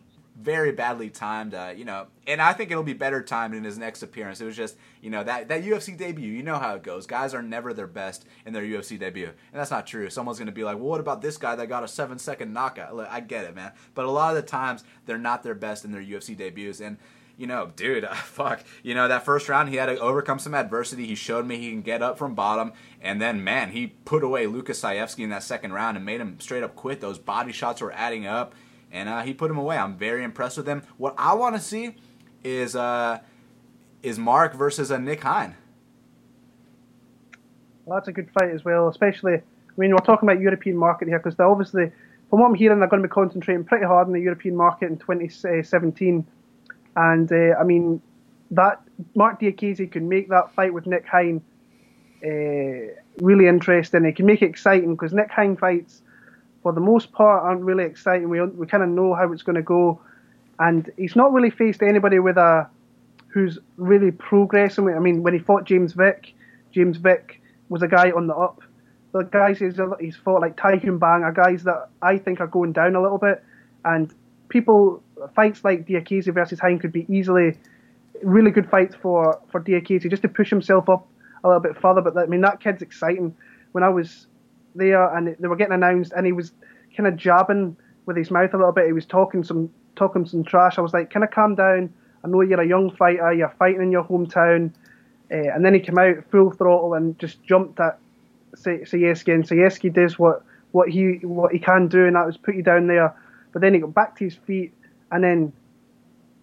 very 0.41 0.71
badly 0.71 1.09
timed. 1.09 1.53
Uh, 1.53 1.73
you 1.75 1.85
know, 1.85 2.07
and 2.25 2.41
I 2.41 2.53
think 2.53 2.71
it'll 2.71 2.83
be 2.83 2.93
better 2.93 3.21
timed 3.21 3.55
in 3.55 3.63
his 3.63 3.77
next 3.77 4.01
appearance. 4.03 4.39
It 4.41 4.45
was 4.45 4.55
just, 4.55 4.77
you 5.01 5.09
know, 5.09 5.23
that 5.23 5.49
that 5.49 5.63
UFC 5.63 5.97
debut. 5.97 6.31
You 6.31 6.43
know 6.43 6.57
how 6.57 6.75
it 6.75 6.83
goes. 6.83 7.05
Guys 7.05 7.33
are 7.33 7.41
never 7.41 7.73
their 7.73 7.87
best 7.87 8.25
in 8.45 8.53
their 8.53 8.63
UFC 8.63 8.97
debut, 8.99 9.27
and 9.27 9.59
that's 9.59 9.71
not 9.71 9.87
true. 9.87 10.09
Someone's 10.09 10.39
gonna 10.39 10.51
be 10.51 10.63
like, 10.63 10.77
well, 10.77 10.85
what 10.85 10.99
about 10.99 11.21
this 11.21 11.37
guy 11.37 11.55
that 11.55 11.67
got 11.67 11.83
a 11.83 11.87
seven 11.87 12.19
second 12.19 12.53
knockout? 12.53 12.97
I 13.09 13.19
get 13.19 13.45
it, 13.45 13.55
man. 13.55 13.73
But 13.93 14.05
a 14.05 14.11
lot 14.11 14.35
of 14.35 14.41
the 14.41 14.47
times 14.47 14.83
they're 15.05 15.17
not 15.17 15.43
their 15.43 15.55
best 15.55 15.85
in 15.85 15.91
their 15.91 16.01
UFC 16.01 16.35
debuts, 16.35 16.79
and 16.79 16.97
you 17.39 17.47
know, 17.47 17.71
dude, 17.75 18.03
uh, 18.03 18.13
fuck. 18.13 18.63
You 18.83 18.93
know, 18.93 19.07
that 19.07 19.25
first 19.25 19.49
round, 19.49 19.69
he 19.69 19.77
had 19.77 19.87
to 19.87 19.97
overcome 19.99 20.39
some 20.39 20.53
adversity. 20.53 21.07
He 21.07 21.15
showed 21.15 21.47
me 21.47 21.57
he 21.57 21.71
can 21.71 21.81
get 21.81 22.03
up 22.03 22.17
from 22.17 22.35
bottom. 22.35 22.73
And 23.01 23.21
then, 23.21 23.43
man, 23.43 23.71
he 23.71 23.87
put 23.87 24.23
away 24.23 24.45
Lucas 24.45 24.81
Sajewski 24.81 25.23
in 25.23 25.29
that 25.29 25.43
second 25.43 25.71
round 25.71 25.95
and 25.95 26.05
made 26.05 26.19
him 26.19 26.39
straight 26.39 26.63
up 26.63 26.75
quit. 26.75 26.99
Those 26.99 27.17
body 27.17 27.53
shots 27.53 27.81
were 27.81 27.93
adding 27.93 28.27
up 28.27 28.53
and 28.91 29.09
uh, 29.09 29.21
he 29.21 29.33
put 29.33 29.51
him 29.51 29.57
away. 29.57 29.77
I'm 29.77 29.97
very 29.97 30.23
impressed 30.23 30.57
with 30.57 30.67
him. 30.67 30.83
What 30.97 31.15
I 31.17 31.33
want 31.33 31.55
to 31.55 31.61
see 31.61 31.95
is 32.43 32.75
uh, 32.75 33.19
is 34.03 34.17
Mark 34.17 34.53
versus 34.53 34.91
uh, 34.91 34.97
Nick 34.97 35.21
Hein. 35.21 35.55
Well, 37.85 37.97
that's 37.97 38.07
a 38.07 38.11
good 38.11 38.29
fight 38.31 38.51
as 38.51 38.63
well, 38.63 38.87
especially. 38.87 39.41
Mean, 39.79 39.91
we're 39.91 39.99
talking 39.99 40.27
about 40.27 40.41
European 40.41 40.75
market 40.75 41.07
here 41.07 41.19
because 41.19 41.39
obviously, 41.39 41.89
from 42.29 42.41
what 42.41 42.47
I'm 42.47 42.53
hearing, 42.53 42.79
they're 42.79 42.89
going 42.89 43.01
to 43.01 43.07
be 43.07 43.13
concentrating 43.13 43.63
pretty 43.63 43.85
hard 43.85 44.07
on 44.07 44.13
the 44.13 44.19
European 44.19 44.57
market 44.57 44.87
in 44.87 44.97
2017. 44.97 46.27
And 46.97 47.31
uh, 47.31 47.55
I 47.57 47.63
mean, 47.63 48.01
that 48.51 48.81
Mark 49.15 49.39
Diakiese 49.39 49.89
can 49.89 50.09
make 50.09 50.27
that 50.29 50.53
fight 50.53 50.73
with 50.73 50.85
Nick 50.85 51.05
Hein 51.05 51.41
uh, 52.25 52.91
really 53.21 53.47
interesting. 53.47 54.03
He 54.03 54.11
can 54.11 54.25
make 54.25 54.41
it 54.41 54.49
exciting 54.49 54.95
because 54.95 55.13
Nick 55.13 55.31
Hein 55.31 55.55
fights 55.55 56.01
for 56.63 56.73
the 56.73 56.81
most 56.81 57.11
part, 57.11 57.43
aren't 57.43 57.61
really 57.61 57.85
exciting. 57.85 58.29
We 58.29 58.41
we 58.41 58.67
kind 58.67 58.83
of 58.83 58.89
know 58.89 59.13
how 59.13 59.31
it's 59.31 59.43
going 59.43 59.55
to 59.55 59.61
go, 59.61 59.99
and 60.59 60.89
he's 60.97 61.15
not 61.15 61.31
really 61.33 61.49
faced 61.49 61.81
anybody 61.81 62.19
with 62.19 62.37
a 62.37 62.67
who's 63.27 63.59
really 63.77 64.11
progressing. 64.11 64.89
I 64.89 64.99
mean, 64.99 65.23
when 65.23 65.33
he 65.33 65.39
fought 65.39 65.63
James 65.63 65.93
Vick, 65.93 66.33
James 66.71 66.97
Vick 66.97 67.41
was 67.69 67.81
a 67.81 67.87
guy 67.87 68.11
on 68.11 68.27
the 68.27 68.35
up. 68.35 68.61
The 69.11 69.23
guys 69.23 69.59
he's, 69.59 69.79
he's 69.99 70.15
fought 70.15 70.41
like 70.41 70.55
Tai 70.57 70.77
Bang 70.77 71.23
are 71.23 71.31
guys 71.31 71.63
that 71.63 71.89
I 72.01 72.17
think 72.17 72.39
are 72.41 72.47
going 72.47 72.73
down 72.73 72.95
a 72.95 73.01
little 73.01 73.17
bit, 73.17 73.43
and 73.85 74.13
people 74.49 75.01
fights 75.35 75.63
like 75.63 75.87
Diakiese 75.87 76.33
versus 76.33 76.59
Hein 76.59 76.79
could 76.79 76.91
be 76.91 77.05
easily 77.09 77.57
really 78.21 78.51
good 78.51 78.69
fights 78.69 78.95
for 78.95 79.39
for 79.51 79.61
Diakiese 79.61 80.09
just 80.09 80.23
to 80.23 80.27
push 80.27 80.49
himself 80.49 80.89
up 80.89 81.07
a 81.43 81.47
little 81.47 81.61
bit 81.61 81.77
further. 81.77 82.01
But 82.01 82.17
I 82.17 82.25
mean, 82.25 82.41
that 82.41 82.59
kid's 82.59 82.81
exciting. 82.81 83.35
When 83.71 83.83
I 83.83 83.89
was 83.89 84.27
there, 84.75 85.15
and 85.15 85.35
they 85.39 85.47
were 85.47 85.55
getting 85.55 85.73
announced, 85.73 86.13
and 86.15 86.25
he 86.25 86.31
was 86.31 86.51
kind 86.95 87.07
of 87.07 87.15
jabbing 87.15 87.75
with 88.05 88.17
his 88.17 88.31
mouth 88.31 88.53
a 88.53 88.57
little 88.57 88.71
bit. 88.71 88.87
He 88.87 88.93
was 88.93 89.05
talking 89.05 89.43
some 89.43 89.69
talking 89.95 90.25
some 90.25 90.43
trash. 90.43 90.77
I 90.77 90.81
was 90.81 90.93
like, 90.93 91.09
"Kind 91.09 91.23
of 91.23 91.31
calm 91.31 91.55
down. 91.55 91.93
I 92.23 92.27
know 92.27 92.41
you're 92.41 92.61
a 92.61 92.67
young 92.67 92.91
fighter. 92.91 93.33
You're 93.33 93.53
fighting 93.59 93.81
in 93.81 93.91
your 93.91 94.03
hometown." 94.03 94.71
Uh, 95.31 95.53
and 95.53 95.63
then 95.63 95.73
he 95.73 95.79
came 95.79 95.97
out 95.97 96.23
full 96.31 96.51
throttle 96.51 96.95
and 96.95 97.17
just 97.19 97.43
jumped 97.43 97.79
at 97.79 97.99
Sajewski, 98.55 99.33
and 99.33 99.43
Sajewski 99.43 99.93
does 99.93 100.17
what 100.17 100.43
what 100.71 100.89
he 100.89 101.19
what 101.21 101.51
he 101.51 101.59
can 101.59 101.87
do, 101.87 102.05
and 102.05 102.15
that 102.15 102.25
was 102.25 102.37
put 102.37 102.55
you 102.55 102.63
down 102.63 102.87
there. 102.87 103.15
But 103.51 103.61
then 103.61 103.73
he 103.73 103.79
got 103.79 103.93
back 103.93 104.17
to 104.17 104.23
his 104.23 104.35
feet, 104.35 104.73
and 105.11 105.23
then 105.23 105.53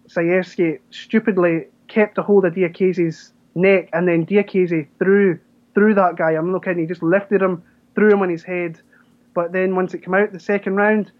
Sajewski 0.07 0.79
stupidly 0.89 1.67
kept 1.87 2.17
a 2.17 2.21
hold 2.21 2.45
of 2.45 2.53
Diakiese's 2.53 3.33
neck, 3.55 3.89
and 3.93 4.07
then 4.07 4.25
Diakiese 4.25 4.87
threw 4.99 5.39
threw 5.73 5.93
that 5.93 6.15
guy. 6.15 6.31
I'm 6.31 6.51
looking, 6.51 6.79
he 6.79 6.85
just 6.85 7.03
lifted 7.03 7.41
him 7.41 7.63
threw 7.97 8.11
him 8.11 8.21
on 8.21 8.29
his 8.29 8.43
head. 8.43 8.79
But 9.33 9.51
then 9.51 9.75
once 9.75 9.93
it 9.93 10.03
came 10.03 10.13
out 10.13 10.31
the 10.31 10.39
second 10.39 10.75
round, 10.75 11.11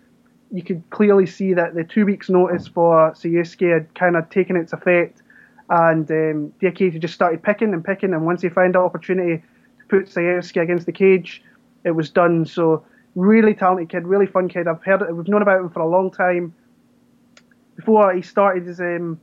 you 0.51 0.61
could 0.63 0.83
clearly 0.91 1.25
see 1.25 1.53
that 1.53 1.73
the 1.73 1.83
two 1.83 2.05
weeks' 2.05 2.29
notice 2.29 2.67
for 2.67 3.11
Sajewski 3.11 3.73
had 3.73 3.93
kind 3.95 4.15
of 4.15 4.29
taken 4.29 4.55
its 4.55 4.73
effect, 4.73 5.21
and 5.69 6.09
um, 6.11 6.53
Diakiese 6.61 6.99
just 6.99 7.15
started 7.15 7.41
picking 7.43 7.73
and 7.73 7.83
picking. 7.83 8.13
And 8.13 8.25
once 8.25 8.41
he 8.43 8.49
found 8.49 8.75
an 8.75 8.81
opportunity 8.81 9.43
to 9.79 9.85
put 9.89 10.05
Sajewski 10.05 10.61
against 10.61 10.85
the 10.85 10.91
cage, 10.91 11.43
it 11.83 11.91
was 11.91 12.09
done. 12.09 12.45
So 12.45 12.85
really 13.15 13.55
talented 13.55 13.89
kid, 13.89 14.07
really 14.07 14.27
fun 14.27 14.47
kid. 14.47 14.67
I've 14.67 14.83
heard 14.83 15.01
we've 15.11 15.27
known 15.27 15.41
about 15.41 15.59
him 15.59 15.69
for 15.69 15.79
a 15.79 15.87
long 15.87 16.11
time. 16.11 16.53
Before 17.75 18.13
he 18.13 18.21
started 18.21 18.65
his 18.65 18.79
um, 18.79 19.19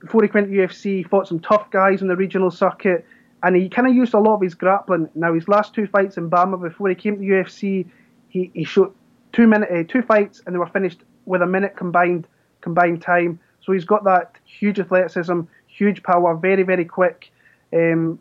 before 0.00 0.22
he 0.22 0.30
went 0.32 0.48
to 0.48 0.52
UFC, 0.52 0.98
he 0.98 1.02
fought 1.02 1.26
some 1.26 1.40
tough 1.40 1.70
guys 1.70 2.02
in 2.02 2.08
the 2.08 2.16
regional 2.16 2.50
circuit 2.50 3.04
and 3.42 3.56
he 3.56 3.68
kind 3.68 3.88
of 3.88 3.94
used 3.94 4.14
a 4.14 4.18
lot 4.18 4.34
of 4.34 4.42
his 4.42 4.54
grappling. 4.54 5.08
Now 5.14 5.34
his 5.34 5.48
last 5.48 5.74
two 5.74 5.86
fights 5.86 6.16
in 6.16 6.30
BAMMA 6.30 6.60
before 6.60 6.88
he 6.88 6.94
came 6.94 7.18
to 7.18 7.22
UFC, 7.22 7.86
he, 8.28 8.50
he 8.54 8.64
shot 8.64 8.92
two 9.32 9.46
minute 9.46 9.68
uh, 9.70 9.84
two 9.88 10.02
fights 10.02 10.42
and 10.44 10.54
they 10.54 10.58
were 10.58 10.66
finished 10.66 11.00
with 11.26 11.42
a 11.42 11.46
minute 11.46 11.76
combined 11.76 12.26
combined 12.60 13.02
time. 13.02 13.38
So 13.60 13.72
he's 13.72 13.84
got 13.84 14.04
that 14.04 14.36
huge 14.44 14.80
athleticism, 14.80 15.42
huge 15.66 16.02
power, 16.02 16.36
very 16.36 16.62
very 16.62 16.84
quick. 16.84 17.30
Um, 17.72 18.18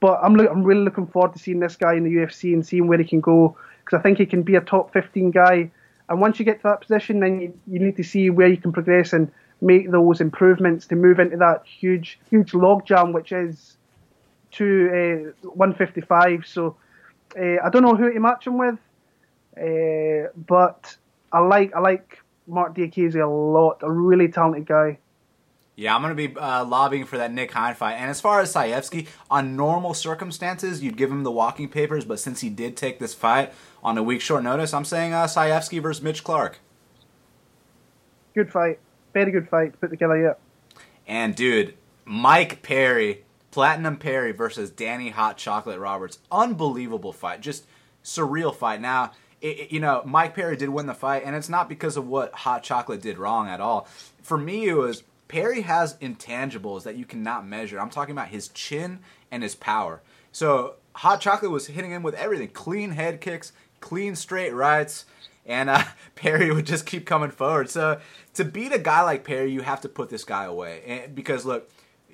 but 0.00 0.18
I'm 0.22 0.38
I'm 0.40 0.64
really 0.64 0.82
looking 0.82 1.06
forward 1.06 1.34
to 1.34 1.38
seeing 1.38 1.60
this 1.60 1.76
guy 1.76 1.94
in 1.94 2.04
the 2.04 2.10
UFC 2.10 2.52
and 2.52 2.66
seeing 2.66 2.88
where 2.88 2.98
he 2.98 3.04
can 3.04 3.20
go 3.20 3.56
because 3.84 3.98
I 3.98 4.02
think 4.02 4.18
he 4.18 4.26
can 4.26 4.42
be 4.42 4.56
a 4.56 4.60
top 4.60 4.92
15 4.92 5.30
guy. 5.30 5.70
And 6.08 6.20
once 6.20 6.38
you 6.38 6.44
get 6.44 6.58
to 6.58 6.68
that 6.68 6.80
position, 6.80 7.20
then 7.20 7.40
you, 7.40 7.58
you 7.66 7.78
need 7.78 7.96
to 7.96 8.02
see 8.02 8.28
where 8.28 8.48
you 8.48 8.56
can 8.56 8.72
progress 8.72 9.12
and 9.12 9.30
make 9.60 9.90
those 9.90 10.20
improvements 10.20 10.86
to 10.88 10.96
move 10.96 11.20
into 11.20 11.36
that 11.36 11.62
huge 11.64 12.18
huge 12.28 12.50
logjam 12.50 13.12
which 13.12 13.30
is 13.30 13.76
to 14.52 15.32
uh, 15.44 15.48
155. 15.48 16.46
So 16.46 16.76
uh, 17.36 17.56
I 17.62 17.70
don't 17.70 17.82
know 17.82 17.96
who 17.96 18.12
to 18.12 18.20
match 18.20 18.46
him 18.46 18.58
with, 18.58 18.78
uh, 19.56 20.30
but 20.36 20.96
I 21.32 21.40
like 21.40 21.74
I 21.74 21.80
like 21.80 22.22
Mark 22.46 22.74
Diakiese 22.76 23.22
a 23.22 23.26
lot. 23.26 23.80
A 23.82 23.90
really 23.90 24.28
talented 24.28 24.66
guy. 24.66 24.98
Yeah, 25.74 25.94
I'm 25.94 26.02
going 26.02 26.14
to 26.14 26.28
be 26.28 26.38
uh, 26.38 26.64
lobbying 26.66 27.06
for 27.06 27.16
that 27.16 27.32
Nick 27.32 27.50
Hein 27.52 27.74
fight. 27.74 27.94
And 27.94 28.10
as 28.10 28.20
far 28.20 28.40
as 28.40 28.52
Sajewski, 28.52 29.08
on 29.30 29.56
normal 29.56 29.94
circumstances, 29.94 30.82
you'd 30.82 30.98
give 30.98 31.10
him 31.10 31.22
the 31.22 31.30
walking 31.30 31.68
papers. 31.70 32.04
But 32.04 32.20
since 32.20 32.42
he 32.42 32.50
did 32.50 32.76
take 32.76 32.98
this 32.98 33.14
fight 33.14 33.54
on 33.82 33.96
a 33.96 34.02
week 34.02 34.20
short 34.20 34.42
notice, 34.42 34.74
I'm 34.74 34.84
saying 34.84 35.14
uh, 35.14 35.24
Sajewski 35.24 35.80
versus 35.80 36.02
Mitch 36.02 36.22
Clarke. 36.22 36.58
Good 38.34 38.52
fight. 38.52 38.80
Very 39.14 39.32
good 39.32 39.48
fight 39.48 39.72
to 39.72 39.78
put 39.78 39.90
together, 39.90 40.20
yeah. 40.20 40.34
And, 41.06 41.34
dude, 41.34 41.74
Mike 42.04 42.62
Perry 42.62 43.24
Platinum 43.52 43.98
Perry 43.98 44.32
versus 44.32 44.70
Danny 44.70 45.10
Hot 45.10 45.36
Chocolate 45.36 45.78
Roberts. 45.78 46.18
Unbelievable 46.32 47.12
fight. 47.12 47.42
Just 47.42 47.66
surreal 48.02 48.54
fight. 48.54 48.80
Now, 48.80 49.12
it, 49.40 49.60
it, 49.60 49.72
you 49.72 49.78
know, 49.78 50.02
Mike 50.04 50.34
Perry 50.34 50.56
did 50.56 50.70
win 50.70 50.86
the 50.86 50.94
fight, 50.94 51.22
and 51.24 51.36
it's 51.36 51.50
not 51.50 51.68
because 51.68 51.96
of 51.96 52.08
what 52.08 52.32
Hot 52.34 52.62
Chocolate 52.62 53.02
did 53.02 53.18
wrong 53.18 53.48
at 53.48 53.60
all. 53.60 53.86
For 54.22 54.38
me, 54.38 54.68
it 54.68 54.74
was 54.74 55.04
Perry 55.28 55.60
has 55.60 55.96
intangibles 55.98 56.82
that 56.84 56.96
you 56.96 57.04
cannot 57.04 57.46
measure. 57.46 57.78
I'm 57.78 57.90
talking 57.90 58.12
about 58.12 58.28
his 58.28 58.48
chin 58.48 59.00
and 59.30 59.42
his 59.42 59.54
power. 59.54 60.00
So 60.32 60.76
Hot 60.94 61.20
Chocolate 61.20 61.50
was 61.50 61.66
hitting 61.66 61.90
him 61.90 62.02
with 62.02 62.14
everything 62.14 62.48
clean 62.48 62.92
head 62.92 63.20
kicks, 63.20 63.52
clean 63.80 64.16
straight 64.16 64.54
rights, 64.54 65.04
and 65.44 65.68
uh, 65.68 65.84
Perry 66.14 66.50
would 66.50 66.66
just 66.66 66.86
keep 66.86 67.04
coming 67.04 67.30
forward. 67.30 67.68
So 67.68 68.00
to 68.34 68.44
beat 68.46 68.72
a 68.72 68.78
guy 68.78 69.02
like 69.02 69.24
Perry, 69.24 69.52
you 69.52 69.60
have 69.60 69.82
to 69.82 69.88
put 69.90 70.08
this 70.08 70.24
guy 70.24 70.44
away. 70.44 70.82
And, 70.86 71.14
because, 71.14 71.44
look, 71.44 71.70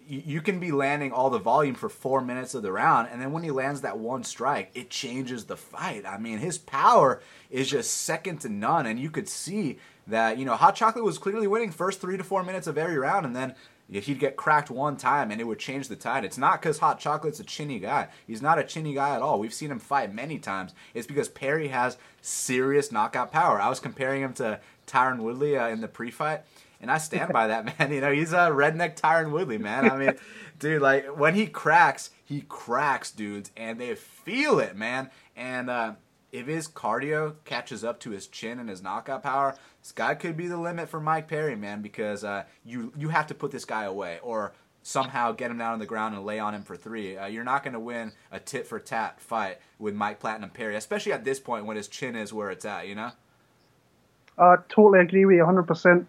you 0.09 0.41
can 0.41 0.59
be 0.59 0.73
landing 0.73 1.13
all 1.13 1.31
the 1.31 1.39
volume 1.39 1.75
for 1.75 1.89
four 1.89 2.21
minutes 2.21 2.55
of 2.55 2.63
the 2.63 2.73
round, 2.73 3.09
and 3.11 3.21
then 3.21 3.33
when 3.33 3.43
he 3.43 3.51
lands 3.51 3.83
that 3.83 3.99
one 3.99 4.25
strike, 4.25 4.71
it 4.75 4.91
changes 4.91 5.45
the 5.45 5.57
fight. 5.57 6.07
I 6.07 6.19
mean, 6.19 6.39
his 6.39 6.59
power 6.59 7.21
is 7.51 7.69
just 7.69 7.93
second 7.93 8.39
to 8.41 8.49
none, 8.49 8.87
and 8.87 8.99
you 8.99 9.11
could 9.11 9.29
see 9.29 9.79
that 10.07 10.39
you 10.39 10.45
know 10.45 10.57
Hot 10.57 10.75
Chocolate 10.75 11.05
was 11.05 11.19
clearly 11.19 11.47
winning 11.47 11.71
first 11.71 12.01
three 12.01 12.17
to 12.17 12.25
four 12.25 12.43
minutes 12.43 12.67
of 12.67 12.79
every 12.79 12.99
round, 12.99 13.27
and 13.27 13.37
then 13.37 13.55
he'd 13.91 14.19
get 14.19 14.37
cracked 14.37 14.71
one 14.71 14.97
time 14.97 15.31
and 15.31 15.41
it 15.41 15.45
would 15.45 15.59
change 15.59 15.89
the 15.89 15.97
tide. 15.97 16.25
It's 16.25 16.39
not 16.39 16.61
because 16.61 16.79
Hot 16.79 16.99
Chocolate's 16.99 17.41
a 17.41 17.45
chinny 17.45 17.79
guy. 17.79 18.09
He's 18.27 18.43
not 18.43 18.59
a 18.59 18.65
chinny 18.65 18.95
guy 18.95 19.15
at 19.15 19.23
all. 19.23 19.39
We've 19.39 19.55
seen 19.55 19.71
him 19.71 19.79
fight 19.79 20.15
many 20.15 20.39
times. 20.39 20.75
It's 20.93 21.07
because 21.07 21.29
Perry 21.29 21.69
has 21.69 21.97
serious 22.21 22.93
knockout 22.93 23.33
power. 23.33 23.61
I 23.61 23.71
was 23.71 23.81
comparing 23.81 24.23
him 24.23 24.35
to 24.35 24.61
Tyron 24.87 25.21
Woodley 25.21 25.57
uh, 25.57 25.69
in 25.69 25.81
the 25.81 25.89
pre-fight 25.89 26.43
and 26.81 26.91
I 26.91 26.99
stand 26.99 27.33
by 27.33 27.49
that, 27.49 27.65
man. 27.79 27.93
You 27.93 28.01
know, 28.01 28.13
he's 28.13 28.33
a 28.33 28.51
redneck 28.51 28.99
Tyron 28.99 29.31
Woodley, 29.31 29.59
man. 29.59 29.91
I 29.91 29.97
mean, 29.97 30.15
dude, 30.59 30.83
like 30.83 31.07
when 31.19 31.35
he 31.35 31.47
cracks, 31.47 32.11
he 32.25 32.43
cracks 32.49 33.11
dudes, 33.11 33.51
and 33.57 33.81
they 33.81 33.95
feel 33.95 34.59
it, 34.59 34.77
man. 34.77 35.11
And 35.37 35.71
uh, 35.71 35.93
if 36.33 36.47
his 36.47 36.69
cardio 36.69 37.35
catches 37.45 37.85
up 37.85 38.01
to 38.01 38.11
his 38.11 38.27
chin 38.27 38.59
and 38.59 38.69
his 38.69 38.83
knockout 38.83 39.23
power, 39.23 39.57
this 39.83 39.93
guy 39.93 40.15
could 40.15 40.37
be 40.37 40.47
the 40.47 40.59
limit 40.59 40.89
for 40.89 41.01
Mike 41.01 41.29
Perry, 41.29 41.57
man. 41.57 41.83
Because 41.83 42.25
uh, 42.25 42.45
you 42.65 42.93
you 42.97 43.09
have 43.09 43.27
to 43.29 43.35
put 43.35 43.51
this 43.51 43.65
guy 43.65 43.85
away 43.85 44.19
or 44.23 44.53
somehow 44.83 45.33
get 45.33 45.51
him 45.51 45.59
down 45.59 45.75
on 45.75 45.79
the 45.79 45.87
ground 45.87 46.15
and 46.15 46.25
lay 46.25 46.39
on 46.39 46.55
him 46.55 46.63
for 46.63 46.77
three. 46.77 47.17
Uh, 47.17 47.27
you're 47.27 47.45
not 47.45 47.63
going 47.63 47.75
to 47.75 47.81
win 47.81 48.13
a 48.33 48.41
tit 48.41 48.67
for 48.67 48.79
tat 48.79 49.21
fight 49.21 49.59
with 49.79 49.95
Mike 49.95 50.19
Platinum 50.19 50.51
Perry, 50.51 50.77
especially 50.77 51.13
at 51.13 51.25
this 51.25 51.39
point 51.39 51.67
when 51.67 51.77
his 51.77 51.89
chin 51.89 52.17
is 52.17 52.33
where 52.33 52.51
it's 52.51 52.65
at. 52.65 52.87
You 52.87 52.95
know. 52.95 53.11
I 54.39 54.57
totally 54.69 55.01
agree 55.01 55.25
with 55.25 55.37
you 55.37 55.45
100%. 55.45 56.07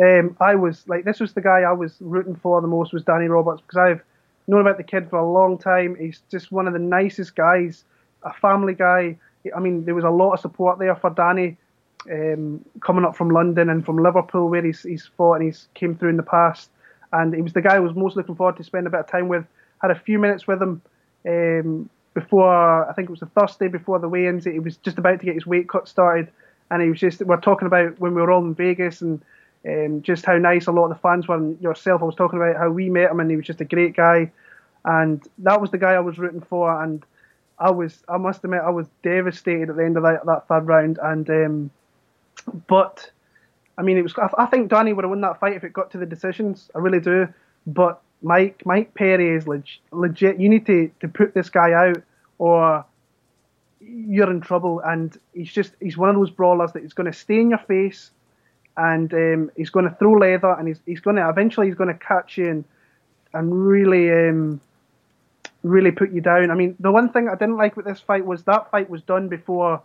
Um, 0.00 0.36
I 0.40 0.54
was 0.54 0.86
like, 0.86 1.04
this 1.04 1.20
was 1.20 1.32
the 1.32 1.40
guy 1.40 1.60
I 1.60 1.72
was 1.72 1.96
rooting 2.00 2.36
for 2.36 2.60
the 2.60 2.68
most 2.68 2.92
was 2.92 3.02
Danny 3.02 3.26
Roberts 3.26 3.60
because 3.60 3.78
I've 3.78 4.02
known 4.46 4.60
about 4.60 4.76
the 4.76 4.84
kid 4.84 5.10
for 5.10 5.18
a 5.18 5.30
long 5.30 5.58
time. 5.58 5.96
He's 5.98 6.22
just 6.30 6.52
one 6.52 6.66
of 6.66 6.72
the 6.72 6.78
nicest 6.78 7.34
guys, 7.34 7.84
a 8.22 8.32
family 8.32 8.74
guy. 8.74 9.16
I 9.54 9.60
mean, 9.60 9.84
there 9.84 9.94
was 9.94 10.04
a 10.04 10.10
lot 10.10 10.34
of 10.34 10.40
support 10.40 10.78
there 10.78 10.94
for 10.94 11.10
Danny 11.10 11.56
um, 12.10 12.64
coming 12.80 13.04
up 13.04 13.16
from 13.16 13.30
London 13.30 13.68
and 13.68 13.84
from 13.84 13.96
Liverpool 13.98 14.48
where 14.48 14.64
he's, 14.64 14.82
he's 14.82 15.06
fought 15.16 15.34
and 15.34 15.44
he's 15.44 15.68
came 15.74 15.96
through 15.96 16.10
in 16.10 16.16
the 16.16 16.22
past. 16.22 16.70
And 17.12 17.34
he 17.34 17.42
was 17.42 17.52
the 17.52 17.62
guy 17.62 17.76
I 17.76 17.80
was 17.80 17.94
most 17.96 18.16
looking 18.16 18.36
forward 18.36 18.56
to 18.58 18.64
spend 18.64 18.86
a 18.86 18.90
bit 18.90 19.00
of 19.00 19.10
time 19.10 19.28
with. 19.28 19.44
Had 19.80 19.90
a 19.90 19.98
few 19.98 20.18
minutes 20.18 20.46
with 20.46 20.60
him 20.60 20.82
um, 21.26 21.90
before, 22.14 22.88
I 22.88 22.92
think 22.92 23.08
it 23.08 23.12
was 23.12 23.20
the 23.20 23.26
Thursday 23.26 23.68
before 23.68 23.98
the 23.98 24.08
weigh-ins. 24.08 24.44
He 24.44 24.58
was 24.58 24.76
just 24.76 24.98
about 24.98 25.20
to 25.20 25.26
get 25.26 25.34
his 25.34 25.46
weight 25.46 25.68
cut 25.68 25.88
started 25.88 26.28
and 26.70 26.82
he 26.82 26.90
was 26.90 27.00
just 27.00 27.22
we're 27.22 27.40
talking 27.40 27.66
about 27.66 27.98
when 27.98 28.14
we 28.14 28.20
were 28.20 28.30
all 28.30 28.44
in 28.44 28.54
Vegas 28.54 29.00
and 29.00 29.22
um, 29.66 30.02
just 30.02 30.24
how 30.24 30.36
nice 30.38 30.66
a 30.66 30.72
lot 30.72 30.84
of 30.84 30.90
the 30.90 30.96
fans 30.96 31.28
were. 31.28 31.36
And 31.36 31.60
yourself, 31.60 32.02
I 32.02 32.06
was 32.06 32.14
talking 32.14 32.38
about 32.38 32.56
how 32.56 32.70
we 32.70 32.90
met 32.90 33.10
him, 33.10 33.20
and 33.20 33.30
he 33.30 33.36
was 33.36 33.46
just 33.46 33.60
a 33.60 33.64
great 33.64 33.96
guy, 33.96 34.30
and 34.84 35.26
that 35.38 35.60
was 35.60 35.70
the 35.70 35.78
guy 35.78 35.92
I 35.92 36.00
was 36.00 36.18
rooting 36.18 36.42
for. 36.42 36.82
And 36.82 37.04
I 37.58 37.70
was, 37.70 38.02
I 38.08 38.18
must 38.18 38.44
admit, 38.44 38.60
I 38.64 38.70
was 38.70 38.86
devastated 39.02 39.70
at 39.70 39.76
the 39.76 39.84
end 39.84 39.96
of 39.96 40.02
that, 40.04 40.26
that 40.26 40.48
third 40.48 40.66
round. 40.66 40.98
And 41.02 41.28
um, 41.30 41.70
but 42.66 43.10
I 43.76 43.82
mean, 43.82 43.96
it 43.96 44.02
was. 44.02 44.14
I 44.36 44.46
think 44.46 44.70
Danny 44.70 44.92
would 44.92 45.04
have 45.04 45.10
won 45.10 45.20
that 45.22 45.40
fight 45.40 45.54
if 45.54 45.64
it 45.64 45.72
got 45.72 45.90
to 45.92 45.98
the 45.98 46.06
decisions. 46.06 46.70
I 46.74 46.78
really 46.78 47.00
do. 47.00 47.28
But 47.66 48.00
Mike, 48.22 48.62
Mike 48.64 48.94
Perry 48.94 49.36
is 49.36 49.46
leg, 49.46 49.64
legit. 49.92 50.40
You 50.40 50.48
need 50.48 50.66
to 50.66 50.90
to 51.00 51.08
put 51.08 51.34
this 51.34 51.48
guy 51.50 51.72
out, 51.72 52.02
or 52.38 52.84
you're 53.80 54.30
in 54.30 54.40
trouble. 54.40 54.80
And 54.80 55.16
he's 55.32 55.52
just 55.52 55.72
he's 55.80 55.96
one 55.96 56.08
of 56.08 56.16
those 56.16 56.30
brawlers 56.30 56.72
that 56.72 56.82
is 56.82 56.92
going 56.92 57.10
to 57.10 57.16
stay 57.16 57.40
in 57.40 57.50
your 57.50 57.60
face, 57.60 58.10
and 58.78 59.12
um, 59.12 59.50
he's 59.56 59.70
going 59.70 59.88
to 59.88 59.94
throw 59.96 60.12
leather, 60.12 60.52
and 60.52 60.68
he's 60.68 60.80
he's 60.86 61.00
going 61.00 61.16
to 61.16 61.28
eventually 61.28 61.66
he's 61.66 61.76
going 61.76 61.92
to 61.92 61.98
catch 61.98 62.38
you 62.38 62.48
and 62.48 62.64
and 63.34 63.66
really 63.68 64.10
um, 64.10 64.60
really 65.62 65.90
put 65.90 66.12
you 66.12 66.20
down. 66.20 66.50
I 66.50 66.54
mean, 66.54 66.76
the 66.78 66.92
one 66.92 67.12
thing 67.12 67.28
I 67.28 67.34
didn't 67.34 67.56
like 67.56 67.76
with 67.76 67.86
this 67.86 68.00
fight 68.00 68.24
was 68.24 68.44
that 68.44 68.70
fight 68.70 68.88
was 68.88 69.02
done 69.02 69.28
before. 69.28 69.82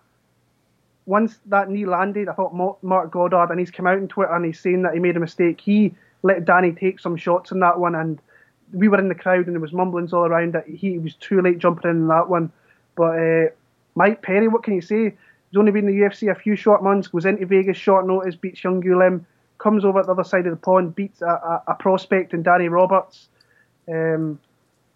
Once 1.05 1.37
that 1.47 1.69
knee 1.69 1.85
landed, 1.85 2.29
I 2.29 2.33
thought 2.33 2.53
Marc 2.81 3.11
Goddard, 3.11 3.49
and 3.49 3.59
he's 3.59 3.71
come 3.71 3.87
out 3.87 3.97
on 3.97 4.07
Twitter 4.07 4.33
and 4.33 4.45
he's 4.45 4.59
saying 4.59 4.83
that 4.83 4.93
he 4.93 4.99
made 4.99 5.17
a 5.17 5.19
mistake. 5.19 5.59
He 5.59 5.93
let 6.21 6.45
Danny 6.45 6.71
take 6.71 6.99
some 6.99 7.17
shots 7.17 7.51
in 7.51 7.59
that 7.59 7.77
one, 7.77 7.95
and 7.95 8.21
we 8.71 8.87
were 8.87 8.99
in 8.99 9.09
the 9.09 9.15
crowd 9.15 9.47
and 9.47 9.55
there 9.55 9.59
was 9.59 9.73
mumblings 9.73 10.13
all 10.13 10.25
around 10.25 10.53
that 10.53 10.67
he 10.67 10.97
was 10.99 11.15
too 11.15 11.41
late 11.41 11.57
jumping 11.57 11.91
in 11.91 12.07
that 12.07 12.29
one. 12.29 12.51
But 12.95 13.19
uh, 13.19 13.45
Mike 13.95 14.21
Perry, 14.21 14.47
what 14.47 14.63
can 14.63 14.75
you 14.75 14.81
say? 14.81 15.15
He's 15.53 15.59
only 15.59 15.71
been 15.71 15.87
in 15.87 15.95
the 15.95 16.03
UFC 16.03 16.31
a 16.31 16.35
few 16.35 16.55
short 16.55 16.81
months, 16.81 17.07
goes 17.09 17.25
into 17.25 17.45
Vegas 17.45 17.77
short 17.77 18.07
notice, 18.07 18.35
beats 18.35 18.63
Young 18.63 18.79
Lim, 18.79 19.23
comes 19.59 19.85
over 19.85 19.99
at 19.99 20.07
the 20.07 20.11
other 20.13 20.23
side 20.23 20.47
of 20.47 20.51
the 20.51 20.57
pond, 20.57 20.95
beats 20.95 21.21
a, 21.21 21.27
a, 21.27 21.63
a 21.67 21.75
prospect 21.75 22.33
in 22.33 22.41
Danny 22.41 22.69
Roberts. 22.69 23.27
Um, 23.87 24.39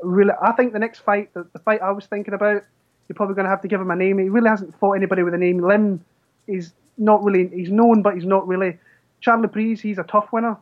really, 0.01 0.31
I 0.41 0.53
think 0.53 0.73
the 0.73 0.79
next 0.79 1.01
fight, 1.01 1.31
the, 1.35 1.45
the 1.53 1.59
fight 1.59 1.83
I 1.83 1.91
was 1.91 2.07
thinking 2.07 2.33
about, 2.33 2.63
you're 3.07 3.15
probably 3.15 3.35
going 3.35 3.43
to 3.43 3.51
have 3.51 3.61
to 3.61 3.67
give 3.67 3.79
him 3.79 3.91
a 3.91 3.95
name. 3.95 4.17
He 4.17 4.29
really 4.29 4.49
hasn't 4.49 4.73
fought 4.79 4.93
anybody 4.93 5.21
with 5.21 5.35
a 5.35 5.37
name. 5.37 5.59
Lim 5.59 6.03
is 6.47 6.73
not 6.97 7.23
really, 7.23 7.49
he's 7.49 7.69
known, 7.69 8.01
but 8.01 8.15
he's 8.15 8.25
not 8.25 8.47
really. 8.47 8.79
Charlie 9.21 9.49
Priest, 9.49 9.83
he's 9.83 9.99
a 9.99 10.03
tough 10.05 10.29
winner. 10.33 10.57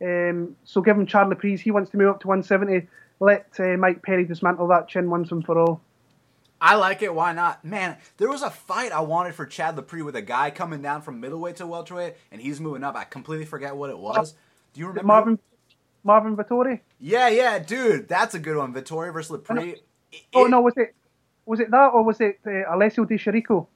Um, 0.00 0.54
so 0.62 0.82
give 0.82 0.96
him 0.96 1.06
Charlie 1.06 1.34
Priest. 1.34 1.64
He 1.64 1.72
wants 1.72 1.90
to 1.90 1.96
move 1.96 2.10
up 2.10 2.20
to 2.20 2.28
170. 2.28 2.86
Let 3.18 3.48
uh, 3.58 3.76
Mike 3.76 4.04
Perry 4.04 4.24
dismantle 4.24 4.68
that 4.68 4.86
chin 4.86 5.10
once 5.10 5.32
and 5.32 5.44
for 5.44 5.58
all. 5.58 5.80
I 6.60 6.76
like 6.76 7.02
it. 7.02 7.14
Why 7.14 7.32
not? 7.32 7.64
Man, 7.64 7.96
there 8.18 8.28
was 8.28 8.42
a 8.42 8.50
fight 8.50 8.92
I 8.92 9.00
wanted 9.00 9.34
for 9.34 9.46
Chad 9.46 9.76
Laprise 9.76 10.04
with 10.04 10.16
a 10.16 10.22
guy 10.22 10.50
coming 10.50 10.82
down 10.82 11.02
from 11.02 11.20
middleweight 11.20 11.56
to 11.56 11.66
welterweight, 11.66 12.16
and 12.30 12.40
he's 12.40 12.60
moving 12.60 12.84
up. 12.84 12.96
I 12.96 13.04
completely 13.04 13.46
forget 13.46 13.76
what 13.76 13.90
it 13.90 13.98
was. 13.98 14.34
Do 14.74 14.80
you 14.80 14.88
remember? 14.88 15.06
Marvin 15.06 15.38
Marvin 16.04 16.36
Vettori. 16.36 16.80
Yeah, 16.98 17.28
yeah, 17.28 17.58
dude, 17.58 18.08
that's 18.08 18.34
a 18.34 18.38
good 18.38 18.56
one. 18.56 18.74
Vettori 18.74 19.12
versus 19.12 19.38
Laprise. 19.38 19.80
oh 20.34 20.46
no, 20.46 20.60
was 20.60 20.74
it 20.76 20.94
was 21.46 21.60
it 21.60 21.70
that 21.70 21.88
or 21.88 22.02
was 22.02 22.20
it 22.20 22.40
uh, 22.46 22.74
Alessio 22.74 23.04
Di 23.04 23.16
Chirico? 23.16 23.66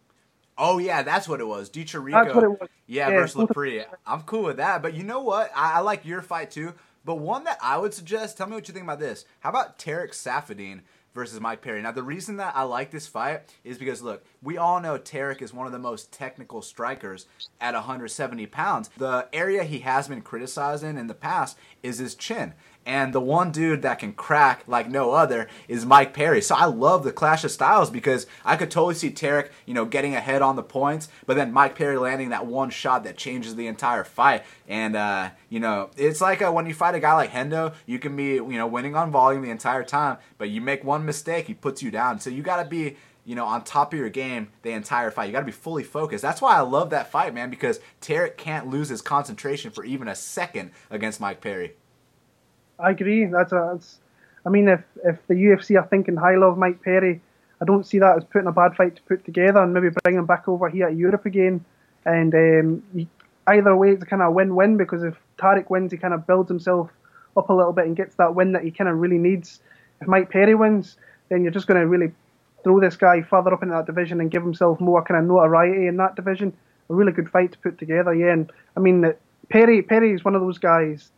Oh 0.57 0.79
yeah, 0.79 1.03
that's 1.03 1.29
what 1.29 1.41
it 1.41 1.47
was. 1.47 1.69
Di 1.69 1.85
Chirico. 1.85 2.25
That's 2.25 2.35
what 2.35 2.45
it 2.45 2.49
was. 2.49 2.69
Yeah, 2.87 3.09
yeah 3.09 3.21
versus 3.21 3.49
Laprise. 3.49 3.87
I'm 4.07 4.23
cool 4.23 4.45
with 4.45 4.59
that. 4.59 4.83
But 4.83 4.95
you 4.95 5.03
know 5.03 5.21
what? 5.21 5.51
I, 5.55 5.75
I 5.75 5.81
like 5.81 6.05
your 6.05 6.23
fight 6.23 6.51
too. 6.51 6.75
But 7.05 7.17
one 7.17 7.45
that 7.45 7.59
I 7.63 7.77
would 7.77 7.93
suggest. 7.93 8.37
Tell 8.37 8.47
me 8.47 8.55
what 8.55 8.69
you 8.69 8.73
think 8.73 8.85
about 8.85 9.01
this. 9.01 9.25
How 9.41 9.51
about 9.51 9.79
Tarec 9.79 10.11
Saffiedine? 10.11 10.81
Versus 11.15 11.41
Mike 11.41 11.63
Perry. 11.63 11.81
Now, 11.81 11.93
the 11.93 12.03
reason 12.03 12.39
that 12.39 12.57
I 12.57 12.65
like 12.65 12.91
this 12.91 13.07
fight 13.07 13.55
is 13.63 13.79
because, 13.79 14.03
look, 14.03 14.25
we 14.43 14.59
all 14.59 14.81
know 14.81 14.99
Tarec 14.99 15.43
is 15.43 15.55
one 15.55 15.67
of 15.67 15.73
the 15.73 15.79
most 15.79 16.11
technical 16.11 16.61
strikers 16.61 17.27
at 17.61 17.75
170 17.75 18.47
pounds. 18.47 18.91
The 18.97 19.29
area 19.33 19.63
he 19.63 19.79
has 19.81 20.09
been 20.09 20.23
criticized 20.23 20.83
in 20.83 20.99
in 20.99 21.07
the 21.07 21.15
past 21.15 21.57
is 21.85 21.99
his 21.99 22.17
chin. 22.17 22.55
And 22.87 23.13
the 23.15 23.21
one 23.21 23.51
dude 23.51 23.83
that 23.83 23.99
can 23.99 24.13
crack 24.13 24.65
like 24.67 24.91
no 24.91 25.13
other 25.13 25.49
is 25.69 25.87
Mike 25.87 26.13
Perry. 26.13 26.43
So 26.43 26.55
I 26.55 26.67
love 26.67 27.03
the 27.03 27.13
clash 27.13 27.45
of 27.45 27.51
styles 27.51 27.91
because 27.91 28.27
I 28.45 28.57
could 28.57 28.71
totally 28.71 28.95
see 28.95 29.11
Tarec, 29.11 29.49
you 29.65 29.73
know, 29.73 29.85
getting 29.85 30.15
ahead 30.15 30.43
on 30.43 30.57
the 30.57 30.63
points, 30.63 31.09
but 31.27 31.37
then 31.37 31.53
Mike 31.53 31.77
Perry 31.77 31.97
landing 31.97 32.31
that 32.31 32.47
one 32.47 32.71
shot 32.71 33.05
that 33.05 33.17
changes 33.17 33.57
the 33.57 33.67
entire 33.67 34.05
fight. 34.05 34.45
And 34.69 34.97
uh, 34.97 35.31
you 35.49 35.61
know, 35.61 35.91
it's 35.97 36.21
like 36.21 36.43
uh, 36.43 36.53
when 36.53 36.67
you 36.67 36.75
fight 36.75 36.95
a 36.95 37.01
guy 37.01 37.15
like 37.15 37.31
Hendo, 37.31 37.75
you 37.87 37.99
can 37.99 38.17
be, 38.17 38.35
you 38.35 38.59
know, 38.59 38.67
winning 38.67 38.97
on 38.97 39.11
volume 39.11 39.43
the 39.43 39.51
entire 39.51 39.85
time, 39.85 40.19
but 40.37 40.51
you 40.51 40.61
make 40.61 40.85
one 40.85 41.07
mistake, 41.07 41.47
he 41.47 41.55
puts 41.55 41.83
you 41.83 41.91
down. 41.91 42.21
So 42.21 42.31
you 42.31 42.43
got 42.43 42.63
to 42.63 42.69
be 42.69 42.97
you 43.27 43.35
know, 43.35 43.47
on 43.47 43.65
top 43.65 43.93
of 43.93 43.99
your 43.99 44.11
game 44.11 44.49
the 44.63 44.71
entire 44.71 45.11
fight. 45.11 45.27
You 45.27 45.33
got 45.33 45.41
to 45.41 45.47
be 45.47 45.53
fully 45.53 45.83
focused. 45.83 46.21
That's 46.21 46.43
why 46.43 46.57
I 46.57 46.61
love 46.61 46.91
that 46.91 47.11
fight, 47.11 47.33
man, 47.33 47.49
because 47.49 47.81
Tarec 48.03 48.37
can't 48.37 48.69
lose 48.69 48.91
his 48.91 49.01
concentration 49.01 49.71
for 49.71 49.83
even 49.83 50.09
a 50.09 50.15
second 50.15 50.73
against 50.91 51.21
Mike 51.21 51.41
Perry. 51.41 51.73
I 52.79 52.91
agree. 52.91 53.27
That's 53.27 53.53
a. 53.53 53.71
That's, 53.73 53.99
I 54.47 54.51
mean, 54.51 54.69
if 54.69 54.83
if 55.05 55.27
the 55.27 55.35
UFC 55.35 55.81
are 55.81 55.87
thinking 55.87 56.17
high 56.17 56.37
of 56.37 56.59
Mike 56.59 56.83
Perry, 56.83 57.21
I 57.61 57.65
don't 57.65 57.87
see 57.87 57.99
that 57.99 58.17
as 58.17 58.25
putting 58.25 58.49
a 58.49 58.53
bad 58.53 58.77
fight 58.77 58.97
to 58.97 59.03
put 59.03 59.25
together 59.25 59.63
and 59.63 59.73
maybe 59.73 59.89
bring 60.03 60.17
him 60.17 60.27
back 60.27 60.49
over 60.49 60.69
here 60.69 60.89
to 60.89 60.95
Europe 60.95 61.27
again. 61.27 61.65
And 62.05 62.35
um, 62.35 63.09
either 63.47 63.75
way, 63.77 63.91
it's 63.91 64.03
a 64.03 64.07
kind 64.07 64.23
of 64.23 64.29
a 64.29 64.33
win-win 64.33 64.77
because 64.77 65.03
if 65.03 65.15
Tarec 65.39 65.71
wins, 65.71 65.93
he 65.93 65.99
kind 65.99 66.13
of 66.13 66.27
builds 66.27 66.51
himself 66.51 66.91
up 67.37 67.49
a 67.49 67.53
little 67.53 67.73
bit 67.73 67.87
and 67.87 67.97
gets 67.97 68.17
that 68.17 68.35
win 68.35 68.53
that 68.53 68.63
he 68.63 68.71
kind 68.71 68.91
of 68.91 68.99
really 68.99 69.19
needs. 69.19 69.61
If 70.01 70.09
Mike 70.09 70.31
Perry 70.31 70.55
wins, 70.55 70.97
then 71.31 71.43
you're 71.43 71.53
just 71.53 71.67
going 71.67 71.81
to 71.81 71.87
really 71.87 72.13
throw 72.63 72.81
this 72.81 72.97
guy 72.97 73.23
further 73.23 73.53
up 73.53 73.63
into 73.63 73.75
that 73.75 73.87
division 73.87 74.21
and 74.21 74.31
give 74.31 74.43
himself 74.43 74.81
more 74.81 75.03
kind 75.03 75.19
of 75.21 75.27
notoriety 75.27 75.87
in 75.87 75.97
that 75.99 76.17
division. 76.17 76.53
A 76.91 76.95
really 76.95 77.13
good 77.13 77.31
fight 77.31 77.53
to 77.53 77.59
put 77.59 77.79
together, 77.79 78.15
yeah. 78.15 78.33
And 78.33 78.53
I 78.77 78.81
mean, 78.81 79.15
Perry 79.49 79.83
Perry 79.83 80.13
is 80.13 80.25
one 80.25 80.35
of 80.35 80.43
those 80.43 80.59
guys 80.59 81.11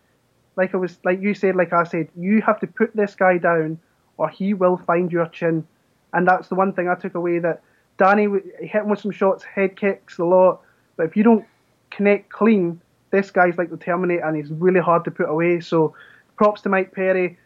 like 0.56 0.74
I 0.74 0.78
was 0.78 0.98
like 1.04 1.20
you 1.20 1.34
said, 1.34 1.56
like 1.56 1.72
I 1.72 1.84
said, 1.84 2.08
you 2.16 2.42
have 2.42 2.60
to 2.60 2.66
put 2.66 2.94
this 2.94 3.14
guy 3.14 3.38
down, 3.38 3.78
or 4.16 4.28
he 4.28 4.54
will 4.54 4.76
find 4.78 5.12
your 5.12 5.26
chin, 5.26 5.66
and 6.12 6.26
that's 6.26 6.48
the 6.48 6.54
one 6.54 6.72
thing 6.72 6.88
I 6.88 6.94
took 6.94 7.14
away 7.14 7.38
that 7.40 7.62
Danny 7.98 8.26
hit 8.60 8.82
him 8.82 8.88
with 8.88 9.00
some 9.00 9.10
shots, 9.10 9.44
head 9.44 9.76
kicks 9.76 10.18
a 10.18 10.24
lot, 10.24 10.60
but 10.96 11.04
if 11.06 11.16
you 11.16 11.22
don't 11.22 11.44
connect 11.90 12.30
clean, 12.30 12.80
this 13.10 13.30
guy's 13.30 13.56
like 13.56 13.70
the 13.70 13.76
Terminator, 13.76 14.24
and 14.24 14.36
he's 14.36 14.50
really 14.50 14.80
hard 14.80 15.04
to 15.04 15.10
put 15.10 15.28
away. 15.28 15.60
So, 15.60 15.94
props 16.36 16.62
to 16.62 16.68
Mike 16.68 16.92
Perry. 16.92 17.38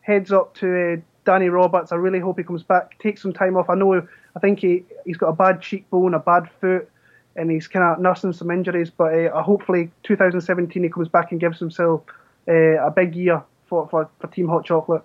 Heads 0.00 0.32
up 0.32 0.54
to 0.54 0.94
uh, 0.94 0.96
Danny 1.26 1.50
Roberts. 1.50 1.92
I 1.92 1.96
really 1.96 2.18
hope 2.18 2.38
he 2.38 2.44
comes 2.44 2.62
back. 2.62 2.98
Take 2.98 3.18
some 3.18 3.32
time 3.32 3.56
off. 3.56 3.68
I 3.68 3.74
know. 3.74 4.06
I 4.34 4.40
think 4.40 4.60
he 4.60 4.84
he's 5.04 5.18
got 5.18 5.28
a 5.28 5.34
bad 5.34 5.60
cheekbone, 5.60 6.14
a 6.14 6.18
bad 6.18 6.48
foot, 6.60 6.88
and 7.36 7.50
he's 7.50 7.68
kind 7.68 7.84
of 7.84 8.00
nursing 8.00 8.32
some 8.32 8.50
injuries. 8.50 8.90
But 8.90 9.12
uh, 9.14 9.42
hopefully, 9.42 9.90
2017 10.04 10.82
he 10.82 10.88
comes 10.88 11.08
back 11.08 11.30
and 11.30 11.40
gives 11.40 11.58
himself 11.58 12.02
uh, 12.48 12.86
a 12.86 12.90
big 12.90 13.14
year 13.14 13.42
for, 13.66 13.88
for, 13.88 14.08
for 14.18 14.26
Team 14.28 14.48
Hot 14.48 14.64
Chocolate. 14.64 15.02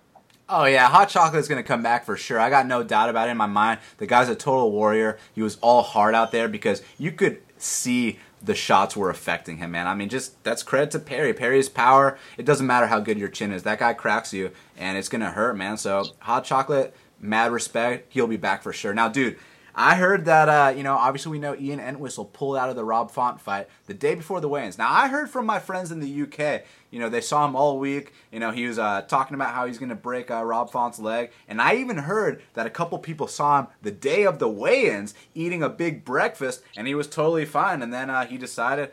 Oh 0.50 0.66
yeah, 0.66 0.88
Hot 0.90 1.10
Chocolate 1.10 1.40
is 1.40 1.48
gonna 1.48 1.64
come 1.64 1.82
back 1.82 2.06
for 2.06 2.18
sure. 2.18 2.40
I 2.40 2.50
got 2.50 2.68
no 2.68 2.84
doubt 2.84 3.10
about 3.10 3.28
it 3.28 3.32
in 3.32 3.38
my 3.38 3.46
mind. 3.46 3.80
The 3.98 4.06
guy's 4.06 4.30
a 4.30 4.36
total 4.36 4.72
warrior. 4.72 5.18
He 5.34 5.42
was 5.42 5.58
all 5.62 5.82
hard 5.82 6.16
out 6.16 6.32
there 6.32 6.48
because 6.48 6.82
you 6.98 7.12
could 7.12 7.42
see 7.58 8.20
the 8.42 8.54
shots 8.54 8.96
were 8.98 9.10
affecting 9.10 9.58
him, 9.58 9.72
man. 9.72 9.88
I 9.88 9.96
mean, 9.96 10.10
just 10.10 10.44
that's 10.44 10.62
credit 10.64 10.92
to 10.92 11.00
Perry. 11.00 11.34
Perry's 11.34 11.70
power. 11.70 12.18
It 12.38 12.46
doesn't 12.46 12.68
matter 12.68 12.88
how 12.88 13.00
good 13.00 13.18
your 13.18 13.30
chin 13.30 13.54
is. 13.54 13.64
That 13.64 13.80
guy 13.80 13.94
cracks 13.94 14.34
you, 14.34 14.52
and 14.78 14.98
it's 14.98 15.10
gonna 15.10 15.32
hurt, 15.32 15.56
man. 15.56 15.78
So 15.78 16.06
Hot 16.20 16.44
Chocolate, 16.44 16.94
mad 17.22 17.52
respect. 17.52 18.12
He'll 18.12 18.28
be 18.28 18.38
back 18.38 18.64
for 18.64 18.74
sure. 18.74 18.94
Now, 18.94 19.08
dude, 19.08 19.38
I 19.76 19.96
heard 19.96 20.26
that, 20.26 20.50
uh, 20.50 20.74
you 20.76 20.84
know, 20.84 20.96
obviously 20.96 21.32
we 21.32 21.40
know 21.40 21.56
Ian 21.56 21.80
Entwistle 21.80 22.26
pulled 22.26 22.58
out 22.58 22.70
of 22.70 22.76
the 22.76 22.84
Rob 22.84 23.10
Font 23.10 23.42
fight 23.42 23.68
the 23.88 23.94
day 23.94 24.16
before 24.16 24.40
the 24.42 24.50
weigh-ins. 24.50 24.78
Now, 24.78 24.92
I 24.92 25.08
heard 25.08 25.30
from 25.30 25.46
my 25.48 25.60
friends 25.60 25.92
in 25.92 26.00
the 26.00 26.24
UK, 26.24 26.64
you 26.92 27.00
know, 27.00 27.10
they 27.10 27.22
saw 27.22 27.46
him 27.46 27.56
all 27.56 27.80
week. 27.80 28.14
You 28.32 28.40
know, 28.40 28.52
he 28.52 28.68
was 28.68 28.78
uh, 28.78 29.02
talking 29.04 29.34
about 29.36 29.56
how 29.56 29.66
he's 29.66 29.80
going 29.80 29.90
to 29.90 29.96
break 29.96 30.30
uh, 30.30 30.44
Rob 30.44 30.72
Font's 30.72 31.00
leg. 31.00 31.32
And 31.48 31.62
I 31.62 31.76
even 31.76 31.98
heard 31.98 32.44
that 32.54 32.68
a 32.68 32.70
couple 32.70 33.00
people 33.00 33.28
saw 33.28 33.62
him 33.62 33.68
the 33.82 33.92
day 33.92 34.24
of 34.26 34.40
the 34.40 34.50
weigh-ins 34.50 35.16
eating 35.34 35.64
a 35.64 35.70
big 35.70 36.06
breakfast, 36.06 36.62
and 36.78 36.88
he 36.88 36.96
was 36.96 37.08
totally 37.08 37.46
fine. 37.46 37.82
And 37.82 37.92
then 37.92 38.12
uh, 38.12 38.26
he 38.28 38.38
decided, 38.38 38.92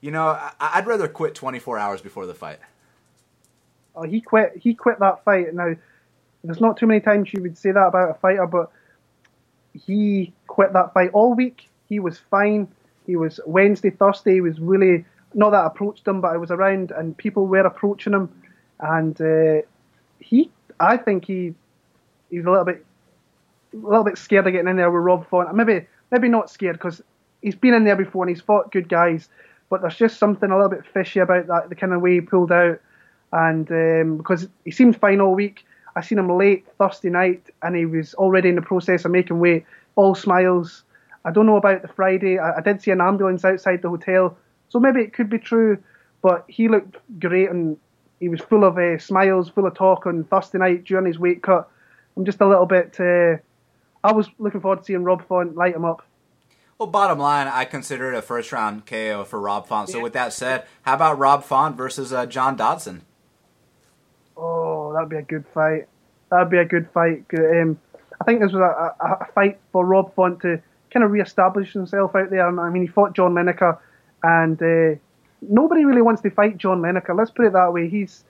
you 0.00 0.12
know, 0.12 0.28
I- 0.28 0.52
I'd 0.60 0.86
rather 0.86 1.08
quit 1.08 1.34
24 1.34 1.78
hours 1.78 2.02
before 2.02 2.26
the 2.26 2.34
fight. 2.34 2.60
Oh, 3.94 4.02
he 4.04 4.20
quit. 4.20 4.52
He 4.62 4.74
quit 4.74 5.00
that 5.00 5.24
fight. 5.24 5.54
Now, 5.54 5.74
there's 6.44 6.60
not 6.60 6.76
too 6.78 6.86
many 6.86 7.00
times 7.00 7.32
you 7.32 7.42
would 7.42 7.58
say 7.58 7.72
that 7.72 7.86
about 7.88 8.10
a 8.10 8.14
fighter, 8.14 8.46
but 8.46 8.70
he 9.74 10.32
quit 10.46 10.72
that 10.72 10.92
fight 10.92 11.10
all 11.12 11.34
week. 11.34 11.68
He 11.88 12.00
was 12.00 12.18
fine. 12.18 12.68
He 13.06 13.16
was 13.16 13.40
Wednesday, 13.46 13.90
Thursday. 13.90 14.34
He 14.34 14.40
was 14.40 14.60
really 14.60 15.04
not 15.34 15.50
that 15.50 15.64
I 15.64 15.66
approached 15.66 16.06
him, 16.06 16.20
but 16.20 16.32
I 16.32 16.36
was 16.36 16.50
around 16.50 16.90
and 16.90 17.16
people 17.16 17.46
were 17.46 17.60
approaching 17.60 18.12
him, 18.12 18.30
and 18.80 19.20
uh, 19.20 19.62
he. 20.18 20.50
I 20.78 20.96
think 20.96 21.26
he 21.26 21.54
he's 22.30 22.44
a 22.44 22.50
little 22.50 22.64
bit 22.64 22.84
a 23.72 23.76
little 23.76 24.04
bit 24.04 24.18
scared 24.18 24.46
of 24.46 24.52
getting 24.52 24.68
in 24.68 24.76
there 24.76 24.90
with 24.90 25.02
Rob 25.02 25.28
Font. 25.28 25.54
Maybe 25.54 25.86
maybe 26.10 26.28
not 26.28 26.50
scared 26.50 26.76
because 26.76 27.02
he's 27.42 27.54
been 27.54 27.74
in 27.74 27.84
there 27.84 27.96
before 27.96 28.24
and 28.24 28.34
he's 28.34 28.42
fought 28.42 28.72
good 28.72 28.88
guys, 28.88 29.28
but 29.68 29.80
there's 29.80 29.96
just 29.96 30.18
something 30.18 30.50
a 30.50 30.54
little 30.54 30.70
bit 30.70 30.86
fishy 30.86 31.20
about 31.20 31.46
that 31.46 31.68
the 31.68 31.74
kind 31.74 31.92
of 31.92 32.00
way 32.00 32.14
he 32.14 32.20
pulled 32.20 32.52
out, 32.52 32.80
and 33.32 33.70
um, 33.70 34.16
because 34.16 34.48
he 34.64 34.70
seemed 34.70 34.98
fine 34.98 35.20
all 35.20 35.34
week. 35.34 35.64
I 35.96 36.02
seen 36.02 36.18
him 36.18 36.36
late 36.36 36.66
Thursday 36.78 37.10
night, 37.10 37.50
and 37.62 37.76
he 37.76 37.86
was 37.86 38.14
already 38.14 38.48
in 38.48 38.54
the 38.54 38.62
process 38.62 39.04
of 39.04 39.10
making 39.10 39.40
weight. 39.40 39.64
All 39.96 40.14
smiles. 40.14 40.84
I 41.24 41.32
don't 41.32 41.46
know 41.46 41.56
about 41.56 41.82
the 41.82 41.88
Friday. 41.88 42.38
I, 42.38 42.58
I 42.58 42.60
did 42.60 42.80
see 42.80 42.90
an 42.90 43.00
ambulance 43.00 43.44
outside 43.44 43.82
the 43.82 43.90
hotel, 43.90 44.36
so 44.68 44.78
maybe 44.78 45.00
it 45.00 45.12
could 45.12 45.28
be 45.28 45.38
true. 45.38 45.78
But 46.22 46.44
he 46.48 46.68
looked 46.68 46.96
great, 47.18 47.50
and 47.50 47.76
he 48.20 48.28
was 48.28 48.40
full 48.40 48.64
of 48.64 48.78
uh, 48.78 48.98
smiles, 48.98 49.48
full 49.48 49.66
of 49.66 49.74
talk 49.74 50.06
on 50.06 50.24
Thursday 50.24 50.58
night 50.58 50.84
during 50.84 51.06
his 51.06 51.18
weight 51.18 51.42
cut. 51.42 51.68
I'm 52.16 52.24
just 52.24 52.40
a 52.40 52.48
little 52.48 52.66
bit. 52.66 52.98
Uh, 52.98 53.38
I 54.02 54.12
was 54.12 54.28
looking 54.38 54.60
forward 54.60 54.80
to 54.80 54.84
seeing 54.84 55.04
Rob 55.04 55.26
Font 55.26 55.56
light 55.56 55.74
him 55.74 55.84
up. 55.84 56.02
Well, 56.78 56.86
bottom 56.86 57.18
line, 57.18 57.46
I 57.46 57.66
consider 57.66 58.10
it 58.10 58.16
a 58.16 58.22
first 58.22 58.52
round 58.52 58.86
KO 58.86 59.24
for 59.24 59.38
Rob 59.38 59.66
Font. 59.66 59.90
So, 59.90 60.00
with 60.00 60.14
that 60.14 60.32
said, 60.32 60.64
how 60.82 60.94
about 60.94 61.18
Rob 61.18 61.44
Font 61.44 61.76
versus 61.76 62.10
uh, 62.10 62.24
John 62.24 62.56
Dodson? 62.56 63.02
Oh, 64.34 64.79
that'd 64.92 65.08
be 65.08 65.16
a 65.16 65.22
good 65.22 65.44
fight. 65.52 65.86
That'd 66.30 66.50
be 66.50 66.58
a 66.58 66.64
good 66.64 66.88
fight. 66.92 67.24
Um, 67.36 67.78
I 68.20 68.24
think 68.24 68.40
this 68.40 68.52
was 68.52 68.60
a, 68.60 69.04
a, 69.04 69.12
a, 69.12 69.26
fight 69.32 69.58
for 69.72 69.84
Rob 69.84 70.14
Font 70.14 70.40
to 70.42 70.60
kind 70.92 71.04
of 71.04 71.10
re-establish 71.10 71.72
himself 71.72 72.14
out 72.14 72.30
there. 72.30 72.46
I 72.46 72.70
mean, 72.70 72.82
he 72.82 72.88
fought 72.88 73.14
John 73.14 73.34
Lineker, 73.34 73.78
and 74.22 74.62
uh, 74.62 74.98
nobody 75.42 75.84
really 75.84 76.02
wants 76.02 76.22
to 76.22 76.30
fight 76.30 76.56
John 76.56 76.80
Lineker. 76.82 77.16
Let's 77.16 77.30
put 77.30 77.46
it 77.46 77.52
that 77.54 77.72
way. 77.72 77.88
He's 77.88 78.24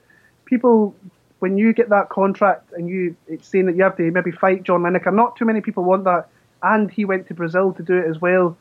people 0.45 0.95
when 1.39 1.57
you 1.57 1.73
get 1.73 1.89
that 1.89 2.09
contract 2.09 2.71
and 2.73 2.87
you 2.87 3.15
it's 3.27 3.47
saying 3.47 3.65
that 3.65 3.75
you 3.75 3.83
have 3.83 3.97
to 3.97 4.11
maybe 4.11 4.31
fight 4.31 4.63
John 4.63 4.81
Lineker. 4.81 5.13
Not 5.13 5.35
too 5.35 5.45
many 5.45 5.61
people 5.61 5.83
want 5.83 6.03
that, 6.05 6.27
and 6.63 6.89
he 6.89 7.05
went 7.05 7.27
to 7.27 7.33
Brazil 7.33 7.73
to 7.73 7.83
do 7.83 7.97
it 7.97 8.07
as 8.07 8.19
well. 8.19 8.57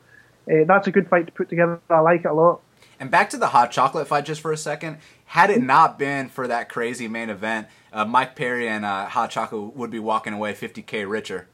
Uh, 0.50 0.64
that's 0.66 0.86
a 0.86 0.90
good 0.90 1.08
fight 1.08 1.26
to 1.26 1.32
put 1.32 1.48
together. 1.48 1.80
I 1.88 2.00
like 2.00 2.20
it 2.20 2.26
a 2.26 2.32
lot. 2.32 2.60
And 2.98 3.10
back 3.10 3.30
to 3.30 3.36
the 3.36 3.48
hot 3.48 3.70
chocolate 3.70 4.08
fight 4.08 4.24
just 4.24 4.40
for 4.40 4.52
a 4.52 4.56
second. 4.56 4.98
Had 5.26 5.50
it 5.50 5.62
not 5.62 5.98
been 5.98 6.28
for 6.28 6.48
that 6.48 6.68
crazy 6.68 7.08
main 7.08 7.30
event, 7.30 7.68
uh, 7.92 8.04
Mike 8.04 8.36
Perry 8.36 8.68
and 8.68 8.84
uh, 8.84 9.06
Hot 9.06 9.30
Chocolate 9.30 9.76
would 9.76 9.90
be 9.90 9.98
walking 9.98 10.32
away 10.32 10.52
50k 10.52 11.08
richer. 11.08 11.46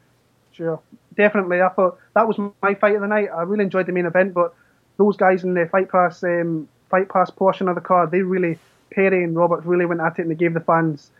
Sure, 0.51 0.79
definitely. 1.15 1.61
I 1.61 1.69
thought 1.69 1.99
that 2.15 2.27
was 2.27 2.37
my 2.61 2.73
fight 2.75 2.95
of 2.95 3.01
the 3.01 3.07
night. 3.07 3.29
I 3.35 3.43
really 3.43 3.63
enjoyed 3.63 3.85
the 3.85 3.91
main 3.91 4.05
event, 4.05 4.33
but 4.33 4.53
those 4.97 5.17
guys 5.17 5.43
in 5.43 5.53
the 5.53 5.67
fight 5.67 5.89
pass, 5.89 6.23
um, 6.23 6.67
fight 6.89 7.09
pass 7.09 7.29
portion 7.29 7.67
of 7.67 7.75
the 7.75 7.81
card, 7.81 8.11
they 8.11 8.21
really 8.21 8.57
Perry 8.91 9.23
and 9.23 9.35
Roberts 9.35 9.65
really 9.65 9.85
went 9.85 10.01
at 10.01 10.17
it 10.17 10.23
and 10.23 10.31
they 10.31 10.35
gave 10.35 10.53
the 10.53 10.59
fans 10.61 11.11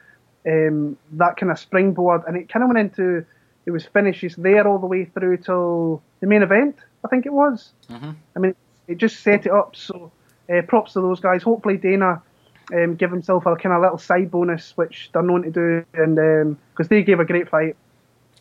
um, 0.48 0.98
that 1.14 1.38
kind 1.38 1.52
of 1.52 1.60
springboard, 1.60 2.24
and 2.28 2.38
it 2.38 2.50
kind 2.50 2.64
of 2.64 2.70
went 2.70 2.80
into 2.80 3.26
it 3.66 3.72
was 3.72 3.86
finishes 3.86 4.36
there 4.38 4.66
all 4.66 4.80
the 4.80 4.88
way 4.88 5.04
through 5.06 5.38
till 5.38 6.02
the 6.22 6.28
main 6.28 6.42
event. 6.42 6.78
I 7.04 7.10
think 7.10 7.26
it 7.26 7.34
was. 7.34 7.74
Mm-hmm. 7.90 8.12
I 8.36 8.40
mean, 8.40 8.56
it 8.88 8.98
just 8.98 9.20
set 9.20 9.46
it 9.46 9.52
up. 9.52 9.76
So 9.76 10.12
uh, 10.50 10.62
props 10.62 10.94
to 10.94 11.02
those 11.02 11.20
guys. 11.20 11.44
Hopefully 11.44 11.76
Dana 11.76 12.22
um, 12.74 12.96
give 12.96 13.12
himself 13.12 13.46
a 13.46 13.56
kind 13.56 13.74
of 13.74 13.82
little 13.82 13.98
side 13.98 14.32
bonus, 14.32 14.76
which 14.76 15.10
they're 15.14 15.22
known 15.22 15.44
to 15.44 15.52
do, 15.52 15.86
and 15.94 16.16
because 16.72 16.86
um, 16.86 16.90
they 16.90 17.04
gave 17.04 17.20
a 17.20 17.26
great 17.26 17.50
fight. 17.50 17.76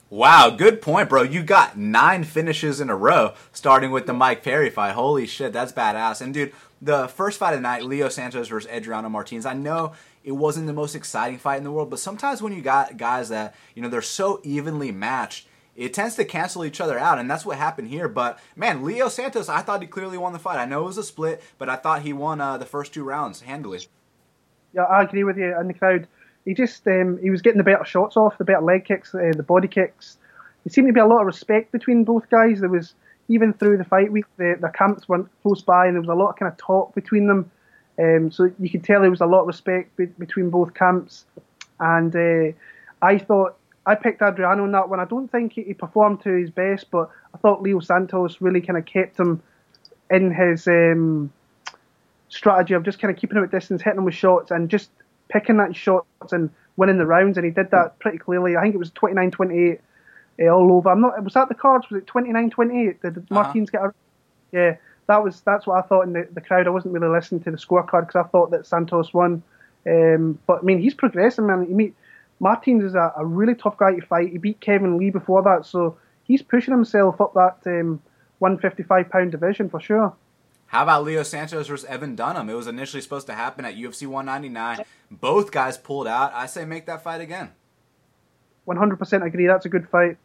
Wow, 0.08 0.50
good 0.50 0.80
point, 0.80 1.08
bro. 1.08 1.22
You 1.22 1.42
got 1.42 1.76
nine 1.76 2.22
finishes 2.22 2.80
in 2.80 2.90
a 2.90 2.96
row, 2.96 3.34
starting 3.52 3.90
with 3.90 4.06
the 4.06 4.12
Mike 4.12 4.44
Perry 4.44 4.70
fight. 4.70 4.92
Holy 4.92 5.26
shit, 5.26 5.52
that's 5.52 5.72
badass. 5.72 6.20
And 6.20 6.32
dude, 6.32 6.52
the 6.80 7.08
first 7.08 7.38
fight 7.38 7.54
of 7.54 7.58
the 7.58 7.62
night, 7.62 7.84
Leo 7.84 8.08
Santos 8.08 8.48
versus 8.48 8.70
Adriano 8.70 9.08
Martinez. 9.08 9.46
I 9.46 9.54
know 9.54 9.94
it 10.22 10.32
wasn't 10.32 10.68
the 10.68 10.72
most 10.72 10.94
exciting 10.94 11.38
fight 11.38 11.56
in 11.56 11.64
the 11.64 11.72
world, 11.72 11.90
but 11.90 11.98
sometimes 11.98 12.40
when 12.40 12.52
you 12.52 12.62
got 12.62 12.96
guys 12.96 13.30
that 13.30 13.54
you 13.74 13.82
know 13.82 13.88
they're 13.88 14.02
so 14.02 14.40
evenly 14.44 14.92
matched 14.92 15.48
it 15.76 15.92
tends 15.92 16.14
to 16.16 16.24
cancel 16.24 16.64
each 16.64 16.80
other 16.80 16.98
out, 16.98 17.18
and 17.18 17.30
that's 17.30 17.44
what 17.44 17.58
happened 17.58 17.88
here. 17.88 18.08
But 18.08 18.38
man, 18.56 18.84
Leo 18.84 19.08
Santos, 19.08 19.48
I 19.48 19.60
thought 19.60 19.82
he 19.82 19.86
clearly 19.86 20.18
won 20.18 20.32
the 20.32 20.38
fight. 20.38 20.58
I 20.58 20.64
know 20.64 20.84
it 20.84 20.86
was 20.86 20.98
a 20.98 21.02
split, 21.02 21.42
but 21.58 21.68
I 21.68 21.76
thought 21.76 22.02
he 22.02 22.12
won 22.12 22.40
uh, 22.40 22.56
the 22.56 22.64
first 22.64 22.94
two 22.94 23.04
rounds 23.04 23.42
handily. 23.42 23.80
Yeah, 24.76 24.82
I 24.84 25.02
agree 25.02 25.24
with 25.24 25.38
you. 25.38 25.58
In 25.58 25.68
the 25.68 25.74
crowd, 25.74 26.06
he 26.44 26.54
just 26.54 26.86
um, 26.86 27.18
he 27.22 27.30
was 27.30 27.42
getting 27.42 27.58
the 27.58 27.64
better 27.64 27.84
shots 27.84 28.16
off, 28.16 28.38
the 28.38 28.44
better 28.44 28.60
leg 28.60 28.84
kicks, 28.84 29.14
uh, 29.14 29.32
the 29.34 29.42
body 29.42 29.68
kicks. 29.68 30.18
There 30.64 30.72
seemed 30.72 30.88
to 30.88 30.92
be 30.92 31.00
a 31.00 31.06
lot 31.06 31.20
of 31.20 31.26
respect 31.26 31.72
between 31.72 32.04
both 32.04 32.28
guys. 32.28 32.60
There 32.60 32.68
was 32.68 32.94
even 33.28 33.54
through 33.54 33.78
the 33.78 33.84
fight 33.84 34.12
week, 34.12 34.26
the, 34.36 34.56
the 34.60 34.68
camps 34.68 35.08
weren't 35.08 35.28
close 35.42 35.62
by, 35.62 35.86
and 35.86 35.94
there 35.96 36.00
was 36.02 36.10
a 36.10 36.14
lot 36.14 36.30
of 36.30 36.36
kind 36.36 36.52
of 36.52 36.58
talk 36.58 36.94
between 36.94 37.26
them. 37.26 37.50
Um, 37.98 38.30
so 38.30 38.52
you 38.60 38.70
could 38.70 38.84
tell 38.84 39.00
there 39.00 39.10
was 39.10 39.22
a 39.22 39.26
lot 39.26 39.40
of 39.40 39.46
respect 39.46 39.96
be- 39.96 40.06
between 40.06 40.50
both 40.50 40.74
camps. 40.74 41.24
And 41.80 42.14
uh, 42.14 42.52
I 43.02 43.18
thought 43.18 43.56
I 43.86 43.94
picked 43.94 44.22
Adriano 44.22 44.64
in 44.64 44.72
that 44.72 44.88
one. 44.90 45.00
I 45.00 45.06
don't 45.06 45.30
think 45.32 45.54
he, 45.54 45.62
he 45.62 45.74
performed 45.74 46.20
to 46.24 46.30
his 46.30 46.50
best, 46.50 46.90
but 46.90 47.10
I 47.34 47.38
thought 47.38 47.62
Leo 47.62 47.80
Santos 47.80 48.40
really 48.40 48.60
kind 48.60 48.78
of 48.78 48.84
kept 48.84 49.18
him 49.18 49.42
in 50.10 50.30
his 50.32 50.68
um, 50.68 51.32
strategy 52.28 52.74
of 52.74 52.84
just 52.84 52.98
kind 52.98 53.12
of 53.12 53.20
keeping 53.20 53.36
him 53.36 53.44
at 53.44 53.50
distance, 53.50 53.82
hitting 53.82 53.98
him 53.98 54.04
with 54.04 54.14
shots, 54.14 54.50
and 54.50 54.68
just 54.68 54.90
picking 55.28 55.56
that 55.58 55.74
shots 55.74 56.32
and 56.32 56.50
winning 56.76 56.98
the 56.98 57.06
rounds. 57.06 57.36
And 57.36 57.44
he 57.44 57.50
did 57.50 57.70
that 57.70 57.98
pretty 57.98 58.18
clearly. 58.18 58.56
I 58.56 58.62
think 58.62 58.74
it 58.74 58.78
was 58.78 58.90
29 58.90 59.30
28 59.30 59.80
uh, 60.40 60.44
all 60.48 60.72
over. 60.72 60.90
I'm 60.90 61.00
not. 61.00 61.22
Was 61.22 61.34
that 61.34 61.48
the 61.48 61.54
cards? 61.54 61.88
Was 61.90 62.02
it 62.02 62.06
29 62.06 62.50
28? 62.50 63.02
Did 63.02 63.18
uh-huh. 63.18 63.26
Martins 63.30 63.70
get 63.70 63.82
a. 63.82 63.94
Yeah, 64.52 64.76
that 65.08 65.22
was 65.22 65.40
that's 65.42 65.66
what 65.66 65.82
I 65.82 65.86
thought 65.86 66.02
in 66.02 66.12
the, 66.12 66.28
the 66.32 66.40
crowd. 66.40 66.66
I 66.66 66.70
wasn't 66.70 66.94
really 66.94 67.08
listening 67.08 67.42
to 67.44 67.50
the 67.50 67.56
scorecard 67.56 68.06
because 68.06 68.24
I 68.24 68.28
thought 68.28 68.50
that 68.50 68.66
Santos 68.66 69.12
won. 69.12 69.42
Um, 69.86 70.38
but 70.46 70.60
I 70.60 70.62
mean, 70.62 70.80
he's 70.80 70.94
progressing, 70.94 71.46
man. 71.46 71.66
You 71.68 71.74
meet 71.74 71.94
Martins 72.40 72.84
is 72.84 72.94
a, 72.94 73.12
a, 73.16 73.24
really 73.24 73.54
tough 73.54 73.76
guy 73.76 73.94
to 73.94 74.06
fight. 74.06 74.30
He 74.30 74.38
beat 74.38 74.60
Kevin 74.60 74.98
Lee 74.98 75.10
before 75.10 75.42
that, 75.42 75.64
so 75.64 75.96
he's 76.24 76.42
pushing 76.42 76.72
himself 76.72 77.20
up 77.20 77.34
that 77.34 77.58
um, 77.66 78.02
155 78.40 79.08
pound 79.08 79.32
division 79.32 79.70
for 79.70 79.80
sure. 79.80 80.14
How 80.66 80.82
about 80.82 81.04
Leo 81.04 81.22
Santos 81.22 81.68
versus 81.68 81.86
Evan 81.86 82.16
Dunham? 82.16 82.50
It 82.50 82.54
was 82.54 82.66
initially 82.66 83.00
supposed 83.00 83.26
to 83.28 83.34
happen 83.34 83.64
at 83.64 83.76
UFC 83.76 84.06
199. 84.06 84.84
Both 85.10 85.52
guys 85.52 85.78
pulled 85.78 86.08
out. 86.08 86.32
I 86.34 86.46
say 86.46 86.64
make 86.64 86.86
that 86.86 87.04
fight 87.04 87.20
again. 87.20 87.52
100% 88.66 89.24
agree. 89.24 89.46
That's 89.46 89.66
a 89.66 89.68
good 89.68 89.88
fight. 89.88 90.18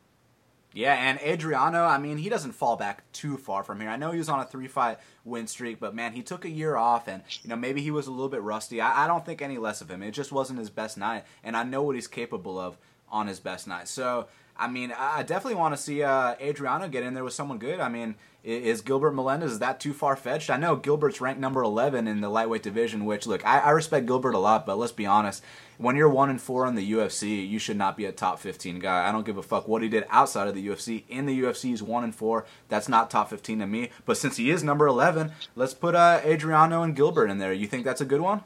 Yeah, 0.73 0.93
and 0.93 1.19
Adriano, 1.19 1.83
I 1.83 1.97
mean, 1.97 2.17
he 2.17 2.29
doesn't 2.29 2.53
fall 2.53 2.77
back 2.77 3.09
too 3.11 3.35
far 3.35 3.61
from 3.63 3.81
here. 3.81 3.89
I 3.89 3.97
know 3.97 4.11
he 4.11 4.17
was 4.17 4.29
on 4.29 4.39
a 4.39 4.45
three 4.45 4.69
fight 4.69 4.99
win 5.25 5.47
streak, 5.47 5.81
but 5.81 5.93
man, 5.93 6.13
he 6.13 6.23
took 6.23 6.45
a 6.45 6.49
year 6.49 6.77
off, 6.77 7.09
and 7.09 7.23
you 7.41 7.49
know 7.49 7.57
maybe 7.57 7.81
he 7.81 7.91
was 7.91 8.07
a 8.07 8.11
little 8.11 8.29
bit 8.29 8.41
rusty. 8.41 8.79
I, 8.79 9.03
I 9.03 9.07
don't 9.07 9.25
think 9.25 9.41
any 9.41 9.57
less 9.57 9.81
of 9.81 9.91
him. 9.91 10.01
It 10.01 10.11
just 10.11 10.31
wasn't 10.31 10.59
his 10.59 10.69
best 10.69 10.97
night, 10.97 11.25
and 11.43 11.57
I 11.57 11.63
know 11.63 11.83
what 11.83 11.95
he's 11.95 12.07
capable 12.07 12.57
of 12.57 12.77
on 13.09 13.27
his 13.27 13.41
best 13.41 13.67
night. 13.67 13.89
So 13.89 14.27
I 14.61 14.67
mean, 14.67 14.93
I 14.95 15.23
definitely 15.23 15.59
want 15.59 15.75
to 15.75 15.81
see 15.81 16.03
uh, 16.03 16.35
Adriano 16.39 16.87
get 16.87 17.01
in 17.01 17.15
there 17.15 17.23
with 17.23 17.33
someone 17.33 17.57
good. 17.57 17.79
I 17.79 17.89
mean, 17.89 18.13
is 18.43 18.81
Gilbert 18.81 19.13
Melendez 19.13 19.53
is 19.53 19.59
that 19.59 19.79
too 19.79 19.91
far 19.91 20.15
fetched? 20.15 20.51
I 20.51 20.57
know 20.57 20.75
Gilbert's 20.75 21.19
ranked 21.19 21.41
number 21.41 21.63
eleven 21.63 22.07
in 22.07 22.21
the 22.21 22.29
lightweight 22.29 22.61
division, 22.61 23.05
which 23.05 23.25
look, 23.25 23.43
I, 23.43 23.57
I 23.57 23.69
respect 23.71 24.05
Gilbert 24.05 24.35
a 24.35 24.37
lot, 24.37 24.67
but 24.67 24.77
let's 24.77 24.91
be 24.91 25.07
honest, 25.07 25.43
when 25.79 25.95
you're 25.95 26.07
one 26.07 26.29
and 26.29 26.39
four 26.39 26.67
in 26.67 26.75
the 26.75 26.91
UFC, 26.91 27.49
you 27.49 27.57
should 27.57 27.75
not 27.75 27.97
be 27.97 28.05
a 28.05 28.11
top 28.11 28.37
fifteen 28.37 28.77
guy. 28.77 29.09
I 29.09 29.11
don't 29.11 29.25
give 29.25 29.37
a 29.37 29.41
fuck 29.41 29.67
what 29.67 29.81
he 29.81 29.89
did 29.89 30.05
outside 30.11 30.47
of 30.47 30.53
the 30.53 30.67
UFC. 30.67 31.05
In 31.09 31.25
the 31.25 31.41
UFC, 31.41 31.69
he's 31.69 31.81
one 31.81 32.03
and 32.03 32.13
four. 32.13 32.45
That's 32.69 32.87
not 32.87 33.09
top 33.09 33.31
fifteen 33.31 33.57
to 33.59 33.67
me. 33.67 33.89
But 34.05 34.17
since 34.17 34.37
he 34.37 34.51
is 34.51 34.63
number 34.63 34.85
eleven, 34.85 35.31
let's 35.55 35.73
put 35.73 35.95
uh, 35.95 36.21
Adriano 36.23 36.83
and 36.83 36.95
Gilbert 36.95 37.31
in 37.31 37.39
there. 37.39 37.51
You 37.51 37.65
think 37.65 37.83
that's 37.83 38.01
a 38.01 38.05
good 38.05 38.21
one? 38.21 38.43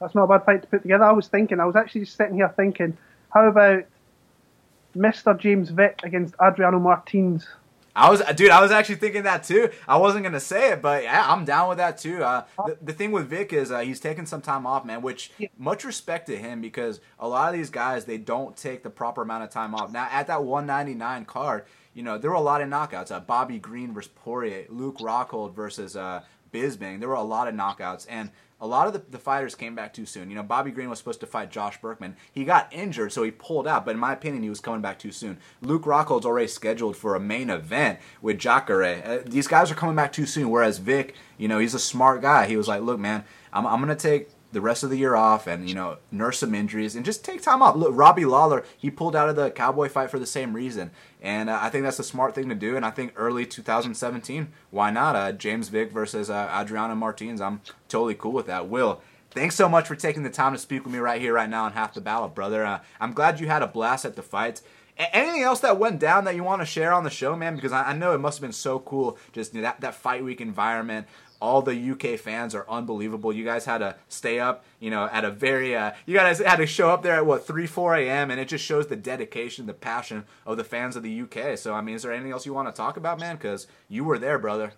That's 0.00 0.16
not 0.16 0.24
a 0.24 0.26
bad 0.26 0.44
fight 0.44 0.62
to 0.62 0.68
put 0.68 0.82
together. 0.82 1.04
I 1.04 1.12
was 1.12 1.28
thinking, 1.28 1.60
I 1.60 1.66
was 1.66 1.76
actually 1.76 2.00
just 2.02 2.16
sitting 2.16 2.34
here 2.34 2.52
thinking, 2.56 2.98
how 3.32 3.46
about 3.46 3.84
Mr. 4.96 5.38
James 5.38 5.70
Vick 5.70 6.00
against 6.02 6.34
Adriano 6.40 6.78
Martins? 6.78 7.46
I 7.98 8.10
was, 8.10 8.22
dude. 8.36 8.50
I 8.50 8.62
was 8.62 8.70
actually 8.70 8.96
thinking 8.96 9.24
that 9.24 9.42
too. 9.42 9.70
I 9.88 9.96
wasn't 9.96 10.22
gonna 10.22 10.38
say 10.38 10.70
it, 10.70 10.80
but 10.80 11.02
yeah, 11.02 11.24
I'm 11.26 11.44
down 11.44 11.68
with 11.68 11.78
that 11.78 11.98
too. 11.98 12.22
Uh, 12.22 12.44
the, 12.64 12.78
the, 12.80 12.92
thing 12.92 13.10
with 13.10 13.28
Vick 13.28 13.52
is 13.52 13.72
uh, 13.72 13.80
he's 13.80 13.98
taking 13.98 14.24
some 14.24 14.40
time 14.40 14.66
off, 14.66 14.84
man. 14.84 15.02
Which 15.02 15.32
yeah. 15.36 15.48
much 15.58 15.84
respect 15.84 16.26
to 16.28 16.36
him 16.36 16.60
because 16.60 17.00
a 17.18 17.26
lot 17.26 17.52
of 17.52 17.58
these 17.58 17.70
guys 17.70 18.04
they 18.04 18.16
don't 18.16 18.56
take 18.56 18.84
the 18.84 18.90
proper 18.90 19.22
amount 19.22 19.42
of 19.42 19.50
time 19.50 19.74
off. 19.74 19.90
Now 19.90 20.06
at 20.12 20.28
that 20.28 20.44
199 20.44 21.24
card, 21.24 21.64
you 21.92 22.04
know, 22.04 22.18
there 22.18 22.30
were 22.30 22.36
a 22.36 22.40
lot 22.40 22.60
of 22.60 22.68
knockouts. 22.68 23.10
Uh, 23.10 23.18
Bobby 23.18 23.58
Green 23.58 23.92
versus 23.92 24.12
Poirier, 24.14 24.66
Luke 24.68 24.98
Rockhold 24.98 25.54
versus 25.54 25.96
uh, 25.96 26.22
Bisping. 26.52 27.00
There 27.00 27.08
were 27.08 27.16
a 27.16 27.22
lot 27.22 27.48
of 27.48 27.54
knockouts, 27.54 28.06
and 28.08 28.30
a 28.60 28.66
lot 28.66 28.88
of 28.88 28.92
the, 28.92 29.02
the, 29.10 29.18
fighters 29.18 29.54
came 29.54 29.74
back 29.74 29.92
too 29.92 30.04
soon. 30.04 30.30
You 30.30 30.36
know, 30.36 30.42
Bobby 30.42 30.72
Green 30.72 30.90
was 30.90 30.98
supposed 30.98 31.20
to 31.20 31.26
fight 31.26 31.50
Josh 31.50 31.80
Burkman. 31.80 32.16
He 32.32 32.44
got 32.44 32.72
injured, 32.72 33.12
so 33.12 33.22
he 33.22 33.30
pulled 33.30 33.68
out. 33.68 33.84
But 33.84 33.92
in 33.92 34.00
my 34.00 34.12
opinion, 34.12 34.42
he 34.42 34.48
was 34.48 34.60
coming 34.60 34.80
back 34.80 34.98
too 34.98 35.12
soon. 35.12 35.38
Luke 35.62 35.86
Rockhold's 35.86 36.26
already 36.26 36.48
scheduled 36.48 36.96
for 36.96 37.14
a 37.14 37.20
main 37.20 37.50
event 37.50 38.00
with 38.20 38.38
Jacare. 38.38 39.02
Uh, 39.04 39.18
these 39.24 39.46
guys 39.46 39.70
are 39.70 39.76
coming 39.76 39.94
back 39.94 40.12
too 40.12 40.26
soon. 40.26 40.50
Whereas 40.50 40.78
Vick, 40.78 41.14
you 41.36 41.46
know, 41.46 41.60
he's 41.60 41.74
a 41.74 41.78
smart 41.78 42.20
guy. 42.20 42.46
He 42.46 42.56
was 42.56 42.66
like, 42.66 42.82
look, 42.82 42.98
man, 42.98 43.24
I'm, 43.52 43.64
I'm 43.64 43.80
going 43.80 43.96
to 43.96 44.02
take 44.02 44.28
the 44.52 44.60
rest 44.60 44.82
of 44.82 44.90
the 44.90 44.96
year 44.96 45.14
off 45.14 45.46
and 45.46 45.68
you 45.68 45.74
know 45.74 45.98
nurse 46.10 46.38
some 46.38 46.54
injuries 46.54 46.96
and 46.96 47.04
just 47.04 47.24
take 47.24 47.42
time 47.42 47.62
off. 47.62 47.76
Look, 47.76 47.92
Robbie 47.94 48.24
Lawler 48.24 48.64
he 48.76 48.90
pulled 48.90 49.14
out 49.14 49.28
of 49.28 49.36
the 49.36 49.50
Cowboy 49.50 49.88
fight 49.88 50.10
for 50.10 50.18
the 50.18 50.26
same 50.26 50.54
reason, 50.54 50.90
and 51.20 51.50
uh, 51.50 51.58
I 51.60 51.68
think 51.68 51.84
that's 51.84 51.98
a 51.98 52.04
smart 52.04 52.34
thing 52.34 52.48
to 52.48 52.54
do. 52.54 52.76
And 52.76 52.84
I 52.84 52.90
think 52.90 53.12
early 53.16 53.44
2017, 53.44 54.48
why 54.70 54.90
not? 54.90 55.16
Uh, 55.16 55.32
James 55.32 55.68
Vick 55.68 55.92
versus 55.92 56.30
uh, 56.30 56.50
Adriano 56.52 56.94
Martins. 56.94 57.40
I'm 57.40 57.60
totally 57.88 58.14
cool 58.14 58.32
with 58.32 58.46
that. 58.46 58.68
Will. 58.68 59.02
Thanks 59.30 59.56
so 59.56 59.68
much 59.68 59.86
for 59.86 59.94
taking 59.94 60.22
the 60.22 60.30
time 60.30 60.54
to 60.54 60.58
speak 60.58 60.84
with 60.84 60.92
me 60.92 60.98
right 60.98 61.20
here, 61.20 61.34
right 61.34 61.50
now 61.50 61.64
on 61.64 61.72
Half 61.72 61.92
the 61.92 62.00
Battle, 62.00 62.28
brother. 62.28 62.64
Uh, 62.64 62.80
I'm 62.98 63.12
glad 63.12 63.40
you 63.40 63.46
had 63.46 63.62
a 63.62 63.66
blast 63.66 64.06
at 64.06 64.16
the 64.16 64.22
fights. 64.22 64.62
anything 64.96 65.42
else 65.42 65.60
that 65.60 65.78
went 65.78 66.00
down 66.00 66.24
that 66.24 66.34
you 66.34 66.42
want 66.42 66.62
to 66.62 66.66
share 66.66 66.94
on 66.94 67.04
the 67.04 67.10
show, 67.10 67.36
man? 67.36 67.54
Because 67.54 67.70
I, 67.70 67.92
know 67.92 68.14
it 68.14 68.18
must 68.18 68.38
have 68.38 68.42
been 68.42 68.52
so 68.52 68.78
cool, 68.78 69.18
just 69.32 69.52
that, 69.52 69.82
that 69.82 69.94
fight 69.94 70.24
week 70.24 70.40
environment 70.40 71.06
all 71.40 71.62
the 71.62 71.90
UK 71.90 72.18
fans 72.18 72.54
are 72.54 72.66
unbelievable. 72.68 73.32
You 73.32 73.44
guys 73.44 73.64
had 73.64 73.78
to 73.78 73.94
stay 74.08 74.40
up, 74.40 74.64
you 74.80 74.90
know, 74.90 75.08
at 75.12 75.24
a 75.24 75.30
very, 75.30 75.76
uh, 75.76 75.92
you 76.06 76.16
guys 76.16 76.38
had 76.38 76.56
to 76.56 76.66
show 76.66 76.90
up 76.90 77.02
there 77.02 77.14
at 77.14 77.26
what, 77.26 77.46
3, 77.46 77.66
4 77.66 77.94
a.m., 77.96 78.30
and 78.30 78.40
it 78.40 78.48
just 78.48 78.64
shows 78.64 78.88
the 78.88 78.96
dedication, 78.96 79.66
the 79.66 79.74
passion 79.74 80.24
of 80.46 80.56
the 80.56 80.64
fans 80.64 80.96
of 80.96 81.02
the 81.02 81.20
UK. 81.20 81.56
So, 81.56 81.74
I 81.74 81.80
mean, 81.80 81.94
is 81.94 82.02
there 82.02 82.12
anything 82.12 82.32
else 82.32 82.44
you 82.44 82.54
want 82.54 82.68
to 82.68 82.76
talk 82.76 82.96
about, 82.96 83.20
man? 83.20 83.36
Because 83.36 83.66
you 83.88 84.04
were 84.04 84.18
there, 84.18 84.38
brother. 84.38 84.72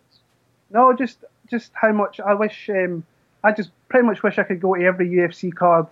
No, 0.70 0.93
just 0.93 1.24
just 1.51 1.73
how 1.74 1.93
much 1.93 2.20
I 2.20 2.35
wish, 2.35 2.70
um, 2.70 3.05
I 3.43 3.53
just 3.53 3.70
pretty 3.89 4.07
much 4.07 4.23
wish 4.23 4.39
I 4.39 4.45
could 4.45 4.61
go 4.61 4.77
to 4.77 4.85
every 4.85 5.09
UFC 5.09 5.53
card, 5.53 5.87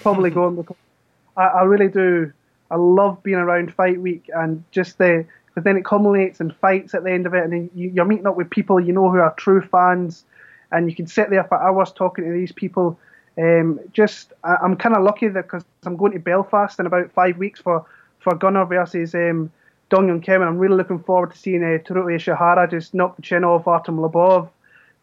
probably 0.00 0.30
going 0.30 0.56
because 0.56 0.76
I, 1.36 1.42
I 1.44 1.62
really 1.62 1.88
do. 1.88 2.32
I 2.70 2.76
love 2.76 3.22
being 3.22 3.36
around 3.36 3.72
fight 3.74 4.00
week 4.00 4.28
and 4.34 4.64
just 4.72 4.98
the 4.98 5.26
because 5.54 5.64
then 5.64 5.76
it 5.76 5.84
culminates 5.84 6.40
in 6.40 6.50
fights 6.50 6.94
at 6.94 7.04
the 7.04 7.12
end 7.12 7.26
of 7.26 7.34
it, 7.34 7.44
and 7.44 7.70
you, 7.74 8.02
are 8.02 8.04
meeting 8.04 8.26
up 8.26 8.36
with 8.36 8.50
people 8.50 8.80
you 8.80 8.92
know 8.92 9.08
who 9.08 9.18
are 9.18 9.32
true 9.34 9.62
fans, 9.62 10.24
and 10.72 10.90
you 10.90 10.96
can 10.96 11.06
sit 11.06 11.30
there 11.30 11.44
for 11.44 11.62
hours 11.62 11.92
talking 11.92 12.24
to 12.24 12.32
these 12.32 12.50
people. 12.50 12.98
Um, 13.38 13.78
just 13.92 14.32
I, 14.42 14.56
am 14.64 14.76
kind 14.76 14.96
of 14.96 15.04
lucky 15.04 15.28
that 15.28 15.42
because 15.44 15.64
I'm 15.84 15.96
going 15.96 16.12
to 16.12 16.18
Belfast 16.18 16.78
in 16.80 16.86
about 16.86 17.12
five 17.12 17.36
weeks 17.38 17.60
for 17.60 17.86
for 18.18 18.34
Gunnar 18.34 18.64
versus 18.64 19.14
um, 19.14 19.52
Dong 19.90 20.08
Hyun 20.08 20.22
Kim, 20.22 20.40
and 20.42 20.48
I'm 20.48 20.58
really 20.58 20.76
looking 20.76 20.98
forward 20.98 21.32
to 21.32 21.38
seeing 21.38 21.62
uh, 21.62 21.78
Teruto 21.78 22.06
Ishihara 22.06 22.68
just 22.68 22.94
knock 22.94 23.14
the 23.14 23.22
chin 23.22 23.44
off 23.44 23.68
Artem 23.68 23.98
Lobov. 23.98 24.48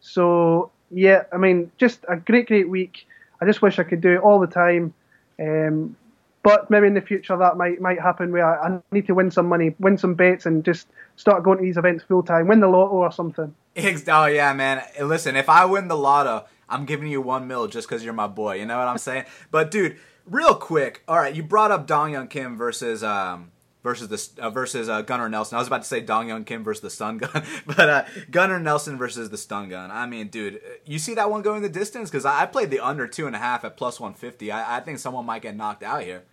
So 0.00 0.70
yeah, 0.90 1.22
I 1.32 1.38
mean, 1.38 1.72
just 1.78 2.04
a 2.08 2.16
great, 2.16 2.48
great 2.48 2.68
week. 2.68 3.06
I 3.40 3.46
just 3.46 3.62
wish 3.62 3.78
I 3.78 3.84
could 3.84 4.02
do 4.02 4.14
it 4.14 4.18
all 4.18 4.38
the 4.38 4.46
time. 4.46 4.92
Um, 5.40 5.96
but 6.42 6.70
maybe 6.70 6.86
in 6.86 6.94
the 6.94 7.00
future 7.00 7.36
that 7.36 7.56
might 7.56 7.80
might 7.80 8.00
happen 8.00 8.32
where 8.32 8.46
I, 8.46 8.68
I 8.68 8.80
need 8.90 9.06
to 9.06 9.14
win 9.14 9.30
some 9.30 9.46
money, 9.46 9.74
win 9.78 9.96
some 9.96 10.14
bets, 10.14 10.46
and 10.46 10.64
just 10.64 10.88
start 11.16 11.42
going 11.42 11.58
to 11.58 11.64
these 11.64 11.76
events 11.76 12.04
full 12.04 12.22
time, 12.22 12.48
win 12.48 12.60
the 12.60 12.68
lotto 12.68 12.94
or 12.94 13.12
something. 13.12 13.54
Oh 13.76 14.26
yeah, 14.26 14.52
man. 14.52 14.82
Listen, 15.00 15.36
if 15.36 15.48
I 15.48 15.64
win 15.64 15.88
the 15.88 15.96
lotto, 15.96 16.44
I'm 16.68 16.84
giving 16.84 17.08
you 17.08 17.20
one 17.20 17.46
mil 17.46 17.68
just 17.68 17.88
because 17.88 18.04
you're 18.04 18.12
my 18.12 18.26
boy. 18.26 18.56
You 18.56 18.66
know 18.66 18.78
what 18.78 18.88
I'm 18.88 18.98
saying? 18.98 19.24
but 19.50 19.70
dude, 19.70 19.96
real 20.26 20.54
quick. 20.54 21.02
All 21.08 21.16
right, 21.16 21.34
you 21.34 21.42
brought 21.42 21.70
up 21.70 21.86
Dong 21.86 22.12
Hyun 22.12 22.28
Kim 22.28 22.56
versus 22.56 23.04
um, 23.04 23.52
versus 23.82 24.08
the 24.08 24.42
uh, 24.42 24.50
versus 24.50 24.88
uh, 24.88 25.02
Gunnar 25.02 25.28
Nelson. 25.28 25.56
I 25.56 25.60
was 25.60 25.68
about 25.68 25.82
to 25.82 25.88
say 25.88 26.00
Dong 26.00 26.28
Hyun 26.28 26.46
Kim 26.46 26.64
versus 26.64 26.82
the 26.82 26.90
Stun 26.90 27.18
Gun, 27.18 27.44
but 27.66 27.88
uh, 27.88 28.04
Gunnar 28.30 28.58
Nelson 28.58 28.96
versus 28.96 29.30
the 29.30 29.38
Stun 29.38 29.68
Gun. 29.68 29.90
I 29.90 30.06
mean, 30.06 30.28
dude, 30.28 30.60
you 30.84 30.98
see 30.98 31.14
that 31.14 31.30
one 31.30 31.42
going 31.42 31.62
the 31.62 31.68
distance? 31.68 32.10
Because 32.10 32.24
I, 32.24 32.42
I, 32.42 32.46
played 32.46 32.70
the 32.70 32.80
under 32.80 33.06
two 33.06 33.26
and 33.26 33.36
a 33.36 33.38
half 33.38 33.64
at 33.64 33.76
plus 33.76 34.00
one 34.00 34.14
fifty. 34.14 34.50
I, 34.50 34.78
I 34.78 34.80
think 34.80 34.98
someone 34.98 35.26
might 35.26 35.42
get 35.42 35.56
knocked 35.56 35.82
out 35.82 36.02
here. 36.02 36.24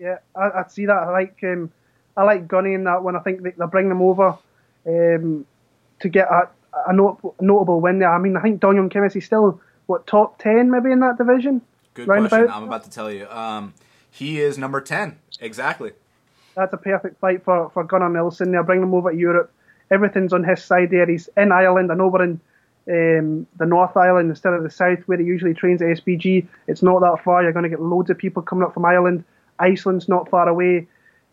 Yeah, 0.00 0.18
I, 0.34 0.60
I 0.60 0.64
see 0.68 0.86
that. 0.86 0.96
I 0.96 1.10
like 1.10 1.36
um, 1.44 1.70
I 2.16 2.24
like 2.24 2.48
Gunny 2.48 2.72
in 2.72 2.84
that 2.84 3.04
one. 3.04 3.16
I 3.16 3.20
think 3.20 3.42
they, 3.42 3.50
they 3.50 3.66
bring 3.70 3.90
them 3.90 4.00
over 4.00 4.38
um, 4.86 5.46
to 6.00 6.08
get 6.08 6.26
a, 6.28 6.48
a 6.88 6.92
not, 6.94 7.20
notable 7.40 7.82
win 7.82 7.98
there. 7.98 8.12
I 8.12 8.18
mean, 8.18 8.34
I 8.34 8.40
think 8.40 8.60
Dong 8.60 8.76
Hyun 8.76 8.90
Kim 8.90 9.04
is 9.04 9.22
still 9.22 9.60
what 9.86 10.06
top 10.06 10.38
ten 10.38 10.70
maybe 10.70 10.90
in 10.90 11.00
that 11.00 11.18
division. 11.18 11.60
Good 11.92 12.06
question. 12.06 12.48
I'm 12.48 12.64
about 12.64 12.84
to 12.84 12.90
tell 12.90 13.12
you. 13.12 13.28
Um, 13.28 13.74
he 14.10 14.40
is 14.40 14.56
number 14.56 14.80
ten 14.80 15.18
exactly. 15.38 15.92
That's 16.56 16.72
a 16.72 16.78
perfect 16.78 17.20
fight 17.20 17.44
for 17.44 17.68
for 17.70 17.84
Gunnar 17.84 18.08
Nelson. 18.08 18.52
They'll 18.52 18.62
bring 18.62 18.80
them 18.80 18.94
over 18.94 19.12
to 19.12 19.16
Europe. 19.16 19.52
Everything's 19.90 20.32
on 20.32 20.44
his 20.44 20.64
side 20.64 20.90
there. 20.90 21.06
He's 21.06 21.28
in 21.36 21.52
Ireland. 21.52 21.92
I 21.92 21.94
know 21.94 22.08
we're 22.08 22.24
in 22.24 22.40
um, 22.88 23.46
the 23.58 23.66
North 23.66 23.98
Island 23.98 24.30
instead 24.30 24.54
of 24.54 24.62
the 24.62 24.70
South, 24.70 25.00
where 25.06 25.18
he 25.18 25.24
usually 25.24 25.52
trains 25.52 25.82
at 25.82 25.88
SBG. 25.88 26.46
It's 26.68 26.82
not 26.82 27.00
that 27.00 27.22
far. 27.22 27.42
You're 27.42 27.52
going 27.52 27.64
to 27.64 27.68
get 27.68 27.82
loads 27.82 28.08
of 28.08 28.16
people 28.16 28.42
coming 28.42 28.64
up 28.64 28.72
from 28.72 28.86
Ireland. 28.86 29.24
Iceland's 29.60 30.08
not 30.08 30.28
far 30.28 30.48
away. 30.48 30.86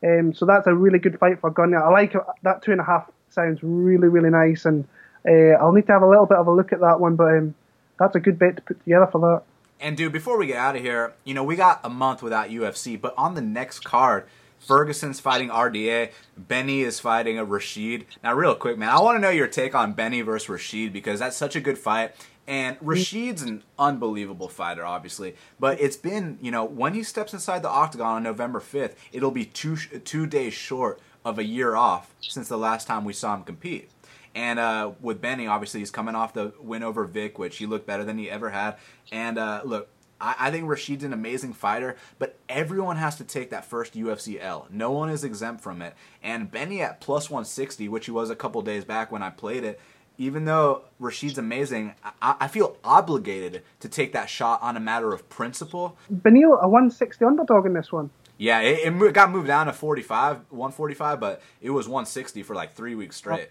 Um, 0.04 0.34
so 0.34 0.46
that's 0.46 0.68
a 0.68 0.74
really 0.74 1.00
good 1.00 1.18
fight 1.20 1.40
for 1.40 1.50
Gunnar. 1.50 1.84
I 1.84 1.90
like 1.90 2.14
that 2.44 2.62
two 2.62 2.72
and 2.72 2.82
a 2.82 2.84
half 2.84 3.10
sounds 3.30 3.60
really 3.64 4.08
really 4.08 4.30
nice, 4.30 4.66
and 4.66 4.86
uh, 5.28 5.58
I'll 5.60 5.72
need 5.72 5.88
to 5.88 5.94
have 5.94 6.04
a 6.04 6.10
little 6.10 6.26
bit 6.26 6.38
of 6.38 6.48
a 6.48 6.52
look 6.52 6.72
at 6.72 6.80
that 6.82 7.00
one. 7.00 7.16
But 7.16 7.38
um, 7.38 7.56
that's 8.00 8.16
a 8.16 8.20
good 8.20 8.38
bet 8.38 8.58
to 8.58 8.62
put 8.62 8.84
together 8.84 9.08
for 9.12 9.22
that. 9.22 9.44
And 9.80 9.96
dude, 9.98 10.12
before 10.12 10.38
we 10.38 10.48
get 10.48 10.58
out 10.58 10.76
of 10.76 10.82
here, 10.82 11.14
you 11.24 11.34
know 11.34 11.44
we 11.44 11.56
got 11.56 11.80
a 11.84 11.90
month 11.90 12.22
without 12.22 12.50
UFC, 12.50 13.00
but 13.00 13.14
on 13.18 13.36
the 13.36 13.42
next 13.42 13.80
card. 13.80 14.26
Ferguson's 14.60 15.20
fighting 15.20 15.50
RDA. 15.50 16.12
Benny 16.36 16.82
is 16.82 17.00
fighting 17.00 17.38
a 17.38 17.46
Rashid. 17.46 18.08
Now, 18.24 18.34
real 18.34 18.56
quick, 18.56 18.76
man, 18.76 18.90
I 18.90 19.00
want 19.00 19.16
to 19.16 19.22
know 19.22 19.30
your 19.30 19.48
take 19.48 19.76
on 19.76 19.94
Benny 19.94 20.22
versus 20.22 20.50
Rashid 20.50 20.92
because 20.92 21.20
that's 21.20 21.38
such 21.38 21.56
a 21.56 21.62
good 21.62 21.78
fight. 21.78 22.16
And 22.48 22.78
Rashid's 22.80 23.42
an 23.42 23.64
unbelievable 23.78 24.48
fighter, 24.48 24.86
obviously, 24.86 25.36
but 25.60 25.82
it's 25.82 25.98
been, 25.98 26.40
you 26.42 26.50
know, 26.50 26.64
when 26.64 26.94
he 26.94 27.04
steps 27.04 27.34
inside 27.34 27.62
the 27.62 27.70
octagon 27.70 28.16
on 28.16 28.24
November 28.24 28.62
5th, 28.62 28.96
it'll 29.12 29.32
be 29.32 29.44
two 29.44 29.76
two 29.76 30.26
days 30.26 30.54
short 30.54 31.02
of 31.26 31.38
a 31.38 31.44
year 31.44 31.76
off 31.76 32.16
since 32.22 32.48
the 32.48 32.58
last 32.58 32.88
time 32.88 33.04
we 33.04 33.12
saw 33.12 33.36
him 33.36 33.44
compete. 33.44 33.90
And 34.34 34.60
uh, 34.60 34.92
with 35.02 35.20
Benny, 35.20 35.48
obviously, 35.48 35.82
he's 35.82 35.92
coming 35.92 36.16
off 36.16 36.34
the 36.34 36.54
win 36.62 36.84
over 36.84 37.04
Vick, 37.06 37.38
which 37.38 37.58
he 37.58 37.66
looked 37.66 37.86
better 37.86 38.04
than 38.04 38.18
he 38.18 38.30
ever 38.30 38.52
had. 38.52 38.78
And 39.12 39.38
uh, 39.38 39.62
look, 39.66 39.90
I, 40.22 40.36
I 40.40 40.52
think 40.52 40.66
Rashid's 40.68 41.04
an 41.04 41.12
amazing 41.12 41.54
fighter, 41.54 41.98
but 42.20 42.38
everyone 42.48 42.98
has 42.98 43.16
to 43.18 43.24
take 43.24 43.50
that 43.50 43.66
first 43.66 43.94
UFC 43.96 44.42
L. 44.42 44.68
No 44.70 44.92
one 44.92 45.10
is 45.10 45.24
exempt 45.24 45.62
from 45.62 45.82
it. 45.82 45.96
And 46.22 46.52
Benny 46.52 46.82
at 46.82 47.02
plus 47.02 47.30
160, 47.30 47.90
which 47.90 48.06
he 48.06 48.12
was 48.12 48.30
a 48.30 48.36
couple 48.36 48.62
days 48.62 48.86
back 48.86 49.12
when 49.12 49.24
I 49.24 49.32
played 49.32 49.64
it, 49.64 49.80
even 50.18 50.46
though 50.46 50.84
Rashid's 51.00 51.38
amazing, 51.38 51.94
I, 52.22 52.36
I, 52.40 52.48
feel 52.48 52.78
obligated 52.84 53.64
to 53.80 53.90
take 53.90 54.14
that 54.14 54.30
shot 54.30 54.62
on 54.62 54.76
a 54.76 54.80
matter 54.80 55.14
of 55.14 55.30
principle. 55.30 55.98
Beneil, 56.12 56.62
a 56.62 56.68
160 56.68 57.24
underdog 57.24 57.66
in 57.66 57.74
this 57.74 57.92
one. 57.92 58.10
Yeah, 58.38 58.60
it, 58.62 58.94
it, 58.94 59.14
got 59.14 59.32
moved 59.32 59.48
down 59.48 59.68
to 59.68 59.74
45, 59.74 60.38
145, 60.50 61.20
but 61.20 61.42
it 61.62 61.70
was 61.70 61.88
160 61.88 62.44
for 62.44 62.56
like 62.56 62.76
three 62.76 62.96
weeks 62.96 63.16
straight. 63.16 63.50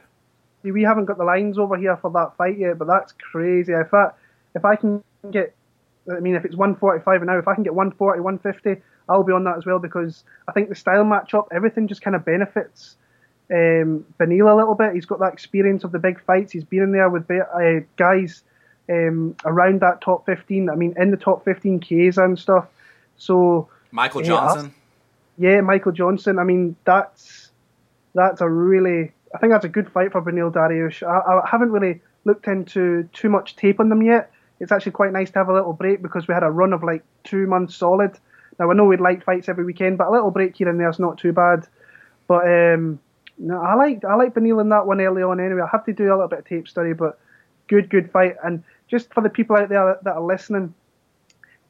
See, 0.63 0.71
we 0.71 0.83
haven't 0.83 1.05
got 1.05 1.19
the 1.19 1.25
lines 1.25 1.59
over 1.59 1.77
here 1.77 1.97
for 1.97 2.11
that 2.13 2.37
fight 2.37 2.59
yet, 2.59 2.79
but 2.79 2.89
that's 2.89 3.13
crazy. 3.13 3.73
If 3.73 3.93
I, 3.95 4.11
if 4.55 4.65
I 4.65 4.77
can 4.77 5.03
get, 5.31 5.55
I 6.11 6.21
mean, 6.21 6.35
if 6.35 6.45
it's 6.45 6.57
145 6.57 7.23
now, 7.25 7.39
if 7.39 7.49
I 7.49 7.55
can 7.55 7.65
get 7.65 7.75
140, 7.75 8.21
150, 8.21 8.83
I'll 9.09 9.23
be 9.23 9.33
on 9.33 9.45
that 9.45 9.57
as 9.57 9.67
well 9.67 9.79
because 9.79 10.25
I 10.49 10.53
think 10.53 10.69
the 10.69 10.75
style 10.75 11.05
matchup, 11.05 11.47
everything 11.53 11.87
just 11.87 12.03
kind 12.03 12.17
of 12.17 12.25
benefits 12.25 12.97
um, 13.51 14.05
Beneil 14.18 14.52
a 14.52 14.56
little 14.56 14.74
bit. 14.74 14.94
He's 14.94 15.06
got 15.06 15.20
that 15.20 15.32
experience 15.32 15.85
of 15.85 15.93
the 15.93 15.98
big 15.98 16.20
fights. 16.24 16.52
He's 16.52 16.64
been 16.64 16.82
in 16.82 16.93
there 16.93 17.09
with 17.09 17.31
uh, 17.31 17.81
guys 17.97 18.43
um, 18.89 19.36
around 19.44 19.81
that 19.81 20.01
top 20.01 20.27
15. 20.27 20.70
I 20.70 20.74
mean, 20.74 20.94
in 20.97 21.10
the 21.10 21.16
top 21.16 21.44
15 21.44 21.81
Ks 21.81 22.16
and 22.18 22.39
stuff. 22.39 22.66
So 23.16 23.68
Michael 23.90 24.23
Johnson. 24.23 24.66
Uh, 24.66 24.70
yeah, 25.39 25.60
Michael 25.60 25.93
Johnson. 25.93 26.39
I 26.39 26.44
mean, 26.44 26.77
that's 26.85 27.51
that's 28.14 28.40
a 28.40 28.48
really. 28.48 29.12
I 29.35 29.39
think 29.39 29.52
that's 29.52 29.64
a 29.64 29.70
good 29.70 29.90
fight 29.93 30.12
for 30.12 30.23
Beneil 30.23 30.52
Dariush. 30.52 31.02
I, 31.02 31.40
I 31.40 31.48
haven't 31.48 31.70
really 31.70 32.01
looked 32.24 32.47
into 32.48 33.09
too 33.12 33.28
much 33.28 33.56
tape 33.56 33.81
on 33.81 33.89
them 33.89 34.02
yet. 34.02 34.31
It's 34.60 34.73
actually 34.73 34.93
quite 34.93 35.12
nice 35.12 35.31
to 35.32 35.39
have 35.39 35.48
a 35.48 35.52
little 35.52 35.73
break 35.73 36.02
because 36.02 36.27
we 36.27 36.35
had 36.35 36.43
a 36.43 36.51
run 36.51 36.73
of 36.73 36.82
like 36.82 37.05
two 37.24 37.47
months 37.47 37.77
solid. 37.77 38.18
Now 38.59 38.70
I 38.70 38.74
know 38.74 38.85
we'd 38.85 39.01
like 39.01 39.24
fights 39.24 39.48
every 39.48 39.64
weekend, 39.64 39.98
but 39.98 40.09
a 40.09 40.10
little 40.10 40.31
break 40.31 40.56
here 40.56 40.68
and 40.68 40.81
there 40.81 40.89
is 40.89 40.98
not 40.98 41.18
too 41.18 41.32
bad. 41.32 41.66
But 42.27 42.47
um, 42.47 42.98
no, 43.39 43.61
I 43.61 43.75
like 43.75 44.05
I 44.05 44.15
like 44.15 44.35
Beneil 44.35 44.61
in 44.61 44.69
that 44.71 44.87
one 44.87 45.01
early 45.01 45.23
on. 45.23 45.41
Anyway, 45.41 45.63
I 45.63 45.69
have 45.71 45.85
to 45.87 45.93
do 45.93 46.05
a 46.05 46.15
little 46.15 46.29
bit 46.29 46.41
of 46.41 46.45
tape 46.47 46.69
study, 46.69 46.93
but 46.93 47.19
good, 47.69 47.91
good 47.91 48.11
fight. 48.11 48.37
And 48.45 48.63
just 48.89 49.13
for 49.13 49.23
the 49.23 49.29
people 49.29 49.57
out 49.57 49.69
there 49.69 49.99
that 50.03 50.15
are 50.15 50.23
listening, 50.23 50.75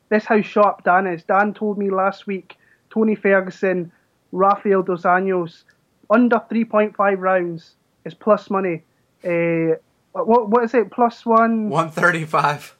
this 0.09 0.24
how 0.24 0.40
sharp 0.40 0.84
Dan 0.84 1.06
is. 1.06 1.24
Dan 1.24 1.55
told 1.55 1.78
me 1.78 1.90
last 1.90 2.26
week, 2.26 2.56
Tony 2.90 3.14
Ferguson, 3.14 3.90
Rafael 4.32 4.82
dos 4.82 5.02
Anjos, 5.02 5.64
under 6.10 6.36
3.5 6.51 6.94
rounds 7.18 7.74
is 8.05 8.14
plus 8.14 8.48
money. 8.51 8.82
Uh, 9.24 9.76
what 10.12 10.48
what 10.48 10.64
is 10.64 10.74
it? 10.74 10.90
Plus 10.90 11.26
one. 11.26 11.68
135. 11.68 12.76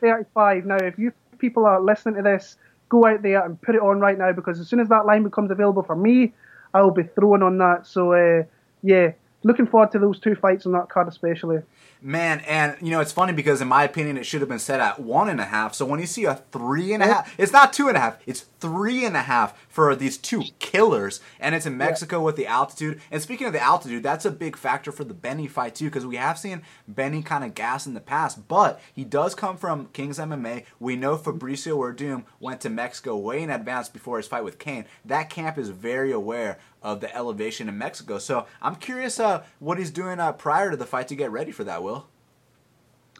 35. 0.00 0.66
Now, 0.66 0.76
if 0.76 0.98
you 0.98 1.12
people 1.38 1.64
are 1.66 1.80
listening 1.80 2.16
to 2.16 2.22
this, 2.22 2.56
go 2.88 3.06
out 3.06 3.22
there 3.22 3.44
and 3.44 3.60
put 3.60 3.74
it 3.74 3.80
on 3.80 3.98
right 3.98 4.18
now 4.18 4.32
because 4.32 4.60
as 4.60 4.68
soon 4.68 4.80
as 4.80 4.88
that 4.88 5.06
line 5.06 5.22
becomes 5.22 5.50
available 5.50 5.82
for 5.82 5.96
me, 5.96 6.32
I'll 6.76 6.90
be 6.90 7.04
throwing 7.04 7.42
on 7.42 7.58
that. 7.58 7.86
So 7.86 8.12
uh, 8.12 8.44
yeah, 8.82 9.12
looking 9.46 9.66
forward 9.66 9.92
to 9.92 9.98
those 10.00 10.18
two 10.18 10.34
fights 10.34 10.66
on 10.66 10.72
that 10.72 10.88
card 10.88 11.06
especially. 11.06 11.58
Man, 12.02 12.40
and 12.40 12.76
you 12.82 12.90
know 12.90 13.00
it's 13.00 13.12
funny 13.12 13.32
because 13.32 13.60
in 13.60 13.68
my 13.68 13.84
opinion 13.84 14.18
it 14.18 14.26
should 14.26 14.40
have 14.40 14.48
been 14.48 14.58
set 14.58 14.80
at 14.80 15.00
one 15.00 15.28
and 15.28 15.40
a 15.40 15.44
half. 15.44 15.74
So 15.74 15.86
when 15.86 16.00
you 16.00 16.06
see 16.06 16.24
a 16.24 16.34
three 16.50 16.92
and 16.92 17.02
a 17.02 17.06
half, 17.06 17.34
it's 17.38 17.52
not 17.52 17.72
two 17.72 17.88
and 17.88 17.96
a 17.96 18.00
half, 18.00 18.18
it's 18.26 18.46
three 18.60 19.04
and 19.04 19.16
a 19.16 19.22
half 19.22 19.56
for 19.68 19.94
these 19.94 20.18
two 20.18 20.42
killers, 20.58 21.20
and 21.38 21.54
it's 21.54 21.64
in 21.64 21.76
Mexico 21.76 22.18
yeah. 22.18 22.24
with 22.24 22.36
the 22.36 22.46
altitude. 22.46 23.00
And 23.10 23.22
speaking 23.22 23.46
of 23.46 23.52
the 23.52 23.62
altitude, 23.62 24.02
that's 24.02 24.24
a 24.24 24.30
big 24.30 24.56
factor 24.56 24.90
for 24.90 25.04
the 25.04 25.14
Benny 25.14 25.46
fight 25.46 25.76
too, 25.76 25.86
because 25.86 26.04
we 26.04 26.16
have 26.16 26.38
seen 26.38 26.62
Benny 26.88 27.22
kind 27.22 27.44
of 27.44 27.54
gas 27.54 27.86
in 27.86 27.94
the 27.94 28.00
past, 28.00 28.48
but 28.48 28.80
he 28.92 29.04
does 29.04 29.34
come 29.34 29.56
from 29.56 29.86
King's 29.92 30.18
MMA. 30.18 30.64
We 30.80 30.96
know 30.96 31.16
Fabricio 31.16 31.78
Werdum 31.78 32.24
went 32.40 32.60
to 32.62 32.70
Mexico 32.70 33.16
way 33.16 33.42
in 33.42 33.50
advance 33.50 33.88
before 33.88 34.16
his 34.16 34.26
fight 34.26 34.44
with 34.44 34.58
Cain. 34.58 34.86
That 35.04 35.30
camp 35.30 35.56
is 35.56 35.70
very 35.70 36.10
aware 36.12 36.58
of 36.86 37.00
the 37.00 37.14
elevation 37.14 37.68
in 37.68 37.76
Mexico. 37.76 38.16
So 38.18 38.46
I'm 38.62 38.76
curious 38.76 39.18
uh, 39.18 39.42
what 39.58 39.76
he's 39.76 39.90
doing 39.90 40.20
uh, 40.20 40.32
prior 40.32 40.70
to 40.70 40.76
the 40.76 40.86
fight 40.86 41.08
to 41.08 41.16
get 41.16 41.32
ready 41.32 41.50
for 41.50 41.64
that. 41.64 41.82
Will. 41.82 42.06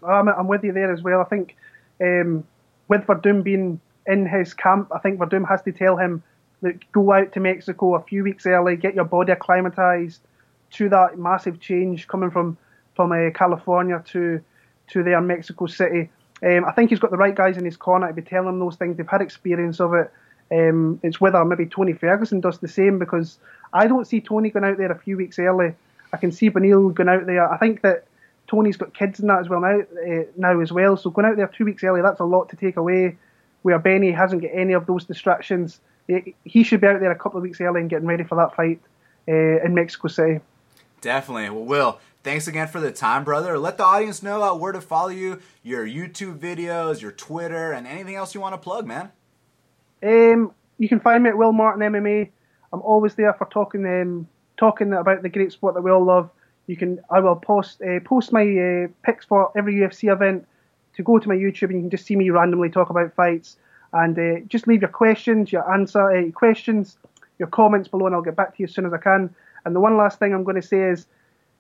I'm, 0.07 0.29
I'm 0.29 0.47
with 0.47 0.63
you 0.63 0.73
there 0.73 0.93
as 0.93 1.03
well. 1.03 1.21
I 1.21 1.25
think 1.25 1.57
um, 2.01 2.47
with 2.87 3.03
Werdum 3.03 3.43
being 3.43 3.81
in 4.07 4.25
his 4.25 4.55
camp, 4.55 4.93
I 4.95 5.01
think 5.01 5.19
Werdum 5.19 5.49
has 5.49 5.63
to 5.63 5.73
tell 5.73 5.97
him 5.97 6.23
that 6.63 6.91
go 6.93 7.13
out 7.13 7.33
to 7.33 7.41
Mexico 7.41 7.97
a 7.97 8.03
few 8.03 8.23
weeks 8.23 8.47
early, 8.47 8.77
get 8.77 8.95
your 8.95 9.05
body 9.05 9.33
acclimatized 9.33 10.21
to 10.71 10.89
that 10.89 11.19
massive 11.19 11.59
change 11.59 12.07
coming 12.07 12.31
from 12.31 12.57
from 12.95 13.11
uh, 13.11 13.31
California 13.35 14.01
to 14.13 14.41
to 14.89 15.03
there 15.03 15.19
in 15.19 15.27
Mexico 15.27 15.67
City. 15.67 16.09
Um, 16.45 16.65
I 16.65 16.71
think 16.71 16.91
he's 16.91 17.01
got 17.01 17.11
the 17.11 17.17
right 17.17 17.35
guys 17.35 17.57
in 17.57 17.65
his 17.65 17.77
corner 17.77 18.07
to 18.07 18.15
be 18.15 18.23
telling 18.23 18.51
him 18.51 18.59
those 18.61 18.77
things. 18.77 18.97
They've 18.97 19.09
had 19.09 19.23
experience 19.23 19.81
of 19.81 19.93
it. 19.95 20.13
Um, 20.51 21.01
it's 21.03 21.21
whether 21.21 21.45
maybe 21.45 21.67
Tony 21.67 21.93
Ferguson 21.93 22.41
does 22.41 22.59
the 22.59 22.69
same 22.69 22.99
because 22.99 23.39
I 23.73 23.87
don't 23.87 24.07
see 24.07 24.21
Tony 24.21 24.51
going 24.51 24.65
out 24.65 24.79
there 24.79 24.93
a 24.93 24.99
few 24.99 25.17
weeks 25.17 25.39
early. 25.39 25.75
I 26.13 26.17
can 26.17 26.33
see 26.33 26.51
Beneil 26.51 26.95
going 26.95 27.09
out 27.09 27.27
there. 27.27 27.51
I 27.53 27.59
think 27.59 27.83
that 27.83 28.07
Tony's 28.47 28.77
got 28.77 28.95
kids 28.95 29.21
in 29.21 29.27
that 29.27 29.41
as 29.41 29.49
well 29.49 29.61
now, 29.61 29.81
uh, 29.81 30.25
now 30.37 30.61
as 30.61 30.73
well. 30.73 30.97
So 30.97 31.11
going 31.11 31.27
out 31.27 31.37
there 31.37 31.49
two 31.49 31.65
weeks 31.65 31.83
early, 31.85 32.03
that's 32.03 32.21
a 32.21 32.25
lot 32.25 32.49
to 32.51 32.57
take 32.57 32.77
away. 32.77 33.17
Where 33.63 33.79
Benny 33.79 34.13
hasn't 34.13 34.43
got 34.43 34.53
any 34.55 34.75
of 34.75 34.87
those 34.87 35.05
distractions, 35.05 35.81
he 36.45 36.63
should 36.63 36.81
be 36.81 36.87
out 36.87 37.01
there 37.01 37.11
a 37.11 37.19
couple 37.19 37.39
of 37.39 37.43
weeks 37.43 37.61
early 37.61 37.81
and 37.81 37.91
getting 37.91 38.07
ready 38.07 38.23
for 38.23 38.37
that 38.37 38.55
fight 38.55 38.81
uh, 39.29 39.65
in 39.65 39.75
Mexico 39.75 40.09
City. 40.09 40.41
Definitely. 41.01 41.51
Well, 41.51 41.65
Will, 41.65 42.01
thanks 42.23 42.47
again 42.47 42.69
for 42.69 42.81
the 42.81 42.93
time, 42.93 43.25
brother. 43.25 43.59
Let 43.59 43.77
the 43.77 43.85
audience 43.85 44.23
know 44.23 44.43
uh, 44.43 44.55
where 44.55 44.73
to 44.73 44.81
follow 44.81 45.09
you, 45.09 45.41
your 45.63 45.87
YouTube 45.87 46.39
videos, 46.39 47.01
your 47.01 47.13
Twitter, 47.13 47.73
and 47.73 47.87
anything 47.87 48.15
else 48.15 48.35
you 48.35 48.41
want 48.41 48.55
to 48.55 48.59
plug, 48.59 48.87
man. 48.87 49.11
Um, 50.03 50.53
you 50.79 50.89
can 50.89 51.01
find 51.01 51.25
me 51.25 51.31
at 51.31 51.39
Will 51.39 51.53
Martin 51.53 51.83
MMA. 51.83 52.31
I'm 52.73 52.83
always 52.83 53.15
there 53.15 53.33
for 53.35 53.47
talking 53.47 53.85
um, 53.87 54.29
talking 54.57 54.93
about 54.93 55.23
the 55.23 55.29
great 55.29 55.53
sport 55.53 55.75
that 55.75 55.83
we 55.83 55.91
all 55.91 56.05
love. 56.05 56.31
You 56.67 56.77
can 56.77 57.01
I 57.11 57.21
will 57.21 57.37
post 57.37 57.81
uh, 57.83 58.01
post 58.01 58.33
my 58.33 58.43
uh, 58.43 58.89
picks 59.03 59.25
for 59.25 59.51
every 59.57 59.75
UFC 59.75 60.13
event 60.13 60.47
to 60.97 61.03
go 61.03 61.19
to 61.19 61.29
my 61.29 61.35
YouTube 61.35 61.71
and 61.71 61.77
you 61.77 61.81
can 61.83 61.91
just 61.91 62.07
see 62.07 62.17
me 62.17 62.31
randomly 62.31 62.71
talk 62.71 62.91
about 62.91 63.15
fights 63.15 63.57
and 63.93 64.19
uh, 64.19 64.41
just 64.49 64.67
leave 64.67 64.83
your 64.83 64.91
questions, 64.91 65.53
your 65.53 65.71
answer 65.73 66.11
uh, 66.11 66.31
questions, 66.33 66.97
your 67.39 67.49
comments 67.49 67.89
below, 67.89 68.07
and 68.07 68.15
I'll 68.15 68.23
get 68.23 68.37
back 68.37 68.57
to 68.57 68.63
you 68.63 68.65
as 68.65 68.75
soon 68.75 68.87
as 68.87 68.93
I 68.93 68.99
can. 68.99 69.35
And 69.65 69.75
the 69.75 69.81
one 69.81 69.97
last 69.97 70.19
thing 70.19 70.35
I'm 70.35 70.45
going 70.45 70.61
to 70.61 70.67
say 70.67 70.81
is, 70.91 71.07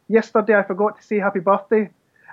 yesterday 0.08 0.56
I 0.56 0.62
forgot 0.62 0.96
to 0.96 1.02
say 1.02 1.18
happy 1.18 1.40
birthday, 1.40 1.90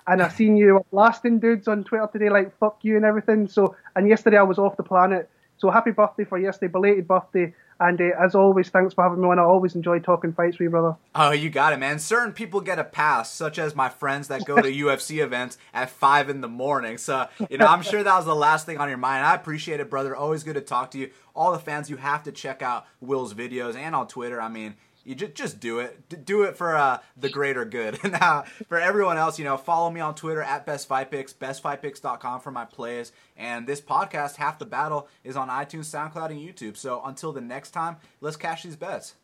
and 0.07 0.21
I 0.21 0.27
seen 0.39 0.57
you 0.57 0.83
blasting 0.91 1.39
dudes 1.39 1.67
on 1.67 1.83
Twitter 1.83 2.09
today 2.11 2.29
like 2.29 2.57
fuck 2.57 2.79
you 2.81 2.95
and 2.95 3.05
everything. 3.05 3.47
So 3.47 3.75
and 3.95 4.07
yesterday 4.07 4.37
I 4.37 4.43
was 4.43 4.57
off 4.57 4.77
the 4.77 4.83
planet. 4.83 5.29
So 5.57 5.69
happy 5.69 5.91
birthday 5.91 6.25
for 6.25 6.37
yesterday, 6.37 6.71
belated 6.71 7.07
birthday. 7.07 7.53
And 7.83 7.99
uh, 7.99 8.11
as 8.17 8.33
always, 8.33 8.69
thanks 8.69 8.93
for 8.93 9.03
having 9.03 9.21
me 9.21 9.27
on. 9.27 9.39
I 9.39 9.43
always 9.43 9.75
enjoy 9.75 9.99
talking 9.99 10.31
fights 10.31 10.57
with 10.57 10.65
you, 10.65 10.69
brother. 10.69 10.95
Oh, 11.13 11.31
you 11.31 11.49
got 11.49 11.73
it, 11.73 11.79
man. 11.79 11.99
Certain 11.99 12.31
people 12.31 12.61
get 12.61 12.79
a 12.79 12.83
pass, 12.83 13.29
such 13.29 13.59
as 13.59 13.75
my 13.75 13.89
friends 13.89 14.29
that 14.29 14.45
go 14.45 14.55
to 14.55 14.71
UFC 14.71 15.21
events 15.21 15.57
at 15.73 15.89
five 15.89 16.29
in 16.29 16.39
the 16.39 16.47
morning. 16.47 16.97
So, 16.97 17.27
you 17.49 17.57
know, 17.57 17.65
I'm 17.65 17.81
sure 17.81 18.01
that 18.01 18.15
was 18.15 18.25
the 18.25 18.35
last 18.35 18.65
thing 18.65 18.77
on 18.77 18.87
your 18.87 18.97
mind. 18.97 19.25
I 19.25 19.35
appreciate 19.35 19.81
it, 19.81 19.89
brother. 19.89 20.15
Always 20.15 20.43
good 20.43 20.55
to 20.55 20.61
talk 20.61 20.91
to 20.91 20.97
you. 20.97 21.09
All 21.35 21.51
the 21.51 21.59
fans, 21.59 21.89
you 21.89 21.97
have 21.97 22.23
to 22.23 22.31
check 22.31 22.61
out 22.61 22.85
Will's 23.01 23.33
videos 23.33 23.75
and 23.75 23.93
on 23.93 24.07
Twitter. 24.07 24.39
I 24.39 24.47
mean, 24.47 24.75
you 25.03 25.15
just 25.15 25.33
just 25.33 25.59
do 25.59 25.79
it. 25.79 26.25
Do 26.25 26.43
it 26.43 26.57
for 26.57 26.75
uh, 26.75 26.99
the 27.17 27.29
greater 27.29 27.65
good. 27.65 27.99
now, 28.11 28.43
for 28.67 28.79
everyone 28.79 29.17
else, 29.17 29.37
you 29.37 29.45
know, 29.45 29.57
follow 29.57 29.89
me 29.89 29.99
on 29.99 30.15
Twitter 30.15 30.41
at 30.41 30.65
Best 30.65 30.87
Fight 30.87 31.11
Picks, 31.11 31.33
bestfightpicks.com 31.33 32.41
for 32.41 32.51
my 32.51 32.65
plays. 32.65 33.11
And 33.35 33.67
this 33.67 33.81
podcast, 33.81 34.37
Half 34.37 34.59
the 34.59 34.65
Battle, 34.65 35.07
is 35.23 35.35
on 35.35 35.49
iTunes, 35.49 35.85
SoundCloud, 35.85 36.31
and 36.31 36.39
YouTube. 36.39 36.77
So 36.77 37.01
until 37.03 37.31
the 37.31 37.41
next 37.41 37.71
time, 37.71 37.97
let's 38.21 38.37
cash 38.37 38.63
these 38.63 38.75
bets. 38.75 39.15